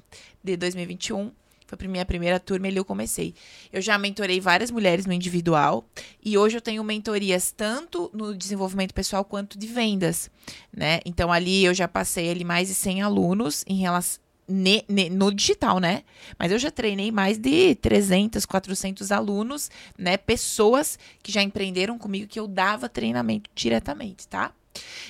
de 0.45 0.57
2021. 0.57 1.33
Foi 1.67 1.77
a 1.87 1.89
minha 1.91 2.05
primeira 2.05 2.39
turma 2.39 2.69
e 2.69 2.71
ali 2.71 2.77
eu 2.79 2.85
comecei. 2.85 3.35
Eu 3.73 3.83
já 3.83 3.99
mentorei 3.99 4.41
várias 4.41 4.71
mulheres 4.71 5.07
no 5.07 5.13
individual 5.13 5.85
e 6.25 6.39
hoje 6.39 6.57
eu 6.57 6.61
tenho 6.61 6.85
mentorias 6.85 7.51
tanto 7.51 8.09
no 8.15 8.33
desenvolvimento 8.33 8.95
pessoal 8.95 9.25
quanto 9.25 9.59
de 9.59 9.67
vendas, 9.67 10.31
né? 10.73 11.01
Então 11.05 11.33
ali 11.33 11.65
eu 11.65 11.75
já 11.75 11.89
passei 11.89 12.31
ali 12.31 12.45
mais 12.45 12.69
de 12.69 12.75
100 12.75 13.03
alunos 13.03 13.65
em 13.67 13.79
relação 13.79 14.21
ne- 14.47 14.85
ne- 14.89 15.11
no 15.11 15.35
digital, 15.35 15.81
né? 15.81 16.05
Mas 16.39 16.53
eu 16.53 16.61
já 16.61 16.71
treinei 16.71 17.11
mais 17.11 17.39
de 17.39 17.75
300, 17.75 18.47
400 18.47 19.11
alunos, 19.11 19.69
né? 19.99 20.17
Pessoas 20.17 20.97
que 21.25 21.33
já 21.33 21.43
empreenderam 21.43 21.99
comigo 21.99 22.29
que 22.29 22.39
eu 22.39 22.47
dava 22.47 22.89
treinamento 22.89 23.51
diretamente, 23.53 24.29
tá? 24.29 24.53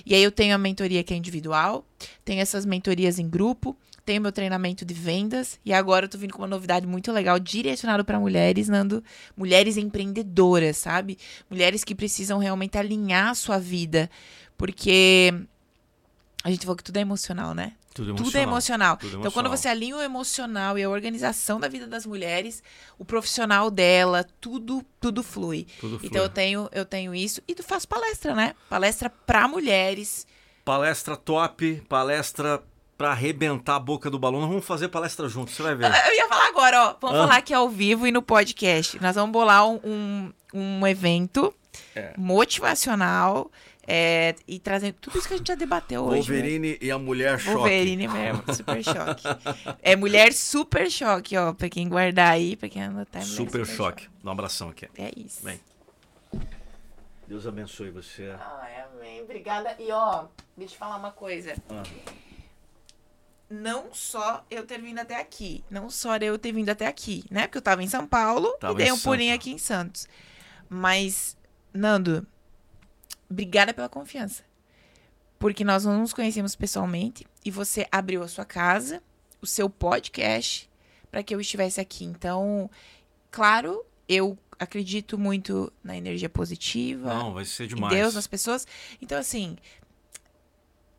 E 0.05 0.15
aí 0.15 0.23
eu 0.23 0.31
tenho 0.31 0.55
a 0.55 0.59
mentoria 0.59 1.03
que 1.03 1.13
é 1.13 1.17
individual, 1.17 1.85
tenho 2.25 2.41
essas 2.41 2.65
mentorias 2.65 3.19
em 3.19 3.29
grupo, 3.29 3.77
tenho 4.05 4.23
meu 4.23 4.33
treinamento 4.33 4.85
de 4.85 4.95
vendas 4.95 5.61
e 5.65 5.73
agora 5.73 6.07
eu 6.07 6.09
tô 6.09 6.19
vindo 6.19 6.33
com 6.33 6.43
uma 6.43 6.49
novidade 6.49 6.87
muito 6.87 7.13
legal 7.13 7.39
direcionado 7.39 8.05
para 8.05 8.19
mulheres, 8.19 8.69
Nando, 8.69 9.05
mulheres 9.37 9.77
empreendedoras, 9.77 10.79
sabe? 10.79 11.19
Mulheres 11.49 11.85
que 11.85 11.95
precisam 11.95 12.39
realmente 12.39 12.79
alinhar 12.79 13.29
a 13.29 13.35
sua 13.35 13.59
vida, 13.59 14.11
porque 14.57 15.33
a 16.43 16.51
gente 16.51 16.63
falou 16.63 16.77
que 16.77 16.85
tudo 16.85 16.97
é 16.97 17.01
emocional, 17.01 17.55
né? 17.55 17.75
Tudo 17.93 18.15
Tudo 18.15 18.39
é 18.39 18.43
emocional. 18.43 18.97
Tudo 18.97 19.19
Então, 19.19 19.33
quando 19.33 19.51
você 19.51 19.67
alinha 19.69 19.97
o 19.97 20.01
emocional 20.01 20.79
e 20.79 20.83
a 20.85 20.89
organização 20.89 21.59
da 21.59 21.67
vida 21.69 21.87
das 21.89 22.07
mulheres, 22.07 22.63
o 22.99 23.05
profissional 23.05 23.69
dela, 23.71 24.25
tudo, 24.41 24.85
tudo 25.01 25.23
flui. 25.25 25.67
Tudo 25.81 25.99
flui. 25.99 26.09
Então 26.09 26.23
eu 26.23 26.29
tenho, 26.29 26.69
eu 26.73 26.85
tenho 26.85 27.13
isso 27.15 27.43
e 27.49 27.55
tu 27.55 27.63
faz 27.65 27.85
palestra, 27.85 28.35
né? 28.35 28.55
Palestra 28.69 29.11
para 29.11 29.49
mulheres. 29.49 30.25
Palestra 30.65 31.17
top, 31.17 31.83
palestra 31.89 32.63
pra 32.97 33.11
arrebentar 33.11 33.77
a 33.77 33.81
boca 33.81 34.09
do 34.11 34.19
balão. 34.19 34.41
Nós 34.41 34.49
vamos 34.51 34.65
fazer 34.67 34.89
palestra 34.89 35.29
juntos, 35.29 35.55
você 35.55 35.63
vai 35.63 35.75
ver. 35.75 35.87
Eu 36.07 36.15
ia 36.15 36.29
falar 36.29 36.47
agora, 36.49 36.83
ó. 36.91 36.97
Vamos 37.01 37.17
Ah. 37.19 37.23
falar 37.23 37.37
aqui 37.39 37.53
ao 37.53 37.69
vivo 37.69 38.07
e 38.07 38.13
no 38.13 38.23
podcast. 38.23 39.01
Nós 39.03 39.17
vamos 39.17 39.33
bolar 39.33 39.67
um, 39.67 39.81
um, 39.83 40.33
um 40.55 40.87
evento 40.87 41.53
É. 41.97 42.13
motivacional 42.17 43.51
é, 43.93 44.37
e 44.47 44.61
trazendo 44.61 44.95
tudo 45.01 45.19
isso 45.19 45.27
que 45.27 45.35
a 45.35 45.37
gente 45.37 45.49
já 45.49 45.57
debateu 45.57 46.05
hoje. 46.05 46.31
né? 46.31 46.37
Wolverine 46.39 46.79
e 46.81 46.93
a 46.93 46.99
mulher 46.99 47.41
choque. 47.41 47.57
Wolverine 47.57 48.07
mesmo, 48.07 48.55
super 48.55 48.85
choque. 48.85 49.25
É 49.83 49.97
mulher 49.97 50.33
super 50.33 50.89
choque, 50.89 51.37
ó. 51.37 51.53
Pra 51.53 51.69
quem 51.69 51.89
guardar 51.89 52.31
aí, 52.31 52.55
pra 52.55 52.69
quem 52.69 52.85
anotar. 52.85 53.21
é 53.21 53.25
mulher 53.25 53.37
Super 53.37 53.67
choque. 53.67 54.09
Dá 54.23 54.31
um 54.31 54.33
abração 54.33 54.69
aqui. 54.69 54.89
É 54.97 55.11
isso. 55.17 55.45
Bem. 55.45 55.59
Deus 57.27 57.49
abençoe 57.49 57.91
você. 57.91 58.33
Ai, 58.39 58.85
amém. 58.95 59.23
Obrigada. 59.23 59.75
E 59.77 59.91
ó, 59.91 60.27
deixa 60.57 60.75
eu 60.75 60.79
falar 60.79 60.97
uma 60.97 61.11
coisa. 61.11 61.57
Ah. 61.69 61.83
Não 63.51 63.93
só 63.93 64.45
eu 64.49 64.65
ter 64.65 64.81
vindo 64.81 65.01
até 65.01 65.21
aqui, 65.21 65.65
não 65.69 65.91
só 65.91 66.17
eu 66.19 66.39
ter 66.39 66.53
vindo 66.53 66.69
até 66.69 66.87
aqui, 66.87 67.25
né? 67.29 67.49
Porque 67.49 67.59
eu 67.59 67.63
tava 67.63 67.83
em 67.83 67.89
São 67.89 68.07
Paulo 68.07 68.53
Tava 68.61 68.75
e 68.75 68.85
dei 68.85 68.93
um 68.93 68.99
pulinho 69.01 69.35
aqui 69.35 69.51
em 69.51 69.59
Santos. 69.59 70.07
Mas, 70.69 71.37
Nando, 71.75 72.25
obrigada 73.29 73.73
pela 73.73 73.89
confiança. 73.89 74.43
Porque 75.39 75.65
nós 75.65 75.85
não 75.85 76.01
nos 76.01 76.13
conhecemos 76.13 76.55
pessoalmente 76.55 77.27
e 77.45 77.51
você 77.51 77.87
abriu 77.91 78.23
a 78.23 78.29
sua 78.29 78.45
casa, 78.45 79.03
o 79.41 79.47
seu 79.47 79.71
podcast, 79.71 80.69
para 81.11 81.23
que 81.23 81.35
eu 81.35 81.41
estivesse 81.41 81.81
aqui. 81.81 82.05
Então, 82.05 82.71
claro, 83.31 83.85
eu 84.09 84.37
acredito 84.59 85.17
muito 85.17 85.73
na 85.83 85.97
energia 85.97 86.29
positiva, 86.29 87.15
Não, 87.15 87.33
vai 87.33 87.47
ser 87.47 87.65
em 87.65 87.69
demais. 87.69 87.95
Deus, 87.95 88.15
nas 88.15 88.27
pessoas. 88.27 88.67
Então, 89.01 89.19
assim, 89.19 89.57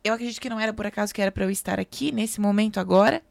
eu 0.04 0.14
acredito 0.14 0.40
que 0.40 0.48
não 0.48 0.58
era 0.58 0.72
por 0.72 0.86
acaso 0.86 1.14
que 1.14 1.22
era 1.22 1.30
pra 1.32 1.44
eu 1.44 1.50
estar 1.50 1.78
aqui 1.80 2.10
nesse 2.12 2.40
momento 2.40 2.78
agora. 2.80 3.22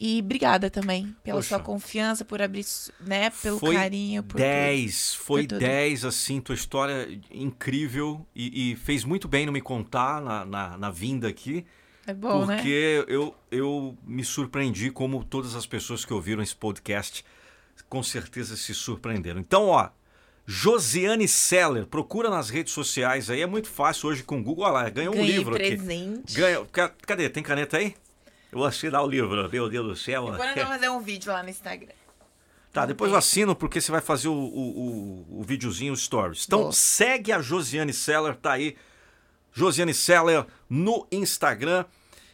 E 0.00 0.20
obrigada 0.20 0.68
também 0.70 1.14
pela 1.22 1.38
Poxa. 1.38 1.48
sua 1.50 1.60
confiança, 1.60 2.24
por 2.24 2.42
abrir, 2.42 2.64
né, 3.00 3.30
pelo 3.30 3.58
Foi 3.58 3.74
carinho, 3.76 4.22
por 4.22 4.32
tudo. 4.32 4.38
10, 4.40 5.14
foi 5.14 5.42
Por 5.42 5.48
tudo. 5.50 5.60
10, 5.60 6.04
assim, 6.04 6.40
tua 6.40 6.54
história 6.54 7.08
incrível 7.30 8.26
e, 8.34 8.72
e 8.72 8.76
fez 8.76 9.04
muito 9.04 9.28
bem 9.28 9.46
não 9.46 9.52
me 9.52 9.60
contar 9.60 10.20
na, 10.20 10.44
na, 10.44 10.76
na 10.76 10.90
vinda 10.90 11.28
aqui, 11.28 11.64
É 12.06 12.12
bom, 12.12 12.44
né? 12.44 12.56
porque 12.56 13.04
eu, 13.06 13.34
eu 13.50 13.96
me 14.04 14.24
surpreendi 14.24 14.90
como 14.90 15.22
todas 15.24 15.54
as 15.54 15.64
pessoas 15.66 16.04
que 16.04 16.12
ouviram 16.12 16.42
esse 16.42 16.56
podcast 16.56 17.24
com 17.88 18.02
certeza 18.02 18.56
se 18.56 18.74
surpreenderam. 18.74 19.40
Então, 19.40 19.68
ó, 19.68 19.88
Josiane 20.46 21.26
Seller, 21.26 21.86
procura 21.86 22.28
nas 22.28 22.50
redes 22.50 22.72
sociais 22.72 23.30
aí, 23.30 23.40
é 23.40 23.46
muito 23.46 23.68
fácil 23.68 24.10
hoje 24.10 24.22
com 24.22 24.38
o 24.38 24.42
Google, 24.42 24.64
olha 24.64 24.72
lá, 24.72 24.90
ganhou 24.90 25.14
um 25.14 25.18
Ganhei 25.18 25.36
livro 25.38 25.54
aqui. 25.54 25.76
presente. 25.76 26.34
Ganha, 26.34 26.64
ca- 26.66 26.92
cadê? 27.06 27.30
Tem 27.30 27.42
caneta 27.42 27.78
aí? 27.78 27.94
Eu 28.52 28.58
vou 28.58 28.66
assinar 28.66 29.02
o 29.02 29.06
livro, 29.08 29.48
meu 29.50 29.68
Deus 29.70 29.86
do 29.86 29.96
céu. 29.96 30.26
Depois 30.30 30.38
nós 30.38 30.54
vamos 30.54 30.68
fazer 30.70 30.88
um 30.90 31.00
vídeo 31.00 31.32
lá 31.32 31.42
no 31.42 31.48
Instagram. 31.48 31.92
Tá, 32.72 32.84
depois 32.86 33.10
eu 33.10 33.16
assino 33.16 33.54
porque 33.54 33.80
você 33.80 33.90
vai 33.90 34.00
fazer 34.00 34.28
o, 34.28 34.32
o, 34.34 35.26
o, 35.30 35.40
o 35.40 35.42
videozinho, 35.42 35.92
o 35.92 35.96
stories. 35.96 36.44
Então 36.46 36.60
Boa. 36.60 36.72
segue 36.72 37.32
a 37.32 37.40
Josiane 37.40 37.92
Seller, 37.92 38.34
tá 38.36 38.52
aí. 38.52 38.76
Josiane 39.52 39.94
Seller 39.94 40.44
no 40.68 41.06
Instagram. 41.10 41.84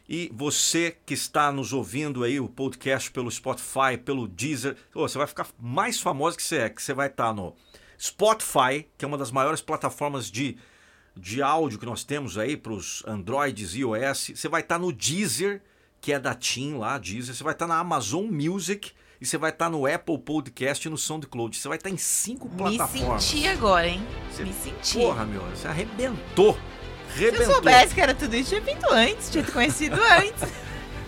E 0.09 0.29
você 0.35 0.97
que 1.07 1.15
está 1.15 1.53
nos 1.53 1.73
ouvindo 1.73 2.25
aí, 2.25 2.41
o 2.41 2.49
podcast 2.49 3.11
pelo 3.13 3.31
Spotify, 3.31 3.97
pelo 4.05 4.27
Deezer, 4.27 4.77
você 4.93 5.17
vai 5.17 5.27
ficar 5.29 5.47
mais 5.57 6.01
famosa 6.01 6.37
que 6.37 6.43
você 6.43 6.57
é, 6.57 6.69
que 6.69 6.83
você 6.83 6.93
vai 6.93 7.07
estar 7.07 7.33
no 7.33 7.55
Spotify, 8.01 8.87
que 8.97 9.05
é 9.05 9.09
uma 9.09 9.19
das 9.19 9.31
maiores 9.31 9.61
plataformas 9.61 10.31
de, 10.31 10.57
de 11.17 11.43
áudio 11.43 11.79
que 11.79 11.87
nós 11.87 12.03
temos 12.03 12.39
aí 12.39 12.57
para 12.57 12.73
os 12.73 13.03
Androids 13.07 13.75
e 13.75 13.81
iOS. 13.81 14.33
Você 14.35 14.49
vai 14.49 14.63
estar 14.63 14.79
no 14.79 14.93
Deezer, 14.93 15.61
que 16.01 16.13
é 16.13 16.19
da 16.19 16.35
TIM 16.35 16.79
lá, 16.79 16.97
Deezer. 16.99 17.35
Você 17.35 17.45
vai 17.45 17.53
estar 17.53 17.67
na 17.67 17.79
Amazon 17.79 18.25
Music 18.27 18.93
e 19.21 19.27
você 19.27 19.37
vai 19.37 19.51
estar 19.51 19.69
no 19.69 19.87
Apple 19.87 20.17
Podcast 20.19 20.87
e 20.89 20.91
no 20.91 20.97
SoundCloud. 20.97 21.55
Você 21.57 21.69
vai 21.69 21.77
estar 21.77 21.91
em 21.91 21.99
cinco 21.99 22.49
Me 22.49 22.57
plataformas. 22.57 23.23
senti 23.23 23.47
agora, 23.47 23.87
hein? 23.87 24.03
Você- 24.33 24.45
Me 24.45 24.53
senti. 24.55 24.99
Porra, 24.99 25.27
meu, 25.27 25.43
você 25.43 25.69
arrebentou. 25.69 26.59
Se 27.15 27.25
eu 27.25 27.45
soubesse 27.45 27.93
que 27.93 28.01
era 28.01 28.15
tudo 28.15 28.35
isso, 28.37 28.51
tinha 28.51 28.61
vindo 28.61 28.87
antes, 28.91 29.29
tinha 29.31 29.43
te 29.45 29.51
conhecido 29.53 29.97
antes. 30.01 30.43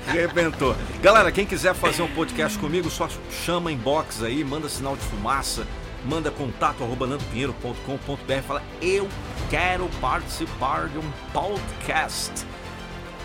Arrebentou. 0.06 0.76
Galera, 1.00 1.30
quem 1.30 1.46
quiser 1.46 1.74
fazer 1.74 2.02
um 2.02 2.12
podcast 2.12 2.58
comigo, 2.58 2.90
só 2.90 3.08
chama 3.30 3.70
inbox 3.70 4.22
aí, 4.22 4.42
manda 4.42 4.68
sinal 4.68 4.96
de 4.96 5.02
fumaça, 5.04 5.64
manda 6.04 6.30
contato 6.30 6.82
arroba 6.82 7.06
nandopinheiro.com.br, 7.06 8.42
fala 8.46 8.62
eu 8.80 9.08
quero 9.50 9.88
participar 10.00 10.88
de 10.88 10.98
um 10.98 11.12
podcast. 11.32 12.32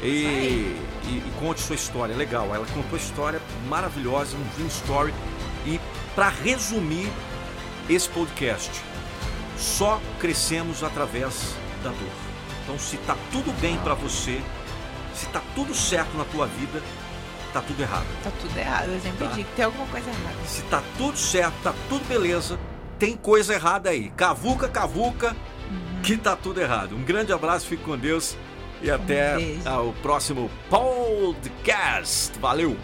E, 0.01 0.77
e, 1.05 1.23
e 1.25 1.33
conte 1.39 1.61
sua 1.61 1.75
história, 1.75 2.15
legal. 2.15 2.53
Ela 2.53 2.65
contou 2.67 2.93
a 2.93 3.01
história 3.01 3.41
maravilhosa, 3.67 4.37
um 4.37 4.43
dream 4.55 4.67
story. 4.67 5.13
E 5.65 5.79
para 6.13 6.29
resumir 6.29 7.11
esse 7.89 8.07
podcast, 8.09 8.71
só 9.57 9.99
crescemos 10.19 10.83
através 10.83 11.55
da 11.83 11.89
dor. 11.89 12.27
Então, 12.63 12.77
se 12.77 12.97
tá 12.97 13.15
tudo 13.31 13.51
bem 13.59 13.77
para 13.77 13.93
você, 13.93 14.41
se 15.15 15.25
tá 15.27 15.41
tudo 15.55 15.73
certo 15.73 16.15
na 16.17 16.25
tua 16.25 16.45
vida, 16.45 16.81
tá 17.53 17.61
tudo 17.61 17.81
errado. 17.81 18.05
Tá 18.23 18.31
tudo 18.41 18.57
errado, 18.57 18.89
eu 18.89 18.99
sempre 19.01 19.25
Tá. 19.27 19.33
digo 19.33 19.47
que 19.49 19.55
tem 19.55 19.65
alguma 19.65 19.85
coisa 19.87 20.09
errada. 20.09 20.35
Se 20.45 20.61
tá 20.63 20.81
tudo 20.97 21.17
certo, 21.17 21.53
tá 21.63 21.73
tudo 21.89 22.05
beleza, 22.07 22.59
tem 22.99 23.15
coisa 23.15 23.53
errada 23.53 23.89
aí. 23.89 24.09
Cavuca, 24.15 24.67
cavuca, 24.67 25.35
que 26.03 26.17
tá 26.17 26.35
tudo 26.35 26.61
errado. 26.61 26.95
Um 26.95 27.03
grande 27.03 27.31
abraço, 27.33 27.67
fique 27.67 27.83
com 27.83 27.97
Deus 27.97 28.37
e 28.81 28.89
até 28.91 29.35
o 29.83 29.93
próximo 30.01 30.49
podcast. 30.69 32.37
Valeu! 32.39 32.77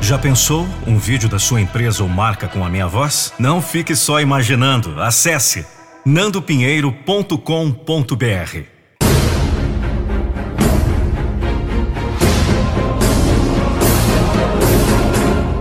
Já 0.00 0.18
pensou 0.18 0.66
um 0.86 0.98
vídeo 0.98 1.28
da 1.28 1.38
sua 1.38 1.60
empresa 1.60 2.02
ou 2.02 2.08
marca 2.08 2.48
com 2.48 2.64
a 2.64 2.68
minha 2.68 2.86
voz? 2.88 3.32
Não 3.38 3.62
fique 3.62 3.94
só 3.94 4.20
imaginando. 4.20 5.00
Acesse 5.00 5.64
nandopinheiro.com.br. 6.04 8.64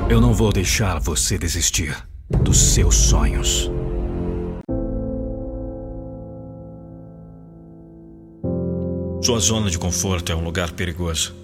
Eu 0.09 0.19
não 0.19 0.33
vou 0.33 0.51
deixar 0.51 0.99
você 0.99 1.37
desistir 1.37 1.95
dos 2.43 2.73
seus 2.73 2.95
sonhos. 2.95 3.69
Sua 9.23 9.39
zona 9.39 9.69
de 9.69 9.77
conforto 9.77 10.31
é 10.31 10.35
um 10.35 10.43
lugar 10.43 10.71
perigoso. 10.71 11.35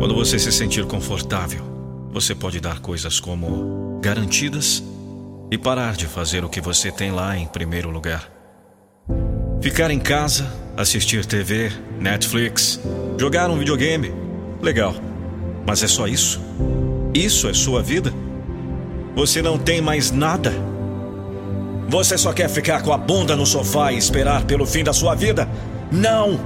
Quando 0.00 0.16
você 0.16 0.40
se 0.40 0.50
sentir 0.50 0.84
confortável, 0.84 1.62
você 2.10 2.34
pode 2.34 2.58
dar 2.58 2.80
coisas 2.80 3.20
como 3.20 4.00
garantidas 4.02 4.82
e 5.50 5.58
parar 5.58 5.94
de 5.94 6.06
fazer 6.06 6.44
o 6.44 6.48
que 6.48 6.60
você 6.60 6.90
tem 6.90 7.10
lá 7.10 7.36
em 7.36 7.46
primeiro 7.46 7.90
lugar. 7.90 8.30
Ficar 9.60 9.90
em 9.90 9.98
casa, 9.98 10.46
assistir 10.76 11.24
TV, 11.24 11.72
Netflix, 11.98 12.80
jogar 13.18 13.50
um 13.50 13.58
videogame. 13.58 14.12
Legal. 14.60 14.94
Mas 15.66 15.82
é 15.82 15.86
só 15.86 16.06
isso? 16.06 16.40
Isso 17.14 17.48
é 17.48 17.54
sua 17.54 17.82
vida? 17.82 18.12
Você 19.14 19.40
não 19.40 19.56
tem 19.56 19.80
mais 19.80 20.10
nada? 20.10 20.52
Você 21.88 22.18
só 22.18 22.32
quer 22.32 22.48
ficar 22.48 22.82
com 22.82 22.92
a 22.92 22.98
bunda 22.98 23.36
no 23.36 23.46
sofá 23.46 23.92
e 23.92 23.96
esperar 23.96 24.44
pelo 24.44 24.66
fim 24.66 24.82
da 24.82 24.92
sua 24.92 25.14
vida? 25.14 25.48
Não! 25.90 26.38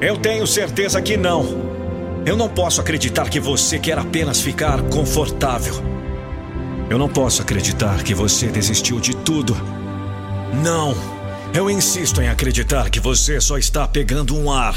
Eu 0.00 0.16
tenho 0.16 0.46
certeza 0.46 1.00
que 1.02 1.16
não. 1.16 1.44
Eu 2.24 2.36
não 2.36 2.48
posso 2.48 2.80
acreditar 2.80 3.28
que 3.28 3.40
você 3.40 3.78
quer 3.78 3.98
apenas 3.98 4.40
ficar 4.40 4.80
confortável. 4.82 5.91
Eu 6.92 6.98
não 6.98 7.08
posso 7.08 7.40
acreditar 7.40 8.02
que 8.02 8.12
você 8.12 8.48
desistiu 8.48 9.00
de 9.00 9.16
tudo. 9.16 9.56
Não! 10.62 10.94
Eu 11.54 11.70
insisto 11.70 12.20
em 12.20 12.28
acreditar 12.28 12.90
que 12.90 13.00
você 13.00 13.40
só 13.40 13.56
está 13.56 13.88
pegando 13.88 14.36
um 14.36 14.52
ar. 14.52 14.76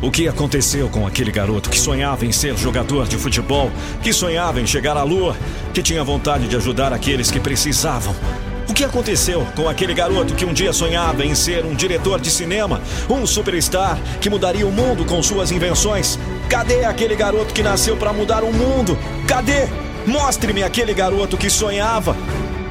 O 0.00 0.10
que 0.10 0.26
aconteceu 0.26 0.88
com 0.88 1.06
aquele 1.06 1.30
garoto 1.30 1.68
que 1.68 1.78
sonhava 1.78 2.24
em 2.24 2.32
ser 2.32 2.56
jogador 2.56 3.06
de 3.06 3.18
futebol, 3.18 3.70
que 4.02 4.10
sonhava 4.10 4.58
em 4.58 4.66
chegar 4.66 4.96
à 4.96 5.02
lua, 5.02 5.36
que 5.74 5.82
tinha 5.82 6.02
vontade 6.02 6.48
de 6.48 6.56
ajudar 6.56 6.90
aqueles 6.90 7.30
que 7.30 7.38
precisavam? 7.38 8.16
O 8.74 8.76
que 8.76 8.82
aconteceu 8.82 9.46
com 9.54 9.68
aquele 9.68 9.94
garoto 9.94 10.34
que 10.34 10.44
um 10.44 10.52
dia 10.52 10.72
sonhava 10.72 11.24
em 11.24 11.32
ser 11.32 11.64
um 11.64 11.76
diretor 11.76 12.20
de 12.20 12.28
cinema, 12.28 12.82
um 13.08 13.24
superstar 13.24 13.96
que 14.20 14.28
mudaria 14.28 14.66
o 14.66 14.72
mundo 14.72 15.04
com 15.04 15.22
suas 15.22 15.52
invenções? 15.52 16.18
Cadê 16.50 16.84
aquele 16.84 17.14
garoto 17.14 17.54
que 17.54 17.62
nasceu 17.62 17.96
para 17.96 18.12
mudar 18.12 18.42
o 18.42 18.52
mundo? 18.52 18.98
Cadê? 19.28 19.68
Mostre-me 20.04 20.64
aquele 20.64 20.92
garoto 20.92 21.36
que 21.36 21.48
sonhava, 21.48 22.16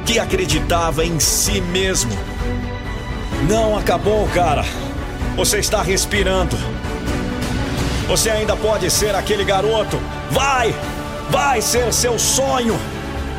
que 0.06 0.20
acreditava 0.20 1.06
em 1.06 1.22
si 1.22 1.62
mesmo. 1.62 2.12
Não 3.48 3.78
acabou, 3.78 4.28
cara. 4.28 4.66
Você 5.38 5.60
está 5.60 5.82
respirando. 5.82 6.58
Você 8.10 8.30
ainda 8.30 8.58
pode 8.58 8.92
ser 8.92 9.16
aquele 9.16 9.46
garoto. 9.46 9.98
Vai! 10.32 10.76
Vai 11.30 11.62
ser 11.62 11.94
seu 11.94 12.20
sonho! 12.20 12.78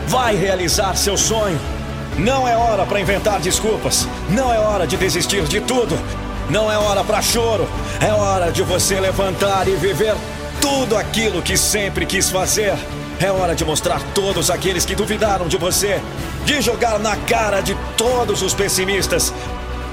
Vai 0.08 0.34
realizar 0.34 0.96
seu 0.96 1.18
sonho! 1.18 1.73
Não 2.18 2.46
é 2.46 2.56
hora 2.56 2.86
para 2.86 3.00
inventar 3.00 3.40
desculpas. 3.40 4.06
Não 4.30 4.52
é 4.52 4.58
hora 4.58 4.86
de 4.86 4.96
desistir 4.96 5.42
de 5.44 5.60
tudo. 5.60 5.98
Não 6.48 6.70
é 6.70 6.78
hora 6.78 7.02
para 7.02 7.20
choro. 7.20 7.68
É 8.00 8.12
hora 8.12 8.52
de 8.52 8.62
você 8.62 9.00
levantar 9.00 9.66
e 9.66 9.72
viver 9.72 10.14
tudo 10.60 10.96
aquilo 10.96 11.42
que 11.42 11.56
sempre 11.56 12.06
quis 12.06 12.30
fazer. 12.30 12.74
É 13.18 13.30
hora 13.30 13.54
de 13.54 13.64
mostrar 13.64 14.00
todos 14.14 14.48
aqueles 14.48 14.84
que 14.84 14.94
duvidaram 14.94 15.48
de 15.48 15.56
você, 15.56 16.00
de 16.44 16.60
jogar 16.60 16.98
na 16.98 17.16
cara 17.16 17.60
de 17.60 17.76
todos 17.96 18.42
os 18.42 18.54
pessimistas. 18.54 19.32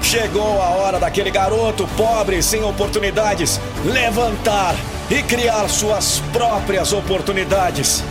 Chegou 0.00 0.60
a 0.62 0.70
hora 0.70 0.98
daquele 0.98 1.30
garoto 1.30 1.88
pobre 1.96 2.42
sem 2.42 2.62
oportunidades 2.62 3.60
levantar 3.84 4.74
e 5.10 5.22
criar 5.22 5.68
suas 5.68 6.20
próprias 6.32 6.92
oportunidades. 6.92 8.04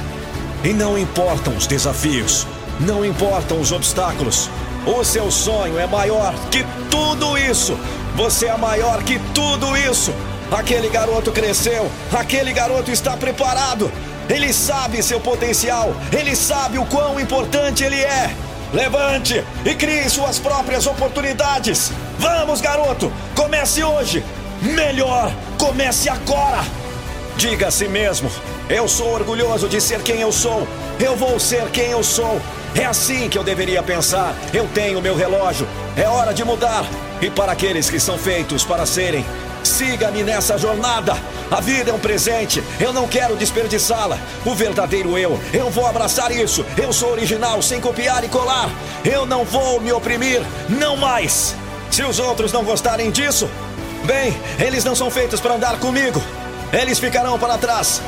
E 0.63 0.73
não 0.73 0.97
importam 0.97 1.55
os 1.55 1.67
desafios, 1.67 2.47
não 2.81 3.05
importam 3.05 3.59
os 3.59 3.71
obstáculos. 3.71 4.49
O 4.85 5.03
seu 5.03 5.29
sonho 5.29 5.77
é 5.79 5.85
maior 5.85 6.33
que 6.49 6.65
tudo 6.89 7.37
isso. 7.37 7.77
Você 8.15 8.47
é 8.47 8.57
maior 8.57 9.03
que 9.03 9.19
tudo 9.33 9.77
isso. 9.77 10.13
Aquele 10.51 10.89
garoto 10.89 11.31
cresceu, 11.31 11.89
aquele 12.11 12.51
garoto 12.51 12.91
está 12.91 13.15
preparado. 13.15 13.91
Ele 14.29 14.51
sabe 14.51 15.01
seu 15.01 15.19
potencial, 15.19 15.93
ele 16.11 16.35
sabe 16.35 16.77
o 16.77 16.85
quão 16.85 17.19
importante 17.19 17.83
ele 17.83 17.99
é. 17.99 18.35
Levante 18.73 19.43
e 19.65 19.75
crie 19.75 20.09
suas 20.09 20.39
próprias 20.39 20.87
oportunidades. 20.87 21.91
Vamos, 22.17 22.61
garoto, 22.61 23.11
comece 23.35 23.83
hoje. 23.83 24.23
Melhor, 24.61 25.31
comece 25.57 26.09
agora. 26.09 26.63
Diga 27.37 27.67
a 27.67 27.71
si 27.71 27.87
mesmo: 27.87 28.29
Eu 28.69 28.87
sou 28.87 29.13
orgulhoso 29.13 29.67
de 29.67 29.81
ser 29.81 30.01
quem 30.01 30.21
eu 30.21 30.31
sou. 30.31 30.67
Eu 30.99 31.15
vou 31.15 31.39
ser 31.39 31.69
quem 31.69 31.87
eu 31.87 32.03
sou. 32.03 32.41
É 32.75 32.85
assim 32.85 33.27
que 33.27 33.37
eu 33.37 33.43
deveria 33.43 33.83
pensar. 33.83 34.33
Eu 34.53 34.67
tenho 34.73 35.01
meu 35.01 35.15
relógio. 35.15 35.67
É 35.95 36.07
hora 36.07 36.33
de 36.33 36.43
mudar. 36.43 36.85
E 37.21 37.29
para 37.29 37.51
aqueles 37.51 37.89
que 37.89 37.99
são 37.99 38.17
feitos 38.17 38.63
para 38.63 38.85
serem, 38.85 39.25
siga-me 39.63 40.23
nessa 40.23 40.57
jornada. 40.57 41.15
A 41.49 41.59
vida 41.59 41.91
é 41.91 41.93
um 41.93 41.99
presente, 41.99 42.63
eu 42.79 42.93
não 42.93 43.07
quero 43.07 43.35
desperdiçá-la. 43.35 44.17
O 44.45 44.55
verdadeiro 44.55 45.17
eu, 45.17 45.39
eu 45.53 45.69
vou 45.69 45.85
abraçar 45.85 46.31
isso. 46.31 46.65
Eu 46.81 46.93
sou 46.93 47.11
original, 47.11 47.61
sem 47.61 47.81
copiar 47.81 48.23
e 48.23 48.29
colar. 48.29 48.69
Eu 49.03 49.25
não 49.25 49.43
vou 49.43 49.79
me 49.81 49.91
oprimir, 49.91 50.41
não 50.69 50.95
mais. 50.95 51.55
Se 51.91 52.03
os 52.03 52.19
outros 52.19 52.53
não 52.53 52.63
gostarem 52.63 53.11
disso, 53.11 53.49
bem, 54.05 54.35
eles 54.59 54.85
não 54.85 54.95
são 54.95 55.11
feitos 55.11 55.41
para 55.41 55.55
andar 55.55 55.77
comigo. 55.79 56.23
Eles 56.71 56.99
ficarão 56.99 57.37
para 57.37 57.57
trás. 57.57 58.01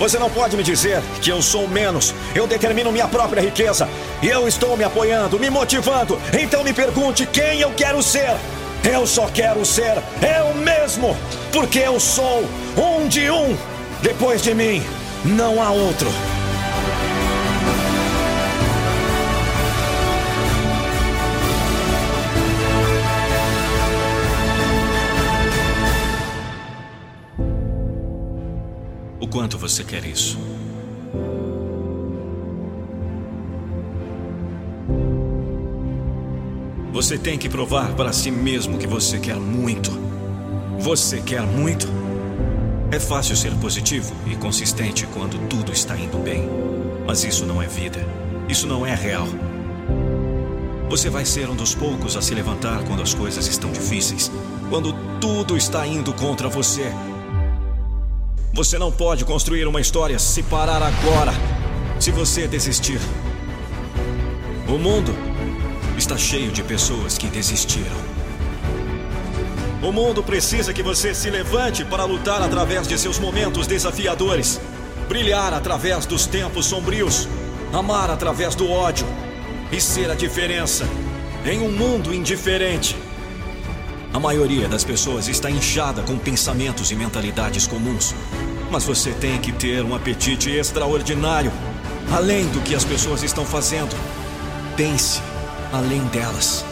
Você 0.00 0.18
não 0.18 0.30
pode 0.30 0.56
me 0.56 0.62
dizer 0.62 1.02
que 1.20 1.28
eu 1.28 1.42
sou 1.42 1.68
menos. 1.68 2.14
Eu 2.34 2.46
determino 2.46 2.90
minha 2.90 3.06
própria 3.06 3.42
riqueza. 3.42 3.86
E 4.22 4.28
eu 4.28 4.48
estou 4.48 4.74
me 4.74 4.82
apoiando, 4.82 5.38
me 5.38 5.50
motivando. 5.50 6.18
Então 6.32 6.64
me 6.64 6.72
pergunte 6.72 7.26
quem 7.26 7.60
eu 7.60 7.70
quero 7.72 8.02
ser. 8.02 8.34
Eu 8.82 9.06
só 9.06 9.28
quero 9.28 9.62
ser 9.62 10.02
eu 10.22 10.54
mesmo, 10.54 11.14
porque 11.52 11.80
eu 11.80 12.00
sou 12.00 12.42
um 12.78 13.06
de 13.08 13.30
um. 13.30 13.54
Depois 14.00 14.42
de 14.42 14.54
mim, 14.54 14.82
não 15.22 15.62
há 15.62 15.70
outro. 15.70 16.10
Quanto 29.50 29.58
você 29.58 29.82
quer 29.82 30.04
isso? 30.04 30.38
Você 36.92 37.18
tem 37.18 37.36
que 37.36 37.48
provar 37.48 37.92
para 37.96 38.12
si 38.12 38.30
mesmo 38.30 38.78
que 38.78 38.86
você 38.86 39.18
quer 39.18 39.34
muito. 39.34 39.90
Você 40.78 41.20
quer 41.20 41.42
muito? 41.42 41.88
É 42.92 43.00
fácil 43.00 43.34
ser 43.34 43.52
positivo 43.56 44.14
e 44.24 44.36
consistente 44.36 45.04
quando 45.08 45.36
tudo 45.48 45.72
está 45.72 45.96
indo 45.98 46.18
bem. 46.18 46.48
Mas 47.04 47.24
isso 47.24 47.44
não 47.44 47.60
é 47.60 47.66
vida. 47.66 47.98
Isso 48.48 48.68
não 48.68 48.86
é 48.86 48.94
real. 48.94 49.26
Você 50.88 51.10
vai 51.10 51.24
ser 51.24 51.50
um 51.50 51.56
dos 51.56 51.74
poucos 51.74 52.16
a 52.16 52.22
se 52.22 52.34
levantar 52.36 52.84
quando 52.84 53.02
as 53.02 53.14
coisas 53.14 53.48
estão 53.48 53.72
difíceis. 53.72 54.30
Quando 54.68 54.92
tudo 55.20 55.56
está 55.56 55.84
indo 55.84 56.12
contra 56.12 56.48
você. 56.48 56.92
Você 58.52 58.78
não 58.78 58.90
pode 58.90 59.24
construir 59.24 59.64
uma 59.66 59.80
história 59.80 60.18
se 60.18 60.42
parar 60.42 60.82
agora. 60.82 61.32
Se 62.00 62.10
você 62.10 62.48
desistir. 62.48 63.00
O 64.68 64.76
mundo 64.76 65.14
está 65.96 66.16
cheio 66.16 66.50
de 66.50 66.62
pessoas 66.62 67.16
que 67.16 67.28
desistiram. 67.28 67.96
O 69.82 69.92
mundo 69.92 70.22
precisa 70.22 70.72
que 70.72 70.82
você 70.82 71.14
se 71.14 71.30
levante 71.30 71.84
para 71.84 72.04
lutar 72.04 72.42
através 72.42 72.88
de 72.88 72.98
seus 72.98 73.18
momentos 73.18 73.68
desafiadores, 73.68 74.60
brilhar 75.08 75.54
através 75.54 76.04
dos 76.04 76.26
tempos 76.26 76.66
sombrios, 76.66 77.28
amar 77.72 78.10
através 78.10 78.54
do 78.56 78.68
ódio 78.68 79.06
e 79.70 79.80
ser 79.80 80.10
a 80.10 80.14
diferença 80.14 80.84
em 81.46 81.60
um 81.60 81.70
mundo 81.70 82.12
indiferente. 82.12 82.96
A 84.12 84.18
maioria 84.18 84.68
das 84.68 84.82
pessoas 84.82 85.28
está 85.28 85.48
inchada 85.48 86.02
com 86.02 86.18
pensamentos 86.18 86.90
e 86.90 86.96
mentalidades 86.96 87.68
comuns, 87.68 88.12
mas 88.68 88.82
você 88.82 89.12
tem 89.12 89.38
que 89.38 89.52
ter 89.52 89.84
um 89.84 89.94
apetite 89.94 90.50
extraordinário, 90.50 91.52
além 92.12 92.44
do 92.48 92.60
que 92.60 92.74
as 92.74 92.84
pessoas 92.84 93.22
estão 93.22 93.44
fazendo. 93.44 93.96
Pense 94.76 95.22
além 95.72 96.02
delas. 96.06 96.64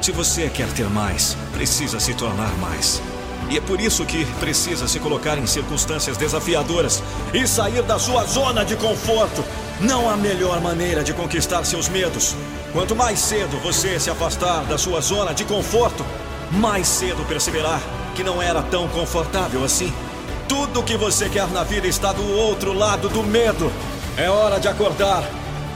Se 0.00 0.12
você 0.12 0.48
quer 0.48 0.68
ter 0.72 0.88
mais, 0.88 1.36
precisa 1.52 2.00
se 2.00 2.14
tornar 2.14 2.56
mais. 2.56 3.02
E 3.50 3.58
é 3.58 3.60
por 3.60 3.78
isso 3.82 4.06
que 4.06 4.24
precisa 4.40 4.88
se 4.88 4.98
colocar 4.98 5.36
em 5.36 5.46
circunstâncias 5.46 6.16
desafiadoras 6.16 7.02
e 7.34 7.46
sair 7.46 7.82
da 7.82 7.98
sua 7.98 8.24
zona 8.24 8.64
de 8.64 8.76
conforto. 8.76 9.44
Não 9.78 10.08
há 10.08 10.16
melhor 10.16 10.58
maneira 10.62 11.04
de 11.04 11.12
conquistar 11.12 11.62
seus 11.64 11.86
medos. 11.86 12.34
Quanto 12.72 12.96
mais 12.96 13.18
cedo 13.18 13.58
você 13.62 14.00
se 14.00 14.10
afastar 14.10 14.64
da 14.64 14.78
sua 14.78 15.00
zona 15.00 15.34
de 15.34 15.44
conforto, 15.44 16.04
mais 16.50 16.88
cedo 16.88 17.22
perceberá 17.28 17.78
que 18.14 18.24
não 18.24 18.40
era 18.40 18.62
tão 18.62 18.88
confortável 18.88 19.62
assim. 19.62 19.92
Tudo 20.48 20.80
o 20.80 20.82
que 20.82 20.96
você 20.96 21.28
quer 21.28 21.48
na 21.48 21.64
vida 21.64 21.86
está 21.86 22.12
do 22.12 22.26
outro 22.36 22.72
lado 22.72 23.08
do 23.08 23.22
medo. 23.22 23.70
É 24.16 24.28
hora 24.30 24.58
de 24.58 24.68
acordar 24.68 25.22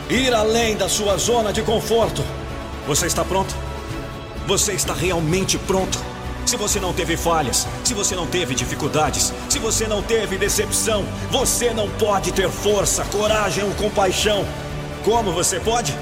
Ir 0.09 0.32
além 0.32 0.77
da 0.77 0.89
sua 0.89 1.16
zona 1.16 1.52
de 1.52 1.62
conforto. 1.62 2.23
Você 2.86 3.06
está 3.06 3.24
pronto? 3.24 3.52
Você 4.47 4.73
está 4.73 4.94
realmente 4.94 5.59
pronto? 5.59 5.98
Se 6.47 6.56
você 6.56 6.78
não 6.78 6.93
teve 6.93 7.16
falhas, 7.16 7.66
se 7.82 7.93
você 7.93 8.14
não 8.14 8.24
teve 8.24 8.55
dificuldades, 8.55 9.32
se 9.48 9.59
você 9.59 9.89
não 9.89 10.01
teve 10.01 10.39
decepção, 10.39 11.05
você 11.28 11.70
não 11.70 11.90
pode 11.90 12.32
ter 12.32 12.48
força, 12.48 13.05
coragem 13.06 13.64
ou 13.64 13.70
compaixão. 13.73 14.47
Como 15.05 15.32
você 15.32 15.59
pode? 15.59 15.93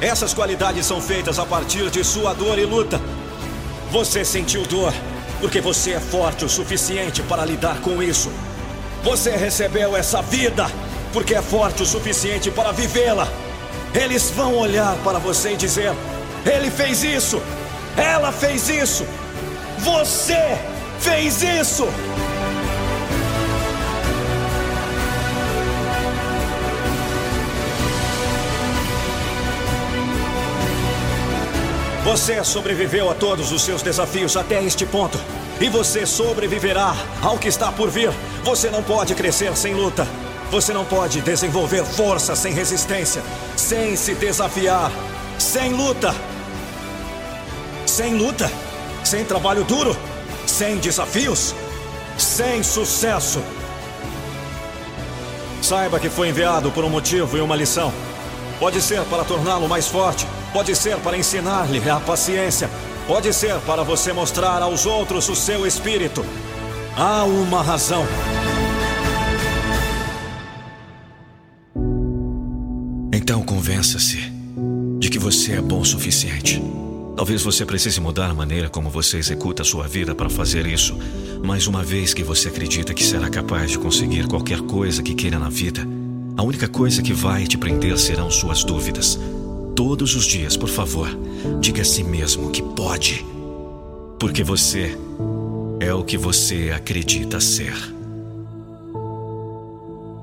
Essas 0.00 0.34
qualidades 0.34 0.86
são 0.86 1.00
feitas 1.00 1.38
a 1.38 1.46
partir 1.46 1.90
de 1.90 2.04
sua 2.04 2.34
dor 2.34 2.58
e 2.58 2.64
luta. 2.64 3.00
Você 3.90 4.24
sentiu 4.24 4.62
dor 4.66 4.92
porque 5.40 5.60
você 5.60 5.92
é 5.92 6.00
forte 6.00 6.44
o 6.44 6.48
suficiente 6.48 7.22
para 7.22 7.44
lidar 7.44 7.80
com 7.80 8.02
isso. 8.02 8.30
Você 9.02 9.30
recebeu 9.36 9.96
essa 9.96 10.22
vida 10.22 10.66
porque 11.12 11.34
é 11.34 11.42
forte 11.42 11.82
o 11.82 11.86
suficiente 11.86 12.50
para 12.50 12.72
vivê-la. 12.72 13.28
Eles 13.94 14.30
vão 14.30 14.56
olhar 14.56 14.96
para 15.04 15.18
você 15.18 15.52
e 15.52 15.56
dizer: 15.56 15.92
Ele 16.44 16.70
fez 16.70 17.04
isso, 17.04 17.40
ela 17.96 18.32
fez 18.32 18.68
isso, 18.68 19.06
você 19.78 20.58
fez 20.98 21.42
isso. 21.42 21.86
Você 32.04 32.44
sobreviveu 32.44 33.08
a 33.08 33.14
todos 33.14 33.50
os 33.50 33.62
seus 33.62 33.80
desafios 33.80 34.36
até 34.36 34.62
este 34.62 34.84
ponto. 34.84 35.18
E 35.58 35.70
você 35.70 36.04
sobreviverá 36.04 36.94
ao 37.22 37.38
que 37.38 37.48
está 37.48 37.72
por 37.72 37.88
vir. 37.88 38.10
Você 38.44 38.68
não 38.68 38.82
pode 38.82 39.14
crescer 39.14 39.56
sem 39.56 39.72
luta. 39.72 40.06
Você 40.50 40.74
não 40.74 40.84
pode 40.84 41.22
desenvolver 41.22 41.82
força 41.82 42.36
sem 42.36 42.52
resistência, 42.52 43.22
sem 43.56 43.96
se 43.96 44.14
desafiar, 44.14 44.92
sem 45.38 45.72
luta. 45.72 46.14
Sem 47.86 48.12
luta, 48.14 48.52
sem 49.02 49.24
trabalho 49.24 49.64
duro, 49.64 49.96
sem 50.46 50.76
desafios, 50.76 51.54
sem 52.18 52.62
sucesso. 52.62 53.42
Saiba 55.62 55.98
que 55.98 56.10
foi 56.10 56.28
enviado 56.28 56.70
por 56.70 56.84
um 56.84 56.90
motivo 56.90 57.38
e 57.38 57.40
uma 57.40 57.56
lição. 57.56 57.90
Pode 58.60 58.82
ser 58.82 59.00
para 59.04 59.24
torná-lo 59.24 59.66
mais 59.68 59.88
forte, 59.88 60.26
pode 60.54 60.76
ser 60.76 60.96
para 60.98 61.18
ensinar-lhe 61.18 61.90
a 61.90 61.98
paciência, 61.98 62.70
pode 63.08 63.32
ser 63.32 63.58
para 63.62 63.82
você 63.82 64.12
mostrar 64.12 64.62
aos 64.62 64.86
outros 64.86 65.28
o 65.28 65.34
seu 65.34 65.66
espírito. 65.66 66.24
Há 66.96 67.24
uma 67.24 67.60
razão. 67.60 68.06
Então 73.12 73.42
convença-se 73.42 74.32
de 75.00 75.10
que 75.10 75.18
você 75.18 75.54
é 75.54 75.60
bom 75.60 75.80
o 75.80 75.84
suficiente. 75.84 76.62
Talvez 77.16 77.42
você 77.42 77.66
precise 77.66 78.00
mudar 78.00 78.30
a 78.30 78.34
maneira 78.34 78.68
como 78.68 78.88
você 78.88 79.18
executa 79.18 79.62
a 79.62 79.64
sua 79.64 79.88
vida 79.88 80.14
para 80.14 80.30
fazer 80.30 80.66
isso, 80.66 80.96
mas 81.44 81.66
uma 81.66 81.82
vez 81.82 82.14
que 82.14 82.22
você 82.22 82.46
acredita 82.46 82.94
que 82.94 83.04
será 83.04 83.28
capaz 83.28 83.72
de 83.72 83.78
conseguir 83.78 84.28
qualquer 84.28 84.60
coisa 84.60 85.02
que 85.02 85.16
queira 85.16 85.38
na 85.38 85.48
vida, 85.48 85.84
a 86.36 86.42
única 86.44 86.68
coisa 86.68 87.02
que 87.02 87.12
vai 87.12 87.44
te 87.44 87.58
prender 87.58 87.98
serão 87.98 88.30
suas 88.30 88.62
dúvidas. 88.62 89.18
Todos 89.74 90.14
os 90.14 90.24
dias, 90.24 90.56
por 90.56 90.68
favor, 90.68 91.08
diga 91.60 91.82
a 91.82 91.84
si 91.84 92.04
mesmo 92.04 92.52
que 92.52 92.62
pode. 92.62 93.24
Porque 94.20 94.44
você 94.44 94.96
é 95.80 95.92
o 95.92 96.04
que 96.04 96.16
você 96.16 96.72
acredita 96.74 97.40
ser. 97.40 97.74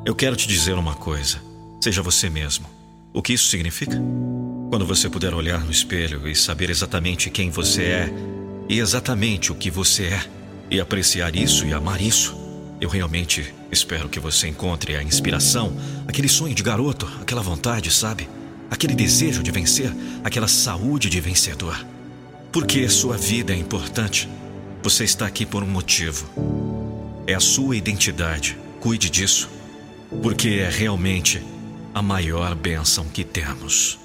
Eu 0.06 0.16
quero 0.16 0.38
te 0.38 0.48
dizer 0.48 0.76
uma 0.76 0.96
coisa. 0.96 1.42
Seja 1.82 2.02
você 2.02 2.30
mesmo. 2.30 2.66
O 3.14 3.22
que 3.22 3.34
isso 3.34 3.50
significa? 3.50 4.02
Quando 4.70 4.86
você 4.86 5.10
puder 5.10 5.34
olhar 5.34 5.60
no 5.66 5.72
espelho 5.72 6.26
e 6.30 6.34
saber 6.34 6.70
exatamente 6.70 7.30
quem 7.30 7.50
você 7.50 7.84
é 7.84 8.14
e 8.70 8.80
exatamente 8.80 9.52
o 9.52 9.56
que 9.56 9.70
você 9.70 10.06
é, 10.06 10.26
e 10.70 10.80
apreciar 10.80 11.36
isso 11.36 11.66
e 11.66 11.74
amar 11.74 12.02
isso, 12.02 12.34
eu 12.80 12.88
realmente 12.88 13.54
espero 13.70 14.08
que 14.08 14.20
você 14.20 14.48
encontre 14.48 14.96
a 14.96 15.04
inspiração, 15.04 15.76
aquele 16.08 16.30
sonho 16.30 16.56
de 16.56 16.64
garoto, 16.64 17.06
aquela 17.20 17.42
vontade, 17.42 17.92
sabe? 17.92 18.30
Aquele 18.72 18.96
desejo 18.96 19.44
de 19.44 19.52
vencer, 19.52 19.94
aquela 20.24 20.48
saúde 20.48 21.10
de 21.10 21.20
vencedor. 21.22 21.86
Porque 22.52 22.88
sua 22.90 23.18
vida 23.18 23.54
é 23.54 23.56
importante. 23.56 24.28
Você 24.82 25.04
está 25.04 25.28
aqui 25.28 25.46
por 25.46 25.62
um 25.62 25.68
motivo. 25.68 26.28
É 27.28 27.34
a 27.34 27.40
sua 27.40 27.76
identidade. 27.76 28.58
Cuide 28.80 29.10
disso. 29.10 29.50
Porque 30.24 30.62
é 30.66 30.70
realmente 30.70 31.44
a 31.94 32.02
maior 32.02 32.56
bênção 32.56 33.06
que 33.06 33.24
temos. 33.24 34.01